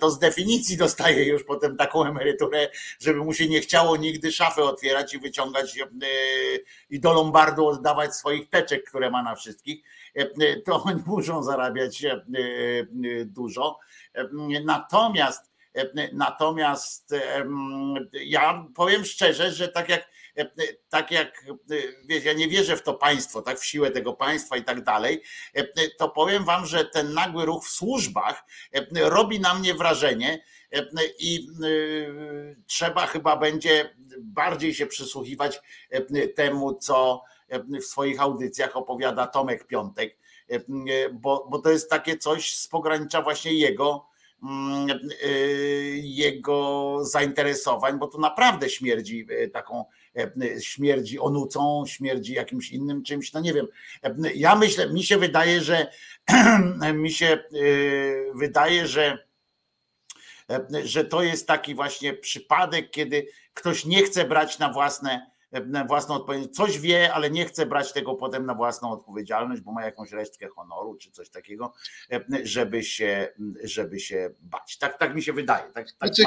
to 0.00 0.10
z 0.10 0.18
definicji 0.18 0.76
dostaje 0.76 1.24
już 1.24 1.44
potem 1.44 1.76
taką 1.76 2.04
emeryturę, 2.04 2.68
żeby 3.00 3.18
mu 3.18 3.32
się 3.32 3.48
nie 3.48 3.60
chciało 3.60 3.96
nigdy 3.96 4.32
szafy 4.32 4.62
otwierać 4.62 5.14
i 5.14 5.18
wyciągać 5.18 5.78
i 6.90 7.00
do 7.00 7.12
lombardu 7.12 7.66
oddawać 7.66 8.16
swoich 8.16 8.50
teczek, 8.50 8.84
które 8.84 9.10
ma 9.10 9.22
na 9.22 9.34
wszystkich, 9.34 9.84
to 10.64 10.82
oni 10.84 11.02
muszą 11.06 11.42
zarabiać 11.42 12.04
dużo. 13.26 13.78
Natomiast 14.64 15.55
Natomiast 16.12 17.14
ja 18.12 18.66
powiem 18.74 19.04
szczerze, 19.04 19.50
że 19.52 19.68
tak 19.68 19.88
jak 19.88 20.08
tak 20.88 21.10
jak 21.10 21.44
wiesz, 22.04 22.24
ja 22.24 22.32
nie 22.32 22.48
wierzę 22.48 22.76
w 22.76 22.82
to 22.82 22.94
państwo, 22.94 23.42
tak 23.42 23.58
w 23.58 23.64
siłę 23.64 23.90
tego 23.90 24.12
państwa 24.12 24.56
i 24.56 24.64
tak 24.64 24.84
dalej, 24.84 25.22
to 25.98 26.08
powiem 26.08 26.44
wam, 26.44 26.66
że 26.66 26.84
ten 26.84 27.14
nagły 27.14 27.44
ruch 27.44 27.66
w 27.66 27.70
służbach 27.70 28.44
robi 28.94 29.40
na 29.40 29.54
mnie 29.54 29.74
wrażenie 29.74 30.42
i 31.18 31.48
trzeba 32.66 33.06
chyba 33.06 33.36
będzie 33.36 33.96
bardziej 34.20 34.74
się 34.74 34.86
przysłuchiwać 34.86 35.60
temu, 36.34 36.74
co 36.74 37.22
w 37.80 37.84
swoich 37.84 38.20
audycjach 38.20 38.76
opowiada 38.76 39.26
Tomek 39.26 39.66
Piątek, 39.66 40.18
bo, 41.12 41.46
bo 41.50 41.58
to 41.58 41.70
jest 41.70 41.90
takie 41.90 42.18
coś 42.18 42.56
z 42.56 42.68
pogranicza 42.68 43.22
właśnie 43.22 43.52
jego 43.52 44.06
y, 44.12 44.15
jego 46.02 46.98
zainteresowań, 47.04 47.98
bo 47.98 48.06
to 48.06 48.18
naprawdę 48.18 48.70
śmierdzi 48.70 49.26
y, 49.30 49.48
taką, 49.48 49.84
y, 50.18 50.62
śmierdzi 50.62 51.18
onucą, 51.18 51.84
śmierdzi 51.86 52.32
jakimś 52.32 52.70
innym 52.70 53.02
czymś, 53.02 53.32
no 53.32 53.40
nie 53.40 53.54
wiem. 53.54 53.66
Ja 54.34 54.56
myślę, 54.56 54.92
mi 54.92 55.02
się 55.02 55.18
wydaje, 55.18 55.60
że 55.60 55.90
mi 56.94 57.10
się 57.10 57.38
wydaje, 58.34 58.86
że 58.86 59.26
że 60.84 61.04
to 61.04 61.22
jest 61.22 61.46
taki 61.46 61.74
właśnie 61.74 62.14
przypadek, 62.14 62.90
kiedy 62.90 63.26
ktoś 63.54 63.84
nie 63.84 64.02
chce 64.02 64.24
brać 64.24 64.58
na 64.58 64.72
własne 64.72 65.30
własną 65.88 66.14
odpowiedzialność. 66.14 66.56
Coś 66.56 66.78
wie, 66.78 67.14
ale 67.14 67.30
nie 67.30 67.44
chce 67.44 67.66
brać 67.66 67.92
tego 67.92 68.14
potem 68.14 68.46
na 68.46 68.54
własną 68.54 68.92
odpowiedzialność, 68.92 69.62
bo 69.62 69.72
ma 69.72 69.84
jakąś 69.84 70.12
resztkę 70.12 70.48
honoru 70.48 70.94
czy 70.94 71.10
coś 71.10 71.30
takiego, 71.30 71.72
żeby 72.42 72.82
się, 72.82 73.28
żeby 73.64 74.00
się 74.00 74.30
bać. 74.40 74.78
Tak, 74.78 74.98
tak 74.98 75.14
mi 75.14 75.22
się 75.22 75.32
wydaje. 75.32 75.72
Tak, 75.72 75.86
tak 75.98 76.14
znaczy, 76.14 76.22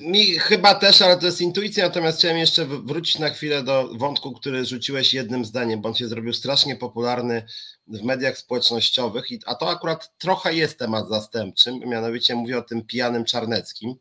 mi 0.00 0.38
chyba 0.38 0.74
też, 0.74 1.02
ale 1.02 1.16
to 1.16 1.26
jest 1.26 1.40
intuicja, 1.40 1.84
natomiast 1.88 2.18
chciałem 2.18 2.38
jeszcze 2.38 2.66
wrócić 2.66 3.18
na 3.18 3.28
chwilę 3.28 3.62
do 3.62 3.88
wątku, 3.94 4.32
który 4.32 4.64
rzuciłeś 4.64 5.14
jednym 5.14 5.44
zdaniem, 5.44 5.80
bo 5.80 5.88
on 5.88 5.94
się 5.94 6.08
zrobił 6.08 6.32
strasznie 6.32 6.76
popularny 6.76 7.46
w 7.86 8.02
mediach 8.02 8.38
społecznościowych, 8.38 9.24
a 9.46 9.54
to 9.54 9.70
akurat 9.70 10.18
trochę 10.18 10.54
jest 10.54 10.78
temat 10.78 11.08
zastępczy, 11.08 11.72
mianowicie 11.86 12.34
mówię 12.34 12.58
o 12.58 12.62
tym 12.62 12.86
pijanym 12.86 13.24
Czarneckim, 13.24 13.94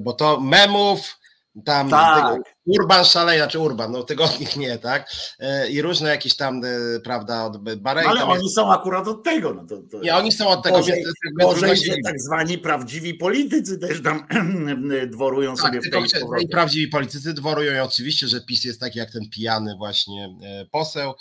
bo 0.00 0.12
to 0.12 0.40
memów, 0.40 1.18
tam 1.64 1.90
tak. 1.90 2.55
Urban 2.66 3.04
szaleje, 3.04 3.46
czy 3.46 3.58
Urban, 3.58 3.92
no 3.92 4.02
tygodnik 4.02 4.56
nie, 4.56 4.78
tak? 4.78 5.10
E, 5.38 5.70
I 5.70 5.82
różne 5.82 6.08
jakieś 6.08 6.36
tam, 6.36 6.64
e, 6.64 7.00
prawda, 7.00 7.44
od 7.44 7.76
Barej. 7.76 8.04
No, 8.04 8.10
ale 8.10 8.24
oni 8.24 8.42
jest... 8.42 8.54
są 8.54 8.72
akurat 8.72 9.08
od 9.08 9.24
tego. 9.24 9.54
No 9.54 9.66
to, 9.66 9.76
to... 9.90 10.00
Nie, 10.00 10.16
oni 10.16 10.32
są 10.32 10.48
od 10.48 10.62
tego. 10.62 10.76
Gorzej, 10.76 11.04
gorzej 11.40 11.76
że 11.76 11.94
tak 12.04 12.20
zwani 12.20 12.58
prawdziwi 12.58 13.14
politycy 13.14 13.78
też 13.78 14.02
tam 14.02 14.26
dworują 15.12 15.54
tak, 15.54 15.66
sobie 15.66 15.80
w 15.80 15.90
tej 15.90 16.02
I 16.40 16.48
prawdziwi 16.48 16.88
politycy 16.88 17.34
dworują 17.34 17.74
i 17.74 17.78
oczywiście, 17.78 18.28
że 18.28 18.40
PiS 18.40 18.64
jest 18.64 18.80
taki 18.80 18.98
jak 18.98 19.10
ten 19.10 19.30
pijany 19.30 19.76
właśnie 19.76 20.36
e, 20.42 20.66
poseł. 20.66 21.14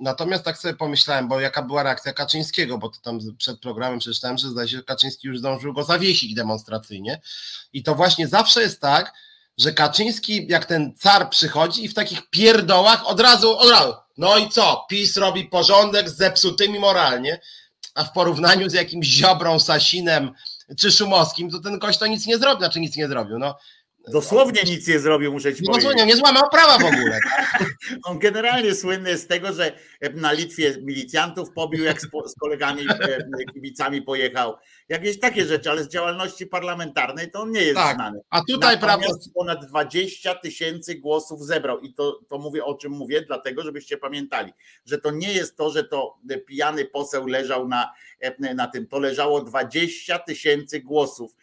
Natomiast 0.00 0.44
tak 0.44 0.58
sobie 0.58 0.74
pomyślałem, 0.74 1.28
bo 1.28 1.40
jaka 1.40 1.62
była 1.62 1.82
reakcja 1.82 2.12
Kaczyńskiego, 2.12 2.78
bo 2.78 2.88
to 2.88 3.00
tam 3.00 3.18
przed 3.38 3.60
programem 3.60 3.98
przeczytałem, 3.98 4.38
że 4.38 4.48
zdaje 4.48 4.68
się, 4.68 4.76
że 4.76 4.82
Kaczyński 4.82 5.28
już 5.28 5.38
zdążył 5.38 5.72
go 5.72 5.82
zawiesić 5.82 6.34
demonstracyjnie. 6.34 7.20
I 7.72 7.82
to 7.82 7.94
właśnie 7.94 8.28
zawsze 8.28 8.62
jest 8.62 8.80
tak, 8.80 9.12
że 9.60 9.72
Kaczyński, 9.72 10.46
jak 10.48 10.66
ten 10.66 10.94
car 10.96 11.30
przychodzi 11.30 11.84
i 11.84 11.88
w 11.88 11.94
takich 11.94 12.30
pierdołach 12.30 13.06
od 13.06 13.20
razu, 13.20 13.58
od 13.58 13.70
razu, 13.70 13.94
no 14.18 14.38
i 14.38 14.48
co, 14.48 14.86
PiS 14.88 15.16
robi 15.16 15.44
porządek 15.44 16.08
z 16.08 16.16
zepsutymi 16.16 16.78
moralnie, 16.78 17.40
a 17.94 18.04
w 18.04 18.12
porównaniu 18.12 18.70
z 18.70 18.72
jakimś 18.72 19.06
Ziobrą, 19.06 19.58
Sasinem 19.58 20.32
czy 20.78 20.92
Szumowskim, 20.92 21.50
to 21.50 21.60
ten 21.60 21.78
gość 21.78 21.98
to 21.98 22.06
nic 22.06 22.26
nie 22.26 22.38
zrobił, 22.38 22.58
znaczy 22.58 22.80
nic 22.80 22.96
nie 22.96 23.08
zrobił, 23.08 23.38
no 23.38 23.58
Dosłownie 24.08 24.62
nic 24.62 24.88
nie 24.88 24.98
zrobił, 24.98 25.32
muszę 25.32 25.54
ci 25.54 25.62
powiedzieć. 25.62 25.84
Dosłownie, 25.84 26.06
nie 26.06 26.16
złamał 26.16 26.42
prawa 26.52 26.78
w 26.78 26.84
ogóle. 26.84 27.18
On 28.04 28.18
generalnie 28.18 28.74
słynny 28.74 29.10
jest 29.10 29.24
z 29.24 29.26
tego, 29.26 29.52
że 29.52 29.72
na 30.14 30.32
Litwie 30.32 30.76
milicjantów 30.82 31.50
pobił, 31.52 31.84
jak 31.84 32.00
z, 32.00 32.08
kolegami 32.40 32.86
e, 32.90 33.18
kibicami 33.54 34.02
pojechał. 34.02 34.56
Jakieś 34.88 35.20
takie 35.20 35.44
rzeczy, 35.44 35.70
ale 35.70 35.84
z 35.84 35.88
działalności 35.88 36.46
parlamentarnej 36.46 37.30
to 37.30 37.40
on 37.40 37.50
nie 37.50 37.62
jest 37.62 37.74
Tak, 37.74 37.96
znany. 37.96 38.20
A 38.30 38.40
tutaj 38.44 38.78
prawda. 38.78 39.06
Natomiast 39.06 39.34
ponad 39.34 39.66
20 39.66 40.34
tysięcy 40.34 40.94
głosów 40.94 41.46
zebrał 41.46 41.80
i 41.80 41.94
to, 41.94 42.20
to 42.28 42.38
mówię 42.38 42.64
o 42.64 42.74
czym 42.74 42.92
mówię, 42.92 43.22
dlatego 43.22 43.62
żebyście 43.62 43.98
pamiętali, 43.98 44.52
że 44.84 44.98
to 44.98 45.10
nie 45.10 45.32
jest 45.32 45.56
to, 45.56 45.70
że 45.70 45.84
to 45.84 46.18
pijany 46.46 46.84
poseł 46.84 47.26
leżał 47.26 47.68
na, 47.68 47.92
e, 48.20 48.54
na 48.54 48.66
tym, 48.66 48.86
to 48.86 48.98
leżało 48.98 49.40
20 49.40 50.18
tysięcy 50.18 50.80
głosów, 50.80 51.36
e, 51.36 51.39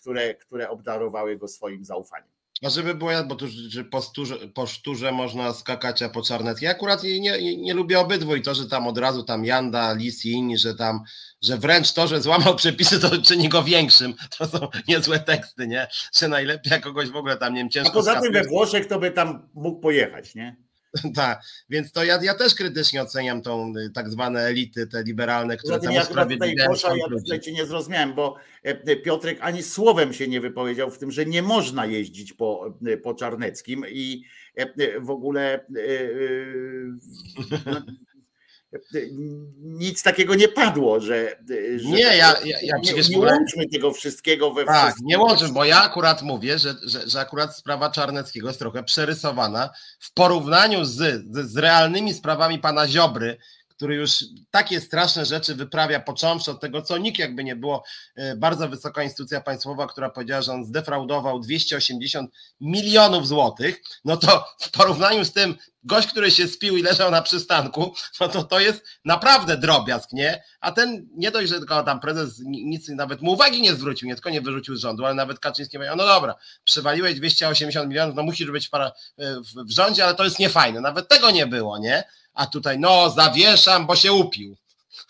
które, 0.00 0.34
które 0.34 0.70
obdarowały 0.70 1.36
go 1.36 1.48
swoim 1.48 1.84
zaufaniem. 1.84 2.30
A 2.64 2.70
żeby 2.70 2.94
było, 2.94 3.10
bo 3.26 3.34
tu 3.34 3.46
że 3.68 3.84
po, 3.84 4.00
szturze, 4.00 4.36
po 4.54 4.66
szturze 4.66 5.12
można 5.12 5.52
skakać, 5.52 6.02
a 6.02 6.08
po 6.08 6.22
czarneckiej. 6.22 6.66
Ja 6.66 6.70
akurat 6.72 7.02
nie, 7.02 7.20
nie, 7.20 7.56
nie, 7.56 7.74
lubię 7.74 8.00
obydwu 8.00 8.36
i 8.36 8.42
to, 8.42 8.54
że 8.54 8.68
tam 8.68 8.86
od 8.86 8.98
razu 8.98 9.22
tam 9.22 9.44
Janda, 9.44 9.92
Lis 9.92 10.24
i 10.24 10.30
inni, 10.30 10.58
że 10.58 10.74
tam, 10.74 11.00
że 11.42 11.58
wręcz 11.58 11.92
to, 11.92 12.06
że 12.06 12.20
złamał 12.20 12.56
przepisy, 12.56 13.00
to 13.00 13.22
czyni 13.22 13.48
go 13.48 13.62
większym. 13.62 14.14
To 14.38 14.46
są 14.46 14.68
niezłe 14.88 15.18
teksty, 15.18 15.66
nie? 15.66 15.88
Że 16.14 16.28
najlepiej 16.28 16.70
jak 16.70 16.82
kogoś 16.82 17.08
w 17.10 17.16
ogóle 17.16 17.36
tam, 17.36 17.54
nie 17.54 17.60
wiem, 17.60 17.70
ciężko 17.70 17.90
A 17.90 17.94
poza 17.94 18.20
tym 18.20 18.32
we 18.32 18.44
Włoszech 18.44 18.86
to 18.86 18.98
by 18.98 19.10
tam 19.10 19.48
mógł 19.54 19.80
pojechać, 19.80 20.34
nie? 20.34 20.56
Tak, 21.14 21.42
więc 21.70 21.92
to 21.92 22.04
ja, 22.04 22.18
ja 22.22 22.34
też 22.34 22.54
krytycznie 22.54 23.02
oceniam 23.02 23.42
tą 23.42 23.72
y, 23.76 23.90
tak 23.90 24.10
zwane 24.10 24.40
elity, 24.40 24.86
te 24.86 25.02
liberalne, 25.02 25.56
które 25.56 25.80
tam 25.80 25.92
ja 25.92 26.06
tutaj 26.06 26.56
Kosza, 26.68 26.96
ja 26.96 27.18
tutaj 27.18 27.40
cię 27.40 27.52
nie 27.52 27.66
zrozumiałem, 27.66 28.14
bo 28.14 28.36
e, 28.64 28.68
e, 28.68 28.96
Piotrek 28.96 29.38
ani 29.40 29.62
słowem 29.62 30.12
się 30.12 30.28
nie 30.28 30.40
wypowiedział 30.40 30.90
w 30.90 30.98
tym, 30.98 31.10
że 31.10 31.26
nie 31.26 31.42
można 31.42 31.86
jeździć 31.86 32.32
po, 32.32 32.74
e, 32.86 32.96
po 32.96 33.14
Czarneckim 33.14 33.84
i 33.88 34.24
w 35.00 35.10
ogóle 35.10 35.60
nic 39.58 40.02
takiego 40.02 40.34
nie 40.34 40.48
padło, 40.48 41.00
że. 41.00 41.36
że 41.76 41.88
nie, 41.88 42.00
ja, 42.00 42.14
ja, 42.14 42.60
ja 42.62 42.76
nie, 42.82 42.92
nie 43.10 43.18
łączmy 43.18 43.68
tego 43.72 43.92
wszystkiego 43.92 44.50
we 44.50 44.64
Tak, 44.64 44.94
nie 45.02 45.18
łączmy, 45.18 45.48
bo 45.48 45.64
ja 45.64 45.82
akurat 45.82 46.22
mówię, 46.22 46.58
że, 46.58 46.74
że, 46.82 47.08
że 47.08 47.20
akurat 47.20 47.56
sprawa 47.56 47.90
Czarneckiego 47.90 48.48
jest 48.48 48.58
trochę 48.58 48.82
przerysowana 48.82 49.70
w 49.98 50.12
porównaniu 50.12 50.84
z, 50.84 50.96
z, 51.30 51.50
z 51.50 51.56
realnymi 51.56 52.14
sprawami 52.14 52.58
pana 52.58 52.88
Ziobry, 52.88 53.36
który 53.80 53.94
już 53.94 54.24
takie 54.50 54.80
straszne 54.80 55.26
rzeczy 55.26 55.54
wyprawia, 55.54 56.00
począwszy 56.00 56.50
od 56.50 56.60
tego, 56.60 56.82
co 56.82 56.98
nikt 56.98 57.18
jakby 57.18 57.44
nie 57.44 57.56
było, 57.56 57.84
e, 58.16 58.36
bardzo 58.36 58.68
wysoka 58.68 59.02
instytucja 59.02 59.40
państwowa, 59.40 59.86
która 59.86 60.10
powiedziała, 60.10 60.42
że 60.42 60.52
on 60.52 60.64
zdefraudował 60.64 61.40
280 61.40 62.30
milionów 62.60 63.28
złotych, 63.28 63.82
no 64.04 64.16
to 64.16 64.44
w 64.60 64.70
porównaniu 64.70 65.24
z 65.24 65.32
tym 65.32 65.54
gość, 65.84 66.08
który 66.08 66.30
się 66.30 66.48
spił 66.48 66.76
i 66.76 66.82
leżał 66.82 67.10
na 67.10 67.22
przystanku, 67.22 67.94
no 68.20 68.28
to 68.28 68.44
to 68.44 68.60
jest 68.60 68.84
naprawdę 69.04 69.56
drobiazg, 69.56 70.12
nie? 70.12 70.42
A 70.60 70.72
ten 70.72 71.08
nie 71.14 71.30
dość, 71.30 71.48
że 71.48 71.58
tylko 71.58 71.82
tam 71.82 72.00
prezes 72.00 72.40
nic 72.44 72.88
nawet 72.88 73.22
mu 73.22 73.32
uwagi 73.32 73.62
nie 73.62 73.74
zwrócił, 73.74 74.08
nie 74.08 74.14
tylko 74.14 74.30
nie 74.30 74.40
wyrzucił 74.40 74.76
z 74.76 74.80
rządu, 74.80 75.04
ale 75.04 75.14
nawet 75.14 75.38
Kaczyński 75.38 75.76
powiedział, 75.76 75.96
no 75.96 76.06
dobra, 76.06 76.34
przywaliłeś 76.64 77.14
280 77.14 77.88
milionów, 77.88 78.14
no 78.14 78.22
musisz 78.22 78.50
być 78.50 78.68
para, 78.68 78.92
w 79.56 79.70
rządzie, 79.70 80.04
ale 80.04 80.14
to 80.14 80.24
jest 80.24 80.38
niefajne. 80.38 80.80
Nawet 80.80 81.08
tego 81.08 81.30
nie 81.30 81.46
było, 81.46 81.78
nie? 81.78 82.04
A 82.34 82.46
tutaj 82.46 82.78
no 82.78 83.10
zawieszam, 83.10 83.86
bo 83.86 83.96
się 83.96 84.12
upił. 84.12 84.56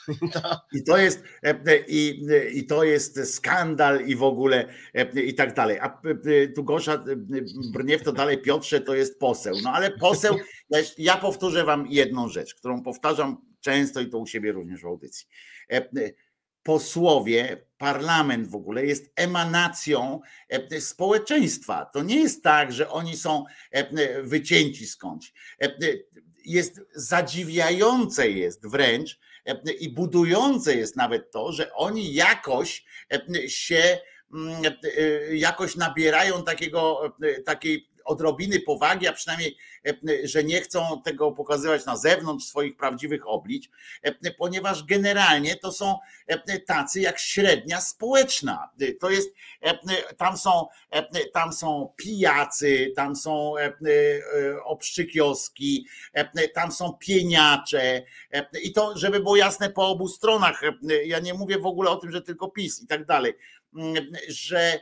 I 0.78 0.84
to 0.84 0.98
jest 0.98 1.22
e, 1.42 1.48
e, 1.66 1.78
i, 1.88 2.26
i 2.55 2.66
to 2.66 2.84
jest 2.84 3.34
skandal 3.34 4.06
i 4.06 4.16
w 4.16 4.22
ogóle 4.22 4.68
e, 4.94 5.20
i 5.20 5.34
tak 5.34 5.55
dalej. 5.55 5.78
A 5.80 6.01
tu 6.56 6.64
Gosza 6.64 7.05
brnie 7.72 7.98
w 7.98 8.02
to 8.02 8.12
dalej 8.12 8.42
Piotrze 8.42 8.80
to 8.80 8.94
jest 8.94 9.18
poseł. 9.18 9.55
No 9.62 9.70
ale 9.72 9.90
poseł, 9.90 10.36
ja 10.98 11.16
powtórzę 11.16 11.64
wam 11.64 11.86
jedną 11.86 12.28
rzecz, 12.28 12.55
którą 12.55 12.82
powtarzam 12.82 13.36
często 13.60 14.01
i 14.01 14.09
to 14.09 14.18
u 14.18 14.26
siebie 14.26 14.52
również 14.52 14.82
w 14.82 14.86
audycji. 14.86 15.26
Posłowie, 16.62 17.66
parlament 17.78 18.48
w 18.48 18.55
ogóle 18.55 18.86
jest 18.86 19.12
emanacją 19.16 20.20
społeczeństwa. 20.80 21.84
To 21.84 22.02
nie 22.02 22.16
jest 22.16 22.42
tak, 22.42 22.72
że 22.72 22.90
oni 22.90 23.16
są 23.16 23.44
wycięci 24.22 24.86
skądś 24.86 25.32
jest 26.45 26.81
zadziwiające 26.95 28.31
jest 28.31 28.67
wręcz 28.67 29.19
e, 29.47 29.73
i 29.73 29.95
budujące 29.95 30.75
jest 30.75 30.97
nawet 30.97 31.31
to, 31.31 31.53
że 31.53 31.73
oni 31.73 32.15
jakoś 32.15 32.85
e, 33.12 33.49
się 33.49 33.99
mm, 34.35 34.62
e, 34.65 35.37
jakoś 35.37 35.77
nabierają 35.77 36.45
takiego, 36.45 37.15
takiej 37.45 37.90
odrobiny 38.05 38.60
powagi, 38.60 39.09
a 39.09 39.12
przynajmniej, 39.12 39.56
e, 39.86 39.93
że 40.24 40.44
nie 40.44 40.60
chcą 40.60 41.02
tego 41.05 41.32
pokazywać 41.32 41.86
na 41.86 41.97
zewnątrz 41.97 42.47
swoich 42.47 42.77
prawdziwych 42.77 43.28
oblicz, 43.28 43.68
e, 44.02 44.31
ponieważ 44.31 44.85
generalnie 44.85 45.56
to 45.56 45.72
są 45.72 45.98
e, 46.27 46.60
tacy 46.60 47.01
jak 47.01 47.18
średnia 47.18 47.81
społeczna. 47.81 48.70
To 49.01 49.10
jest, 49.10 49.31
tam 50.16 50.36
są, 50.36 50.66
tam 51.32 51.52
są 51.52 51.93
pijacy, 51.97 52.93
tam 52.97 53.16
są 53.16 53.55
obszczykioski, 54.64 55.86
tam 56.55 56.72
są 56.72 56.93
pieniacze 56.93 58.02
i 58.62 58.72
to, 58.72 58.98
żeby 58.98 59.20
było 59.20 59.36
jasne 59.36 59.70
po 59.70 59.89
obu 59.89 60.09
stronach, 60.09 60.62
ja 61.05 61.18
nie 61.18 61.35
mówię 61.35 61.59
w 61.59 61.66
ogóle 61.66 61.90
o 61.90 61.97
tym, 61.97 62.10
że 62.10 62.22
tylko 62.22 62.48
PiS 62.48 62.82
i 62.82 62.86
tak 62.86 63.06
dalej, 63.06 63.35
że 64.28 64.80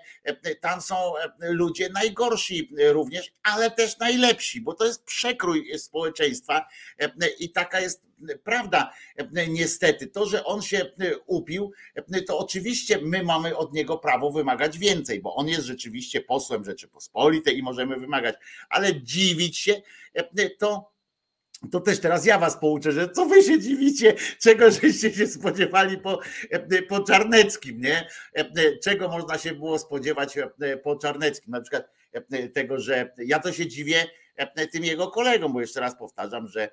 tam 0.60 0.80
są 0.80 1.12
ludzie 1.40 1.88
najgorsi 1.88 2.70
również, 2.78 3.32
ale 3.42 3.70
też 3.70 3.98
najlepsi, 3.98 4.60
bo 4.60 4.74
to 4.74 4.86
jest 4.86 5.04
przekrój 5.04 5.78
społeczeństwa 5.78 6.68
i 7.38 7.52
taka 7.52 7.80
jest 7.80 8.02
prawda. 8.44 8.92
Niestety, 9.48 10.06
to, 10.06 10.26
że 10.26 10.44
on 10.44 10.62
się 10.62 10.92
upił, 11.26 11.72
to 12.26 12.38
oczywiście 12.38 12.98
my 13.02 13.22
mamy 13.22 13.56
od 13.56 13.72
niego 13.72 13.98
prawo 13.98 14.30
wymagać 14.30 14.78
więcej, 14.78 15.20
bo 15.20 15.34
on 15.34 15.48
jest 15.48 15.66
rzeczywiście 15.66 16.20
posłem 16.20 16.64
Rzeczypospolitej 16.64 17.58
i 17.58 17.62
możemy 17.62 17.96
wymagać, 17.96 18.36
ale 18.68 19.02
dziwić 19.02 19.58
się, 19.58 19.82
to 20.58 20.97
to 21.70 21.80
też 21.80 22.00
teraz 22.00 22.26
ja 22.26 22.38
was 22.38 22.60
pouczę, 22.60 22.92
że 22.92 23.08
co 23.08 23.26
wy 23.26 23.42
się 23.42 23.60
dziwicie, 23.60 24.14
czego 24.38 24.70
żeście 24.70 25.12
się 25.12 25.26
spodziewali 25.26 25.98
po, 25.98 26.20
po 26.88 27.00
Czarneckim, 27.00 27.80
nie? 27.80 28.08
Czego 28.82 29.08
można 29.08 29.38
się 29.38 29.54
było 29.54 29.78
spodziewać 29.78 30.38
po 30.82 30.96
Czarneckim, 30.96 31.52
na 31.52 31.60
przykład 31.60 31.90
tego, 32.54 32.80
że 32.80 33.12
ja 33.18 33.38
to 33.38 33.52
się 33.52 33.66
dziwię 33.66 34.06
tym 34.72 34.84
jego 34.84 35.08
kolegom, 35.08 35.52
bo 35.52 35.60
jeszcze 35.60 35.80
raz 35.80 35.98
powtarzam, 35.98 36.48
że 36.48 36.70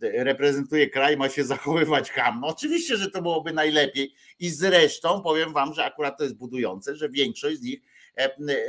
reprezentuje 0.00 0.90
kraj, 0.90 1.16
ma 1.16 1.28
się 1.28 1.44
zachowywać 1.44 2.10
hamno. 2.10 2.46
Oczywiście, 2.46 2.96
że 2.96 3.10
to 3.10 3.22
byłoby 3.22 3.52
najlepiej 3.52 4.14
i 4.38 4.50
zresztą 4.50 5.22
powiem 5.22 5.52
wam, 5.52 5.74
że 5.74 5.84
akurat 5.84 6.18
to 6.18 6.24
jest 6.24 6.36
budujące, 6.36 6.96
że 6.96 7.08
większość 7.08 7.58
z 7.58 7.62
nich 7.62 7.80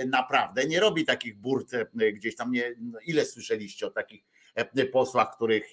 naprawdę 0.07 0.65
nie 0.65 0.79
robi 0.79 1.05
takich 1.05 1.37
burt 1.37 1.71
gdzieś 2.13 2.35
tam, 2.35 2.51
nie, 2.51 2.75
no 2.81 2.99
ile 3.05 3.25
słyszeliście 3.25 3.87
o 3.87 3.91
takich 3.91 4.23
E, 4.23 4.36
posłach, 4.91 5.35
których 5.35 5.63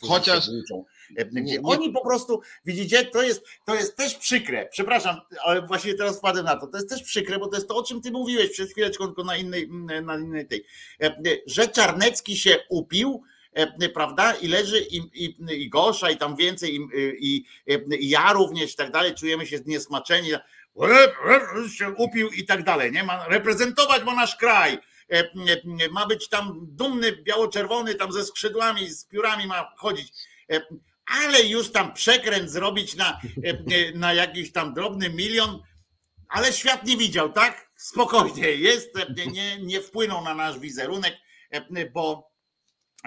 Chociaż 0.00 0.48
uczą. 0.48 0.84
E, 1.18 1.24
Oni 1.64 1.92
po 1.92 2.04
prostu, 2.04 2.40
widzicie, 2.64 3.04
to 3.04 3.22
jest, 3.22 3.44
to 3.64 3.74
jest 3.74 3.96
też 3.96 4.14
przykre. 4.14 4.66
Przepraszam, 4.66 5.20
ale 5.44 5.62
właśnie 5.62 5.94
teraz 5.94 6.18
wpadę 6.18 6.42
na 6.42 6.56
to. 6.56 6.66
To 6.66 6.76
jest 6.76 6.88
też 6.88 7.02
przykre, 7.02 7.38
bo 7.38 7.48
to 7.48 7.56
jest 7.56 7.68
to, 7.68 7.76
o 7.76 7.82
czym 7.82 8.00
ty 8.00 8.10
mówiłeś 8.10 8.50
przed 8.50 8.70
chwileczką, 8.70 9.06
tylko 9.06 9.24
na 9.24 9.36
innej, 9.36 9.68
na 10.02 10.18
innej 10.18 10.46
tej. 10.46 10.64
E, 11.02 11.16
że 11.46 11.68
Czarnecki 11.68 12.36
się 12.36 12.58
upił, 12.68 13.22
prawda? 13.94 14.32
I 14.32 14.48
leży 14.48 14.80
i, 14.80 14.96
i, 14.96 15.36
i 15.50 15.68
Gosza, 15.68 16.10
i 16.10 16.16
tam 16.16 16.36
więcej, 16.36 16.76
i, 16.76 16.88
i, 17.18 17.44
i 17.98 18.08
ja 18.08 18.32
również 18.32 18.72
i 18.72 18.76
tak 18.76 18.90
dalej, 18.90 19.14
czujemy 19.14 19.46
się 19.46 19.58
zniesmaczeni, 19.58 20.30
się 21.76 21.90
upił 21.90 22.28
i 22.28 22.44
tak 22.46 22.64
dalej, 22.64 22.92
nie? 22.92 23.04
Ma 23.04 23.28
reprezentować 23.28 24.04
ma 24.04 24.14
nasz 24.14 24.36
kraj 24.36 24.78
E, 24.78 24.78
e, 24.78 24.91
ma 25.92 26.06
być 26.06 26.28
tam 26.28 26.58
dumny, 26.62 27.12
biało-czerwony, 27.12 27.94
tam 27.94 28.12
ze 28.12 28.24
skrzydłami, 28.24 28.90
z 28.90 29.04
piórami 29.04 29.46
ma 29.46 29.72
chodzić. 29.76 30.12
E, 30.52 30.60
ale 31.06 31.42
już 31.42 31.72
tam 31.72 31.94
przekręt 31.94 32.50
zrobić 32.50 32.96
na, 32.96 33.20
na 33.94 34.14
jakiś 34.14 34.52
tam 34.52 34.74
drobny 34.74 35.10
milion, 35.10 35.62
ale 36.28 36.52
świat 36.52 36.86
nie 36.86 36.96
widział, 36.96 37.32
tak? 37.32 37.70
Spokojnie 37.76 38.50
jest, 38.50 38.90
nie, 39.32 39.58
nie 39.58 39.80
wpłynął 39.80 40.24
na 40.24 40.34
nasz 40.34 40.58
wizerunek, 40.58 41.14
bo, 41.92 42.32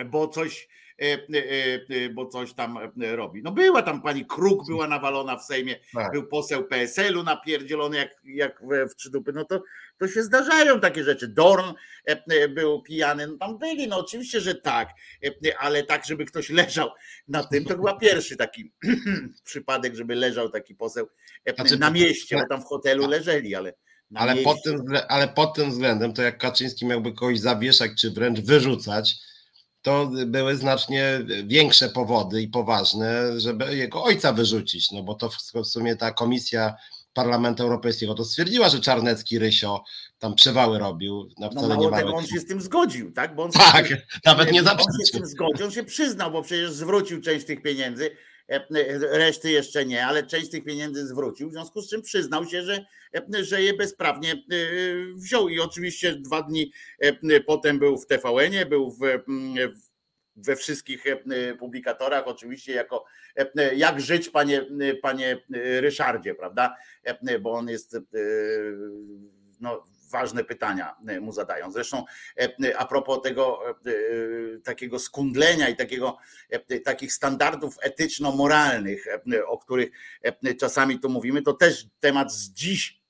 bo 0.05 0.27
coś 0.27 0.67
E, 1.01 1.13
e, 1.13 2.05
e, 2.05 2.09
bo 2.09 2.25
coś 2.25 2.53
tam 2.53 2.79
robi. 3.15 3.41
No 3.43 3.51
była 3.51 3.81
tam 3.81 4.01
pani 4.01 4.25
Kruk, 4.25 4.67
była 4.67 4.87
nawalona 4.87 5.37
w 5.37 5.43
Sejmie, 5.43 5.75
tak. 5.93 6.11
był 6.11 6.27
poseł 6.27 6.63
PSL-u 6.63 7.23
napierdzielony 7.23 7.97
jak, 7.97 8.21
jak 8.23 8.61
w 8.91 8.95
trzy 8.95 9.11
dupy, 9.11 9.33
no 9.33 9.45
to, 9.45 9.63
to 9.99 10.07
się 10.07 10.23
zdarzają 10.23 10.79
takie 10.79 11.03
rzeczy. 11.03 11.27
Dorn 11.27 11.65
był 12.49 12.81
pijany, 12.81 13.27
no 13.27 13.37
tam 13.37 13.57
byli, 13.57 13.87
no 13.87 13.99
oczywiście, 13.99 14.41
że 14.41 14.55
tak, 14.55 14.89
ale 15.59 15.83
tak, 15.83 16.05
żeby 16.05 16.25
ktoś 16.25 16.49
leżał 16.49 16.89
na 17.27 17.43
tym, 17.43 17.65
to 17.65 17.75
chyba 17.75 17.97
pierwszy 17.97 18.37
taki 18.37 18.73
przypadek, 19.45 19.95
żeby 19.95 20.15
leżał 20.15 20.49
taki 20.49 20.75
poseł 20.75 21.07
znaczy, 21.55 21.79
na 21.79 21.91
mieście, 21.91 22.37
bo 22.37 22.47
tam 22.49 22.61
w 22.61 22.65
hotelu 22.65 23.07
leżeli, 23.07 23.55
ale 23.55 23.73
ale 24.15 24.35
pod, 24.35 24.63
tym, 24.63 24.83
ale 25.07 25.27
pod 25.27 25.53
tym 25.53 25.69
względem 25.69 26.13
to 26.13 26.21
jak 26.21 26.37
Kaczyński 26.37 26.85
miałby 26.85 27.13
kogoś 27.13 27.39
zawieszać 27.39 27.91
czy 28.01 28.11
wręcz 28.11 28.39
wyrzucać, 28.39 29.15
to 29.81 30.11
były 30.25 30.55
znacznie 30.55 31.19
większe 31.45 31.89
powody 31.89 32.41
i 32.41 32.47
poważne, 32.47 33.39
żeby 33.39 33.75
jego 33.75 34.03
ojca 34.03 34.33
wyrzucić, 34.33 34.91
no 34.91 35.03
bo 35.03 35.15
to 35.15 35.29
w 35.63 35.65
sumie 35.67 35.95
ta 35.95 36.11
komisja 36.11 36.75
Parlamentu 37.15 37.63
Europejskiego 37.63 38.13
to 38.13 38.25
stwierdziła, 38.25 38.69
że 38.69 38.79
Czarnecki 38.79 39.39
Rysio 39.39 39.83
tam 40.19 40.35
przewały 40.35 40.79
robił. 40.79 41.29
No, 41.39 41.49
wcale 41.49 41.67
no 41.67 41.75
mało 41.75 41.89
nie 41.89 41.97
tego, 41.97 42.15
on 42.15 42.25
się 42.25 42.39
z 42.39 42.45
tym 42.45 42.61
zgodził, 42.61 43.11
tak? 43.11 43.35
Bo 43.35 43.43
on 43.43 43.51
tak, 43.51 43.87
się, 43.87 44.01
nawet 44.25 44.51
nie 44.51 44.63
zaprzeczył. 44.63 44.93
On 44.93 44.99
się 44.99 45.05
z 45.05 45.11
tym 45.11 45.25
zgodził, 45.25 45.65
on 45.65 45.71
się 45.71 45.83
przyznał, 45.83 46.31
bo 46.31 46.41
przecież 46.41 46.71
zwrócił 46.71 47.21
część 47.21 47.45
tych 47.45 47.61
pieniędzy, 47.61 48.11
e, 48.49 48.55
e, 48.55 49.17
reszty 49.17 49.51
jeszcze 49.51 49.85
nie, 49.85 50.05
ale 50.05 50.27
część 50.27 50.49
tych 50.49 50.63
pieniędzy 50.63 51.07
zwrócił, 51.07 51.49
w 51.49 51.51
związku 51.51 51.81
z 51.81 51.89
czym 51.89 52.01
przyznał 52.01 52.45
się, 52.45 52.63
że, 52.63 52.85
e, 53.35 53.43
że 53.43 53.61
je 53.61 53.73
bezprawnie 53.73 54.43
wziął 55.15 55.49
i 55.49 55.59
oczywiście 55.59 56.15
dwa 56.15 56.41
dni 56.41 56.71
potem 57.45 57.79
był 57.79 57.97
w 57.97 58.07
TVN-ie, 58.07 58.65
był 58.65 58.91
w, 58.91 58.99
w 59.75 59.84
we 60.35 60.55
wszystkich 60.55 61.03
publikatorach, 61.59 62.27
oczywiście 62.27 62.73
jako 62.73 63.05
jak 63.75 64.01
żyć, 64.01 64.29
panie, 64.29 64.65
panie 65.01 65.37
Ryszardzie, 65.79 66.35
prawda? 66.35 66.75
Bo 67.41 67.51
on 67.51 67.69
jest 67.69 67.97
no, 69.59 69.83
ważne 70.11 70.43
pytania 70.43 70.95
mu 71.21 71.31
zadają. 71.31 71.71
Zresztą 71.71 72.03
a 72.77 72.85
propos 72.85 73.21
tego 73.21 73.61
takiego 74.63 74.99
skundlenia 74.99 75.69
i 75.69 75.75
takiego, 75.75 76.17
takich 76.85 77.13
standardów 77.13 77.77
etyczno-moralnych, 77.81 79.05
o 79.47 79.57
których 79.57 79.89
czasami 80.59 80.99
tu 80.99 81.09
mówimy, 81.09 81.41
to 81.41 81.53
też 81.53 81.85
temat 81.99 82.33
z 82.33 82.51
dziś 82.51 83.01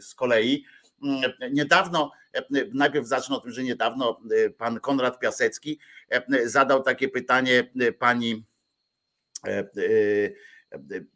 z 0.00 0.14
kolei. 0.14 0.64
Niedawno, 1.50 2.10
najpierw 2.74 3.06
zacznę 3.06 3.36
o 3.36 3.40
tym, 3.40 3.52
że 3.52 3.62
niedawno 3.62 4.20
pan 4.58 4.80
Konrad 4.80 5.18
Piasecki 5.18 5.78
zadał 6.44 6.82
takie 6.82 7.08
pytanie 7.08 7.70
pani 7.98 8.44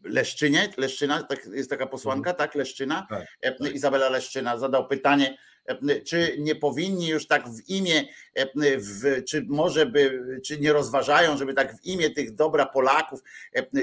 Leszczynie, 0.05 0.69
Leszczyna, 0.77 1.23
tak, 1.23 1.47
jest 1.47 1.70
taka 1.70 1.86
posłanka, 1.86 2.31
mhm. 2.31 2.36
tak, 2.49 2.55
Leszczyna, 2.55 3.07
tak, 3.11 3.27
tak. 3.59 3.74
Izabela 3.74 4.09
Leszczyna 4.09 4.59
zadał 4.59 4.89
pytanie, 4.89 5.36
czy 6.05 6.36
nie 6.39 6.55
powinni 6.55 7.09
już 7.09 7.27
tak 7.27 7.49
w 7.49 7.69
imię, 7.69 8.05
czy 9.28 9.45
może 9.49 9.86
by, 9.86 10.24
czy 10.45 10.61
nie 10.61 10.73
rozważają, 10.73 11.36
żeby 11.36 11.55
tak 11.55 11.81
w 11.81 11.86
imię 11.86 12.11
tych 12.11 12.35
dobra 12.35 12.66
Polaków, 12.66 13.20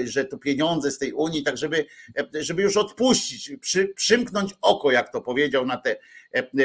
że 0.04 0.24
to 0.24 0.38
pieniądze 0.38 0.90
z 0.90 0.98
tej 0.98 1.12
Unii, 1.12 1.42
tak 1.42 1.56
żeby, 1.56 1.86
żeby 2.32 2.62
już 2.62 2.76
odpuścić, 2.76 3.52
przy, 3.60 3.88
przymknąć 3.88 4.54
oko, 4.60 4.90
jak 4.90 5.12
to 5.12 5.20
powiedział, 5.20 5.66
na 5.66 5.76
te 5.76 5.96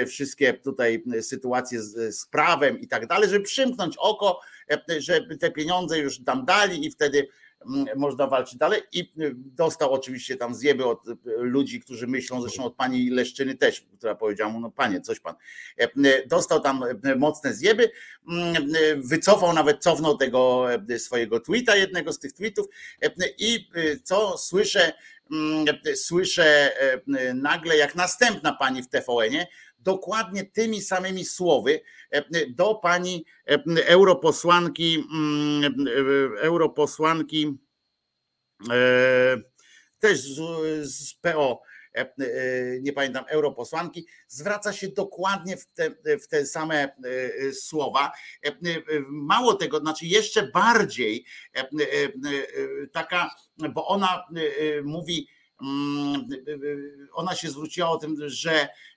wszystkie 0.07 0.53
tutaj 0.53 1.03
sytuacje 1.21 1.81
z, 1.81 2.15
z 2.15 2.25
prawem 2.25 2.79
i 2.79 2.87
tak 2.87 3.07
dalej, 3.07 3.29
żeby 3.29 3.45
przymknąć 3.45 3.95
oko, 3.97 4.41
żeby 4.97 5.37
te 5.37 5.51
pieniądze 5.51 5.99
już 5.99 6.23
tam 6.23 6.45
dali 6.45 6.85
i 6.85 6.91
wtedy 6.91 7.27
można 7.95 8.27
walczyć 8.27 8.57
dalej 8.57 8.81
i 8.91 8.99
y, 8.99 9.33
dostał 9.35 9.93
oczywiście 9.93 10.35
tam 10.35 10.55
zjeby 10.55 10.85
od 10.85 11.07
y, 11.07 11.17
ludzi, 11.25 11.79
którzy 11.79 12.07
myślą, 12.07 12.41
zresztą 12.41 12.63
od 12.63 12.75
pani 12.75 13.09
Leszczyny 13.09 13.55
też, 13.55 13.85
która 13.97 14.15
powiedziała 14.15 14.51
mu, 14.51 14.59
no 14.59 14.71
panie, 14.71 15.01
coś 15.01 15.19
pan. 15.19 15.35
E, 15.79 15.85
y, 15.85 16.27
dostał 16.27 16.59
tam 16.59 16.83
mocne 17.17 17.53
zjeby, 17.53 17.91
wycofał, 18.97 19.53
nawet 19.53 19.83
cofnął 19.83 20.17
tego 20.17 20.67
swojego 20.97 21.39
tweeta, 21.39 21.75
jednego 21.75 22.13
z 22.13 22.19
tych 22.19 22.33
tweetów 22.33 22.67
e, 23.01 23.09
i 23.37 23.69
co 24.03 24.37
słyszę, 24.37 24.93
słyszę 25.95 26.71
e, 26.81 27.33
nagle, 27.33 27.77
jak 27.77 27.95
następna 27.95 28.53
pani 28.53 28.83
w 28.83 28.89
TVN-ie 28.89 29.47
dokładnie 29.79 30.45
tymi 30.45 30.81
samymi 30.81 31.25
słowy 31.25 31.81
e, 32.11 32.23
do 32.49 32.75
pani 32.75 33.25
e, 33.47 33.87
europosłanki, 33.87 35.07
mm, 35.13 35.87
e, 35.87 36.41
europosłanki 36.41 37.57
też 39.99 40.19
z 40.81 41.13
PO, 41.21 41.61
nie 42.81 42.93
pamiętam, 42.93 43.25
europosłanki, 43.27 44.07
zwraca 44.27 44.73
się 44.73 44.87
dokładnie 44.87 45.57
w 45.57 45.65
te, 45.65 45.91
w 46.19 46.27
te 46.27 46.45
same 46.45 46.95
słowa. 47.53 48.11
Mało 49.07 49.53
tego, 49.53 49.79
znaczy 49.79 50.05
jeszcze 50.05 50.47
bardziej 50.51 51.25
taka, 52.93 53.29
bo 53.73 53.87
ona 53.87 54.23
mówi, 54.83 55.27
mm, 55.61 56.27
ona 57.13 57.35
się 57.35 57.49
zwróciła 57.49 57.89
o 57.89 57.97
tym, 57.97 58.15
że 58.25 58.67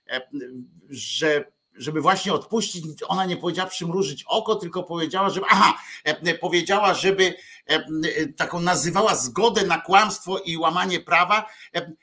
że 0.89 1.51
żeby 1.75 2.01
właśnie 2.01 2.33
odpuścić, 2.33 2.85
ona 3.07 3.25
nie 3.25 3.37
powiedziała 3.37 3.69
przymrużyć 3.69 4.23
oko, 4.27 4.55
tylko 4.55 4.83
powiedziała, 4.83 5.29
żeby, 5.29 5.45
aha, 5.49 5.77
e, 6.03 6.35
powiedziała, 6.35 6.93
żeby 6.93 7.33
e, 7.65 7.83
taką 8.27 8.59
nazywała 8.59 9.15
zgodę 9.15 9.65
na 9.65 9.81
kłamstwo 9.81 10.39
i 10.39 10.57
łamanie 10.57 10.99
prawa 10.99 11.49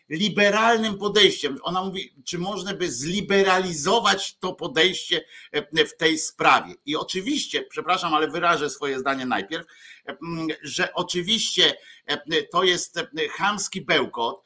liberalnym 0.09 0.99
podejściem. 0.99 1.59
Ona 1.63 1.85
mówi, 1.85 2.15
czy 2.25 2.39
można 2.39 2.75
by 2.75 2.93
zliberalizować 2.93 4.39
to 4.39 4.55
podejście 4.55 5.25
w 5.73 5.97
tej 5.97 6.19
sprawie. 6.19 6.75
I 6.87 6.97
oczywiście, 6.97 7.63
przepraszam, 7.63 8.15
ale 8.15 8.29
wyrażę 8.29 8.71
swoje 8.71 8.99
zdanie 8.99 9.27
najpierw, 9.27 9.67
że 10.63 10.95
oczywiście 10.95 11.75
to 12.53 12.65
jest 12.65 13.01
chamski 13.31 13.81
bełkot, 13.81 14.43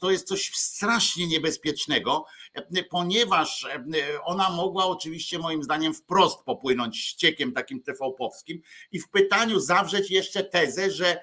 to 0.00 0.10
jest 0.10 0.28
coś 0.28 0.54
strasznie 0.54 1.26
niebezpiecznego, 1.26 2.26
ponieważ 2.90 3.66
ona 4.24 4.50
mogła 4.50 4.86
oczywiście 4.86 5.38
moim 5.38 5.62
zdaniem 5.62 5.94
wprost 5.94 6.44
popłynąć 6.44 6.98
ściekiem 6.98 7.52
takim 7.52 7.82
TV-powskim 7.82 8.60
i 8.92 9.00
w 9.00 9.08
pytaniu 9.08 9.60
zawrzeć 9.60 10.10
jeszcze 10.10 10.44
tezę, 10.44 10.90
że 10.90 11.20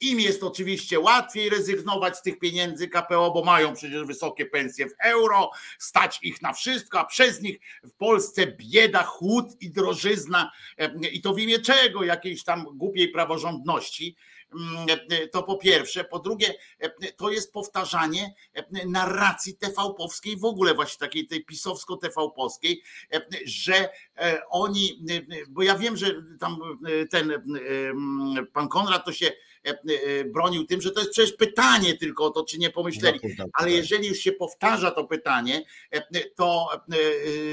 im 0.00 0.20
jest 0.20 0.42
oczywiście 0.42 1.00
łatwiej 1.00 1.50
rezygnować 1.50 2.18
z 2.18 2.22
tych 2.22 2.38
pieniędzy 2.38 2.88
KPO, 2.88 3.30
bo 3.30 3.44
mają 3.44 3.74
przecież 3.74 4.04
wysokie 4.04 4.46
pensje 4.46 4.88
w 4.88 4.94
euro, 4.98 5.50
stać 5.78 6.18
ich 6.22 6.42
na 6.42 6.52
wszystko, 6.52 7.00
a 7.00 7.04
przez 7.04 7.42
nich 7.42 7.58
w 7.82 7.92
Polsce 7.92 8.46
bieda, 8.46 9.02
chłód 9.02 9.46
i 9.60 9.70
drożyzna 9.70 10.50
i 11.12 11.20
to 11.20 11.34
w 11.34 11.38
imię 11.38 11.58
czego? 11.58 12.04
Jakiejś 12.04 12.44
tam 12.44 12.64
głupiej 12.74 13.08
praworządności. 13.08 14.16
Mm, 14.54 14.86
e, 15.10 15.28
to 15.28 15.42
po 15.42 15.56
pierwsze. 15.56 16.04
Po 16.04 16.18
drugie, 16.18 16.54
e, 16.78 17.12
to 17.12 17.30
jest 17.30 17.52
powtarzanie 17.52 18.34
e, 18.54 18.86
narracji 18.86 19.56
TV-powskiej, 19.56 20.36
w 20.36 20.44
ogóle 20.44 20.74
właśnie 20.74 20.98
takiej 20.98 21.26
tej 21.26 21.44
pisowsko-TV-powskiej, 21.44 22.82
że 23.44 23.88
oni, 24.50 25.04
bo 25.48 25.62
ja 25.62 25.78
wiem, 25.78 25.96
że 25.96 26.22
tam 26.40 26.58
ten 27.10 27.32
pan 28.52 28.68
Konrad 28.68 29.04
to 29.04 29.12
się 29.12 29.32
bronił 30.26 30.64
tym, 30.64 30.80
że 30.80 30.90
to 30.90 31.00
jest 31.00 31.12
przecież 31.12 31.32
pytanie 31.32 31.94
tylko 31.98 32.24
o 32.24 32.30
to, 32.30 32.44
czy 32.44 32.58
nie 32.58 32.70
pomyśleli. 32.70 33.20
No, 33.22 33.28
tak, 33.38 33.46
Ale 33.52 33.68
tak. 33.68 33.76
jeżeli 33.76 34.08
już 34.08 34.18
się 34.18 34.32
powtarza 34.32 34.90
to 34.90 35.04
pytanie, 35.04 35.64
to 36.34 36.68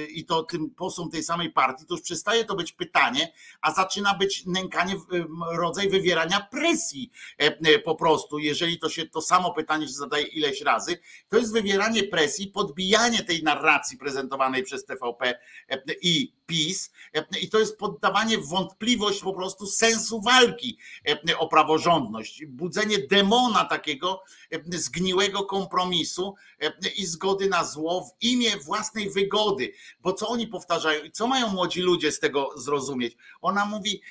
i 0.09 0.25
to 0.25 0.43
tym 0.43 0.69
posłom 0.69 1.09
tej 1.09 1.23
samej 1.23 1.51
partii, 1.51 1.85
to 1.85 1.93
już 1.93 2.03
przestaje 2.03 2.45
to 2.45 2.55
być 2.55 2.71
pytanie, 2.71 3.33
a 3.61 3.73
zaczyna 3.73 4.13
być 4.13 4.45
nękanie, 4.45 4.95
rodzaj 5.55 5.89
wywierania 5.89 6.47
presji 6.51 7.11
E, 7.41 7.57
e, 7.65 7.79
po 7.79 7.95
prostu, 7.95 8.39
jeżeli 8.39 8.79
to 8.79 8.89
się 8.89 9.05
to 9.05 9.21
samo 9.21 9.53
pytanie 9.53 9.88
się 9.88 9.93
zadaje 9.93 10.25
ileś 10.25 10.61
razy, 10.61 10.97
to 11.29 11.38
jest 11.38 11.53
wywieranie 11.53 12.03
presji, 12.03 12.47
podbijanie 12.47 13.23
tej 13.23 13.43
narracji 13.43 13.97
prezentowanej 13.97 14.63
przez 14.63 14.85
TVP 14.85 15.39
e, 15.69 15.81
i 16.01 16.33
PiS 16.51 16.91
i 17.41 17.49
to 17.49 17.59
jest 17.59 17.77
poddawanie 17.77 18.37
w 18.37 18.47
wątpliwość 18.47 19.21
po 19.21 19.33
prostu 19.33 19.65
sensu 19.65 20.21
walki 20.21 20.77
o 21.37 21.47
praworządność, 21.47 22.45
budzenie 22.45 22.97
demona 23.07 23.65
takiego 23.65 24.23
zgniłego 24.67 25.43
kompromisu 25.43 26.35
i 26.95 27.05
zgody 27.05 27.49
na 27.49 27.63
zło 27.63 28.01
w 28.01 28.23
imię 28.23 28.57
własnej 28.57 29.09
wygody, 29.09 29.73
bo 30.01 30.13
co 30.13 30.27
oni 30.27 30.47
powtarzają 30.47 31.03
i 31.03 31.11
co 31.11 31.27
mają 31.27 31.47
młodzi 31.47 31.81
ludzie 31.81 32.11
z 32.11 32.19
tego 32.19 32.49
zrozumieć? 32.55 33.17
Ona 33.41 33.65
mówi, 33.65 34.01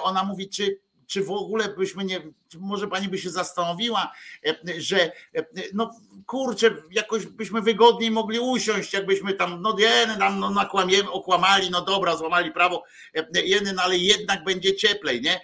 ona 0.00 0.24
mówi, 0.24 0.48
czy 0.48 0.80
czy 1.08 1.24
w 1.24 1.30
ogóle 1.30 1.68
byśmy 1.68 2.04
nie, 2.04 2.20
może 2.58 2.88
pani 2.88 3.08
by 3.08 3.18
się 3.18 3.30
zastanowiła, 3.30 4.12
e, 4.46 4.80
że 4.80 5.12
e, 5.34 5.44
no 5.74 5.90
kurczę, 6.26 6.76
jakoś 6.90 7.26
byśmy 7.26 7.62
wygodniej 7.62 8.10
mogli 8.10 8.38
usiąść, 8.38 8.92
jakbyśmy 8.92 9.34
tam, 9.34 9.62
no 9.62 9.76
jeden 9.78 10.18
nam 10.18 10.40
no, 10.40 10.50
nakłamiemy, 10.50 11.10
okłamali, 11.10 11.70
no 11.70 11.84
dobra, 11.84 12.16
złamali 12.16 12.52
prawo, 12.52 12.84
e, 13.14 13.42
jeden, 13.42 13.74
no, 13.74 13.82
ale 13.82 13.96
jednak 13.96 14.44
będzie 14.44 14.76
cieplej, 14.76 15.20
nie? 15.22 15.40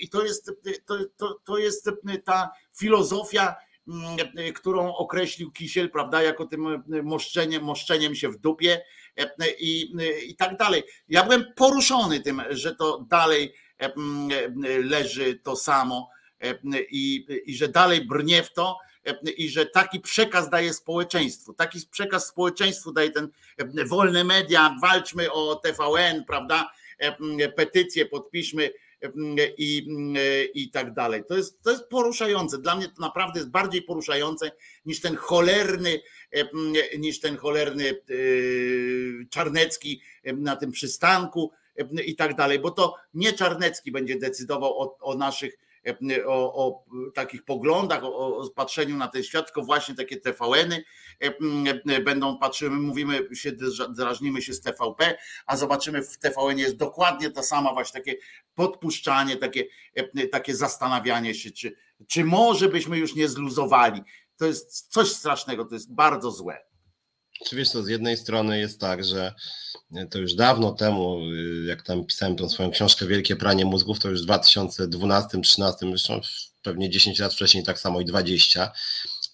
I 0.00 0.08
to 0.08 0.24
jest, 0.24 0.52
to, 0.86 0.96
to, 1.16 1.40
to 1.44 1.58
jest 1.58 1.90
ta 2.24 2.50
filozofia, 2.78 3.54
mm, 3.88 4.54
którą 4.54 4.94
określił 4.94 5.52
Kisiel, 5.52 5.90
prawda, 5.90 6.22
jako 6.22 6.46
tym 6.46 6.84
moszczeniem, 7.02 7.62
moszczeniem 7.62 8.14
się 8.14 8.28
w 8.28 8.38
dupie 8.38 8.82
i, 9.58 9.94
i 10.28 10.36
tak 10.36 10.56
dalej. 10.56 10.82
Ja 11.08 11.24
byłem 11.24 11.44
poruszony 11.56 12.20
tym, 12.20 12.42
że 12.50 12.74
to 12.74 13.06
dalej 13.08 13.54
leży 14.84 15.34
to 15.34 15.56
samo 15.56 16.10
i, 16.90 17.26
i 17.46 17.56
że 17.56 17.68
dalej 17.68 18.04
brnie 18.04 18.42
w 18.42 18.52
to, 18.52 18.78
i 19.36 19.48
że 19.48 19.66
taki 19.66 20.00
przekaz 20.00 20.50
daje 20.50 20.72
społeczeństwu, 20.72 21.54
taki 21.54 21.78
przekaz 21.90 22.26
społeczeństwu 22.26 22.92
daje 22.92 23.10
ten 23.10 23.28
wolne 23.86 24.24
media, 24.24 24.76
walczmy 24.82 25.32
o 25.32 25.54
TVN, 25.56 26.24
prawda? 26.24 26.70
Petycje 27.56 28.06
podpiszmy 28.06 28.70
i, 29.58 29.86
i 30.54 30.70
tak 30.70 30.94
dalej. 30.94 31.22
To 31.28 31.36
jest, 31.36 31.62
to 31.62 31.70
jest 31.70 31.88
poruszające. 31.88 32.58
Dla 32.58 32.76
mnie 32.76 32.88
to 32.88 33.00
naprawdę 33.00 33.40
jest 33.40 33.50
bardziej 33.50 33.82
poruszające 33.82 34.50
niż 34.86 35.00
ten 35.00 35.16
cholerny, 35.16 36.00
niż 36.98 37.20
ten 37.20 37.36
cholerny 37.36 37.90
e, 37.90 37.94
Czarnecki 39.30 40.00
na 40.24 40.56
tym 40.56 40.72
przystanku 40.72 41.52
i 42.06 42.16
tak 42.16 42.34
dalej, 42.34 42.58
bo 42.58 42.70
to 42.70 42.94
nie 43.14 43.32
Czarnecki 43.32 43.92
będzie 43.92 44.18
decydował 44.18 44.80
o, 44.80 44.98
o 45.00 45.14
naszych 45.14 45.66
o, 46.26 46.66
o, 46.66 46.84
takich 47.14 47.44
poglądach, 47.44 48.04
o, 48.04 48.38
o, 48.38 48.48
patrzeniu 48.48 48.96
na 48.96 49.08
ten 49.08 49.22
świat, 49.22 49.46
tylko 49.46 49.62
właśnie 49.62 49.94
takie 49.94 50.16
TVN-y 50.16 50.84
będą 52.04 52.38
patrzymy, 52.38 52.76
mówimy 52.76 53.28
się, 53.34 53.52
drażnimy 53.88 54.42
się 54.42 54.52
z 54.52 54.60
TVP, 54.60 55.18
a 55.46 55.56
zobaczymy 55.56 56.02
w 56.02 56.18
TVN 56.18 56.58
jest 56.58 56.76
dokładnie 56.76 57.30
ta 57.30 57.42
sama 57.42 57.72
właśnie 57.72 58.00
takie 58.00 58.16
podpuszczanie, 58.54 59.36
takie, 59.36 59.64
takie 60.32 60.56
zastanawianie 60.56 61.34
się, 61.34 61.50
czy, 61.50 61.76
czy 62.06 62.24
może 62.24 62.68
byśmy 62.68 62.98
już 62.98 63.14
nie 63.14 63.28
zluzowali. 63.28 64.02
To 64.36 64.46
jest 64.46 64.92
coś 64.92 65.12
strasznego, 65.12 65.64
to 65.64 65.74
jest 65.74 65.94
bardzo 65.94 66.30
złe. 66.30 66.66
Czy 67.44 67.56
wiesz, 67.56 67.68
z 67.68 67.88
jednej 67.88 68.16
strony 68.16 68.58
jest 68.58 68.80
tak, 68.80 69.04
że 69.04 69.34
to 70.10 70.18
już 70.18 70.34
dawno 70.34 70.72
temu, 70.72 71.18
jak 71.66 71.82
tam 71.82 72.04
pisałem 72.04 72.36
tą 72.36 72.48
swoją 72.48 72.70
książkę 72.70 73.06
Wielkie 73.06 73.36
Pranie 73.36 73.64
Mózgów, 73.64 73.98
to 73.98 74.10
już 74.10 74.22
w 74.22 74.26
2012-2013, 74.26 75.72
zresztą 75.80 76.20
pewnie 76.62 76.90
10 76.90 77.18
lat 77.18 77.34
wcześniej 77.34 77.64
tak 77.64 77.80
samo 77.80 78.00
i 78.00 78.04
20, 78.04 78.72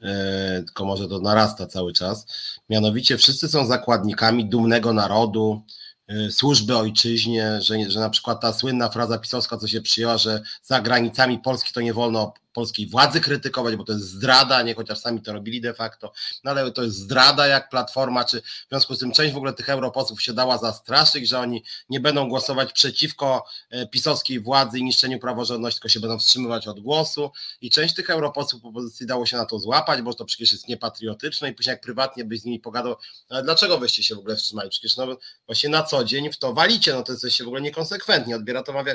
e, 0.02 0.62
tylko 0.66 0.84
może 0.84 1.08
to 1.08 1.18
narasta 1.18 1.66
cały 1.66 1.92
czas. 1.92 2.26
Mianowicie 2.70 3.18
wszyscy 3.18 3.48
są 3.48 3.66
zakładnikami 3.66 4.48
dumnego 4.48 4.92
narodu, 4.92 5.62
e, 6.08 6.30
służby 6.30 6.76
ojczyźnie, 6.76 7.60
że, 7.62 7.90
że 7.90 8.00
na 8.00 8.10
przykład 8.10 8.40
ta 8.40 8.52
słynna 8.52 8.88
fraza 8.88 9.18
pisowska, 9.18 9.56
co 9.56 9.68
się 9.68 9.80
przyjęła, 9.80 10.18
że 10.18 10.42
za 10.62 10.80
granicami 10.80 11.38
Polski 11.38 11.72
to 11.72 11.80
nie 11.80 11.94
wolno 11.94 12.34
polskiej 12.52 12.86
władzy 12.86 13.20
krytykować, 13.20 13.76
bo 13.76 13.84
to 13.84 13.92
jest 13.92 14.04
zdrada, 14.04 14.62
nie 14.62 14.74
chociaż 14.74 14.98
sami 14.98 15.22
to 15.22 15.32
robili 15.32 15.60
de 15.60 15.74
facto, 15.74 16.12
no 16.44 16.50
ale 16.50 16.72
to 16.72 16.82
jest 16.82 16.96
zdrada 16.96 17.46
jak 17.46 17.68
Platforma, 17.68 18.24
czy 18.24 18.42
w 18.42 18.68
związku 18.68 18.94
z 18.94 18.98
tym 18.98 19.12
część 19.12 19.34
w 19.34 19.36
ogóle 19.36 19.52
tych 19.52 19.68
europosłów 19.68 20.22
się 20.22 20.32
dała 20.32 20.58
zastraszyć, 20.58 21.28
że 21.28 21.38
oni 21.38 21.64
nie 21.88 22.00
będą 22.00 22.28
głosować 22.28 22.72
przeciwko 22.72 23.44
e, 23.70 23.86
pisowskiej 23.86 24.40
władzy 24.40 24.78
i 24.78 24.84
niszczeniu 24.84 25.18
praworządności, 25.18 25.80
tylko 25.80 25.88
się 25.88 26.00
będą 26.00 26.18
wstrzymywać 26.18 26.68
od 26.68 26.80
głosu 26.80 27.30
i 27.60 27.70
część 27.70 27.94
tych 27.94 28.10
europosłów 28.10 28.64
opozycji 28.64 29.06
dało 29.06 29.26
się 29.26 29.36
na 29.36 29.46
to 29.46 29.58
złapać, 29.58 30.02
bo 30.02 30.14
to 30.14 30.24
przecież 30.24 30.52
jest 30.52 30.68
niepatriotyczne 30.68 31.48
i 31.48 31.52
później 31.52 31.72
jak 31.72 31.80
prywatnie 31.80 32.24
byś 32.24 32.40
z 32.40 32.44
nimi 32.44 32.60
pogadał, 32.60 32.96
ale 33.28 33.42
dlaczego 33.42 33.78
byście 33.78 34.02
się 34.02 34.14
w 34.14 34.18
ogóle 34.18 34.36
wstrzymali? 34.36 34.70
Przecież 34.70 34.96
no 34.96 35.16
właśnie 35.46 35.68
na 35.68 35.82
co 35.82 36.04
dzień 36.04 36.32
w 36.32 36.38
to 36.38 36.52
walicie, 36.52 36.94
no 36.94 37.02
to 37.02 37.12
jesteście 37.12 37.44
w 37.44 37.46
ogóle 37.46 37.62
niekonsekwentni, 37.62 38.34
odbiera 38.34 38.62
to 38.62 38.72
mawia, 38.72 38.94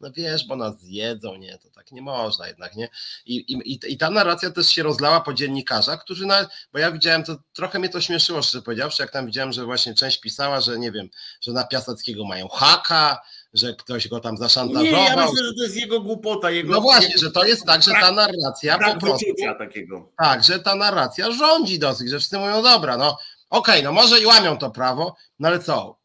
no 0.00 0.10
wiesz, 0.12 0.46
bo 0.46 0.56
nas 0.56 0.80
zjedzą, 0.80 1.36
nie, 1.36 1.58
to 1.58 1.70
tak 1.70 1.92
nie 1.92 2.02
można 2.02 2.48
jednak, 2.48 2.76
nie? 2.76 2.88
I, 3.26 3.36
i, 3.36 3.80
i 3.92 3.98
ta 3.98 4.10
narracja 4.10 4.50
też 4.50 4.68
się 4.68 4.82
rozlała 4.82 5.20
po 5.20 5.34
dziennikarzach, 5.34 6.00
którzy, 6.00 6.26
na, 6.26 6.46
bo 6.72 6.78
ja 6.78 6.90
widziałem, 6.90 7.24
to 7.24 7.36
trochę 7.52 7.78
mnie 7.78 7.88
to 7.88 8.00
śmieszyło, 8.00 8.42
szczerze 8.42 8.62
powiedziawszy, 8.62 9.02
jak 9.02 9.10
tam 9.10 9.26
widziałem, 9.26 9.52
że 9.52 9.64
właśnie 9.64 9.94
część 9.94 10.20
pisała, 10.20 10.60
że 10.60 10.78
nie 10.78 10.92
wiem, 10.92 11.08
że 11.40 11.52
na 11.52 11.64
Piaseckiego 11.64 12.24
mają 12.24 12.48
haka, 12.48 13.20
że 13.54 13.74
ktoś 13.74 14.08
go 14.08 14.20
tam 14.20 14.36
zaszantażował. 14.36 14.84
Nie, 14.84 15.08
ja 15.08 15.16
myślę, 15.16 15.44
że 15.44 15.54
to 15.54 15.62
jest 15.62 15.76
jego 15.76 16.00
głupota. 16.00 16.50
Jego, 16.50 16.72
no 16.72 16.80
właśnie, 16.80 17.08
jego... 17.08 17.20
że 17.20 17.30
to 17.30 17.44
jest 17.44 17.66
tak, 17.66 17.82
że 17.82 17.90
ta 18.00 18.12
narracja 18.12 18.78
po 18.78 19.00
prostu... 19.00 19.26
takiego. 19.58 20.12
Tak, 20.18 20.44
że 20.44 20.58
ta 20.58 20.74
narracja 20.74 21.32
rządzi 21.32 21.78
dosyć, 21.78 22.10
że 22.10 22.18
wszyscy 22.18 22.38
mówią, 22.38 22.62
dobra, 22.62 22.96
no 22.96 23.18
okej, 23.50 23.74
okay, 23.74 23.82
no 23.82 23.92
może 23.92 24.20
i 24.20 24.26
łamią 24.26 24.58
to 24.58 24.70
prawo, 24.70 25.16
no 25.38 25.48
ale 25.48 25.58
co, 25.58 25.97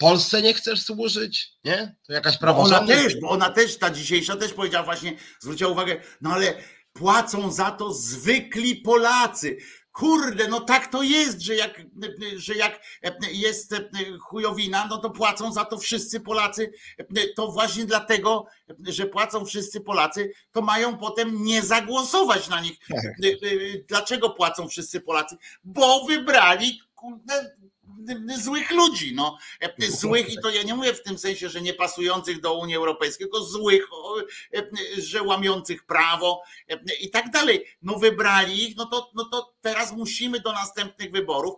Polsce 0.00 0.42
nie 0.42 0.54
chcesz 0.54 0.82
służyć, 0.82 1.52
nie? 1.64 1.96
To 2.06 2.12
jakaś 2.12 2.38
praworządność. 2.38 2.98
Ona 2.98 3.02
też, 3.02 3.20
bo 3.20 3.28
ona 3.28 3.50
też, 3.50 3.78
ta 3.78 3.90
dzisiejsza 3.90 4.36
też 4.36 4.52
powiedziała 4.52 4.84
właśnie, 4.84 5.16
zwróciła 5.40 5.70
uwagę, 5.70 6.00
no 6.20 6.30
ale 6.30 6.54
płacą 6.92 7.52
za 7.52 7.70
to 7.70 7.92
zwykli 7.92 8.76
Polacy. 8.76 9.56
Kurde, 9.92 10.48
no 10.48 10.60
tak 10.60 10.86
to 10.92 11.02
jest, 11.02 11.40
że 11.40 11.54
jak, 11.54 11.82
że 12.36 12.54
jak 12.54 12.80
jest 13.32 13.74
chujowina, 14.20 14.86
no 14.90 14.98
to 14.98 15.10
płacą 15.10 15.52
za 15.52 15.64
to 15.64 15.78
wszyscy 15.78 16.20
Polacy. 16.20 16.72
To 17.36 17.52
właśnie 17.52 17.84
dlatego, 17.84 18.46
że 18.88 19.06
płacą 19.06 19.44
wszyscy 19.44 19.80
Polacy, 19.80 20.32
to 20.52 20.62
mają 20.62 20.98
potem 20.98 21.44
nie 21.44 21.62
zagłosować 21.62 22.48
na 22.48 22.60
nich. 22.60 22.78
Tak. 22.88 23.16
Dlaczego 23.88 24.30
płacą 24.30 24.68
wszyscy 24.68 25.00
Polacy? 25.00 25.36
Bo 25.64 26.04
wybrali 26.04 26.80
kurde, 26.94 27.56
złych 28.42 28.70
ludzi, 28.70 29.14
no. 29.14 29.38
Złych 29.88 30.32
i 30.32 30.36
to 30.42 30.50
ja 30.50 30.62
nie 30.62 30.74
mówię 30.74 30.94
w 30.94 31.02
tym 31.02 31.18
sensie, 31.18 31.48
że 31.48 31.60
nie 31.60 31.74
pasujących 31.74 32.40
do 32.40 32.58
Unii 32.58 32.76
Europejskiej, 32.76 33.26
tylko 33.26 33.44
złych, 33.44 33.86
że 34.98 35.22
łamiących 35.22 35.86
prawo 35.86 36.42
i 37.00 37.10
tak 37.10 37.30
dalej. 37.30 37.66
No 37.82 37.98
wybrali 37.98 38.64
ich, 38.64 38.76
no 38.76 38.86
to, 38.86 39.10
no 39.14 39.24
to 39.24 39.54
teraz 39.60 39.92
musimy 39.92 40.40
do 40.40 40.52
następnych 40.52 41.10
wyborów, 41.10 41.54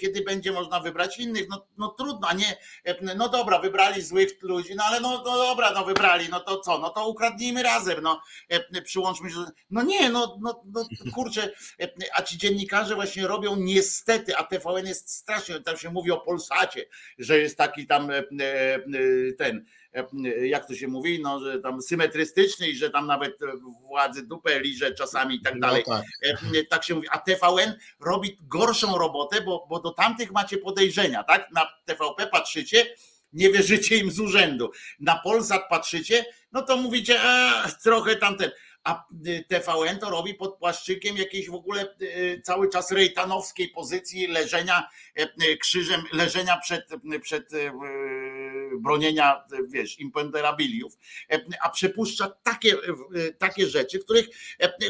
kiedy 0.00 0.22
będzie 0.22 0.52
można 0.52 0.80
wybrać 0.80 1.18
innych. 1.18 1.48
No, 1.48 1.66
no 1.78 1.88
trudno, 1.88 2.28
a 2.28 2.32
nie, 2.32 2.56
no 3.16 3.28
dobra, 3.28 3.58
wybrali 3.58 4.02
złych 4.02 4.42
ludzi, 4.42 4.74
no 4.76 4.84
ale 4.84 5.00
no, 5.00 5.10
no 5.10 5.36
dobra, 5.36 5.72
no 5.72 5.84
wybrali, 5.84 6.28
no 6.30 6.40
to 6.40 6.60
co, 6.60 6.78
no 6.78 6.90
to 6.90 7.08
ukradnijmy 7.08 7.62
razem, 7.62 8.02
no 8.02 8.20
przyłączmy 8.84 9.30
się. 9.30 9.36
No 9.70 9.82
nie, 9.82 10.10
no, 10.10 10.38
no, 10.40 10.62
no 10.66 10.84
kurczę, 11.14 11.52
a 12.14 12.22
ci 12.22 12.38
dziennikarze 12.38 12.94
właśnie 12.94 13.26
robią 13.26 13.56
niestety, 13.56 14.36
a 14.36 14.44
TVN 14.44 14.86
jest 14.86 15.10
strasznie, 15.10 15.60
tam 15.60 15.76
się 15.76 15.90
mówi 15.90 16.10
o 16.10 16.20
Polsacie, 16.20 16.86
że 17.18 17.38
jest 17.38 17.58
taki 17.58 17.86
tam 17.86 18.10
ten 19.38 19.64
jak 20.42 20.66
to 20.66 20.74
się 20.74 20.88
mówi, 20.88 21.20
no, 21.22 21.40
że 21.40 21.60
tam 21.60 21.82
symetrystyczny 21.82 22.68
i 22.68 22.76
że 22.76 22.90
tam 22.90 23.06
nawet 23.06 23.38
władzy 23.88 24.26
dupę 24.26 24.60
liże 24.60 24.94
czasami 24.94 25.36
i 25.36 25.42
tak 25.42 25.54
no 25.54 25.60
dalej. 25.60 25.84
No 25.86 25.94
tak. 25.94 26.06
tak. 26.70 26.84
się 26.84 26.94
mówi. 26.94 27.08
A 27.10 27.18
TVN 27.18 27.74
robi 28.00 28.38
gorszą 28.42 28.98
robotę, 28.98 29.40
bo, 29.40 29.66
bo 29.68 29.80
do 29.80 29.90
tamtych 29.90 30.32
macie 30.32 30.58
podejrzenia, 30.58 31.24
tak? 31.24 31.50
Na 31.52 31.66
TVP 31.84 32.26
patrzycie, 32.26 32.86
nie 33.32 33.50
wierzycie 33.50 33.96
im 33.96 34.10
z 34.10 34.20
urzędu. 34.20 34.70
Na 35.00 35.18
Polsat 35.18 35.68
patrzycie, 35.68 36.24
no 36.52 36.62
to 36.62 36.76
mówicie, 36.76 37.20
a, 37.22 37.68
trochę 37.82 38.16
tamten 38.16 38.50
a 38.84 39.04
y, 39.26 39.44
TVN 39.48 39.98
to 39.98 40.10
robi 40.10 40.34
pod 40.34 40.58
płaszczykiem 40.58 41.16
jakiejś 41.16 41.48
w 41.48 41.54
ogóle 41.54 41.94
y, 42.02 42.40
cały 42.44 42.68
czas 42.68 42.90
rejtanowskiej 42.90 43.68
pozycji 43.68 44.26
leżenia 44.26 44.88
y, 45.42 45.56
krzyżem, 45.56 46.04
leżenia 46.12 46.56
przed, 46.56 46.88
przed 47.22 47.50
bronienia, 48.78 49.44
wiesz, 49.68 49.98
imponderabiliów, 49.98 50.92
a 51.62 51.70
przepuszcza 51.70 52.28
takie, 52.42 52.76
takie 53.38 53.66
rzeczy, 53.66 53.98
których, 53.98 54.26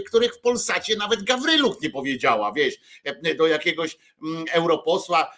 których 0.07 0.35
w 0.35 0.41
Polsacie 0.41 0.97
nawet 0.97 1.23
Gawryluk 1.23 1.83
nie 1.83 1.91
powiedziała, 1.91 2.53
wiesz, 2.53 2.75
do 3.39 3.47
jakiegoś 3.47 3.99
mm, 4.23 4.45
europosła 4.53 5.33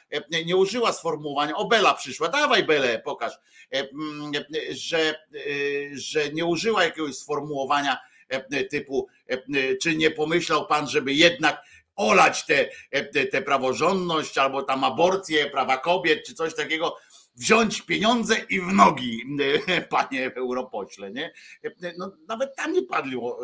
nie 0.46 0.56
użyła 0.56 0.92
sformułowania, 0.92 1.56
o 1.56 1.64
Bela 1.64 1.94
przyszła, 1.94 2.28
dawaj 2.28 2.64
Belę, 2.64 3.02
pokaż, 3.04 3.32
mm, 3.70 4.32
że, 4.70 5.26
że 5.92 6.30
nie 6.32 6.44
użyła 6.44 6.84
jakiegoś 6.84 7.16
sformułowania, 7.16 8.11
typu, 8.70 9.06
e, 9.26 9.76
czy 9.76 9.96
nie 9.96 10.10
pomyślał 10.10 10.66
pan, 10.66 10.88
żeby 10.88 11.12
jednak 11.12 11.62
olać 11.96 12.46
tę 12.46 12.68
te, 13.12 13.26
te 13.26 13.42
praworządność 13.42 14.38
albo 14.38 14.62
tam 14.62 14.84
aborcję, 14.84 15.50
prawa 15.50 15.78
kobiet, 15.78 16.26
czy 16.26 16.34
coś 16.34 16.54
takiego, 16.54 16.96
wziąć 17.34 17.82
pieniądze 17.82 18.36
i 18.50 18.60
w 18.60 18.72
nogi, 18.72 19.22
e, 19.68 19.80
panie 19.80 20.30
europośle, 20.34 21.10
nie? 21.10 21.32
No, 21.98 22.12
nawet 22.28 22.56
tam 22.56 22.72
nie 22.72 22.82
padło 22.82 23.40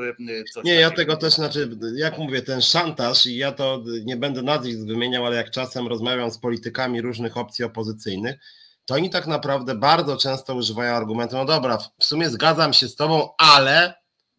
coś. 0.54 0.64
Nie, 0.64 0.74
ja 0.74 0.90
tego 0.90 1.16
też, 1.16 1.34
znaczy, 1.34 1.70
jak 1.96 2.18
mówię, 2.18 2.42
ten 2.42 2.60
szantaż 2.60 3.26
i 3.26 3.36
ja 3.36 3.52
to 3.52 3.82
nie 4.04 4.16
będę 4.16 4.42
nazwisk 4.42 4.86
wymieniał, 4.86 5.26
ale 5.26 5.36
jak 5.36 5.50
czasem 5.50 5.88
rozmawiam 5.88 6.30
z 6.30 6.38
politykami 6.38 7.00
różnych 7.00 7.36
opcji 7.36 7.64
opozycyjnych, 7.64 8.36
to 8.84 8.94
oni 8.94 9.10
tak 9.10 9.26
naprawdę 9.26 9.74
bardzo 9.74 10.16
często 10.16 10.54
używają 10.54 10.94
argumentu, 10.94 11.36
no 11.36 11.44
dobra, 11.44 11.78
w 11.98 12.04
sumie 12.04 12.30
zgadzam 12.30 12.72
się 12.72 12.88
z 12.88 12.96
tobą, 12.96 13.30
ale 13.38 13.94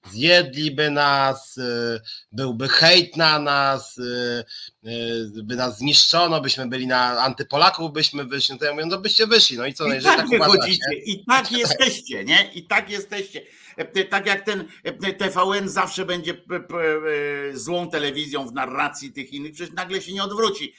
zjedliby 0.07 0.89
nas, 0.89 1.57
y, 1.57 2.01
byłby 2.31 2.69
hejt 2.69 3.17
na 3.17 3.39
nas, 3.39 3.97
y, 3.97 4.43
y, 4.85 5.43
by 5.43 5.55
nas 5.55 5.77
zniszczono, 5.77 6.41
byśmy 6.41 6.67
byli 6.67 6.87
na 6.87 7.21
antypolaków, 7.21 7.93
byśmy 7.93 8.25
wyszli, 8.25 8.53
no 8.53 8.59
to 8.59 8.65
ja 8.65 8.71
mówię, 8.71 8.85
no 8.85 8.97
byście 8.97 9.27
wyszli, 9.27 9.57
no 9.57 9.65
i 9.65 9.73
co? 9.73 9.87
I 9.87 9.97
no 9.97 10.01
tak, 10.03 10.17
tak 10.17 10.29
wychodzicie, 10.29 10.95
i 11.05 11.25
tak 11.25 11.51
jesteście, 11.51 12.25
nie? 12.25 12.51
I 12.53 12.67
tak 12.67 12.89
jesteście. 12.89 13.41
E, 13.79 14.05
tak 14.05 14.25
jak 14.25 14.41
ten 14.41 14.67
e, 14.83 15.13
TVN 15.13 15.69
zawsze 15.69 16.05
będzie 16.05 16.31
e, 16.31 17.57
złą 17.57 17.89
telewizją 17.89 18.47
w 18.47 18.53
narracji 18.53 19.11
tych 19.11 19.33
innych, 19.33 19.53
przecież 19.53 19.75
nagle 19.75 20.01
się 20.01 20.13
nie 20.13 20.23
odwróci. 20.23 20.73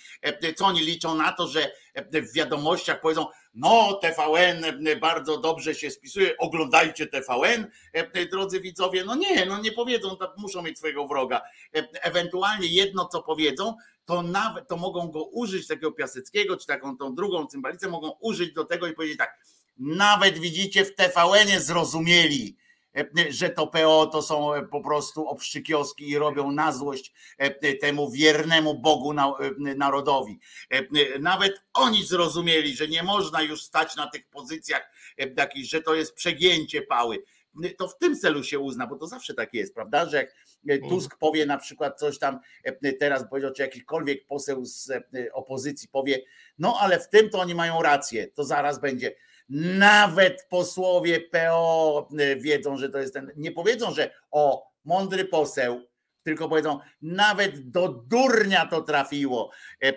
Co 0.57 0.67
oni 0.67 0.81
liczą 0.81 1.15
na 1.15 1.33
to, 1.33 1.49
że 1.49 1.73
w 2.13 2.35
wiadomościach 2.35 3.01
powiedzą, 3.01 3.27
no 3.55 4.01
TVN 4.03 4.65
bardzo 5.01 5.39
dobrze 5.39 5.75
się 5.75 5.91
spisuje, 5.91 6.37
oglądajcie 6.37 7.07
TVN, 7.07 7.67
drodzy 8.31 8.61
widzowie, 8.61 9.05
no 9.05 9.15
nie, 9.15 9.47
no 9.47 9.61
nie 9.61 9.73
powiedzą, 9.73 10.17
muszą 10.37 10.63
mieć 10.63 10.79
swojego 10.79 11.07
wroga. 11.07 11.41
Ewentualnie 12.03 12.67
jedno, 12.67 13.09
co 13.09 13.23
powiedzą, 13.23 13.77
to 14.05 14.23
nawet 14.23 14.69
to 14.69 14.77
mogą 14.77 15.11
go 15.11 15.25
użyć 15.25 15.67
takiego 15.67 15.93
Piaseckiego, 15.93 16.57
czy 16.57 16.67
taką 16.67 16.97
tą 16.97 17.15
drugą 17.15 17.47
cymbalicę, 17.47 17.89
mogą 17.89 18.11
użyć 18.21 18.53
do 18.53 18.65
tego 18.65 18.87
i 18.87 18.93
powiedzieć 18.93 19.19
tak, 19.19 19.39
nawet 19.79 20.39
widzicie 20.39 20.85
w 20.85 20.95
TVN-ie 20.95 21.61
zrozumieli, 21.61 22.57
że 23.31 23.51
to 23.51 23.67
PO 23.67 24.07
to 24.07 24.23
są 24.23 24.51
po 24.71 24.81
prostu 24.81 25.29
obszczykioski 25.29 26.09
i 26.09 26.19
robią 26.19 26.53
na 26.53 26.73
złość 26.73 27.13
temu 27.81 28.11
wiernemu 28.11 28.81
Bogu 28.81 29.13
narodowi. 29.59 30.41
Nawet 31.21 31.63
oni 31.75 32.05
zrozumieli, 32.05 32.77
że 32.77 32.89
nie 32.89 33.03
można 33.03 33.43
już 33.43 33.63
stać 33.63 33.97
na 33.97 34.07
tych 34.07 34.29
pozycjach 34.29 34.91
takich, 35.37 35.67
że 35.67 35.83
to 35.83 35.95
jest 35.95 36.15
przegięcie 36.15 36.83
pały. 36.83 37.23
To 37.79 37.89
w 37.89 37.99
tym 37.99 38.17
celu 38.19 38.45
się 38.45 38.59
uzna, 38.59 38.87
bo 38.87 38.97
to 38.97 39.07
zawsze 39.07 39.35
tak 39.35 39.55
jest, 39.55 39.75
prawda? 39.75 40.09
Że 40.09 40.27
jak 40.65 40.81
Tusk 40.89 41.19
powie 41.19 41.47
na 41.47 41.59
przykład 41.59 41.99
coś 41.99 42.19
tam, 42.19 42.39
teraz 43.01 43.29
powiedział, 43.31 43.53
czy 43.53 43.63
jakikolwiek 43.63 44.27
poseł 44.27 44.65
z 44.65 44.93
opozycji 45.33 45.89
powie, 45.89 46.21
no 46.59 46.77
ale 46.81 47.01
w 47.01 47.09
tym 47.09 47.31
to 47.31 47.39
oni 47.39 47.55
mają 47.55 47.83
rację, 47.83 48.29
to 48.29 48.45
zaraz 48.45 48.81
będzie 48.81 49.15
nawet 49.51 50.47
posłowie 50.51 51.21
PO 51.21 52.09
e, 52.19 52.37
wiedzą, 52.37 52.77
że 52.77 52.89
to 52.89 52.99
jest 52.99 53.15
ten. 53.15 53.33
Nie 53.37 53.53
powiedzą, 53.53 53.95
że 53.95 54.11
o, 54.31 54.71
mądry 54.85 55.25
poseł, 55.25 55.81
tylko 56.23 56.49
powiedzą, 56.49 56.79
nawet 57.03 57.71
do 57.71 57.89
durnia 57.89 58.67
to 58.67 58.83
trafiło, 58.83 59.51
e, 59.83 59.89
e, 59.89 59.95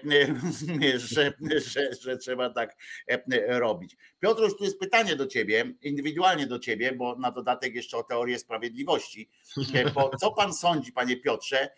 że, 1.00 1.34
że, 1.58 1.94
że 2.02 2.18
trzeba 2.18 2.50
tak 2.50 2.76
robić. 3.48 3.98
Piotruś, 4.20 4.58
tu 4.58 4.64
jest 4.64 4.80
pytanie 4.80 5.16
do 5.16 5.28
ciebie, 5.28 5.74
indywidualnie 5.82 6.48
do 6.48 6.60
ciebie, 6.60 6.92
bo 6.92 7.16
na 7.16 7.32
dodatek 7.32 7.76
jeszcze 7.76 7.98
o 7.98 8.04
teorię 8.04 8.40
sprawiedliwości. 8.40 9.30
Bo 9.94 10.12
co 10.18 10.32
pan 10.32 10.54
sądzi, 10.54 10.92
panie 10.92 11.18
Piotrze, 11.18 11.70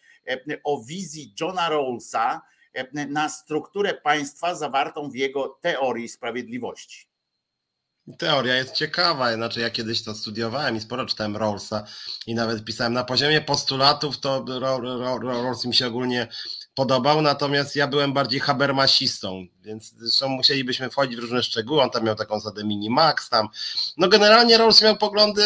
o 0.63 0.83
wizji 0.83 1.33
Johna 1.41 1.69
Rawlsa 1.69 2.41
na 2.93 3.29
strukturę 3.29 3.93
państwa 3.93 4.55
zawartą 4.55 5.09
w 5.09 5.15
jego 5.15 5.59
teorii 5.61 6.09
sprawiedliwości? 6.09 7.14
Teoria 8.17 8.55
jest 8.55 8.73
ciekawa, 8.73 9.33
znaczy 9.33 9.59
ja 9.59 9.69
kiedyś 9.69 10.03
to 10.03 10.15
studiowałem 10.15 10.75
i 10.75 10.81
sporo 10.81 11.05
czytałem 11.05 11.37
Rawlsa 11.37 11.83
i 12.27 12.35
nawet 12.35 12.63
pisałem 12.63 12.93
na 12.93 13.03
poziomie 13.03 13.41
postulatów, 13.41 14.19
to 14.19 14.45
Rawls 15.21 15.65
mi 15.65 15.75
się 15.75 15.87
ogólnie 15.87 16.27
podobał, 16.75 17.21
natomiast 17.21 17.75
ja 17.75 17.87
byłem 17.87 18.13
bardziej 18.13 18.39
habermasistą, 18.39 19.47
więc 19.63 19.93
zresztą 19.97 20.27
musielibyśmy 20.27 20.89
wchodzić 20.89 21.17
w 21.17 21.19
różne 21.19 21.43
szczegóły, 21.43 21.81
on 21.81 21.89
tam 21.89 22.03
miał 22.03 22.15
taką 22.15 22.39
zasadę 22.39 22.63
minimax 22.63 23.29
tam, 23.29 23.47
no 23.97 24.07
generalnie 24.07 24.57
Rawls 24.57 24.81
miał 24.81 24.97
poglądy 24.97 25.43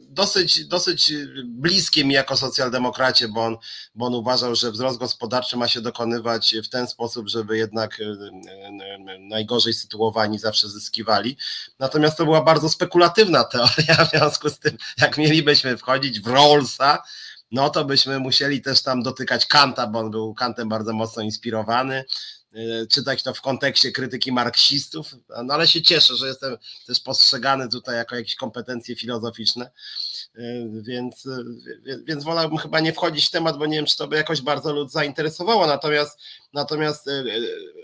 dosyć, 0.00 0.64
dosyć 0.64 1.12
bliskie 1.44 2.04
mi 2.04 2.14
jako 2.14 2.36
socjaldemokracie, 2.36 3.28
bo 3.28 3.44
on, 3.44 3.56
bo 3.94 4.06
on 4.06 4.14
uważał, 4.14 4.54
że 4.54 4.70
wzrost 4.70 4.98
gospodarczy 4.98 5.56
ma 5.56 5.68
się 5.68 5.80
dokonywać 5.80 6.54
w 6.64 6.68
ten 6.68 6.86
sposób, 6.86 7.28
żeby 7.28 7.58
jednak 7.58 8.00
e, 8.00 8.04
e, 8.04 9.18
najgorzej 9.18 9.72
sytuowani 9.72 10.38
zawsze 10.38 10.68
zyskiwali, 10.68 11.36
natomiast 11.78 12.18
to 12.18 12.24
była 12.24 12.42
bardzo 12.42 12.68
spekulatywna 12.68 13.44
teoria, 13.44 13.94
w 14.06 14.10
związku 14.10 14.48
z 14.50 14.58
tym 14.58 14.76
jak 15.00 15.18
mielibyśmy 15.18 15.76
wchodzić 15.76 16.20
w 16.20 16.26
Rawlsa, 16.26 17.02
no 17.52 17.70
to 17.70 17.84
byśmy 17.84 18.18
musieli 18.18 18.62
też 18.62 18.82
tam 18.82 19.02
dotykać 19.02 19.46
Kanta, 19.46 19.86
bo 19.86 19.98
on 19.98 20.10
był 20.10 20.34
Kantem 20.34 20.68
bardzo 20.68 20.92
mocno 20.92 21.22
inspirowany, 21.22 22.04
czytać 22.90 23.22
to 23.22 23.34
w 23.34 23.40
kontekście 23.40 23.92
krytyki 23.92 24.32
marksistów, 24.32 25.14
no 25.44 25.54
ale 25.54 25.68
się 25.68 25.82
cieszę, 25.82 26.16
że 26.16 26.26
jestem 26.26 26.56
też 26.86 27.00
postrzegany 27.00 27.68
tutaj 27.68 27.96
jako 27.96 28.16
jakieś 28.16 28.36
kompetencje 28.36 28.96
filozoficzne. 28.96 29.70
E, 30.34 30.42
więc, 30.82 31.26
e, 31.26 31.44
więc 32.04 32.24
wolałbym 32.24 32.58
chyba 32.58 32.80
nie 32.80 32.92
wchodzić 32.92 33.28
w 33.28 33.30
temat, 33.30 33.58
bo 33.58 33.66
nie 33.66 33.76
wiem, 33.76 33.86
czy 33.86 33.96
to 33.96 34.08
by 34.08 34.16
jakoś 34.16 34.40
bardzo 34.40 34.72
lud 34.72 34.92
zainteresowało. 34.92 35.66
Natomiast, 35.66 36.18
natomiast 36.52 37.08
e, 37.08 37.24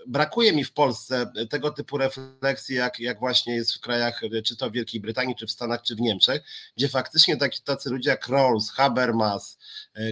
brakuje 0.06 0.52
mi 0.52 0.64
w 0.64 0.72
Polsce 0.72 1.32
tego 1.50 1.70
typu 1.70 1.98
refleksji, 1.98 2.76
jak, 2.76 3.00
jak 3.00 3.18
właśnie 3.18 3.54
jest 3.54 3.74
w 3.74 3.80
krajach, 3.80 4.20
czy 4.44 4.56
to 4.56 4.70
w 4.70 4.72
Wielkiej 4.72 5.00
Brytanii, 5.00 5.36
czy 5.36 5.46
w 5.46 5.50
Stanach, 5.50 5.82
czy 5.82 5.96
w 5.96 6.00
Niemczech, 6.00 6.42
gdzie 6.76 6.88
faktycznie 6.88 7.36
taki, 7.36 7.62
tacy 7.62 7.90
ludzie 7.90 8.10
jak 8.10 8.28
Rawls, 8.28 8.70
Habermas, 8.70 9.58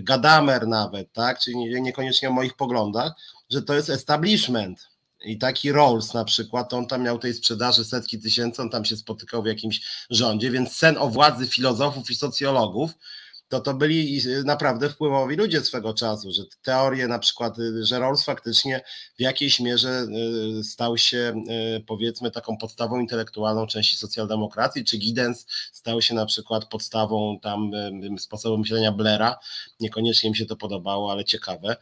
Gadamer 0.03 0.69
nawet, 0.69 1.13
tak, 1.13 1.39
czyli 1.39 1.57
niekoniecznie 1.83 2.29
o 2.29 2.33
moich 2.33 2.55
poglądach, 2.55 3.13
że 3.51 3.63
to 3.63 3.75
jest 3.75 3.91
establishment. 3.91 4.89
I 5.25 5.39
taki 5.39 5.73
Rolls 5.73 6.15
na 6.15 6.25
przykład, 6.25 6.73
on 6.73 6.87
tam 6.87 7.03
miał 7.03 7.19
tej 7.19 7.35
sprzedaży 7.35 7.85
setki 7.85 8.21
tysięcy, 8.21 8.63
on 8.63 8.71
tam 8.71 8.85
się 8.85 8.97
spotykał 8.97 9.43
w 9.43 9.47
jakimś 9.47 9.81
rządzie, 10.11 10.51
więc 10.51 10.73
sen 10.73 10.99
o 10.99 11.09
władzy 11.09 11.47
filozofów 11.47 12.11
i 12.11 12.15
socjologów 12.15 12.91
to 13.49 13.61
to 13.61 13.75
byli 13.75 14.21
naprawdę 14.45 14.91
wpływowi 14.91 15.37
ludzie 15.37 15.61
swego 15.61 15.95
czasu, 15.95 16.33
że 16.33 16.43
teorie 16.63 17.09
na 17.09 17.19
przykład, 17.19 17.57
że 17.81 17.99
Rawls 17.99 18.25
faktycznie 18.25 18.81
w 19.19 19.21
jakiejś 19.21 19.61
mierze 19.61 20.07
y, 20.61 20.65
stał 20.65 20.99
się 20.99 21.43
y, 21.77 21.81
powiedzmy 21.81 22.31
taką 22.31 22.57
podstawą 22.57 23.01
intelektualną 23.01 23.67
części 23.67 23.97
socjaldemokracji, 23.97 24.85
czy 24.85 24.99
Giddens 24.99 25.47
stał 25.73 26.03
się 26.03 26.15
na 26.15 26.27
przykład 26.27 26.65
podstawą 26.65 27.39
tam 27.43 27.75
y, 27.75 28.19
sposobu 28.19 28.59
myślenia 28.59 28.93
Blaira, 28.93 29.39
niekoniecznie 29.81 30.31
mi 30.31 30.37
się 30.37 30.47
to 30.47 30.57
podobało, 30.57 31.13
ale 31.13 31.25
ciekawe, 31.25 31.77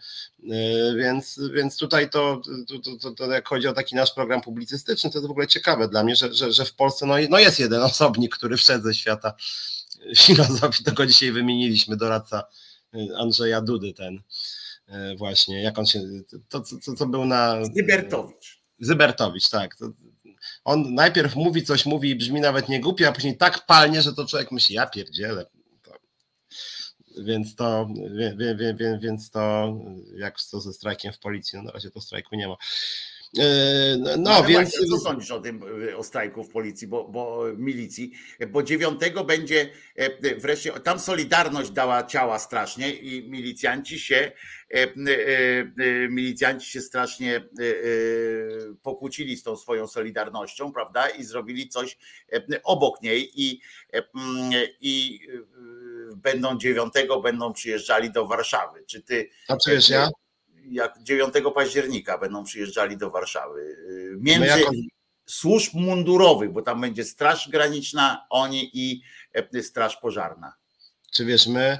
więc, 0.96 1.40
więc 1.54 1.76
tutaj 1.76 2.10
to, 2.10 2.40
to, 2.68 2.96
to, 3.02 3.10
to, 3.10 3.32
jak 3.32 3.48
chodzi 3.48 3.68
o 3.68 3.72
taki 3.72 3.96
nasz 3.96 4.12
program 4.12 4.40
publicystyczny, 4.40 5.10
to 5.10 5.18
jest 5.18 5.28
w 5.28 5.30
ogóle 5.30 5.46
ciekawe 5.46 5.88
dla 5.88 6.04
mnie, 6.04 6.16
że, 6.16 6.34
że, 6.34 6.52
że 6.52 6.64
w 6.64 6.74
Polsce 6.74 7.06
no, 7.06 7.14
no 7.30 7.38
jest 7.38 7.58
jeden 7.58 7.82
osobnik, 7.82 8.36
który 8.36 8.56
wszedł 8.56 8.84
ze 8.84 8.94
świata 8.94 9.34
filozofii, 10.16 10.84
to 10.84 10.92
go 10.92 11.06
dzisiaj 11.06 11.32
wymieniliśmy, 11.32 11.96
doradca 11.96 12.44
y, 12.94 13.08
Andrzeja 13.16 13.60
Dudy 13.60 13.92
ten 13.92 14.20
y, 14.88 15.16
właśnie, 15.16 15.62
jak 15.62 15.78
on 15.78 15.86
się, 15.86 16.00
to 16.48 16.60
co, 16.60 16.94
co 16.96 17.06
był 17.06 17.24
na... 17.24 17.64
Zybertowicz. 17.64 18.62
Zybertowicz, 18.80 19.48
tak. 19.48 19.76
On 20.64 20.94
najpierw 20.94 21.36
mówi 21.36 21.62
coś, 21.62 21.86
mówi 21.86 22.10
i 22.10 22.16
brzmi 22.16 22.40
nawet 22.40 22.68
nie 22.68 22.80
głupio, 22.80 23.08
a 23.08 23.12
później 23.12 23.36
tak 23.36 23.66
palnie, 23.66 24.02
że 24.02 24.12
to 24.12 24.26
człowiek 24.26 24.52
myśli, 24.52 24.74
ja 24.74 24.86
pierdzielę. 24.86 25.46
Więc 27.18 27.54
to, 27.54 27.88
wie, 28.16 28.34
wie, 28.56 28.74
wie, 28.74 28.98
więc 29.02 29.30
to, 29.30 29.74
jak 30.16 30.36
to 30.50 30.60
ze 30.60 30.72
strajkiem 30.72 31.12
w 31.12 31.18
policji, 31.18 31.58
no 31.58 31.62
na 31.62 31.72
razie 31.72 31.90
to 31.90 32.00
strajku 32.00 32.36
nie 32.36 32.48
ma. 32.48 32.56
E, 33.38 33.96
no, 33.98 34.16
no 34.16 34.44
więc. 34.44 34.70
Właśnie, 34.70 34.86
co 34.86 34.98
sądzisz 34.98 35.30
o 35.30 35.40
tym, 35.40 35.64
o 35.96 36.02
strajku 36.02 36.44
w 36.44 36.48
policji, 36.48 36.86
bo, 36.86 37.08
bo 37.08 37.44
milicji? 37.56 38.12
Bo 38.48 38.62
dziewiątego 38.62 39.24
będzie 39.24 39.70
e, 39.96 40.36
wreszcie, 40.36 40.72
tam 40.72 40.98
Solidarność 40.98 41.70
dała 41.70 42.06
ciała 42.06 42.38
strasznie 42.38 42.94
i 42.94 43.30
milicjanci 43.30 44.00
się, 44.00 44.32
e, 44.70 44.86
milicjanci 46.08 46.70
się 46.70 46.80
strasznie 46.80 47.48
pokłócili 48.82 49.36
z 49.36 49.42
tą 49.42 49.56
swoją 49.56 49.86
Solidarnością, 49.86 50.72
prawda? 50.72 51.08
I 51.08 51.24
zrobili 51.24 51.68
coś 51.68 51.98
obok 52.64 53.02
niej 53.02 53.30
i, 53.42 53.60
i 54.80 55.20
będą 56.16 56.58
dziewiątego 56.58 57.20
będą 57.20 57.52
przyjeżdżali 57.52 58.12
do 58.12 58.26
Warszawy. 58.26 58.84
Czy 58.86 59.02
ty. 59.02 59.30
A 59.48 59.56
przecież 59.56 59.88
ja? 59.88 60.08
Jak 60.70 61.02
9 61.02 61.34
października 61.54 62.18
będą 62.18 62.44
przyjeżdżali 62.44 62.96
do 62.96 63.10
Warszawy. 63.10 63.60
Y, 63.60 64.16
między 64.20 64.46
jako... 64.46 64.72
służb 65.26 65.74
mundurowych, 65.74 66.52
bo 66.52 66.62
tam 66.62 66.80
będzie 66.80 67.04
Straż 67.04 67.48
Graniczna, 67.48 68.26
oni 68.30 68.70
i 68.72 69.02
e, 69.32 69.62
Straż 69.62 69.96
Pożarna. 69.96 70.54
Czy 71.12 71.24
wiesz, 71.24 71.46
my 71.46 71.78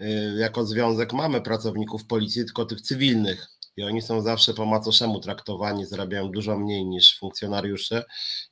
y, 0.00 0.04
jako 0.38 0.66
związek 0.66 1.12
mamy 1.12 1.40
pracowników 1.40 2.06
policji, 2.06 2.44
tylko 2.44 2.64
tych 2.64 2.80
cywilnych 2.80 3.46
i 3.76 3.82
oni 3.82 4.02
są 4.02 4.20
zawsze 4.20 4.54
po 4.54 4.66
macoszemu 4.66 5.20
traktowani, 5.20 5.86
zarabiają 5.86 6.30
dużo 6.30 6.58
mniej 6.58 6.84
niż 6.84 7.18
funkcjonariusze 7.18 8.04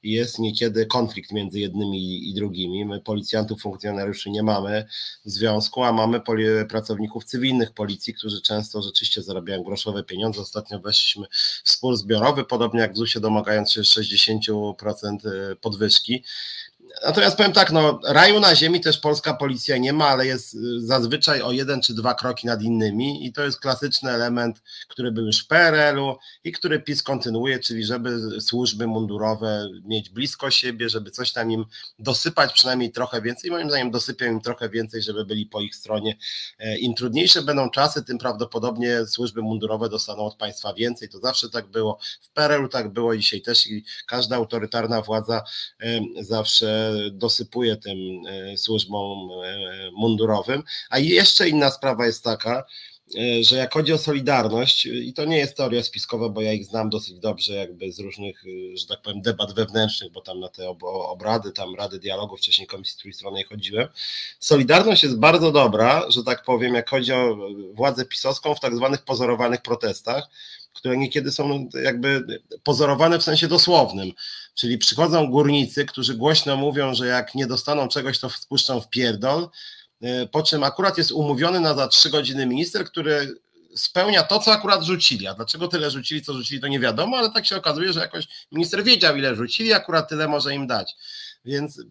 i 0.03 0.13
jest 0.13 0.39
niekiedy 0.39 0.87
konflikt 0.87 1.33
między 1.33 1.61
jednymi 1.61 2.29
i 2.31 2.35
drugimi. 2.35 2.85
My 2.85 3.01
policjantów, 3.01 3.61
funkcjonariuszy 3.61 4.31
nie 4.31 4.43
mamy 4.43 4.87
w 5.25 5.31
związku, 5.31 5.85
a 5.85 5.93
mamy 5.93 6.21
pracowników 6.69 7.25
cywilnych 7.25 7.73
policji, 7.73 8.15
którzy 8.15 8.43
często 8.43 8.83
rzeczywiście 8.83 9.23
zarabiają 9.23 9.63
groszowe 9.63 10.05
pieniądze. 10.05 10.41
Ostatnio 10.41 10.81
weszliśmy 10.81 11.27
w 11.65 11.71
spór 11.71 11.97
zbiorowy, 11.97 12.45
podobnie 12.45 12.81
jak 12.81 12.93
w 12.93 12.97
ZUS-ie 12.97 13.21
domagając 13.21 13.73
się 13.73 13.81
60% 13.81 15.53
y, 15.53 15.57
podwyżki 15.57 16.25
Natomiast 17.05 17.37
powiem 17.37 17.53
tak, 17.53 17.73
no 17.73 18.01
raju 18.09 18.41
na 18.41 18.57
ziemi 18.57 18.81
też 18.81 18.99
polska 18.99 19.35
policja 19.35 19.77
nie 19.77 19.93
ma, 19.93 20.09
ale 20.09 20.27
jest 20.27 20.57
zazwyczaj 20.79 21.43
o 21.43 21.53
jeden 21.53 21.83
czy 21.83 21.95
dwa 21.95 22.15
kroki 22.15 22.47
nad 22.47 22.63
innymi 22.63 23.27
i 23.27 23.33
to 23.33 23.45
jest 23.45 23.61
klasyczny 23.61 24.11
element, 24.11 24.63
który 24.89 25.13
był 25.13 25.27
już 25.27 25.45
w 25.45 25.47
PRL-u 25.47 26.17
i 26.45 26.53
który 26.53 26.81
PiS 26.81 27.03
kontynuuje, 27.03 27.59
czyli 27.59 27.85
żeby 27.85 28.41
służby 28.41 28.87
mundurowe 28.87 29.69
mieć 29.85 30.11
blisko 30.11 30.51
siebie, 30.51 30.89
żeby 30.89 31.11
coś 31.11 31.33
tam 31.33 31.53
im 31.53 31.65
dosypać 31.99 32.53
przynajmniej 32.53 32.93
trochę 32.93 33.23
więcej. 33.23 33.51
Moim 33.51 33.69
zdaniem 33.69 33.91
dosypią 33.91 34.27
im 34.27 34.41
trochę 34.41 34.69
więcej, 34.69 35.03
żeby 35.03 35.25
byli 35.25 35.47
po 35.47 35.61
ich 35.61 35.77
stronie. 35.77 36.17
E, 36.59 36.79
Im 36.79 36.95
trudniejsze 36.95 37.43
będą 37.43 37.71
czasy, 37.71 38.05
tym 38.05 38.19
prawdopodobnie 38.19 39.07
służby 39.07 39.43
mundurowe 39.43 39.89
dostaną 39.89 40.27
od 40.27 40.37
państwa 40.37 40.75
więcej. 40.75 41.09
To 41.09 41.19
zawsze 41.19 41.51
tak 41.51 41.67
było. 41.67 41.99
W 42.21 42.31
PRL-u 42.31 42.69
tak 42.69 42.93
było 42.93 43.17
dzisiaj 43.17 43.41
też 43.41 43.67
i 43.67 43.85
każda 44.07 44.37
autorytarna 44.37 45.03
władza 45.03 45.43
zawsze 46.21 46.82
dosypuje 47.11 47.77
tym 47.77 47.99
e, 48.27 48.57
służbom 48.57 49.29
e, 49.45 49.91
mundurowym. 49.93 50.63
A 50.91 50.99
jeszcze 50.99 51.49
inna 51.49 51.71
sprawa 51.71 52.07
jest 52.07 52.25
taka, 52.25 52.65
e, 53.19 53.45
że 53.45 53.57
jak 53.57 53.75
chodzi 53.75 53.93
o 53.93 53.99
Solidarność, 53.99 54.87
i 54.87 55.13
to 55.13 55.25
nie 55.25 55.39
jest 55.39 55.57
teoria 55.57 55.83
spiskowa, 55.83 56.29
bo 56.29 56.43
ja 56.43 56.53
ich 56.53 56.65
znam 56.65 56.91
dosyć 56.91 57.19
dobrze, 57.19 57.55
jakby 57.55 57.93
z 57.93 57.99
różnych, 57.99 58.45
że 58.75 58.87
tak 58.87 59.03
powiem, 59.03 59.23
debat 59.23 59.55
wewnętrznych, 59.55 60.13
bo 60.13 60.21
tam 60.21 60.41
na 60.41 60.49
te 60.49 60.69
obrady, 60.83 61.53
tam 61.53 61.75
Rady 61.75 61.99
Dialogu, 61.99 62.37
wcześniej 62.37 62.67
Komisji 62.67 62.99
Trójstronnej 63.01 63.45
chodziłem. 63.45 63.89
Solidarność 64.39 65.03
jest 65.03 65.19
bardzo 65.19 65.53
dobra, 65.53 66.11
że 66.11 66.25
tak 66.25 66.45
powiem, 66.45 66.75
jak 66.75 66.91
chodzi 66.91 67.13
o 67.13 67.37
władzę 67.73 68.05
pisowską 68.05 68.55
w 68.55 68.61
tak 68.61 68.77
zwanych 68.77 69.03
pozorowanych 69.03 69.63
protestach, 69.63 70.29
które 70.73 70.97
niekiedy 70.97 71.33
są 71.33 71.69
jakby 71.83 72.25
pozorowane 72.63 73.19
w 73.19 73.23
sensie 73.23 73.49
dosłownym. 73.49 74.13
Czyli 74.55 74.79
przychodzą 74.79 75.31
górnicy, 75.31 75.85
którzy 75.85 76.15
głośno 76.15 76.57
mówią, 76.57 76.95
że 76.95 77.07
jak 77.07 77.35
nie 77.35 77.47
dostaną 77.47 77.89
czegoś, 77.89 78.19
to 78.19 78.31
spuszczą 78.31 78.81
w 78.81 78.89
pierdol, 78.89 79.49
e, 80.03 80.27
po 80.27 80.43
czym 80.43 80.63
akurat 80.63 80.99
jest 80.99 81.13
umówiony 81.13 81.61
na 81.61 81.75
za 81.75 81.89
trzy 81.89 82.11
godziny 82.11 82.47
minister, 82.47 82.85
który 82.85 83.35
spełnia 83.77 84.23
to, 84.23 84.39
co 84.39 84.53
akurat 84.53 84.83
rzucili. 84.83 85.27
A 85.27 85.35
dlaczego 85.35 85.69
tyle 85.69 85.91
rzucili, 85.91 86.23
co 86.23 86.33
rzucili, 86.33 86.61
to 86.61 86.69
nie 86.69 86.81
wiadomo, 86.81 87.17
ale 87.17 87.31
tak 87.31 87.47
się 87.47 87.57
okazuje, 87.57 87.93
że 87.93 88.01
jakoś 88.01 88.29
minister 88.53 88.85
wiedział, 88.85 89.17
ile 89.17 89.37
rzucili, 89.37 89.73
akurat 89.73 90.09
tyle 90.09 90.29
może 90.29 90.55
im 90.55 90.67
dać. 90.67 90.97
Więc 91.45 91.79
y, 91.79 91.87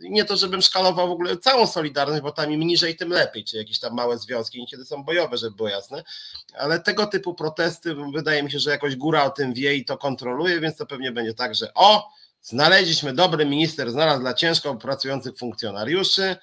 nie 0.00 0.24
to, 0.24 0.36
żebym 0.36 0.62
szkalował 0.62 1.08
w 1.08 1.10
ogóle 1.10 1.36
całą 1.36 1.66
Solidarność, 1.66 2.22
bo 2.22 2.32
tam 2.32 2.52
im 2.52 2.60
niżej, 2.60 2.96
tym 2.96 3.08
lepiej, 3.08 3.44
czy 3.44 3.56
jakieś 3.56 3.78
tam 3.78 3.94
małe 3.94 4.18
związki, 4.18 4.60
niekiedy 4.60 4.84
są 4.84 5.04
bojowe, 5.04 5.36
żeby 5.36 5.56
było 5.56 5.68
jasne, 5.68 6.04
ale 6.54 6.80
tego 6.80 7.06
typu 7.06 7.34
protesty, 7.34 7.96
wydaje 8.14 8.42
mi 8.42 8.50
się, 8.50 8.58
że 8.58 8.70
jakoś 8.70 8.96
góra 8.96 9.24
o 9.24 9.30
tym 9.30 9.54
wie 9.54 9.74
i 9.74 9.84
to 9.84 9.98
kontroluje, 9.98 10.60
więc 10.60 10.76
to 10.76 10.86
pewnie 10.86 11.12
będzie 11.12 11.34
tak, 11.34 11.54
że 11.54 11.74
o, 11.74 12.08
znaleźliśmy, 12.42 13.12
dobry 13.12 13.46
minister 13.46 13.90
znalazł 13.90 14.20
dla 14.20 14.34
ciężko 14.34 14.74
pracujących 14.74 15.38
funkcjonariuszy, 15.38 16.36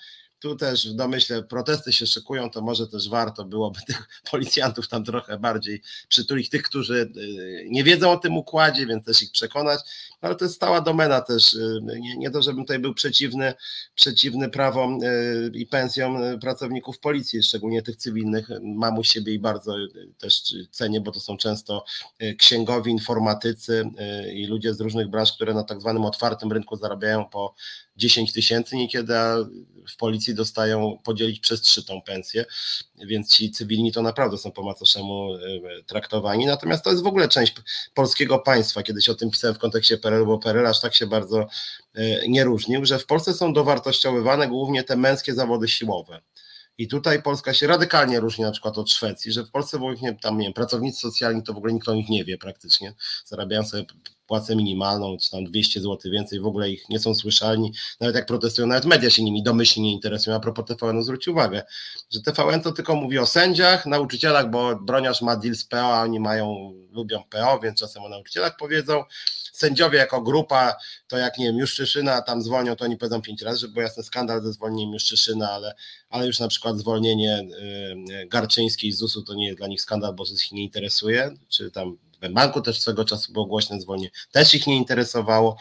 tu 0.46 0.56
też 0.56 0.90
w 0.90 0.94
domyśle 0.94 1.44
protesty 1.44 1.94
się 1.94 2.08
szykują, 2.08 2.50
to 2.50 2.62
może 2.62 2.88
też 2.88 3.10
warto 3.10 3.46
byłoby 3.46 3.80
tych 3.88 4.08
policjantów 4.32 4.88
tam 4.88 5.04
trochę 5.04 5.40
bardziej 5.40 5.82
przytulić, 6.08 6.50
tych, 6.50 6.64
którzy 6.64 7.12
y, 7.18 7.68
nie 7.70 7.84
wiedzą 7.84 8.12
o 8.12 8.18
tym 8.18 8.38
układzie, 8.38 8.86
więc 8.86 9.06
też 9.06 9.22
ich 9.22 9.32
przekonać, 9.32 9.80
ale 10.26 10.36
to 10.36 10.46
jest 10.46 10.56
stała 10.56 10.82
domena 10.82 11.22
też, 11.22 11.54
y, 11.54 11.82
nie, 11.84 12.18
nie 12.18 12.32
to, 12.32 12.42
żebym 12.42 12.64
tutaj 12.64 12.80
był 12.80 12.94
przeciwny, 12.94 13.54
przeciwny 13.96 14.50
prawom 14.50 15.04
y, 15.04 15.52
i 15.54 15.66
pensjom 15.66 16.40
pracowników 16.40 17.00
policji, 17.00 17.44
szczególnie 17.44 17.82
tych 17.82 17.96
cywilnych, 17.96 18.50
mam 18.64 18.98
u 18.98 19.04
siebie 19.04 19.34
i 19.34 19.40
bardzo 19.40 19.76
też 20.18 20.44
cenię, 20.72 21.02
bo 21.02 21.12
to 21.12 21.20
są 21.20 21.38
często 21.38 21.86
księgowi, 22.38 22.92
informatycy 22.92 23.90
i 24.34 24.46
ludzie 24.46 24.74
z 24.74 24.82
różnych 24.82 25.10
branż, 25.10 25.34
które 25.34 25.54
na 25.54 25.64
tak 25.64 25.82
zwanym 25.82 26.06
otwartym 26.06 26.52
rynku 26.52 26.76
zarabiają 26.76 27.26
po 27.26 27.56
10 27.98 28.34
tysięcy, 28.34 28.76
niekiedy 28.76 29.14
w 29.90 29.98
policji 29.98 30.36
dostają 30.36 30.98
podzielić 31.04 31.40
przez 31.40 31.62
trzy 31.62 31.86
tą 31.86 32.02
pensję, 32.02 32.46
więc 32.98 33.36
ci 33.36 33.52
cywilni 33.52 33.92
to 33.92 34.02
naprawdę 34.02 34.38
są 34.38 34.52
po 34.52 34.64
macoszemu 34.64 35.34
e, 35.34 35.40
traktowani. 35.86 36.46
Natomiast 36.46 36.84
to 36.84 36.92
jest 36.92 37.04
w 37.04 37.08
ogóle 37.08 37.28
część 37.28 37.56
polskiego 37.94 38.40
państwa. 38.40 38.84
Kiedyś 38.84 39.10
o 39.10 39.16
tym 39.16 39.32
pisałem 39.32 39.56
w 39.56 39.60
kontekście 39.60 39.98
PRL, 39.98 40.26
bo 40.26 40.40
PRL 40.40 40.68
aż 40.68 40.82
tak 40.82 40.96
się 40.96 41.08
bardzo 41.08 41.48
e, 41.96 42.28
nie 42.28 42.44
różnił, 42.44 42.86
że 42.86 43.00
w 43.00 43.06
Polsce 43.06 43.34
są 43.34 43.54
dowartościowywane 43.54 44.48
głównie 44.48 44.84
te 44.84 44.96
męskie 44.96 45.34
zawody 45.34 45.68
siłowe. 45.68 46.22
I 46.78 46.88
tutaj 46.88 47.22
Polska 47.22 47.54
się 47.54 47.68
radykalnie 47.68 48.20
różni 48.20 48.44
na 48.44 48.52
przykład 48.52 48.78
od 48.78 48.92
Szwecji, 48.92 49.32
że 49.32 49.44
w 49.44 49.52
Polsce 49.52 49.80
w 49.80 49.84
ogóle 49.84 50.16
tam 50.22 50.38
nie 50.38 50.44
wiem, 50.44 50.54
pracownicy 50.54 51.00
socjalni 51.00 51.44
to 51.44 51.54
w 51.54 51.58
ogóle 51.58 51.74
nikt 51.74 51.90
o 51.90 51.94
nich 51.94 52.10
nie 52.10 52.26
wie 52.26 52.38
praktycznie. 52.38 52.94
Zarabiają 53.26 53.64
sobie 53.64 53.86
płacę 54.28 54.56
minimalną, 54.56 55.18
czy 55.18 55.32
tam 55.32 55.44
200 55.44 55.82
zł 55.82 56.12
więcej, 56.12 56.40
w 56.40 56.46
ogóle 56.46 56.70
ich 56.70 56.90
nie 56.90 57.00
są 57.00 57.16
słyszalni, 57.16 57.74
nawet 58.00 58.16
jak 58.16 58.26
protestują, 58.26 58.68
nawet 58.68 58.86
media 58.86 59.10
się 59.10 59.24
nimi 59.24 59.44
domyślnie 59.44 59.86
nie 59.86 59.94
interesują, 59.94 60.38
a 60.38 60.40
propos 60.40 60.66
TVN-u 60.66 61.04
zwróć 61.04 61.28
uwagę, 61.28 61.64
że 62.12 62.22
TVN 62.22 62.62
to 62.62 62.72
tylko 62.72 62.96
mówi 62.96 63.20
o 63.20 63.26
sędziach, 63.26 63.86
nauczycielach, 63.86 64.50
bo 64.50 64.76
broniarz 64.76 65.22
ma 65.22 65.36
deal 65.36 65.56
z 65.56 65.66
PO, 65.66 65.78
a 65.78 66.04
oni 66.04 66.20
mają, 66.20 66.74
lubią 66.92 67.24
PO, 67.30 67.60
więc 67.60 67.80
czasem 67.80 68.04
o 68.04 68.10
nauczycielach 68.10 68.58
powiedzą, 68.58 69.04
sędziowie 69.58 69.98
jako 69.98 70.22
grupa, 70.22 70.76
to 71.08 71.18
jak 71.18 71.38
nie 71.38 71.46
wiem, 71.46 71.58
Juszczyszyna 71.58 72.22
tam 72.22 72.42
zwolnią, 72.42 72.76
to 72.76 72.86
oni 72.86 72.98
powiedzą 72.98 73.22
pięć 73.22 73.42
razy, 73.42 73.60
żeby 73.60 73.74
był 73.74 73.82
jasny 73.84 74.04
skandal 74.04 74.44
ze 74.44 74.54
zwolnieniem 74.54 74.94
Juszczyszyna, 74.94 75.52
ale, 75.52 75.76
ale 76.10 76.28
już 76.28 76.40
na 76.40 76.48
przykład 76.48 76.78
zwolnienie 76.78 77.48
y, 78.24 78.28
Garczyńskiej 78.28 78.92
z 78.92 78.98
ZUS-u 78.98 79.24
to 79.24 79.34
nie 79.34 79.46
jest 79.46 79.58
dla 79.58 79.68
nich 79.68 79.82
skandal, 79.82 80.14
bo 80.14 80.26
ZUS 80.26 80.46
ich 80.46 80.52
nie 80.52 80.64
interesuje, 80.64 81.32
czy 81.48 81.72
tam 81.72 81.98
banku 82.30 82.62
też 82.62 82.82
swego 82.82 83.06
czasu 83.06 83.34
było 83.34 83.46
głośne 83.46 83.82
zwolnienie, 83.82 84.12
też 84.32 84.54
ich 84.54 84.68
nie 84.68 84.76
interesowało 84.76 85.58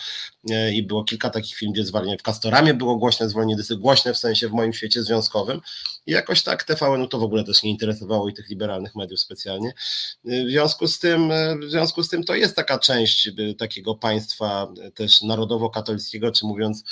e, 0.50 0.74
i 0.74 0.82
było 0.82 1.04
kilka 1.04 1.30
takich 1.30 1.56
filmów, 1.56 1.74
gdzie 1.74 1.84
zwolnienie 1.84 2.18
w 2.18 2.22
Kastoramie 2.22 2.74
było 2.74 2.96
głośne 2.96 3.28
zwolnienie, 3.28 3.62
głośne 3.78 4.14
w 4.14 4.18
sensie 4.18 4.48
w 4.48 4.52
moim 4.52 4.72
świecie 4.72 5.02
związkowym 5.02 5.60
i 6.06 6.12
jakoś 6.12 6.42
tak 6.42 6.64
TVN-u 6.64 7.08
to 7.08 7.18
w 7.18 7.22
ogóle 7.22 7.44
też 7.44 7.62
nie 7.62 7.70
interesowało 7.70 8.28
i 8.28 8.34
tych 8.34 8.48
liberalnych 8.48 8.94
mediów 8.94 9.20
specjalnie. 9.20 9.68
E, 9.68 10.44
w 10.44 10.50
związku 10.50 10.88
z 10.88 10.98
tym, 10.98 11.32
e, 11.32 11.56
w 11.58 11.70
związku 11.70 12.02
z 12.02 12.08
tym 12.08 12.24
to 12.24 12.34
jest 12.34 12.56
taka 12.56 12.78
część 12.78 13.30
takiego 13.58 13.94
państwa 13.94 14.72
też 14.94 15.22
narodowo-katolickiego, 15.22 16.32
czy 16.32 16.46
mówiąc 16.46 16.84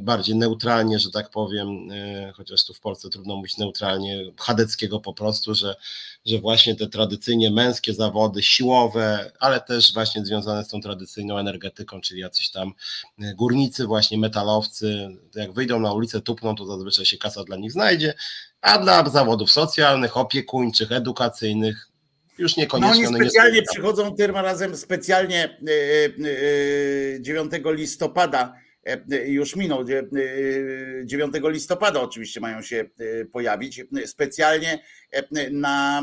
bardziej 0.00 0.36
neutralnie, 0.36 0.98
że 0.98 1.10
tak 1.10 1.30
powiem, 1.30 1.88
chociaż 2.34 2.64
tu 2.64 2.74
w 2.74 2.80
Polsce 2.80 3.10
trudno 3.10 3.36
mówić 3.36 3.56
neutralnie, 3.58 4.32
chadeckiego 4.36 5.00
po 5.00 5.14
prostu, 5.14 5.54
że 5.54 5.76
że 6.26 6.38
właśnie 6.38 6.76
te 6.76 6.86
tradycyjnie 6.86 7.50
męskie 7.50 7.94
zawody 7.94 8.42
siłowe, 8.42 9.32
ale 9.40 9.60
też 9.60 9.94
właśnie 9.94 10.24
związane 10.24 10.64
z 10.64 10.68
tą 10.68 10.80
tradycyjną 10.80 11.38
energetyką, 11.38 12.00
czyli 12.00 12.20
jacyś 12.20 12.50
tam 12.50 12.72
e, 13.22 13.34
górnicy, 13.34 13.86
właśnie 13.86 14.18
metalowcy, 14.18 15.08
jak 15.34 15.52
wyjdą 15.52 15.80
na 15.80 15.92
ulicę, 15.92 16.20
tupną, 16.20 16.54
to 16.56 16.66
zazwyczaj 16.66 17.04
się 17.04 17.18
kasa 17.18 17.44
dla 17.44 17.56
nich 17.56 17.72
znajdzie, 17.72 18.14
a 18.60 18.78
dla 18.78 19.08
zawodów 19.08 19.50
socjalnych, 19.50 20.16
opiekuńczych, 20.16 20.92
edukacyjnych 20.92 21.88
już 22.38 22.56
niekoniecznie. 22.56 23.02
No 23.02 23.08
oni 23.08 23.16
specjalnie 23.16 23.60
nie 23.60 23.66
przychodzą 23.72 24.14
tym 24.16 24.36
razem 24.36 24.76
specjalnie 24.76 25.58
9 27.20 27.54
e, 27.54 27.56
e, 27.56 27.72
listopada 27.72 28.54
E, 28.54 28.63
już 29.26 29.56
minął. 29.56 29.84
9 29.84 31.34
e, 31.34 31.50
listopada 31.50 32.00
oczywiście 32.00 32.40
mają 32.40 32.62
się 32.62 32.84
e, 33.20 33.24
pojawić 33.24 33.82
specjalnie 34.06 34.78
na, 35.50 36.02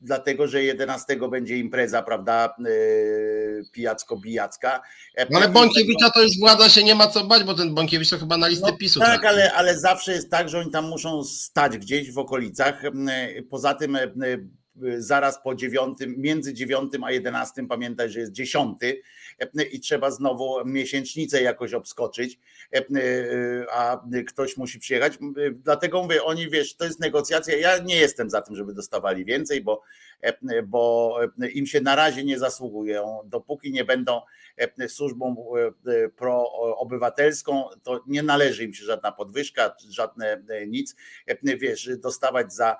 dlatego, 0.00 0.46
że 0.46 0.64
11 0.64 1.16
będzie 1.30 1.58
impreza, 1.58 2.02
prawda, 2.02 2.54
pijacko-bijacka. 3.72 4.80
No 5.30 5.38
ale 5.38 5.48
Bąkiewicza 5.48 6.10
to 6.10 6.22
już 6.22 6.38
władza 6.38 6.68
się 6.68 6.84
nie 6.84 6.94
ma 6.94 7.06
co 7.06 7.24
bać, 7.24 7.44
bo 7.44 7.54
ten 7.54 7.74
Bąkiewicz 7.74 8.10
to 8.10 8.18
chyba 8.18 8.36
na 8.36 8.48
listę 8.48 8.70
no, 8.70 8.76
PiSu. 8.76 9.00
Tak, 9.00 9.24
ale, 9.24 9.52
ale 9.52 9.78
zawsze 9.78 10.12
jest 10.12 10.30
tak, 10.30 10.48
że 10.48 10.58
oni 10.58 10.70
tam 10.70 10.88
muszą 10.88 11.24
stać 11.24 11.78
gdzieś 11.78 12.12
w 12.12 12.18
okolicach. 12.18 12.82
Poza 13.50 13.74
tym 13.74 13.98
zaraz 14.98 15.42
po 15.42 15.54
dziewiątym, 15.54 16.14
między 16.18 16.54
dziewiątym 16.54 17.04
a 17.04 17.12
jedenastym 17.12 17.68
pamiętaj, 17.68 18.10
że 18.10 18.20
jest 18.20 18.32
dziesiąty 18.32 19.02
i 19.72 19.80
trzeba 19.80 20.10
znowu 20.10 20.64
miesięcznicę 20.64 21.42
jakoś 21.42 21.74
obskoczyć, 21.74 22.38
a 23.72 24.02
ktoś 24.28 24.56
musi 24.56 24.78
przyjechać. 24.78 25.18
Dlatego 25.52 26.02
mówię, 26.02 26.24
oni 26.24 26.50
wiesz, 26.50 26.76
to 26.76 26.84
jest 26.84 27.00
negocjacja. 27.00 27.56
Ja 27.56 27.78
nie 27.78 27.96
jestem 27.96 28.30
za 28.30 28.42
tym, 28.42 28.56
żeby 28.56 28.74
dostawali 28.74 29.24
więcej, 29.24 29.60
bo, 29.62 29.82
bo 30.64 31.18
im 31.52 31.66
się 31.66 31.80
na 31.80 31.96
razie 31.96 32.24
nie 32.24 32.38
zasługują. 32.38 33.20
Dopóki 33.24 33.72
nie 33.72 33.84
będą 33.84 34.20
służbą 34.88 35.36
proobywatelską, 36.16 37.64
to 37.82 38.04
nie 38.06 38.22
należy 38.22 38.64
im 38.64 38.74
się 38.74 38.84
żadna 38.84 39.12
podwyżka, 39.12 39.76
żadne 39.88 40.42
nic. 40.66 40.96
Wiesz, 41.42 41.90
dostawać 41.98 42.54
za 42.54 42.76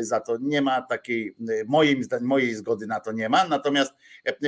za 0.00 0.20
to 0.20 0.36
nie 0.40 0.62
ma 0.62 0.82
takiej, 0.82 1.36
moim, 1.66 2.02
mojej 2.20 2.54
zgody 2.54 2.86
na 2.86 3.00
to 3.00 3.12
nie 3.12 3.28
ma, 3.28 3.48
natomiast 3.48 3.92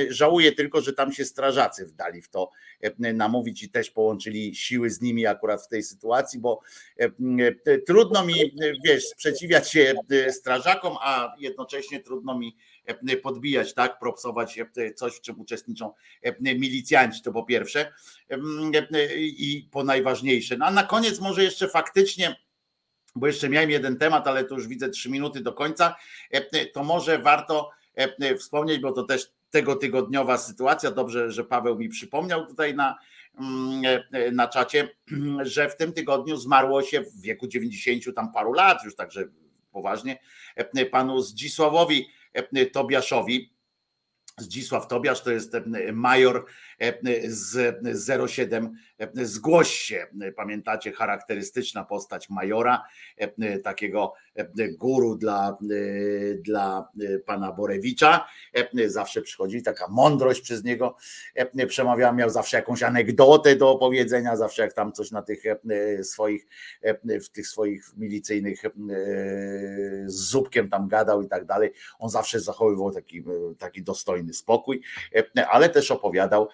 żałuję 0.09 0.51
tylko, 0.51 0.81
że 0.81 0.93
tam 0.93 1.13
się 1.13 1.25
strażacy 1.25 1.85
wdali 1.85 2.21
w 2.21 2.29
to 2.29 2.49
namówić 2.97 3.63
i 3.63 3.69
też 3.69 3.91
połączyli 3.91 4.55
siły 4.55 4.89
z 4.89 5.01
nimi 5.01 5.25
akurat 5.25 5.61
w 5.61 5.67
tej 5.67 5.83
sytuacji, 5.83 6.39
bo 6.39 6.61
trudno 7.87 8.25
mi, 8.25 8.55
wiesz, 8.85 9.07
sprzeciwiać 9.07 9.71
się 9.71 9.93
strażakom, 10.29 10.97
a 11.01 11.35
jednocześnie 11.39 11.99
trudno 11.99 12.39
mi 12.39 12.57
podbijać, 13.23 13.73
tak, 13.73 13.99
propsować 13.99 14.59
coś, 14.95 15.13
w 15.13 15.21
czym 15.21 15.41
uczestniczą 15.41 15.93
milicjanci, 16.41 17.21
to 17.21 17.31
po 17.31 17.43
pierwsze 17.43 17.93
i 19.19 19.69
po 19.71 19.83
najważniejsze. 19.83 20.57
No 20.57 20.65
a 20.65 20.71
na 20.71 20.83
koniec 20.83 21.19
może 21.19 21.43
jeszcze 21.43 21.67
faktycznie 21.67 22.35
bo 23.15 23.27
jeszcze 23.27 23.49
miałem 23.49 23.69
jeden 23.69 23.97
temat, 23.97 24.27
ale 24.27 24.43
to 24.43 24.55
już 24.55 24.67
widzę 24.67 24.89
trzy 24.89 25.09
minuty 25.09 25.41
do 25.41 25.53
końca, 25.53 25.95
to 26.73 26.83
może 26.83 27.19
warto 27.19 27.71
wspomnieć, 28.37 28.79
bo 28.81 28.91
to 28.91 29.03
też 29.03 29.31
tego 29.49 29.75
tygodniowa 29.75 30.37
sytuacja, 30.37 30.91
dobrze, 30.91 31.31
że 31.31 31.43
Paweł 31.43 31.77
mi 31.77 31.89
przypomniał 31.89 32.45
tutaj 32.45 32.75
na, 32.75 32.97
na 34.31 34.47
czacie, 34.47 34.89
że 35.41 35.69
w 35.69 35.75
tym 35.75 35.93
tygodniu 35.93 36.37
zmarło 36.37 36.83
się 36.83 37.01
w 37.01 37.21
wieku 37.21 37.47
90 37.47 38.15
tam 38.15 38.31
paru 38.31 38.53
lat, 38.53 38.83
już 38.85 38.95
także 38.95 39.23
poważnie, 39.71 40.19
panu 40.91 41.21
Zdzisławowi 41.21 42.07
Tobiaszowi, 42.73 43.53
Zdzisław 44.37 44.87
Tobiasz 44.87 45.21
to 45.21 45.31
jest 45.31 45.53
major 45.93 46.45
z 47.27 48.31
07 48.31 48.75
Zgłoś 49.13 49.69
się. 49.69 50.07
Pamiętacie, 50.35 50.91
charakterystyczna 50.91 51.83
postać 51.83 52.29
majora, 52.29 52.83
takiego 53.63 54.13
guru 54.77 55.15
dla, 55.15 55.57
dla 56.39 56.87
pana 57.25 57.51
Borewicza. 57.51 58.27
Zawsze 58.85 59.21
przychodzi 59.21 59.63
taka 59.63 59.87
mądrość 59.87 60.41
przez 60.41 60.63
niego 60.63 60.95
przemawiała, 61.67 62.13
miał 62.13 62.29
zawsze 62.29 62.57
jakąś 62.57 62.83
anegdotę 62.83 63.55
do 63.55 63.71
opowiedzenia, 63.71 64.35
zawsze 64.35 64.61
jak 64.61 64.73
tam 64.73 64.91
coś 64.91 65.11
na 65.11 65.21
tych 65.21 65.43
swoich, 66.03 66.47
w 67.03 67.29
tych 67.29 67.47
swoich 67.47 67.85
milicyjnych 67.97 68.61
z 70.05 70.15
zupkiem 70.15 70.69
tam 70.69 70.87
gadał 70.87 71.21
i 71.21 71.27
tak 71.27 71.45
dalej. 71.45 71.71
On 71.99 72.09
zawsze 72.09 72.39
zachowywał 72.39 72.91
taki, 72.91 73.23
taki 73.57 73.83
dostojny 73.83 74.33
spokój, 74.33 74.81
ale 75.49 75.69
też 75.69 75.91
opowiadał 75.91 76.49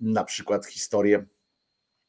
na 0.00 0.24
przykład 0.24 0.66
historię 0.66 1.24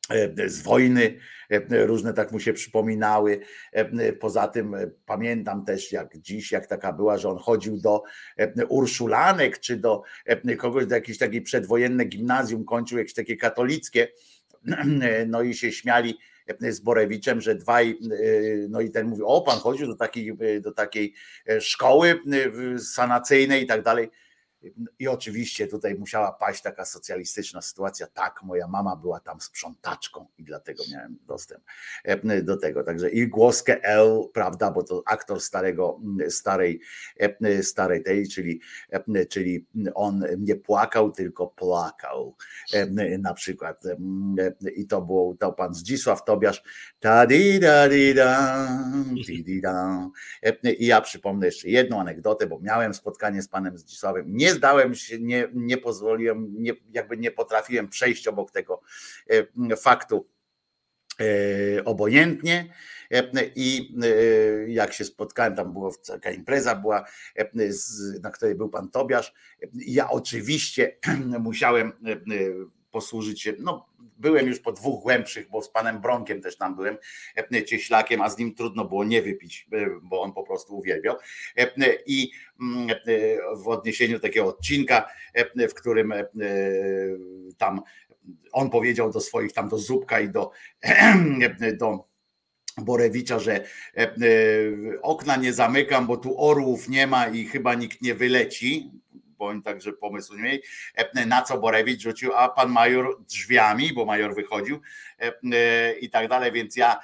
e, 0.09 0.49
z 0.49 0.61
wojny, 0.61 1.19
e, 1.49 1.85
różne 1.85 2.13
tak 2.13 2.31
mu 2.31 2.39
się 2.39 2.53
przypominały. 2.53 3.39
E, 3.72 4.13
poza 4.13 4.47
tym 4.47 4.76
pamiętam 5.05 5.65
też 5.65 5.91
jak 5.91 6.17
dziś, 6.17 6.51
jak 6.51 6.67
taka 6.67 6.93
była, 6.93 7.17
że 7.17 7.30
on 7.30 7.38
chodził 7.38 7.77
do 7.77 8.03
Urszulanek 8.69 9.59
czy 9.59 9.77
do 9.77 10.03
kogoś, 10.57 10.85
do 10.85 10.95
jakieś 10.95 11.17
takie 11.17 11.41
przedwojenne 11.41 12.05
gimnazjum, 12.05 12.65
kończył 12.65 12.97
jakieś 12.97 13.13
takie 13.13 13.38
katolickie, 13.38 14.07
no 15.27 15.41
i 15.41 15.53
się 15.53 15.72
śmiali 15.72 16.17
z 16.59 16.80
Borewiczem, 16.80 17.41
że 17.41 17.55
dwaj, 17.55 17.99
no 18.69 18.81
i 18.81 18.91
ten 18.91 19.07
mówił, 19.07 19.27
o 19.27 19.41
pan 19.41 19.59
chodził 19.59 19.88
do 19.88 19.95
takiej, 19.95 20.38
do 20.61 20.72
takiej 20.72 21.13
szkoły 21.59 22.19
sanacyjnej 22.77 23.63
i 23.63 23.65
tak 23.65 23.84
dalej 23.84 24.09
i 24.99 25.07
oczywiście 25.07 25.67
tutaj 25.67 25.95
musiała 25.95 26.31
paść 26.31 26.61
taka 26.61 26.85
socjalistyczna 26.85 27.61
sytuacja. 27.61 28.07
Tak, 28.07 28.43
moja 28.43 28.67
mama 28.67 28.95
była 28.95 29.19
tam 29.19 29.41
sprzątaczką 29.41 30.27
i 30.37 30.43
dlatego 30.43 30.83
miałem 30.91 31.17
dostęp 31.27 31.63
e, 32.03 32.41
do 32.41 32.57
tego. 32.57 32.83
Także 32.83 33.09
i 33.09 33.27
głoskę 33.27 33.83
L, 33.83 34.29
prawda, 34.33 34.71
bo 34.71 34.83
to 34.83 35.03
aktor 35.05 35.41
starego, 35.41 35.99
starej, 36.29 36.81
e, 37.19 37.63
starej 37.63 38.03
tej, 38.03 38.29
czyli, 38.29 38.61
e, 38.89 39.25
czyli 39.25 39.67
on 39.93 40.25
nie 40.37 40.55
płakał, 40.55 41.11
tylko 41.11 41.47
płakał. 41.47 42.35
Na 43.19 43.33
przykład. 43.33 43.83
I 44.75 44.87
to 44.87 45.01
był 45.01 45.37
to 45.39 45.53
pan 45.53 45.73
Zdzisław 45.73 46.25
Tobiasz. 46.25 46.63
I 50.79 50.85
ja 50.85 51.01
przypomnę 51.01 51.45
jeszcze 51.45 51.69
jedną 51.69 51.99
anegdotę, 51.99 52.47
bo 52.47 52.59
miałem 52.59 52.93
spotkanie 52.93 53.41
z 53.41 53.47
panem 53.47 53.77
Zdzisławem. 53.77 54.25
Nie 54.27 54.55
zdałem 54.56 54.95
się, 54.95 55.19
nie, 55.19 55.48
nie 55.53 55.77
pozwoliłem, 55.77 56.53
nie, 56.57 56.73
jakby 56.91 57.18
nie 57.18 57.32
potrafiłem 57.32 57.90
przejść 57.90 58.27
obok 58.27 58.52
tego 58.52 58.82
e, 59.69 59.76
faktu 59.76 60.30
e, 61.19 61.86
obojętnie. 61.86 62.73
E, 63.11 63.23
I 63.56 63.95
jak 64.68 64.94
się 64.94 65.06
spotkałem, 65.06 65.56
tam 65.56 65.73
była 65.73 65.90
taka 66.07 66.32
impreza, 66.32 66.76
była, 66.76 67.06
na 68.23 68.32
której 68.32 68.56
był 68.56 68.69
pan 68.69 68.90
Tobiasz. 68.90 69.34
Ja 69.73 70.10
oczywiście 70.10 70.98
musiałem 71.40 71.94
posłużyć 72.95 73.41
się, 73.41 73.53
no 73.59 73.85
byłem 74.17 74.47
już 74.47 74.59
po 74.59 74.72
dwóch 74.72 75.03
głębszych, 75.03 75.49
bo 75.49 75.61
z 75.61 75.69
panem 75.69 76.01
Bronkiem 76.01 76.41
też 76.41 76.57
tam 76.57 76.76
byłem, 76.76 76.97
cieślakiem, 77.65 78.22
a 78.22 78.30
z 78.30 78.38
nim 78.38 78.55
trudno 78.55 78.85
było 78.85 79.03
nie 79.03 79.22
wypić, 79.22 79.67
bo 80.01 80.22
on 80.22 80.34
po 80.34 80.43
prostu 80.43 80.77
uwielbiał. 80.77 81.15
I 82.05 82.31
mm, 82.61 82.95
w 83.63 83.67
odniesieniu 83.67 84.13
do 84.13 84.19
takiego 84.19 84.47
odcinka, 84.47 85.09
w 85.69 85.73
którym 85.73 86.13
tam 87.57 87.81
on 88.51 88.69
powiedział 88.69 89.11
do 89.11 89.19
swoich, 89.19 89.53
tam 89.53 89.69
do 89.69 89.77
Zubka 89.77 90.19
i 90.19 90.30
do, 90.30 90.51
do 91.81 92.07
Borewicza, 92.77 93.39
że 93.39 93.67
okna 95.01 95.35
nie 95.35 95.53
zamykam, 95.53 96.07
bo 96.07 96.17
tu 96.17 96.41
orłów 96.41 96.89
nie 96.89 97.07
ma 97.07 97.27
i 97.27 97.45
chyba 97.45 97.73
nikt 97.73 98.01
nie 98.01 98.15
wyleci 98.15 98.91
bo 99.38 99.45
oni 99.45 99.62
także 99.62 99.94
pomysłu 99.94 100.36
nie 100.36 100.44
mieli, 100.44 100.62
e, 100.95 101.26
na 101.26 101.41
co 101.41 101.57
Borewicz 101.57 102.02
rzucił, 102.02 102.34
a 102.36 102.49
pan 102.49 102.72
major 102.72 103.24
drzwiami, 103.24 103.94
bo 103.94 104.06
major 104.06 104.36
wychodził 104.36 104.82
e, 105.22 105.34
e, 105.53 105.94
i 105.94 106.10
tak 106.10 106.28
dalej, 106.28 106.52
więc 106.52 106.76
ja 106.76 106.99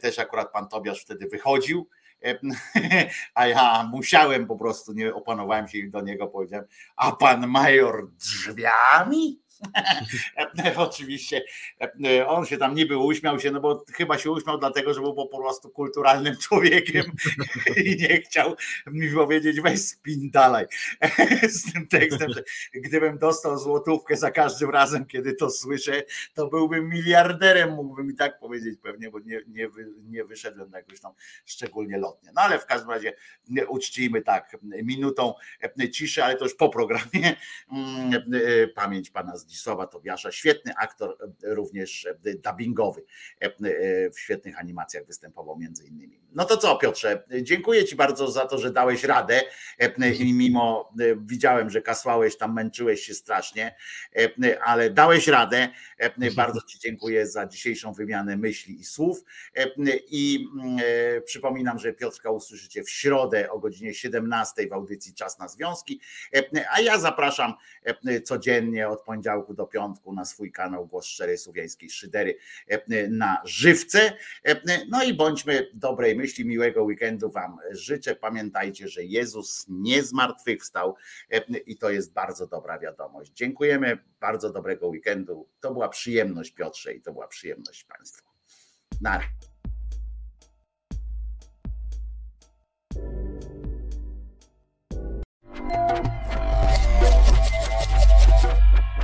też 0.00 0.18
akurat 0.18 0.52
pan 0.52 0.68
Tobiasz 0.68 1.02
wtedy 1.02 1.26
wychodził, 1.26 1.88
a 3.34 3.46
ja 3.46 3.88
musiałem 3.92 4.46
po 4.46 4.56
prostu, 4.56 4.92
nie 4.92 5.14
opanowałem 5.14 5.68
się 5.68 5.78
i 5.78 5.90
do 5.90 6.00
niego 6.00 6.26
powiedziałem, 6.26 6.66
a 6.96 7.12
pan 7.12 7.46
major 7.46 8.10
drzwiami? 8.10 9.40
Oczywiście. 10.76 11.42
On 12.26 12.46
się 12.46 12.58
tam 12.58 12.74
niby 12.74 12.98
uśmiał 12.98 13.40
się, 13.40 13.50
no 13.50 13.60
bo 13.60 13.84
chyba 13.92 14.18
się 14.18 14.30
uśmiał 14.30 14.58
dlatego, 14.58 14.94
że 14.94 15.00
był 15.00 15.14
po 15.14 15.38
prostu 15.38 15.70
kulturalnym 15.70 16.36
człowiekiem 16.48 17.04
i 17.76 17.96
nie 17.96 18.20
chciał 18.20 18.56
mi 18.86 19.08
powiedzieć 19.08 19.60
weź 19.60 19.80
spin 19.80 20.30
dalej. 20.30 20.66
Z 21.48 21.72
tym 21.72 21.86
tekstem, 21.86 22.30
gdybym 22.74 23.18
dostał 23.18 23.58
złotówkę 23.58 24.16
za 24.16 24.30
każdym 24.30 24.70
razem, 24.70 25.06
kiedy 25.06 25.34
to 25.34 25.50
słyszę, 25.50 26.02
to 26.34 26.46
byłbym 26.46 26.88
miliarderem, 26.88 27.74
mógłbym 27.74 28.10
i 28.10 28.14
tak 28.14 28.38
powiedzieć 28.38 28.78
pewnie, 28.82 29.10
bo 29.10 29.18
nie, 29.18 29.40
nie, 29.48 29.68
nie 30.02 30.24
wyszedłem 30.24 30.70
na 30.70 30.78
jakoś 30.78 31.00
tam 31.00 31.12
szczególnie 31.46 31.98
lotnie. 31.98 32.30
No 32.34 32.42
ale 32.42 32.58
w 32.58 32.66
każdym 32.66 32.90
razie 32.90 33.12
uczcijmy 33.68 34.22
tak 34.22 34.56
minutą 34.84 35.34
ciszy, 35.92 36.24
ale 36.24 36.36
to 36.36 36.44
już 36.44 36.54
po 36.54 36.68
programie. 36.68 37.36
Mm, 37.72 38.22
pamięć 38.74 39.10
pana 39.10 39.36
z 39.36 39.49
Zdzisława 39.50 39.86
Tobiasza, 39.86 40.32
świetny 40.32 40.72
aktor, 40.76 41.16
e, 41.20 41.54
również 41.54 42.06
e, 42.06 42.34
dubbingowy, 42.34 43.04
e, 43.40 43.50
w 44.10 44.20
świetnych 44.20 44.58
animacjach 44.58 45.06
występował 45.06 45.58
między 45.58 45.86
innymi. 45.86 46.20
No 46.32 46.44
to 46.44 46.56
co 46.56 46.76
Piotrze, 46.76 47.24
dziękuję 47.42 47.84
Ci 47.84 47.96
bardzo 47.96 48.30
za 48.30 48.46
to, 48.46 48.58
że 48.58 48.72
dałeś 48.72 49.04
radę 49.04 49.42
i 50.18 50.34
mimo, 50.34 50.92
widziałem, 51.16 51.70
że 51.70 51.82
kasłałeś 51.82 52.36
tam, 52.36 52.54
męczyłeś 52.54 53.00
się 53.00 53.14
strasznie, 53.14 53.74
ale 54.64 54.90
dałeś 54.90 55.28
radę. 55.28 55.68
Bardzo 56.36 56.60
Ci 56.60 56.78
dziękuję 56.78 57.26
za 57.26 57.46
dzisiejszą 57.46 57.92
wymianę 57.92 58.36
myśli 58.36 58.80
i 58.80 58.84
słów 58.84 59.24
i 60.10 60.48
przypominam, 61.24 61.78
że 61.78 61.92
Piotrka 61.92 62.30
usłyszycie 62.30 62.82
w 62.84 62.90
środę 62.90 63.50
o 63.50 63.58
godzinie 63.58 63.94
17 63.94 64.68
w 64.68 64.72
audycji 64.72 65.14
Czas 65.14 65.38
na 65.38 65.48
Związki, 65.48 66.00
a 66.70 66.80
ja 66.80 66.98
zapraszam 66.98 67.54
codziennie 68.24 68.88
od 68.88 69.02
poniedziałku 69.02 69.39
poniedziałku 69.40 69.54
do 69.54 69.66
piątku 69.66 70.12
na 70.12 70.24
swój 70.24 70.52
kanał 70.52 70.86
Głos 70.86 71.06
Szczerej 71.06 71.38
Słowiańskiej 71.38 71.90
Szydery 71.90 72.36
e, 72.68 73.08
na 73.08 73.42
żywce. 73.44 74.12
E, 74.44 74.60
no 74.88 75.02
i 75.02 75.14
bądźmy 75.14 75.70
dobrej 75.74 76.16
myśli, 76.16 76.44
miłego 76.44 76.82
weekendu 76.82 77.30
Wam 77.30 77.58
życzę. 77.70 78.16
Pamiętajcie, 78.16 78.88
że 78.88 79.04
Jezus 79.04 79.66
nie 79.68 80.02
zmartwychwstał 80.02 80.94
e, 81.30 81.38
i 81.58 81.76
to 81.76 81.90
jest 81.90 82.12
bardzo 82.12 82.46
dobra 82.46 82.78
wiadomość. 82.78 83.32
Dziękujemy, 83.32 83.98
bardzo 84.20 84.52
dobrego 84.52 84.88
weekendu. 84.88 85.48
To 85.60 85.72
była 85.72 85.88
przyjemność 85.88 86.50
Piotrze 86.50 86.94
i 86.94 87.00
to 87.00 87.12
była 87.12 87.28
przyjemność 87.28 87.84
Państwu. 87.84 88.30
Na 89.00 89.20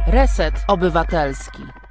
Reset 0.07 0.55
Obywatelski. 0.69 1.86